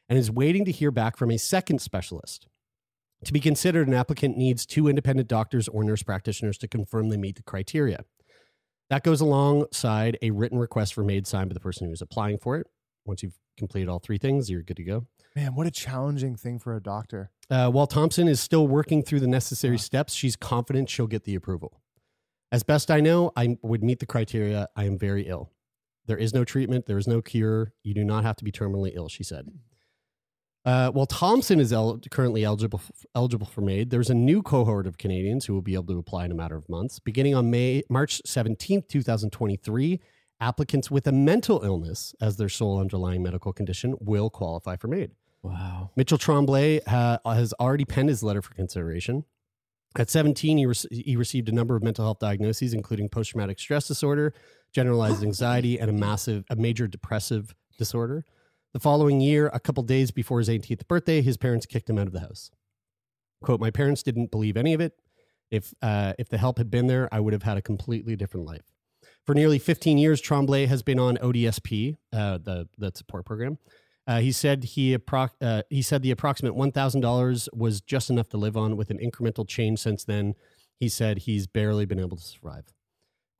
and 0.08 0.18
is 0.18 0.30
waiting 0.30 0.64
to 0.64 0.72
hear 0.72 0.90
back 0.90 1.16
from 1.16 1.30
a 1.30 1.38
second 1.38 1.80
specialist. 1.80 2.46
To 3.24 3.32
be 3.32 3.40
considered, 3.40 3.88
an 3.88 3.94
applicant 3.94 4.36
needs 4.36 4.64
two 4.64 4.88
independent 4.88 5.28
doctors 5.28 5.68
or 5.68 5.82
nurse 5.82 6.02
practitioners 6.02 6.56
to 6.58 6.68
confirm 6.68 7.08
they 7.08 7.16
meet 7.16 7.36
the 7.36 7.42
criteria. 7.42 8.04
That 8.90 9.02
goes 9.02 9.20
alongside 9.20 10.16
a 10.22 10.30
written 10.30 10.58
request 10.58 10.94
for 10.94 11.04
MAID 11.04 11.26
signed 11.26 11.50
by 11.50 11.54
the 11.54 11.60
person 11.60 11.86
who 11.86 11.92
is 11.92 12.00
applying 12.00 12.38
for 12.38 12.56
it. 12.56 12.66
Once 13.04 13.22
you've 13.22 13.38
completed 13.56 13.88
all 13.88 13.98
three 13.98 14.18
things, 14.18 14.48
you're 14.48 14.62
good 14.62 14.76
to 14.76 14.84
go. 14.84 15.06
Man, 15.36 15.54
what 15.54 15.66
a 15.66 15.70
challenging 15.70 16.36
thing 16.36 16.58
for 16.58 16.74
a 16.74 16.82
doctor. 16.82 17.30
Uh, 17.50 17.70
while 17.70 17.86
Thompson 17.86 18.28
is 18.28 18.40
still 18.40 18.66
working 18.66 19.02
through 19.02 19.20
the 19.20 19.26
necessary 19.26 19.78
steps, 19.78 20.14
she's 20.14 20.36
confident 20.36 20.88
she'll 20.88 21.06
get 21.06 21.24
the 21.24 21.34
approval. 21.34 21.80
As 22.50 22.62
best 22.62 22.90
I 22.90 23.00
know, 23.00 23.32
I 23.36 23.58
would 23.62 23.84
meet 23.84 24.00
the 24.00 24.06
criteria. 24.06 24.68
I 24.74 24.84
am 24.84 24.98
very 24.98 25.26
ill. 25.26 25.52
There 26.06 26.16
is 26.16 26.32
no 26.32 26.44
treatment, 26.44 26.86
there 26.86 26.96
is 26.96 27.06
no 27.06 27.20
cure. 27.20 27.74
You 27.82 27.92
do 27.92 28.04
not 28.04 28.24
have 28.24 28.36
to 28.36 28.44
be 28.44 28.50
terminally 28.50 28.92
ill, 28.94 29.08
she 29.08 29.22
said. 29.22 29.48
Uh, 30.68 30.90
while 30.90 31.06
Thompson 31.06 31.60
is 31.60 31.72
el- 31.72 31.98
currently 32.10 32.44
eligible 32.44 32.82
eligible 33.14 33.46
for 33.46 33.62
MAID, 33.62 33.88
there's 33.88 34.10
a 34.10 34.14
new 34.14 34.42
cohort 34.42 34.86
of 34.86 34.98
Canadians 34.98 35.46
who 35.46 35.54
will 35.54 35.62
be 35.62 35.72
able 35.72 35.86
to 35.86 35.98
apply 35.98 36.26
in 36.26 36.30
a 36.30 36.34
matter 36.34 36.56
of 36.56 36.68
months. 36.68 36.98
Beginning 36.98 37.34
on 37.34 37.50
May 37.50 37.84
March 37.88 38.20
17th, 38.26 38.86
2023, 38.86 39.98
applicants 40.42 40.90
with 40.90 41.06
a 41.06 41.12
mental 41.12 41.64
illness 41.64 42.14
as 42.20 42.36
their 42.36 42.50
sole 42.50 42.78
underlying 42.78 43.22
medical 43.22 43.50
condition 43.50 43.94
will 43.98 44.28
qualify 44.28 44.76
for 44.76 44.88
MAID. 44.88 45.12
Wow. 45.42 45.88
Mitchell 45.96 46.18
Tremblay 46.18 46.82
ha- 46.86 47.20
has 47.24 47.54
already 47.54 47.86
penned 47.86 48.10
his 48.10 48.22
letter 48.22 48.42
for 48.42 48.52
consideration. 48.52 49.24
At 49.96 50.10
17, 50.10 50.58
he, 50.58 50.66
rec- 50.66 50.76
he 50.90 51.16
received 51.16 51.48
a 51.48 51.52
number 51.52 51.76
of 51.76 51.82
mental 51.82 52.04
health 52.04 52.18
diagnoses, 52.18 52.74
including 52.74 53.08
post 53.08 53.30
traumatic 53.30 53.58
stress 53.58 53.88
disorder, 53.88 54.34
generalized 54.74 55.22
anxiety, 55.22 55.80
and 55.80 55.88
a 55.88 55.94
massive, 55.94 56.44
a 56.50 56.56
major 56.56 56.86
depressive 56.86 57.54
disorder. 57.78 58.26
The 58.78 58.82
following 58.82 59.20
year, 59.20 59.50
a 59.52 59.58
couple 59.58 59.82
days 59.82 60.12
before 60.12 60.38
his 60.38 60.48
18th 60.48 60.86
birthday, 60.86 61.20
his 61.20 61.36
parents 61.36 61.66
kicked 61.66 61.90
him 61.90 61.98
out 61.98 62.06
of 62.06 62.12
the 62.12 62.20
house. 62.20 62.52
Quote, 63.42 63.58
My 63.58 63.72
parents 63.72 64.04
didn't 64.04 64.30
believe 64.30 64.56
any 64.56 64.72
of 64.72 64.80
it. 64.80 64.92
If, 65.50 65.74
uh, 65.82 66.12
if 66.16 66.28
the 66.28 66.38
help 66.38 66.58
had 66.58 66.70
been 66.70 66.86
there, 66.86 67.08
I 67.10 67.18
would 67.18 67.32
have 67.32 67.42
had 67.42 67.56
a 67.56 67.60
completely 67.60 68.14
different 68.14 68.46
life. 68.46 68.70
For 69.26 69.34
nearly 69.34 69.58
15 69.58 69.98
years, 69.98 70.20
Tremblay 70.20 70.66
has 70.66 70.84
been 70.84 71.00
on 71.00 71.16
ODSP, 71.16 71.96
uh, 72.12 72.38
the, 72.38 72.68
the 72.78 72.92
support 72.94 73.26
program. 73.26 73.58
Uh, 74.06 74.20
he 74.20 74.30
said 74.30 74.62
he 74.62 74.96
appro- 74.96 75.32
uh, 75.40 75.64
he 75.68 75.82
said 75.82 76.02
the 76.02 76.12
approximate 76.12 76.54
one 76.54 76.70
thousand 76.70 77.00
dollars 77.00 77.48
was 77.52 77.80
just 77.80 78.10
enough 78.10 78.28
to 78.28 78.36
live 78.36 78.56
on. 78.56 78.76
With 78.76 78.90
an 78.90 78.98
incremental 78.98 79.46
change 79.46 79.80
since 79.80 80.04
then, 80.04 80.36
he 80.78 80.88
said 80.88 81.18
he's 81.18 81.48
barely 81.48 81.84
been 81.84 81.98
able 81.98 82.16
to 82.16 82.22
survive. 82.22 82.72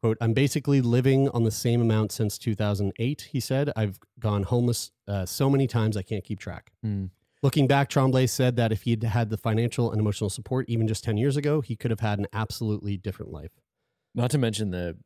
"Quote: 0.03 0.19
I'm 0.21 0.33
basically 0.33 0.81
living 0.81 1.29
on 1.31 1.45
the 1.45 1.51
same 1.51 1.81
amount 1.81 2.13
since 2.13 2.39
2008." 2.39 3.29
He 3.33 3.41
said, 3.41 3.73
"I've 3.77 3.99
gone 4.19 4.45
homeless 4.45 4.91
uh, 5.07 5.27
so 5.27 5.49
many 5.51 5.67
times 5.67 5.97
I 5.97 6.03
can't 6.03 6.25
keep 6.25 6.41
track." 6.41 6.73
Looking 7.43 7.69
back, 7.69 7.89
Tremblay 7.89 8.27
said 8.27 8.57
that 8.57 8.73
if 8.73 8.83
he'd 8.83 9.05
had 9.05 9.31
the 9.31 9.37
financial 9.37 9.93
and 9.93 10.01
emotional 10.01 10.29
support 10.29 10.69
even 10.69 10.89
just 10.89 11.05
10 11.05 11.17
years 11.17 11.37
ago, 11.37 11.61
he 11.61 11.77
could 11.77 11.93
have 11.93 12.01
had 12.01 12.19
an 12.19 12.27
absolutely 12.33 12.97
different 12.97 13.31
life. 13.31 13.53
Not 14.15 14.33
to 14.33 14.39
mention 14.39 14.71
the 14.71 14.97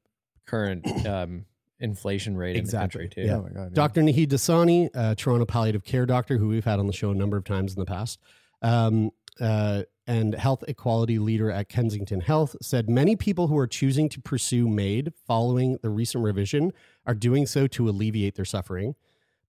current 0.47 0.86
um, 1.07 1.45
inflation 1.78 2.36
rate 2.36 2.57
in 2.57 2.64
the 2.64 2.72
country 2.72 3.09
too. 3.09 3.28
Oh 3.30 3.43
my 3.43 3.51
God. 3.51 3.74
Dr. 3.74 4.01
Naheed 4.01 4.28
Dosani, 4.28 4.88
a 4.95 5.14
Toronto 5.14 5.45
palliative 5.45 5.84
care 5.84 6.07
doctor 6.07 6.38
who 6.38 6.49
we've 6.49 6.64
had 6.64 6.78
on 6.78 6.86
the 6.86 6.93
show 6.95 7.11
a 7.11 7.14
number 7.14 7.36
of 7.36 7.45
times 7.45 7.74
in 7.74 7.80
the 7.80 7.86
past, 7.86 8.18
um, 8.62 9.11
uh, 9.38 9.82
and 10.07 10.34
health 10.34 10.64
equality 10.66 11.18
leader 11.18 11.50
at 11.50 11.68
Kensington 11.68 12.20
Health, 12.20 12.57
said 12.61 12.90
many 12.90 13.16
people 13.16 13.48
who 13.48 13.57
are 13.59 13.66
choosing 13.66 14.09
to 14.11 14.20
pursue 14.20 14.68
MAID 14.68 15.12
following 15.26 15.78
the 15.82 15.90
recent 15.90 16.24
revision 16.24 16.72
are 17.07 17.14
doing 17.14 17.46
so 17.46 17.66
to 17.68 17.88
alleviate 17.88 18.34
their 18.34 18.44
suffering, 18.44 18.94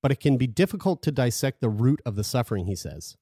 but 0.01 0.11
it 0.11 0.19
can 0.19 0.37
be 0.37 0.47
difficult 0.47 1.01
to 1.03 1.11
dissect 1.11 1.61
the 1.61 1.69
root 1.69 2.01
of 2.05 2.15
the 2.15 2.23
suffering, 2.23 2.65
he 2.65 2.75
says. 2.75 3.17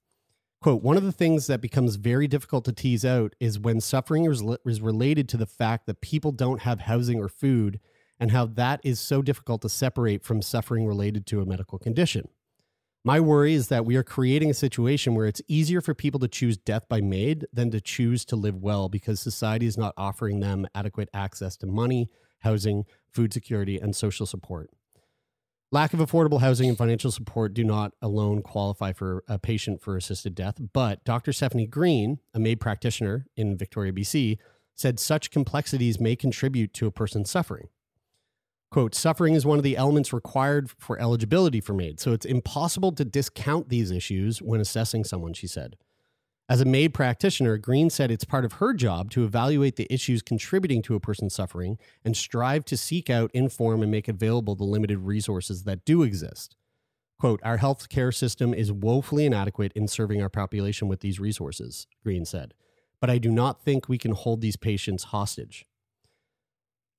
Quote, 0.62 0.84
one 0.84 0.98
of 0.98 1.04
the 1.04 1.12
things 1.12 1.48
that 1.48 1.60
becomes 1.60 1.96
very 1.96 2.28
difficult 2.28 2.66
to 2.66 2.72
tease 2.72 3.04
out 3.04 3.34
is 3.40 3.58
when 3.58 3.82
suffering 3.82 4.26
is, 4.26 4.44
is 4.66 4.80
related 4.80 5.28
to 5.30 5.38
the 5.38 5.48
fact 5.48 5.88
that 5.88 6.02
people 6.02 6.32
don't 6.32 6.62
have 6.62 6.82
housing 6.82 7.20
or 7.20 7.30
food 7.30 7.80
and 8.20 8.30
how 8.30 8.46
that 8.46 8.80
is 8.84 9.00
so 9.00 9.24
difficult 9.24 9.64
to 9.64 9.70
separate 9.70 10.24
from 10.24 10.44
suffering 10.44 10.86
related 10.86 11.26
to 11.26 11.42
a 11.42 11.46
medical 11.46 11.80
condition. 11.80 12.28
My 13.04 13.20
worry 13.20 13.56
is 13.56 13.70
that 13.70 13.84
we 13.84 13.96
are 13.96 14.04
creating 14.04 14.52
a 14.52 14.54
situation 14.54 15.16
where 15.16 15.26
it's 15.26 15.42
easier 15.48 15.82
for 15.82 15.96
people 15.96 16.20
to 16.20 16.28
choose 16.28 16.56
death 16.56 16.84
by 16.88 17.02
MAID 17.02 17.48
than 17.52 17.72
to 17.72 17.82
choose 17.82 18.24
to 18.26 18.36
live 18.36 18.58
well 18.58 18.90
because 18.90 19.20
society 19.20 19.66
is 19.66 19.76
not 19.76 19.96
offering 19.98 20.40
them 20.40 20.68
adequate 20.76 21.10
access 21.12 21.58
to 21.58 21.66
money, 21.66 22.12
housing, 22.42 22.86
food 23.12 23.34
security, 23.34 23.80
and 23.80 23.96
social 23.96 24.28
support. 24.28 24.70
Lack 25.72 25.96
of 25.96 26.00
affordable 26.00 26.42
housing 26.42 26.70
and 26.70 26.78
financial 26.78 27.10
support 27.10 27.56
do 27.56 27.64
not 27.64 27.94
alone 28.04 28.44
qualify 28.44 28.94
for 28.94 29.24
a 29.28 29.40
patient 29.40 29.82
for 29.82 29.98
assisted 29.98 30.36
death, 30.36 30.60
but 30.72 31.04
Dr. 31.04 31.34
Stephanie 31.34 31.66
Green, 31.66 32.20
a 32.36 32.40
MAID 32.40 32.60
practitioner 32.60 33.26
in 33.36 33.58
Victoria, 33.58 33.94
BC, 33.94 34.38
said 34.76 35.00
such 35.00 35.32
complexities 35.32 36.00
may 36.00 36.16
contribute 36.16 36.72
to 36.76 36.86
a 36.86 36.92
person's 36.92 37.32
suffering. 37.32 37.70
Quote, 38.72 38.96
suffering 38.96 39.34
is 39.34 39.46
one 39.46 39.58
of 39.58 39.66
the 39.66 39.76
elements 39.76 40.14
required 40.14 40.72
for 40.78 40.98
eligibility 40.98 41.60
for 41.60 41.74
MAID, 41.74 42.00
so 42.00 42.14
it's 42.14 42.26
impossible 42.26 42.94
to 42.94 43.04
discount 43.04 43.68
these 43.68 43.92
issues 43.92 44.42
when 44.42 44.62
assessing 44.62 45.04
someone, 45.04 45.34
she 45.34 45.46
said. 45.46 45.76
As 46.48 46.62
a 46.62 46.66
MAID 46.66 46.94
practitioner, 46.94 47.58
Green 47.58 47.90
said 47.90 48.12
it's 48.12 48.24
part 48.24 48.46
of 48.46 48.54
her 48.54 48.74
job 48.74 49.12
to 49.12 49.26
evaluate 49.26 49.76
the 49.76 49.94
issues 49.94 50.22
contributing 50.22 50.82
to 50.84 50.96
a 50.96 51.02
person's 51.02 51.36
suffering 51.36 51.78
and 52.06 52.16
strive 52.16 52.64
to 52.66 52.78
seek 52.78 53.10
out, 53.10 53.30
inform, 53.34 53.82
and 53.82 53.92
make 53.92 54.08
available 54.08 54.56
the 54.56 54.64
limited 54.64 55.00
resources 55.00 55.64
that 55.64 55.84
do 55.84 56.02
exist. 56.02 56.56
Quote, 57.20 57.42
our 57.44 57.58
healthcare 57.58 58.14
system 58.14 58.54
is 58.54 58.72
woefully 58.72 59.26
inadequate 59.26 59.74
in 59.76 59.90
serving 59.90 60.22
our 60.22 60.30
population 60.30 60.88
with 60.88 61.02
these 61.02 61.20
resources, 61.20 61.88
Green 62.04 62.24
said, 62.24 62.54
but 63.02 63.10
I 63.10 63.18
do 63.18 63.32
not 63.32 63.64
think 63.64 63.90
we 63.90 63.98
can 63.98 64.14
hold 64.14 64.40
these 64.40 64.56
patients 64.56 65.06
hostage. 65.06 65.66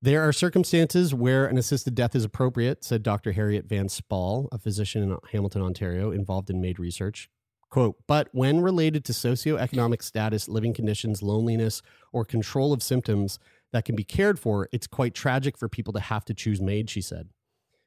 There 0.05 0.27
are 0.29 0.33
circumstances 0.33 1.15
where 1.15 1.47
an 1.47 1.57
assisted 1.57 1.95
death 1.95 2.17
is 2.17 2.25
appropriate, 2.25 2.83
said 2.83 3.05
Dr. 3.05 3.31
Harriet 3.31 3.67
Van 3.67 3.89
Spall, 3.89 4.49
a 4.51 4.59
physician 4.59 5.01
in 5.01 5.17
Hamilton, 5.31 5.63
Ontario, 5.63 6.11
involved 6.11 6.51
in 6.51 6.61
MAID 6.61 6.81
research. 6.81 7.31
Quote, 7.71 7.97
but 8.09 8.29
when 8.33 8.61
related 8.61 9.05
to 9.05 9.13
socioeconomic 9.13 10.03
status, 10.03 10.49
living 10.49 10.75
conditions, 10.75 11.23
loneliness, 11.23 11.83
or 12.13 12.25
control 12.25 12.73
of 12.73 12.83
symptoms 12.83 13.39
that 13.71 13.85
can 13.85 13.95
be 13.95 14.03
cared 14.03 14.41
for, 14.41 14.69
it's 14.73 14.89
quite 14.89 15.15
tragic 15.15 15.57
for 15.57 15.69
people 15.69 15.93
to 15.93 16.01
have 16.01 16.25
to 16.25 16.35
choose 16.35 16.61
MAID, 16.61 16.91
she 16.91 17.01
said. 17.01 17.29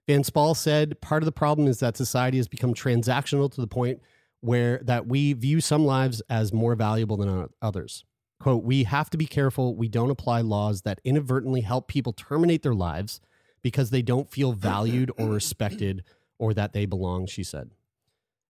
Van 0.07 0.23
Spall 0.23 0.55
said 0.55 1.01
part 1.01 1.21
of 1.21 1.25
the 1.25 1.33
problem 1.33 1.67
is 1.67 1.81
that 1.81 1.97
society 1.97 2.37
has 2.37 2.47
become 2.47 2.73
transactional 2.73 3.51
to 3.51 3.59
the 3.59 3.67
point 3.67 3.99
where 4.39 4.79
that 4.83 5.05
we 5.05 5.33
view 5.33 5.59
some 5.59 5.83
lives 5.85 6.21
as 6.29 6.53
more 6.53 6.75
valuable 6.75 7.17
than 7.17 7.49
others. 7.61 8.05
Quote, 8.39 8.63
we 8.63 8.83
have 8.83 9.09
to 9.09 9.17
be 9.17 9.25
careful 9.25 9.75
we 9.75 9.87
don't 9.87 10.11
apply 10.11 10.41
laws 10.41 10.81
that 10.81 10.99
inadvertently 11.03 11.61
help 11.61 11.87
people 11.87 12.13
terminate 12.13 12.63
their 12.63 12.73
lives 12.73 13.21
because 13.61 13.89
they 13.89 14.01
don't 14.01 14.29
feel 14.29 14.51
valued 14.51 15.11
or 15.17 15.29
respected 15.29 16.03
or 16.37 16.53
that 16.53 16.73
they 16.73 16.85
belong, 16.85 17.25
she 17.25 17.43
said. 17.43 17.71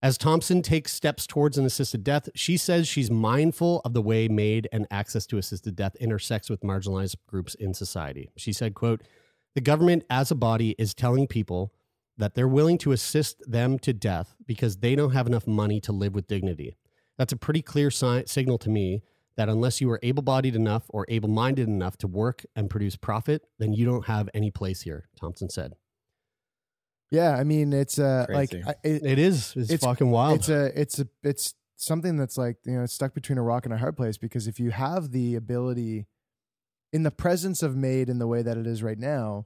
As 0.02 0.18
Thompson 0.18 0.62
takes 0.62 0.92
steps 0.92 1.26
towards 1.26 1.58
an 1.58 1.66
assisted 1.66 2.04
death, 2.04 2.30
she 2.36 2.58
says 2.58 2.88
she's 2.88 3.10
mindful 3.10 3.82
of 3.86 3.94
the 3.94 4.02
way 4.02 4.28
MAID 4.28 4.68
and 4.72 4.86
access 4.92 5.26
to 5.28 5.38
assisted 5.38 5.76
death 5.76 5.96
intersects 5.96 6.50
with 6.50 6.62
marginalized 6.62 7.16
groups 7.28 7.56
in 7.56 7.74
society. 7.74 8.30
She 8.36 8.54
said, 8.54 8.76
quote, 8.76 9.02
the 9.56 9.62
government 9.62 10.04
as 10.10 10.30
a 10.30 10.36
body 10.36 10.76
is 10.78 10.94
telling 10.94 11.28
people 11.28 11.74
that 12.18 12.36
they're 12.36 12.48
willing 12.48 12.78
to 12.80 12.92
assist 12.92 13.50
them 13.50 13.80
to 13.80 13.94
death 13.94 14.36
because 14.46 14.78
they 14.78 14.96
don't 14.96 15.14
have 15.14 15.28
enough 15.28 15.48
money 15.48 15.80
to 15.82 15.92
live 15.92 16.14
with 16.14 16.28
dignity. 16.28 16.76
That's 17.18 17.34
a 17.34 17.38
pretty 17.38 17.62
clear 17.62 17.90
si- 17.90 18.26
signal 18.28 18.58
to 18.60 18.70
me 18.70 19.02
that 19.38 19.50
unless 19.50 19.82
you 19.82 19.90
are 19.92 20.00
able 20.02 20.24
bodied 20.24 20.56
enough 20.56 20.84
or 20.90 21.06
able 21.10 21.30
minded 21.30 21.68
enough 21.68 21.98
to 21.98 22.08
work 22.08 22.46
and 22.56 22.70
produce 22.70 22.96
profit, 22.96 23.44
then 23.60 23.74
you 23.74 23.86
don't 23.86 24.06
have 24.06 24.30
any 24.34 24.52
place 24.52 24.82
here, 24.82 25.10
Thompson 25.20 25.50
said. 25.50 25.74
Yeah, 27.12 27.36
I 27.36 27.44
mean 27.44 27.72
it's 27.72 28.00
uh 28.00 28.26
like 28.30 28.54
I- 28.54 28.76
it, 28.84 29.06
It 29.06 29.20
is. 29.20 29.54
It's 29.56 29.84
fucking 29.84 30.10
wild. 30.10 30.40
It's 30.40 30.50
a 30.50 30.80
it's 30.80 31.00
a 31.00 31.08
it's 31.24 31.54
something 31.76 32.18
that's 32.18 32.38
like 32.38 32.58
you 32.66 32.74
know 32.74 32.84
it's 32.84 32.94
stuck 32.94 33.14
between 33.14 33.38
a 33.38 33.44
rock 33.44 33.66
and 33.66 33.74
a 33.74 33.78
hard 33.78 33.96
place 33.96 34.18
because 34.18 34.48
if 34.48 34.60
you 34.60 34.72
have 34.72 35.12
the 35.12 35.36
ability 35.36 36.08
in 36.92 37.04
the 37.04 37.12
presence 37.12 37.62
of 37.62 37.76
MAID 37.76 38.10
in 38.10 38.20
the 38.20 38.28
way 38.28 38.42
that 38.42 38.58
it 38.58 38.66
is 38.66 38.82
right 38.82 38.98
now, 38.98 39.46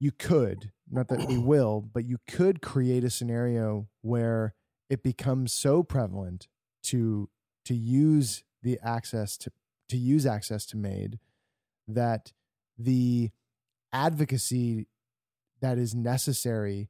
you 0.00 0.10
could 0.10 0.72
not 0.90 1.08
that 1.08 1.28
we 1.28 1.38
will, 1.52 1.80
but 1.80 2.04
you 2.04 2.18
could 2.26 2.60
create 2.60 3.04
a 3.04 3.10
scenario 3.10 3.88
where 4.02 4.54
it 4.88 5.02
becomes 5.02 5.52
so 5.52 5.82
prevalent 5.82 6.48
to 6.84 7.28
to 7.64 7.74
use 7.74 8.42
the 8.62 8.78
access 8.82 9.36
to 9.38 9.50
to 9.88 9.96
use 9.96 10.24
access 10.26 10.64
to 10.66 10.76
MAID 10.76 11.18
that 11.88 12.32
the 12.78 13.30
advocacy 13.92 14.86
that 15.60 15.78
is 15.78 15.94
necessary 15.94 16.88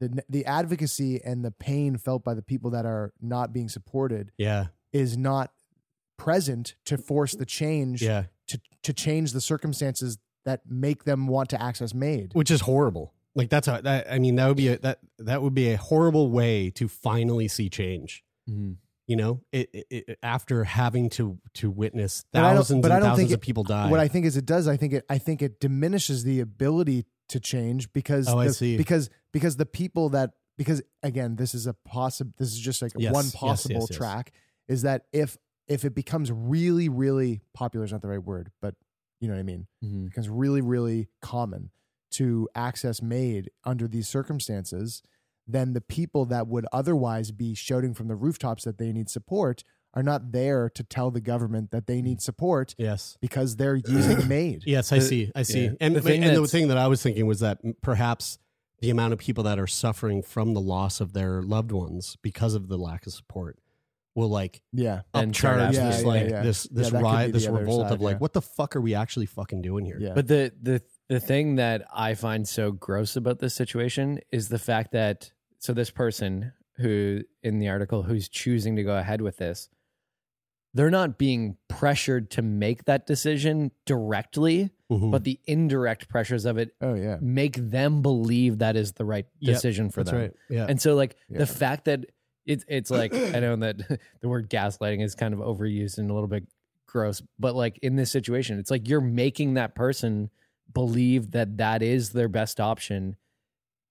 the 0.00 0.22
the 0.28 0.44
advocacy 0.46 1.22
and 1.22 1.44
the 1.44 1.50
pain 1.50 1.96
felt 1.96 2.24
by 2.24 2.34
the 2.34 2.42
people 2.42 2.70
that 2.70 2.84
are 2.86 3.12
not 3.20 3.52
being 3.52 3.68
supported 3.68 4.32
Yeah. 4.38 4.66
is 4.92 5.16
not 5.16 5.52
present 6.16 6.74
to 6.86 6.96
force 6.98 7.34
the 7.34 7.46
change 7.46 8.02
Yeah. 8.02 8.24
to 8.48 8.60
to 8.82 8.92
change 8.92 9.32
the 9.32 9.40
circumstances 9.40 10.18
that 10.44 10.62
make 10.68 11.04
them 11.04 11.26
want 11.28 11.50
to 11.50 11.62
access 11.62 11.94
MAID 11.94 12.32
which 12.34 12.50
is 12.50 12.62
horrible. 12.62 13.12
Like 13.34 13.48
that's 13.48 13.68
a 13.68 13.80
that 13.84 14.10
I 14.10 14.18
mean 14.18 14.34
that 14.36 14.48
would 14.48 14.56
be 14.56 14.68
a 14.68 14.78
that 14.78 14.98
that 15.18 15.42
would 15.42 15.54
be 15.54 15.70
a 15.70 15.76
horrible 15.76 16.30
way 16.30 16.70
to 16.70 16.88
finally 16.88 17.46
see 17.48 17.68
change. 17.70 18.24
Mm-hmm. 18.48 18.72
You 19.08 19.16
know, 19.16 19.40
it, 19.52 19.68
it, 19.72 19.86
it 19.90 20.18
after 20.22 20.62
having 20.64 21.10
to 21.10 21.38
to 21.54 21.70
witness 21.70 22.24
I 22.32 22.38
thousands 22.38 22.86
I 22.86 22.94
and 22.94 23.04
thousands 23.04 23.32
of 23.32 23.40
people 23.40 23.64
die. 23.64 23.90
What 23.90 23.98
I 24.00 24.06
think 24.08 24.26
is 24.26 24.36
it 24.36 24.46
does. 24.46 24.68
I 24.68 24.76
think 24.76 24.92
it. 24.92 25.04
I 25.10 25.18
think 25.18 25.42
it 25.42 25.58
diminishes 25.60 26.22
the 26.22 26.40
ability 26.40 27.06
to 27.30 27.40
change 27.40 27.92
because. 27.92 28.28
Oh, 28.28 28.38
I 28.38 28.46
the- 28.46 28.54
see. 28.54 28.76
Because 28.76 29.10
because 29.32 29.56
the 29.56 29.66
people 29.66 30.10
that 30.10 30.30
because 30.56 30.82
again 31.02 31.34
this 31.36 31.52
is 31.54 31.66
a 31.66 31.74
possible. 31.74 32.32
This 32.38 32.52
is 32.52 32.60
just 32.60 32.80
like 32.80 32.92
Yes, 32.96 33.12
one 33.12 33.30
possible 33.32 33.80
yes, 33.80 33.88
yes. 33.90 33.96
track. 33.98 34.32
Is 34.68 34.82
that 34.82 35.06
if 35.12 35.36
if 35.66 35.84
it 35.84 35.94
becomes 35.94 36.30
really 36.30 36.88
really 36.88 37.42
popular 37.54 37.84
is 37.84 37.90
not 37.92 38.02
the 38.02 38.08
right 38.08 38.22
word, 38.22 38.52
but 38.60 38.76
you 39.20 39.26
know 39.26 39.34
what 39.34 39.40
I 39.40 39.44
mean. 39.44 39.66
Mhm. 39.84 40.06
Becomes 40.10 40.28
really 40.28 40.60
really 40.60 41.08
common 41.20 41.70
to 42.12 42.48
access 42.54 43.02
MAID 43.02 43.50
under 43.64 43.88
these 43.88 44.06
circumstances. 44.08 45.02
Then 45.46 45.72
the 45.72 45.80
people 45.80 46.24
that 46.26 46.46
would 46.46 46.66
otherwise 46.72 47.30
be 47.30 47.54
shouting 47.54 47.94
from 47.94 48.08
the 48.08 48.14
rooftops 48.14 48.64
that 48.64 48.78
they 48.78 48.92
need 48.92 49.10
support 49.10 49.64
are 49.94 50.02
not 50.02 50.32
there 50.32 50.70
to 50.70 50.82
tell 50.82 51.10
the 51.10 51.20
government 51.20 51.70
that 51.70 51.86
they 51.86 52.00
need 52.00 52.18
mm. 52.18 52.22
support. 52.22 52.74
Yes. 52.78 53.18
Because 53.20 53.56
they're 53.56 53.76
using 53.76 54.16
the 54.20 54.26
MAID. 54.26 54.62
Yes, 54.66 54.92
I 54.92 54.98
uh, 54.98 55.00
see. 55.00 55.32
I 55.34 55.42
see. 55.42 55.70
And 55.80 55.94
The 55.96 56.00
thing 56.00 56.24
and 56.24 56.36
the 56.36 56.48
thing 56.48 56.68
that 56.68 56.78
I 56.78 56.88
was 56.88 57.02
thinking 57.02 57.26
was 57.26 57.40
that 57.40 57.58
perhaps 57.82 58.38
the 58.80 58.90
amount 58.90 59.12
of 59.12 59.18
people 59.18 59.44
that 59.44 59.58
are 59.58 59.66
suffering 59.66 60.22
from 60.22 60.54
the 60.54 60.60
loss 60.60 61.00
of 61.00 61.12
their 61.12 61.42
loved 61.42 61.72
ones 61.72 62.16
because 62.22 62.54
of 62.54 62.68
the 62.68 62.76
lack 62.76 63.06
of 63.06 63.12
support 63.12 63.58
will 64.14 64.28
like 64.28 64.62
Yeah. 64.72 65.02
And 65.14 65.34
turn 65.34 65.58
upcharge 65.58 65.72
this 65.72 66.02
Yeah, 66.02 66.08
like 66.08 66.22
yeah, 66.22 66.30
yeah. 66.30 66.42
this 66.42 66.68
Yeah, 66.70 66.82
this 66.82 66.92
riot 66.92 67.32
this 67.32 67.46
revolt 67.46 67.82
side, 67.88 67.92
of 67.92 68.00
like 68.00 68.14
yeah. 68.14 68.18
what 68.18 68.32
the 68.32 68.42
fuck 68.42 68.76
are 68.76 68.80
we 68.80 68.94
actually 68.94 69.26
fucking 69.26 69.62
doing 69.62 69.84
here? 69.84 69.98
Yeah. 70.00 70.14
But 70.14 70.26
the 70.26 70.52
the 70.60 70.82
the 71.12 71.20
thing 71.20 71.56
that 71.56 71.86
I 71.94 72.14
find 72.14 72.48
so 72.48 72.72
gross 72.72 73.16
about 73.16 73.38
this 73.38 73.54
situation 73.54 74.20
is 74.30 74.48
the 74.48 74.58
fact 74.58 74.92
that 74.92 75.30
so 75.58 75.72
this 75.74 75.90
person 75.90 76.52
who 76.78 77.20
in 77.42 77.58
the 77.58 77.68
article 77.68 78.02
who's 78.02 78.28
choosing 78.30 78.76
to 78.76 78.82
go 78.82 78.96
ahead 78.96 79.20
with 79.20 79.36
this, 79.36 79.68
they're 80.74 80.90
not 80.90 81.18
being 81.18 81.58
pressured 81.68 82.30
to 82.30 82.40
make 82.40 82.86
that 82.86 83.06
decision 83.06 83.72
directly, 83.84 84.70
Mhm. 84.90 85.10
but 85.10 85.24
the 85.24 85.38
indirect 85.44 86.08
pressures 86.08 86.46
of 86.46 86.56
it 86.56 86.74
Oh 86.80 86.94
yeah. 86.94 87.18
make 87.20 87.56
them 87.56 88.00
believe 88.00 88.58
that 88.58 88.74
is 88.76 88.92
the 88.92 89.04
right 89.04 89.26
Yep, 89.40 89.54
decision 89.54 89.90
for 89.90 90.00
that's 90.02 90.12
them. 90.12 90.20
right. 90.20 90.32
Yeah. 90.48 90.66
And 90.68 90.80
so 90.80 90.94
like 90.94 91.16
Yeah. 91.28 91.38
the 91.38 91.46
fact 91.46 91.84
that 91.84 92.06
it's 92.46 92.64
it's 92.68 92.90
like 92.90 93.12
I 93.14 93.38
know 93.40 93.54
that 93.56 93.76
the 94.22 94.28
word 94.30 94.48
gaslighting 94.48 95.02
is 95.02 95.14
kind 95.14 95.34
of 95.34 95.40
overused 95.40 95.98
and 95.98 96.10
a 96.10 96.14
little 96.14 96.26
bit 96.28 96.46
gross, 96.86 97.22
but 97.38 97.54
like 97.54 97.78
in 97.82 97.96
this 97.96 98.10
situation, 98.10 98.58
it's 98.58 98.70
like 98.70 98.88
you're 98.88 99.00
making 99.02 99.54
that 99.54 99.74
person 99.74 100.30
believe 100.74 101.32
that 101.32 101.56
that 101.58 101.82
is 101.82 102.10
their 102.10 102.28
best 102.28 102.60
option 102.60 103.16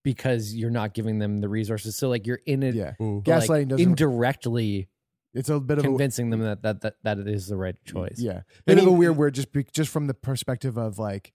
because 0.04 0.56
you're 0.56 0.72
not 0.72 0.94
giving 0.94 1.20
them 1.20 1.42
the 1.42 1.50
resources. 1.50 1.96
So 1.96 2.10
like 2.10 2.26
you're 2.26 2.42
in 2.46 2.64
it, 2.64 2.74
Yeah. 2.76 2.94
Like, 3.00 3.24
Gaslighting 3.24 3.68
doesn't- 3.70 3.88
indirectly 3.88 4.90
It's 5.34 5.50
a 5.50 5.60
bit 5.60 5.78
of 5.78 5.86
a 5.86 5.88
convincing 5.88 6.30
them 6.32 6.42
that, 6.42 6.62
that 6.64 6.82
that 6.82 6.96
that 7.04 7.20
it 7.20 7.28
is 7.28 7.48
the 7.48 7.56
right 7.58 7.76
choice. 7.86 8.20
yeah. 8.20 8.42
Bit 8.66 8.80
of 8.80 8.88
a 8.88 8.92
weird 8.92 9.16
word 9.18 9.34
just 9.36 9.52
be, 9.52 9.64
just 9.72 9.90
from 9.92 10.08
the 10.08 10.14
perspective 10.14 10.78
of 10.78 10.98
like 11.00 11.34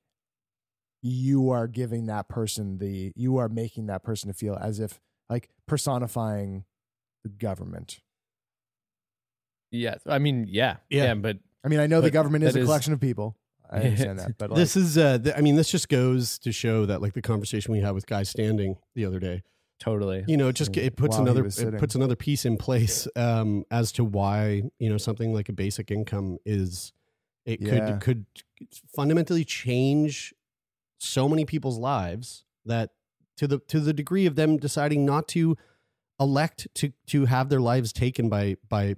you 1.03 1.51
are 1.51 1.69
giving 1.69 2.07
that 2.07 2.29
person 2.29 2.79
the 2.79 3.13
you 3.15 3.37
are 3.37 3.49
making 3.49 3.87
that 3.87 4.03
person 4.03 4.29
to 4.29 4.35
feel 4.35 4.55
as 4.61 4.81
if 4.81 5.01
like 5.31 5.49
personifying 5.67 6.65
the 7.23 7.29
government. 7.31 8.01
Yeah. 9.71 9.97
I 10.07 10.19
mean, 10.19 10.47
yeah, 10.49 10.77
Yeah. 10.91 11.05
yeah, 11.05 11.15
but 11.15 11.39
I 11.65 11.69
mean, 11.69 11.81
I 11.81 11.87
know 11.87 12.01
the 12.01 12.11
government 12.11 12.45
is 12.45 12.55
that 12.55 12.59
a 12.61 12.63
is- 12.63 12.67
collection 12.67 12.93
of 12.93 13.01
people. 13.01 13.37
I 13.71 13.77
understand 13.81 14.19
that, 14.19 14.39
but 14.39 14.51
like, 14.51 14.57
this 14.59 14.77
is 14.77 14.97
uh 14.99 15.19
th- 15.19 15.35
I 15.37 15.41
mean 15.41 15.57
this 15.57 15.71
just 15.71 15.89
goes 15.89 16.39
to 16.41 16.53
show 16.53 16.87
that 16.87 17.01
like 17.03 17.15
the 17.15 17.23
conversation 17.23 17.73
we 17.73 17.81
had 17.81 17.93
with 17.93 18.07
Guy 18.07 18.23
Standing 18.23 18.77
the 18.95 19.05
other 19.05 19.19
day 19.21 19.43
totally. 19.79 20.25
you 20.27 20.37
know 20.37 20.49
it 20.49 20.55
just 20.55 20.75
it 20.77 20.97
puts 20.97 21.17
While 21.19 21.29
another 21.29 21.47
it 21.47 21.79
puts 21.79 21.95
another 21.95 22.17
piece 22.17 22.45
in 22.47 22.57
place 22.57 23.07
um 23.17 23.65
as 23.71 23.93
to 23.93 24.05
why 24.05 24.63
you 24.79 24.89
know 24.89 24.97
something 24.99 25.35
like 25.35 25.49
a 25.49 25.53
basic 25.53 25.91
income 25.91 26.39
is 26.47 26.93
it 27.45 27.61
Yeah. 27.61 27.99
could 27.99 28.01
could 28.01 28.27
fundamentally 28.95 29.45
change 29.45 30.33
so 30.99 31.29
many 31.29 31.45
people's 31.45 31.79
lives 31.79 32.45
that 32.65 32.91
to 33.37 33.47
the 33.47 33.59
to 33.69 33.81
the 33.81 33.93
degree 33.93 34.25
of 34.27 34.35
them 34.35 34.57
deciding 34.57 35.05
not 35.05 35.29
to 35.29 35.57
elect 36.19 36.67
to 36.75 36.93
to 37.07 37.27
have 37.27 37.51
their 37.51 37.61
lives 37.61 37.93
taken 37.93 38.29
by 38.31 38.57
by 38.69 38.97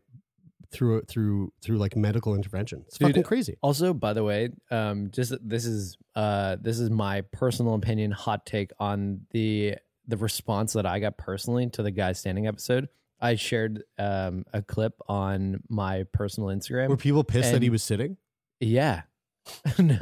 through 0.70 1.02
through 1.02 1.52
through 1.62 1.78
like 1.78 1.96
medical 1.96 2.34
intervention 2.34 2.84
it's 2.86 2.98
Dude, 2.98 3.08
fucking 3.08 3.22
crazy 3.22 3.56
Also, 3.62 3.94
by 3.94 4.12
the 4.12 4.22
way, 4.22 4.50
um, 4.70 5.10
just 5.10 5.32
this 5.42 5.64
is 5.64 5.96
uh, 6.14 6.56
this 6.60 6.78
is 6.78 6.90
my 6.90 7.22
personal 7.32 7.74
opinion, 7.74 8.10
hot 8.10 8.44
take 8.44 8.70
on 8.78 9.22
the 9.30 9.76
the 10.06 10.16
response 10.16 10.72
that 10.74 10.86
I 10.86 11.00
got 11.00 11.16
personally 11.18 11.68
to 11.70 11.82
the 11.82 11.90
guy 11.90 12.12
standing 12.12 12.46
episode. 12.46 12.88
I 13.20 13.34
shared 13.34 13.82
um, 13.98 14.44
a 14.52 14.62
clip 14.62 14.94
on 15.08 15.62
my 15.68 16.04
personal 16.12 16.50
Instagram. 16.50 16.88
Were 16.88 16.96
people 16.96 17.24
pissed 17.24 17.52
that 17.52 17.62
he 17.62 17.70
was 17.70 17.82
sitting? 17.82 18.16
Yeah. 18.60 19.02
no, 19.78 19.96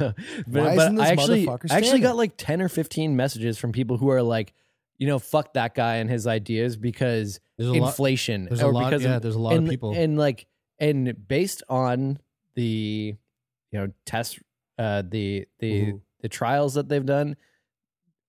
but, 0.45 0.75
but 0.75 0.99
I 0.99 1.07
actually, 1.07 1.47
I 1.47 1.77
actually 1.77 2.01
got 2.01 2.17
like 2.17 2.33
ten 2.35 2.61
or 2.61 2.67
fifteen 2.67 3.15
messages 3.15 3.57
from 3.57 3.71
people 3.71 3.97
who 3.97 4.09
are 4.09 4.21
like, 4.21 4.53
you 4.97 5.07
know, 5.07 5.19
fuck 5.19 5.53
that 5.53 5.73
guy 5.73 5.95
and 5.97 6.09
his 6.09 6.27
ideas 6.27 6.75
because 6.75 7.39
There's 7.57 7.69
a 7.69 7.73
lot- 7.73 7.87
inflation. 7.87 8.45
there's 8.45 8.61
a 8.61 8.65
or 8.65 8.73
lot- 8.73 8.89
because 8.89 9.03
yeah, 9.03 9.19
there's 9.19 9.35
a 9.35 9.39
lot 9.39 9.55
of 9.55 9.65
people. 9.65 9.93
and 9.95 10.17
like 10.17 10.47
and 10.79 11.27
based 11.27 11.63
on 11.69 12.19
the 12.55 13.15
you 13.71 13.79
know 13.79 13.91
test 14.05 14.39
uh 14.77 15.01
the 15.07 15.47
the 15.59 15.85
Mhm. 15.87 16.01
the 16.21 16.29
trials 16.29 16.73
that 16.75 16.89
they've 16.89 17.05
done, 17.05 17.35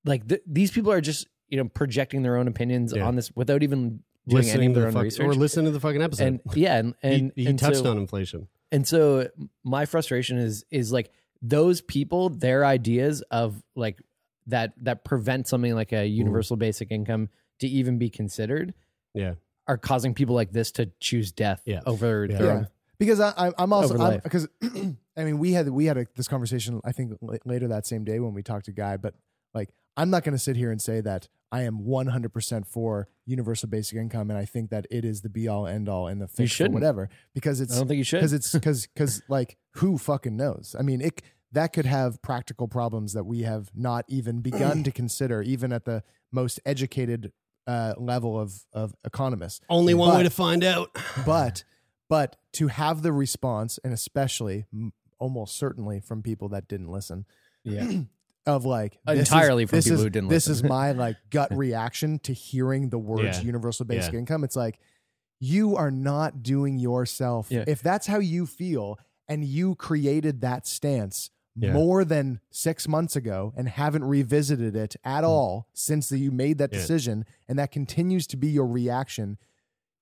like 0.04 0.26
th- 0.28 0.42
these 0.46 0.70
people 0.70 0.92
are 0.92 1.00
just 1.00 1.26
you 1.48 1.56
know 1.56 1.68
projecting 1.68 2.22
their 2.22 2.36
own 2.36 2.48
opinions 2.48 2.92
Yeah. 2.94 3.06
on 3.06 3.16
this 3.16 3.34
without 3.34 3.62
even 3.62 4.02
doing 4.26 4.44
any 4.44 4.46
Listening 4.46 4.68
of 4.70 4.74
to 4.74 4.80
their 4.80 4.82
the 4.82 4.88
own 4.88 4.92
fuck- 4.94 5.02
research 5.04 5.26
or 5.26 5.34
listening 5.34 5.64
to 5.66 5.70
the 5.72 5.80
fucking 5.80 6.02
episode. 6.02 6.24
and 6.26 6.40
yeah 6.54 6.76
and 6.78 6.94
and 7.02 7.32
he, 7.34 7.42
he 7.44 7.48
and 7.48 7.58
touched 7.58 7.78
so- 7.78 7.90
on 7.90 7.98
inflation. 7.98 8.48
and 8.72 8.86
so 8.86 9.28
my 9.64 9.86
frustration 9.86 10.38
is 10.38 10.64
is 10.70 10.92
like 10.92 11.10
those 11.40 11.80
people, 11.80 12.30
their 12.30 12.64
ideas 12.66 13.22
of 13.30 13.62
like 13.76 14.02
that 14.48 14.72
that 14.82 15.04
prevent 15.04 15.46
something 15.46 15.72
like 15.74 15.92
a 15.92 16.04
universal 16.06 16.56
basic 16.56 16.90
income 16.90 17.28
to 17.60 17.68
even 17.68 17.96
be 17.98 18.10
considered 18.10 18.74
Yeah. 19.14 19.34
Are 19.69 19.78
causing 19.78 20.15
people 20.15 20.35
like 20.35 20.51
this 20.53 20.73
to 20.73 20.90
choose 21.01 21.31
death 21.31 21.62
Yeah. 21.66 21.81
over 21.86 22.27
Yeah. 22.28 22.39
their 22.39 22.47
yeah. 22.47 22.53
own. 22.55 22.69
because 22.99 23.20
I, 23.20 23.32
I, 23.36 23.53
I'm 23.59 23.73
also 23.73 24.19
because 24.20 24.49
I 25.16 25.24
mean 25.24 25.39
we 25.39 25.53
had 25.53 25.69
we 25.69 25.85
had 25.86 25.99
a, 25.99 26.07
this 26.16 26.27
conversation 26.28 26.81
I 26.85 26.93
think 26.93 27.12
la- 27.20 27.36
later 27.45 27.69
that 27.69 27.86
same 27.86 28.05
day 28.05 28.19
when 28.19 28.35
we 28.35 28.43
talked 28.43 28.65
to 28.66 28.73
Guy, 28.73 28.97
but 28.97 29.15
like 29.55 29.69
I'm 29.97 30.11
not 30.11 30.24
going 30.24 30.32
to 30.35 30.39
sit 30.39 30.57
here 30.57 30.70
and 30.70 30.81
say 30.81 31.01
that 31.03 31.28
I 31.51 31.62
am 31.62 31.85
100 31.85 32.32
percent 32.32 32.66
for 32.66 33.09
universal 33.27 33.69
basic 33.69 33.99
income 33.99 34.31
and 34.31 34.39
I 34.39 34.45
think 34.45 34.70
that 34.70 34.86
it 34.90 35.05
is 35.05 35.20
the 35.23 35.28
be 35.28 35.49
all 35.49 35.66
end 35.66 35.89
all 35.89 36.07
and 36.09 36.20
the 36.20 36.28
fix 36.28 36.61
or 36.61 36.70
whatever 36.70 37.09
because 37.35 37.61
it's 37.61 37.74
I 37.74 37.78
don't 37.78 37.89
think 37.89 37.99
you 37.99 38.05
should. 38.05 38.19
because 38.19 38.32
it's 38.32 38.53
because 38.53 38.86
because 38.86 39.23
like 39.28 39.57
who 39.74 39.99
fucking 39.99 40.36
knows? 40.36 40.74
I 40.78 40.82
mean 40.82 41.01
it 41.01 41.23
that 41.53 41.73
could 41.73 41.86
have 41.86 42.20
practical 42.23 42.69
problems 42.69 43.12
that 43.15 43.24
we 43.24 43.43
have 43.43 43.70
not 43.74 44.05
even 44.09 44.40
begun 44.40 44.82
to 44.85 44.90
consider 44.93 45.40
even 45.43 45.73
at 45.73 45.85
the 45.86 46.03
most 46.31 46.61
educated 46.66 47.32
uh, 47.69 47.95
level 47.99 48.40
of 48.40 48.53
of 48.73 48.95
economists. 49.05 49.61
Only 49.69 49.95
one 49.95 50.16
way 50.16 50.23
to 50.24 50.31
find 50.31 50.65
out. 50.65 50.90
but 51.27 51.62
but 52.09 52.35
to 52.55 52.69
have 52.69 53.03
the 53.03 53.12
response 53.12 53.78
and 53.85 53.93
especially 53.93 54.65
m- 54.73 54.93
almost 55.20 55.57
certainly 55.57 56.01
from 56.01 56.23
people 56.23 56.49
that 56.49 56.66
didn't 56.66 56.89
listen 56.89 57.27
Yeah. 57.65 57.90
of 58.47 58.65
like 58.65 58.99
this 59.07 59.15
is- 59.20 59.28
Entirely 59.32 59.66
from 59.66 59.77
this 59.77 59.85
people 59.85 59.99
is- 59.99 60.03
who 60.05 60.11
didn't 60.11 60.28
this 60.31 60.49
listen. 60.49 60.65
is 60.66 60.70
my 60.70 60.93
like 60.93 61.16
gut 61.31 61.55
reaction 61.55 62.19
to 62.20 62.32
hearing 62.32 62.89
the 62.89 62.99
words 62.99 63.39
Yeah. 63.39 63.45
universal 63.45 63.85
basic 63.85 64.15
Yeah. 64.15 64.20
income 64.20 64.43
it's 64.45 64.57
like 64.57 64.78
you 65.40 65.77
are 65.77 65.90
not 65.90 66.43
doing 66.43 66.78
yourself 66.78 67.49
Yeah. 67.51 67.65
if 67.66 67.82
that's 67.82 68.07
how 68.07 68.19
you 68.19 68.47
feel 68.47 68.99
and 69.28 69.45
you 69.45 69.74
created 69.74 70.40
that 70.40 70.66
stance 70.66 71.28
Yeah. 71.60 71.72
more 71.72 72.05
than 72.05 72.40
six 72.51 72.86
months 72.86 73.16
ago 73.16 73.52
and 73.56 73.68
haven't 73.68 74.05
revisited 74.05 74.76
it 74.76 74.97
at 75.05 75.20
hmm. 75.20 75.26
all 75.30 75.68
since 75.72 76.09
that 76.09 76.18
you 76.18 76.30
made 76.30 76.59
that. 76.59 76.72
Yeah. 76.72 76.78
decision 76.78 77.24
and 77.48 77.59
that 77.59 77.72
continues 77.72 78.26
to 78.28 78.36
be 78.36 78.48
your 78.48 78.66
reaction 78.66 79.39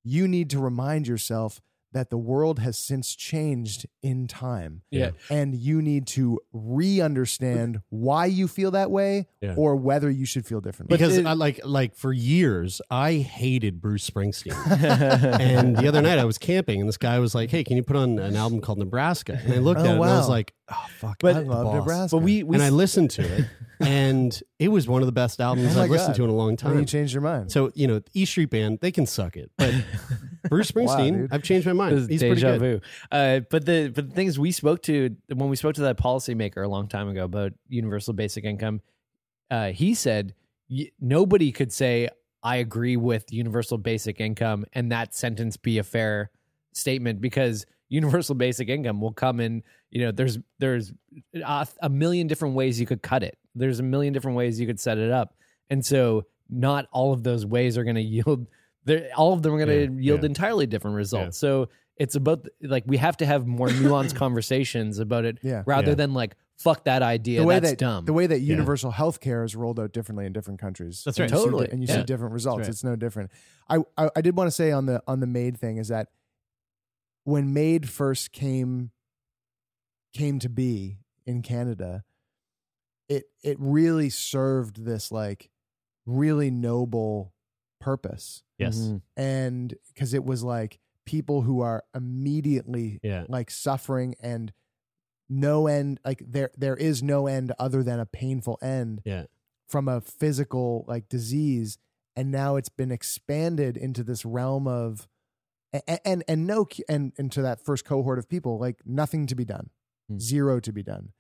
you 0.03 0.29
need 0.29 0.51
to 0.51 0.61
remind 0.61 1.09
yourself 1.09 1.61
that 1.97 2.11
the 2.11 2.19
world 2.19 2.59
has 2.59 2.77
since 2.79 3.17
changed 3.17 3.87
in 4.03 4.27
time 4.29 4.83
Yeah. 4.91 5.11
and 5.31 5.55
you 5.55 5.81
need 5.81 6.07
to 6.09 6.39
re-understand 6.53 7.81
why 7.89 8.27
you 8.27 8.47
feel 8.49 8.71
that 8.73 8.91
way 8.91 9.27
Yeah. 9.41 9.55
or 9.57 9.77
whether 9.77 10.11
you 10.11 10.27
should 10.27 10.47
feel 10.47 10.61
differently 10.61 10.97
because 10.97 11.17
it- 11.17 11.27
I 11.27 11.33
like 11.33 11.61
like 11.65 11.95
for 11.97 12.13
years 12.13 12.81
I 12.91 13.15
hated 13.15 13.81
Bruce 13.81 14.09
Springsteen. 14.09 14.53
and 15.41 15.77
the 15.77 15.89
other 15.89 16.03
night 16.03 16.19
I 16.19 16.25
was 16.25 16.39
camping 16.39 16.81
and 16.81 16.89
this 16.89 16.97
guy 16.99 17.19
was 17.19 17.35
like, 17.35 17.51
"Hey, 17.51 17.65
can 17.65 17.77
you 17.77 17.83
put 17.83 17.97
on 17.97 18.19
an 18.19 18.37
album 18.37 18.61
called 18.61 18.79
Nebraska?" 18.79 19.41
And 19.45 19.55
I 19.55 19.59
looked 19.59 19.81
Oh, 19.81 19.85
at 19.85 19.91
it 19.91 19.95
and 19.95 20.05
I 20.05 20.19
was 20.19 20.29
like, 20.29 20.53
"Oh 20.71 20.85
fuck, 20.99 21.19
But- 21.21 21.37
I'm 21.37 21.51
I 21.51 21.57
the 21.57 21.65
love. 21.65 21.75
Nebraska 21.77 22.17
But 22.17 22.23
we, 22.23 22.43
we 22.43 22.57
and 22.57 22.63
I 22.63 22.69
listened 22.71 23.11
to 23.13 23.23
it, 23.23 23.45
and 23.81 24.39
it 24.59 24.69
was 24.69 24.87
one 24.89 25.03
of 25.03 25.07
the 25.07 25.13
best 25.13 25.41
albums 25.41 25.77
Oh 25.77 25.83
I've 25.83 25.91
listened 25.91 26.15
to 26.17 26.25
in 26.25 26.31
a 26.31 26.35
long 26.35 26.49
When 26.49 26.57
time. 26.57 26.79
you 26.79 26.85
changed 26.85 27.13
your 27.15 27.23
mind 27.23 27.51
So 27.51 27.71
you 27.75 27.87
know, 27.87 28.01
E 28.15 28.25
Street 28.27 28.51
Band, 28.51 28.79
they 28.81 28.93
can 28.93 29.07
suck 29.07 29.37
it, 29.37 29.51
but 29.57 29.75
Bruce 30.49 30.71
Springsteen, 30.71 31.13
dude. 31.13 31.33
I've 31.33 31.43
changed 31.43 31.67
my 31.67 31.73
mind. 31.73 32.11
He's 32.11 32.23
pretty 32.23 32.41
good. 32.41 32.61
vu. 32.61 32.81
Uh, 33.11 33.41
but 33.51 33.65
the 33.65 33.89
but 33.95 34.09
the 34.09 34.15
thing 34.15 34.27
is, 34.27 34.39
we 34.39 34.53
spoke 34.53 34.83
to 34.83 35.17
when 35.33 35.49
we 35.49 35.57
spoke 35.57 35.75
to 35.75 35.83
that 35.83 35.99
policymaker 35.99 36.65
a 36.65 36.69
long 36.69 36.89
time 36.89 37.09
ago 37.09 37.25
about 37.25 37.53
universal 37.69 38.15
basic 38.15 38.45
income. 38.45 38.81
Uh, 39.51 39.71
he 39.71 39.95
said 39.95 40.35
nobody 41.01 41.53
could 41.53 41.73
say 41.73 42.09
I 42.43 42.57
agree 42.57 42.97
with 42.97 43.33
universal 43.33 43.79
basic 43.79 44.21
income 44.21 44.65
and 44.73 44.93
that 44.93 45.15
sentence 45.15 45.57
be 45.57 45.79
a 45.79 45.85
fair 45.85 46.31
statement 46.73 47.21
because 47.21 47.67
universal 47.89 48.35
basic 48.35 48.69
income 48.69 49.01
will 49.01 49.13
come 49.13 49.41
in. 49.41 49.63
You 49.91 50.07
know, 50.07 50.13
there's 50.13 50.39
there's 50.59 50.93
a, 51.35 51.67
a 51.83 51.89
million 51.89 52.27
different 52.27 52.55
ways 52.55 52.79
you 52.81 52.87
could 52.87 53.03
cut 53.03 53.23
it. 53.23 53.39
There's 53.55 53.81
a 53.81 53.85
million 53.85 54.13
different 54.13 54.37
ways 54.37 54.61
you 54.61 54.67
could 54.67 54.81
set 54.81 54.99
it 54.99 55.11
up, 55.11 55.35
and 55.71 55.85
so 55.85 56.27
not 56.51 56.87
all 56.93 57.13
of 57.13 57.23
those 57.23 57.47
ways 57.47 57.79
are 57.79 57.85
going 57.85 57.97
to 57.97 58.03
yield. 58.03 58.47
They're- 58.87 59.11
All 59.17 59.33
of 59.35 59.43
them 59.43 59.53
are 59.53 59.59
going 59.65 59.69
to 59.89 59.95
Yeah, 59.95 60.01
yield 60.03 60.21
yeah. 60.23 60.27
entirely 60.27 60.67
different 60.67 60.97
results. 60.97 61.37
So 61.39 61.69
it's 61.99 62.15
about 62.15 62.47
like 62.63 62.85
we 62.87 62.97
have 62.97 63.17
to 63.19 63.27
have 63.27 63.47
more 63.47 63.69
nuanced 63.69 64.15
conversations 64.25 64.99
about 64.99 65.25
it 65.27 65.39
Yeah. 65.43 65.63
rather 65.67 65.89
Yeah. 65.89 65.95
than 65.95 66.15
like 66.15 66.37
fuck 66.59 66.85
that 66.85 67.03
idea 67.03 67.41
the 67.41 67.47
way 67.47 67.59
that's 67.59 67.73
that 67.73 67.79
dumb 67.79 68.05
the 68.07 68.13
way 68.15 68.27
that 68.27 68.41
universal 68.41 68.91
health 68.91 69.21
care 69.21 69.45
is 69.45 69.55
rolled 69.55 69.79
out 69.79 69.93
differently 69.93 70.25
in 70.25 70.33
different 70.33 70.59
countries 70.59 71.03
That's 71.05 71.19
And 71.19 71.31
right. 71.31 71.39
you 71.39 71.45
Totally. 71.45 71.67
di- 71.67 71.73
and 71.73 71.83
you 71.83 71.87
Yeah. 71.89 71.97
see 71.97 72.03
different 72.05 72.33
results 72.33 72.61
right. 72.61 72.69
it's 72.71 72.83
no 72.85 72.97
different 72.97 73.31
I, 73.69 73.79
I 73.99 74.09
i 74.17 74.21
did 74.23 74.37
want 74.37 74.49
to 74.49 74.51
say 74.53 74.73
on 74.73 74.87
the 74.87 75.03
on 75.07 75.21
the 75.21 75.27
MAID 75.27 75.59
thing 75.59 75.77
is 75.79 75.89
that 75.89 76.09
when 77.25 77.53
MAID 77.53 77.89
first 77.89 78.33
came 78.33 78.91
came 80.15 80.39
to 80.39 80.49
be 80.49 80.99
in 81.27 81.43
canada 81.43 82.05
it 83.09 83.25
it 83.43 83.57
really 83.61 84.09
served 84.11 84.85
this 84.85 85.13
like 85.13 85.51
really 86.07 86.51
noble 86.51 87.33
purpose 87.81 88.43
Yes. 88.59 88.79
Mhm. 88.79 89.03
and 89.17 89.75
because 89.89 90.15
it 90.15 90.25
was 90.25 90.43
like 90.43 90.79
people 91.05 91.43
who 91.43 91.61
are 91.61 91.85
immediately 91.95 92.99
Yeah. 93.03 93.25
like 93.29 93.51
suffering 93.51 94.15
and 94.21 94.53
no 95.29 95.67
end 95.67 96.01
like 96.05 96.23
there 96.27 96.51
there 96.57 96.77
is 96.77 97.03
no 97.03 97.27
end 97.27 97.53
other 97.59 97.83
than 97.83 97.99
a 98.01 98.07
painful 98.07 98.59
end 98.63 99.03
Yeah. 99.05 99.27
from 99.69 99.89
a 99.89 100.01
physical 100.01 100.85
like 100.89 101.09
disease 101.09 101.79
and 102.15 102.31
now 102.31 102.57
it's 102.57 102.69
been 102.69 102.91
expanded 102.93 103.77
into 103.77 104.03
this 104.05 104.25
realm 104.25 104.67
of 104.67 105.09
and 105.73 106.01
and, 106.05 106.25
and 106.29 106.47
no 106.47 106.67
and 106.89 107.13
into 107.19 107.43
that 107.43 107.61
first 107.61 107.85
cohort 107.85 108.19
of 108.19 108.29
people 108.29 108.59
like 108.59 108.85
nothing 108.87 109.27
to 109.27 109.35
be 109.35 109.45
done 109.45 109.71
Hmm. 110.09 110.19
zero 110.19 110.61
to 110.61 110.73
be 110.73 110.83
done 110.85 111.13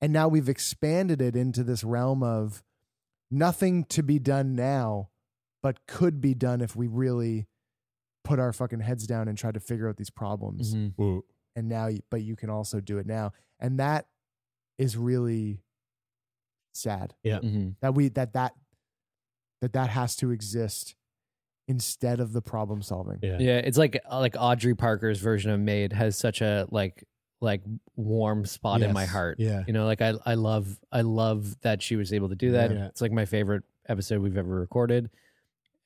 and 0.00 0.12
now 0.12 0.28
we've 0.28 0.48
expanded 0.48 1.20
it 1.20 1.34
into 1.34 1.64
this 1.64 1.82
realm 1.82 2.22
of 2.22 2.62
nothing 3.30 3.84
to 3.86 4.02
be 4.02 4.18
done 4.20 4.54
now 4.54 5.10
but 5.62 5.86
could 5.86 6.20
be 6.20 6.34
done 6.34 6.60
if 6.60 6.74
we 6.76 6.86
really 6.86 7.46
put 8.24 8.38
our 8.38 8.52
fucking 8.52 8.80
heads 8.80 9.06
down 9.06 9.28
and 9.28 9.36
try 9.38 9.50
to 9.52 9.60
figure 9.60 9.88
out 9.88 9.96
these 9.96 10.10
problems 10.10 10.74
Mhm. 10.74 10.94
Mm. 10.96 11.22
and 11.56 11.68
now 11.68 11.86
you- 11.86 12.02
but 12.10 12.22
you 12.22 12.36
can 12.36 12.50
also 12.50 12.80
do 12.80 12.98
it 12.98 13.06
now 13.06 13.32
and 13.58 13.78
that 13.80 14.06
is 14.76 14.96
really 14.96 15.62
sad 16.74 17.14
Yeah. 17.22 17.40
Mhm. 17.40 17.76
that 17.80 17.94
we 17.94 18.08
that 18.10 18.32
that 18.34 18.54
that 19.60 19.72
that 19.72 19.90
has 19.90 20.14
to 20.16 20.30
exist 20.30 20.94
instead 21.66 22.20
of 22.20 22.32
the 22.32 22.40
problem 22.42 22.80
solving 22.82 23.18
Yeah. 23.22 23.38
yeah 23.40 23.58
it's 23.58 23.76
like 23.78 24.00
like 24.10 24.36
audrey 24.38 24.74
parker's 24.74 25.20
version 25.20 25.50
of 25.50 25.60
MAID 25.60 25.92
has 25.92 26.16
such 26.16 26.40
a 26.40 26.66
like 26.70 27.04
like 27.40 27.62
warm 27.96 28.44
spot 28.44 28.82
in 28.82 28.92
my 28.92 29.04
heart 29.06 29.38
Yeah. 29.40 29.64
you 29.66 29.72
know 29.72 29.84
like 29.86 30.00
i 30.00 30.14
i 30.24 30.34
love 30.34 30.78
i 30.92 31.00
love 31.02 31.60
that 31.60 31.82
she 31.82 31.96
was 31.96 32.12
able 32.12 32.28
to 32.30 32.34
do 32.36 32.52
that 32.52 32.70
Yeah. 32.72 32.86
it's 32.86 33.00
like 33.00 33.12
my 33.12 33.24
favorite 33.24 33.64
episode 33.88 34.20
we've 34.22 34.36
ever 34.36 34.48
recorded 34.60 35.10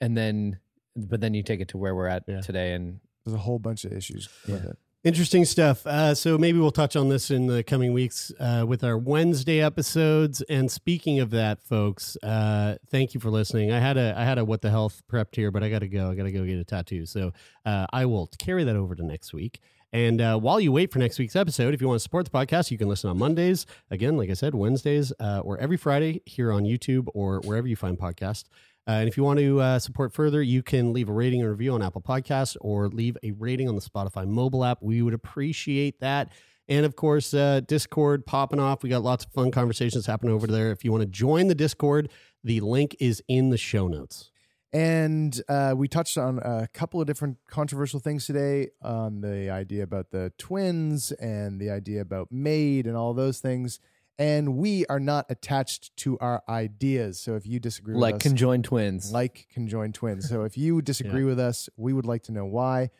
and 0.02 0.14
then 0.16 0.58
but 0.94 1.22
then 1.22 1.32
you 1.32 1.42
take 1.42 1.60
it 1.60 1.68
to 1.68 1.78
where 1.78 1.94
we're 1.94 2.06
at 2.08 2.24
Yeah. 2.28 2.42
today 2.42 2.74
and 2.74 3.00
there's 3.24 3.34
a 3.34 3.38
whole 3.38 3.58
bunch 3.58 3.84
of 3.86 3.92
issues 3.94 4.28
with 4.46 4.64
it 4.66 4.78
Interesting 5.04 5.44
stuff. 5.44 5.84
Uh, 5.84 6.14
so 6.14 6.38
maybe 6.38 6.60
we'll 6.60 6.70
touch 6.70 6.94
on 6.94 7.08
this 7.08 7.28
in 7.32 7.48
the 7.48 7.64
coming 7.64 7.92
weeks 7.92 8.30
uh, 8.38 8.64
with 8.68 8.84
our 8.84 8.96
Wednesday 8.96 9.60
episodes. 9.60 10.42
And 10.42 10.70
speaking 10.70 11.18
of 11.18 11.30
that, 11.30 11.60
folks, 11.60 12.16
uh, 12.22 12.76
thank 12.88 13.12
you 13.12 13.18
for 13.18 13.28
listening. 13.28 13.72
I 13.72 13.80
had 13.80 13.96
a 13.96 14.14
I 14.16 14.22
had 14.24 14.38
a 14.38 14.44
what 14.44 14.62
the 14.62 14.70
health 14.70 15.02
prepped 15.10 15.34
here, 15.34 15.50
but 15.50 15.64
I 15.64 15.70
got 15.70 15.80
to 15.80 15.88
go. 15.88 16.08
I 16.08 16.14
got 16.14 16.22
to 16.22 16.30
go 16.30 16.44
get 16.44 16.56
a 16.56 16.62
tattoo. 16.64 17.04
So 17.06 17.32
uh, 17.66 17.86
I 17.92 18.06
will 18.06 18.28
carry 18.38 18.62
that 18.62 18.76
over 18.76 18.94
to 18.94 19.02
next 19.04 19.32
week. 19.34 19.58
And 19.92 20.20
uh, 20.20 20.38
while 20.38 20.60
you 20.60 20.70
wait 20.70 20.92
for 20.92 21.00
next 21.00 21.18
week's 21.18 21.34
episode, 21.34 21.74
if 21.74 21.80
you 21.80 21.88
want 21.88 21.98
to 21.98 22.02
support 22.04 22.24
the 22.24 22.30
podcast, 22.30 22.70
you 22.70 22.78
can 22.78 22.88
listen 22.88 23.10
on 23.10 23.18
Mondays. 23.18 23.66
Again, 23.90 24.16
like 24.16 24.30
I 24.30 24.34
said, 24.34 24.54
Wednesdays 24.54 25.12
uh, 25.18 25.40
or 25.40 25.58
every 25.58 25.76
Friday 25.76 26.22
here 26.26 26.52
on 26.52 26.62
YouTube 26.62 27.08
or 27.12 27.40
wherever 27.40 27.66
you 27.66 27.74
find 27.76 27.98
podcasts. 27.98 28.44
Uh, 28.88 28.92
and 28.92 29.08
if 29.08 29.16
you 29.16 29.22
want 29.22 29.38
to 29.38 29.60
uh, 29.60 29.78
support 29.78 30.12
further, 30.12 30.42
you 30.42 30.62
can 30.62 30.92
leave 30.92 31.08
a 31.08 31.12
rating 31.12 31.40
and 31.40 31.48
review 31.48 31.72
on 31.72 31.82
Apple 31.82 32.02
Podcasts 32.02 32.56
or 32.60 32.88
leave 32.88 33.16
a 33.22 33.30
rating 33.32 33.68
on 33.68 33.76
the 33.76 33.80
Spotify 33.80 34.26
mobile 34.26 34.64
app. 34.64 34.78
We 34.82 35.02
would 35.02 35.14
appreciate 35.14 36.00
that. 36.00 36.32
And 36.68 36.84
of 36.84 36.96
course, 36.96 37.34
uh, 37.34 37.60
Discord 37.60 38.26
popping 38.26 38.58
off. 38.58 38.82
We 38.82 38.88
got 38.88 39.02
lots 39.02 39.24
of 39.24 39.32
fun 39.32 39.50
conversations 39.50 40.06
happening 40.06 40.34
over 40.34 40.46
there. 40.46 40.72
If 40.72 40.84
you 40.84 40.90
want 40.90 41.02
to 41.02 41.08
join 41.08 41.48
the 41.48 41.54
Discord, 41.54 42.10
the 42.42 42.60
link 42.60 42.96
is 42.98 43.22
in 43.28 43.50
the 43.50 43.58
show 43.58 43.88
notes. 43.88 44.30
And 44.72 45.38
uh, 45.48 45.74
we 45.76 45.86
touched 45.86 46.16
on 46.16 46.38
a 46.38 46.66
couple 46.72 47.00
of 47.00 47.06
different 47.06 47.36
controversial 47.46 48.00
things 48.00 48.26
today 48.26 48.70
on 48.80 49.20
the 49.20 49.50
idea 49.50 49.82
about 49.82 50.10
the 50.10 50.32
twins 50.38 51.12
and 51.12 51.60
the 51.60 51.70
idea 51.70 52.00
about 52.00 52.28
MAID 52.32 52.86
and 52.86 52.96
all 52.96 53.12
those 53.12 53.38
things. 53.38 53.80
And 54.18 54.56
we 54.56 54.86
are 54.86 55.00
not 55.00 55.26
attached 55.30 55.96
to 55.98 56.18
our 56.18 56.42
ideas. 56.48 57.18
So 57.18 57.34
if 57.34 57.46
you 57.46 57.58
disagree 57.58 57.94
Like 57.94 58.14
with 58.14 58.22
us, 58.26 58.28
conjoined 58.30 58.64
twins. 58.64 59.10
like 59.12 59.46
conjoined 59.52 59.94
twins. 59.94 60.28
So 60.28 60.42
if 60.44 60.56
you 60.56 60.82
disagree 60.92 61.24
with 61.24 61.40
us, 61.40 61.68
we 61.76 61.92
would 61.92 62.06
like 62.06 62.22
to 62.24 62.32
know 62.32 62.44
why. 62.44 62.90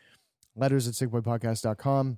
Letters 0.55 0.87
at 0.87 0.93
sickboypodcast.com. 0.95 2.17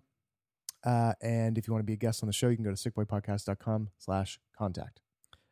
Uh, 0.85 1.13
and 1.21 1.57
if 1.57 1.67
you 1.67 1.73
want 1.73 1.81
to 1.81 1.85
be 1.85 1.93
a 1.93 1.97
guest 1.97 2.23
on 2.23 2.27
the 2.27 2.33
show, 2.33 2.47
you 2.47 2.55
can 2.55 2.63
go 2.65 2.73
to 2.73 2.89
sickboypodcast.com 2.91 3.89
slash 3.97 4.39
contact. 4.57 5.01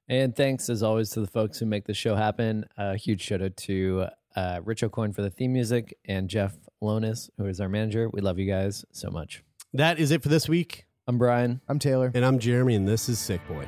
And 0.07 0.36
thanks 0.36 0.70
as 0.70 0.84
always 0.84 1.10
to 1.11 1.22
the 1.22 1.28
folks 1.28 1.60
who 1.60 1.65
make 1.65 1.86
this 1.86 1.98
show 1.98 2.15
happen. 2.15 2.65
A 2.78 2.95
huge 2.98 3.22
shout 3.22 3.41
out 3.41 3.56
to 3.57 4.07
uh, 4.36 4.60
Rich 4.64 4.82
Aucoin 4.82 5.14
for 5.15 5.22
the 5.22 5.30
theme 5.30 5.53
music 5.53 5.98
and 6.06 6.30
Jeff 6.30 6.56
Lonis, 6.82 7.30
who 7.38 7.45
is 7.45 7.60
our 7.61 7.70
manager. 7.70 8.10
We 8.10 8.22
love 8.22 8.38
you 8.38 8.45
guys 8.49 8.84
so 8.91 9.10
much. 9.10 9.44
That 9.74 9.99
is 9.99 10.11
it 10.11 10.22
for 10.22 10.30
this 10.30 10.48
week. 10.49 10.86
I'm 11.05 11.17
Brian. 11.17 11.59
I'm 11.67 11.80
Taylor. 11.80 12.11
And 12.13 12.23
I'm 12.23 12.39
Jeremy, 12.39 12.75
and 12.75 12.88
this 12.88 13.09
is 13.09 13.19
Sick 13.19 13.45
Boy. 13.49 13.67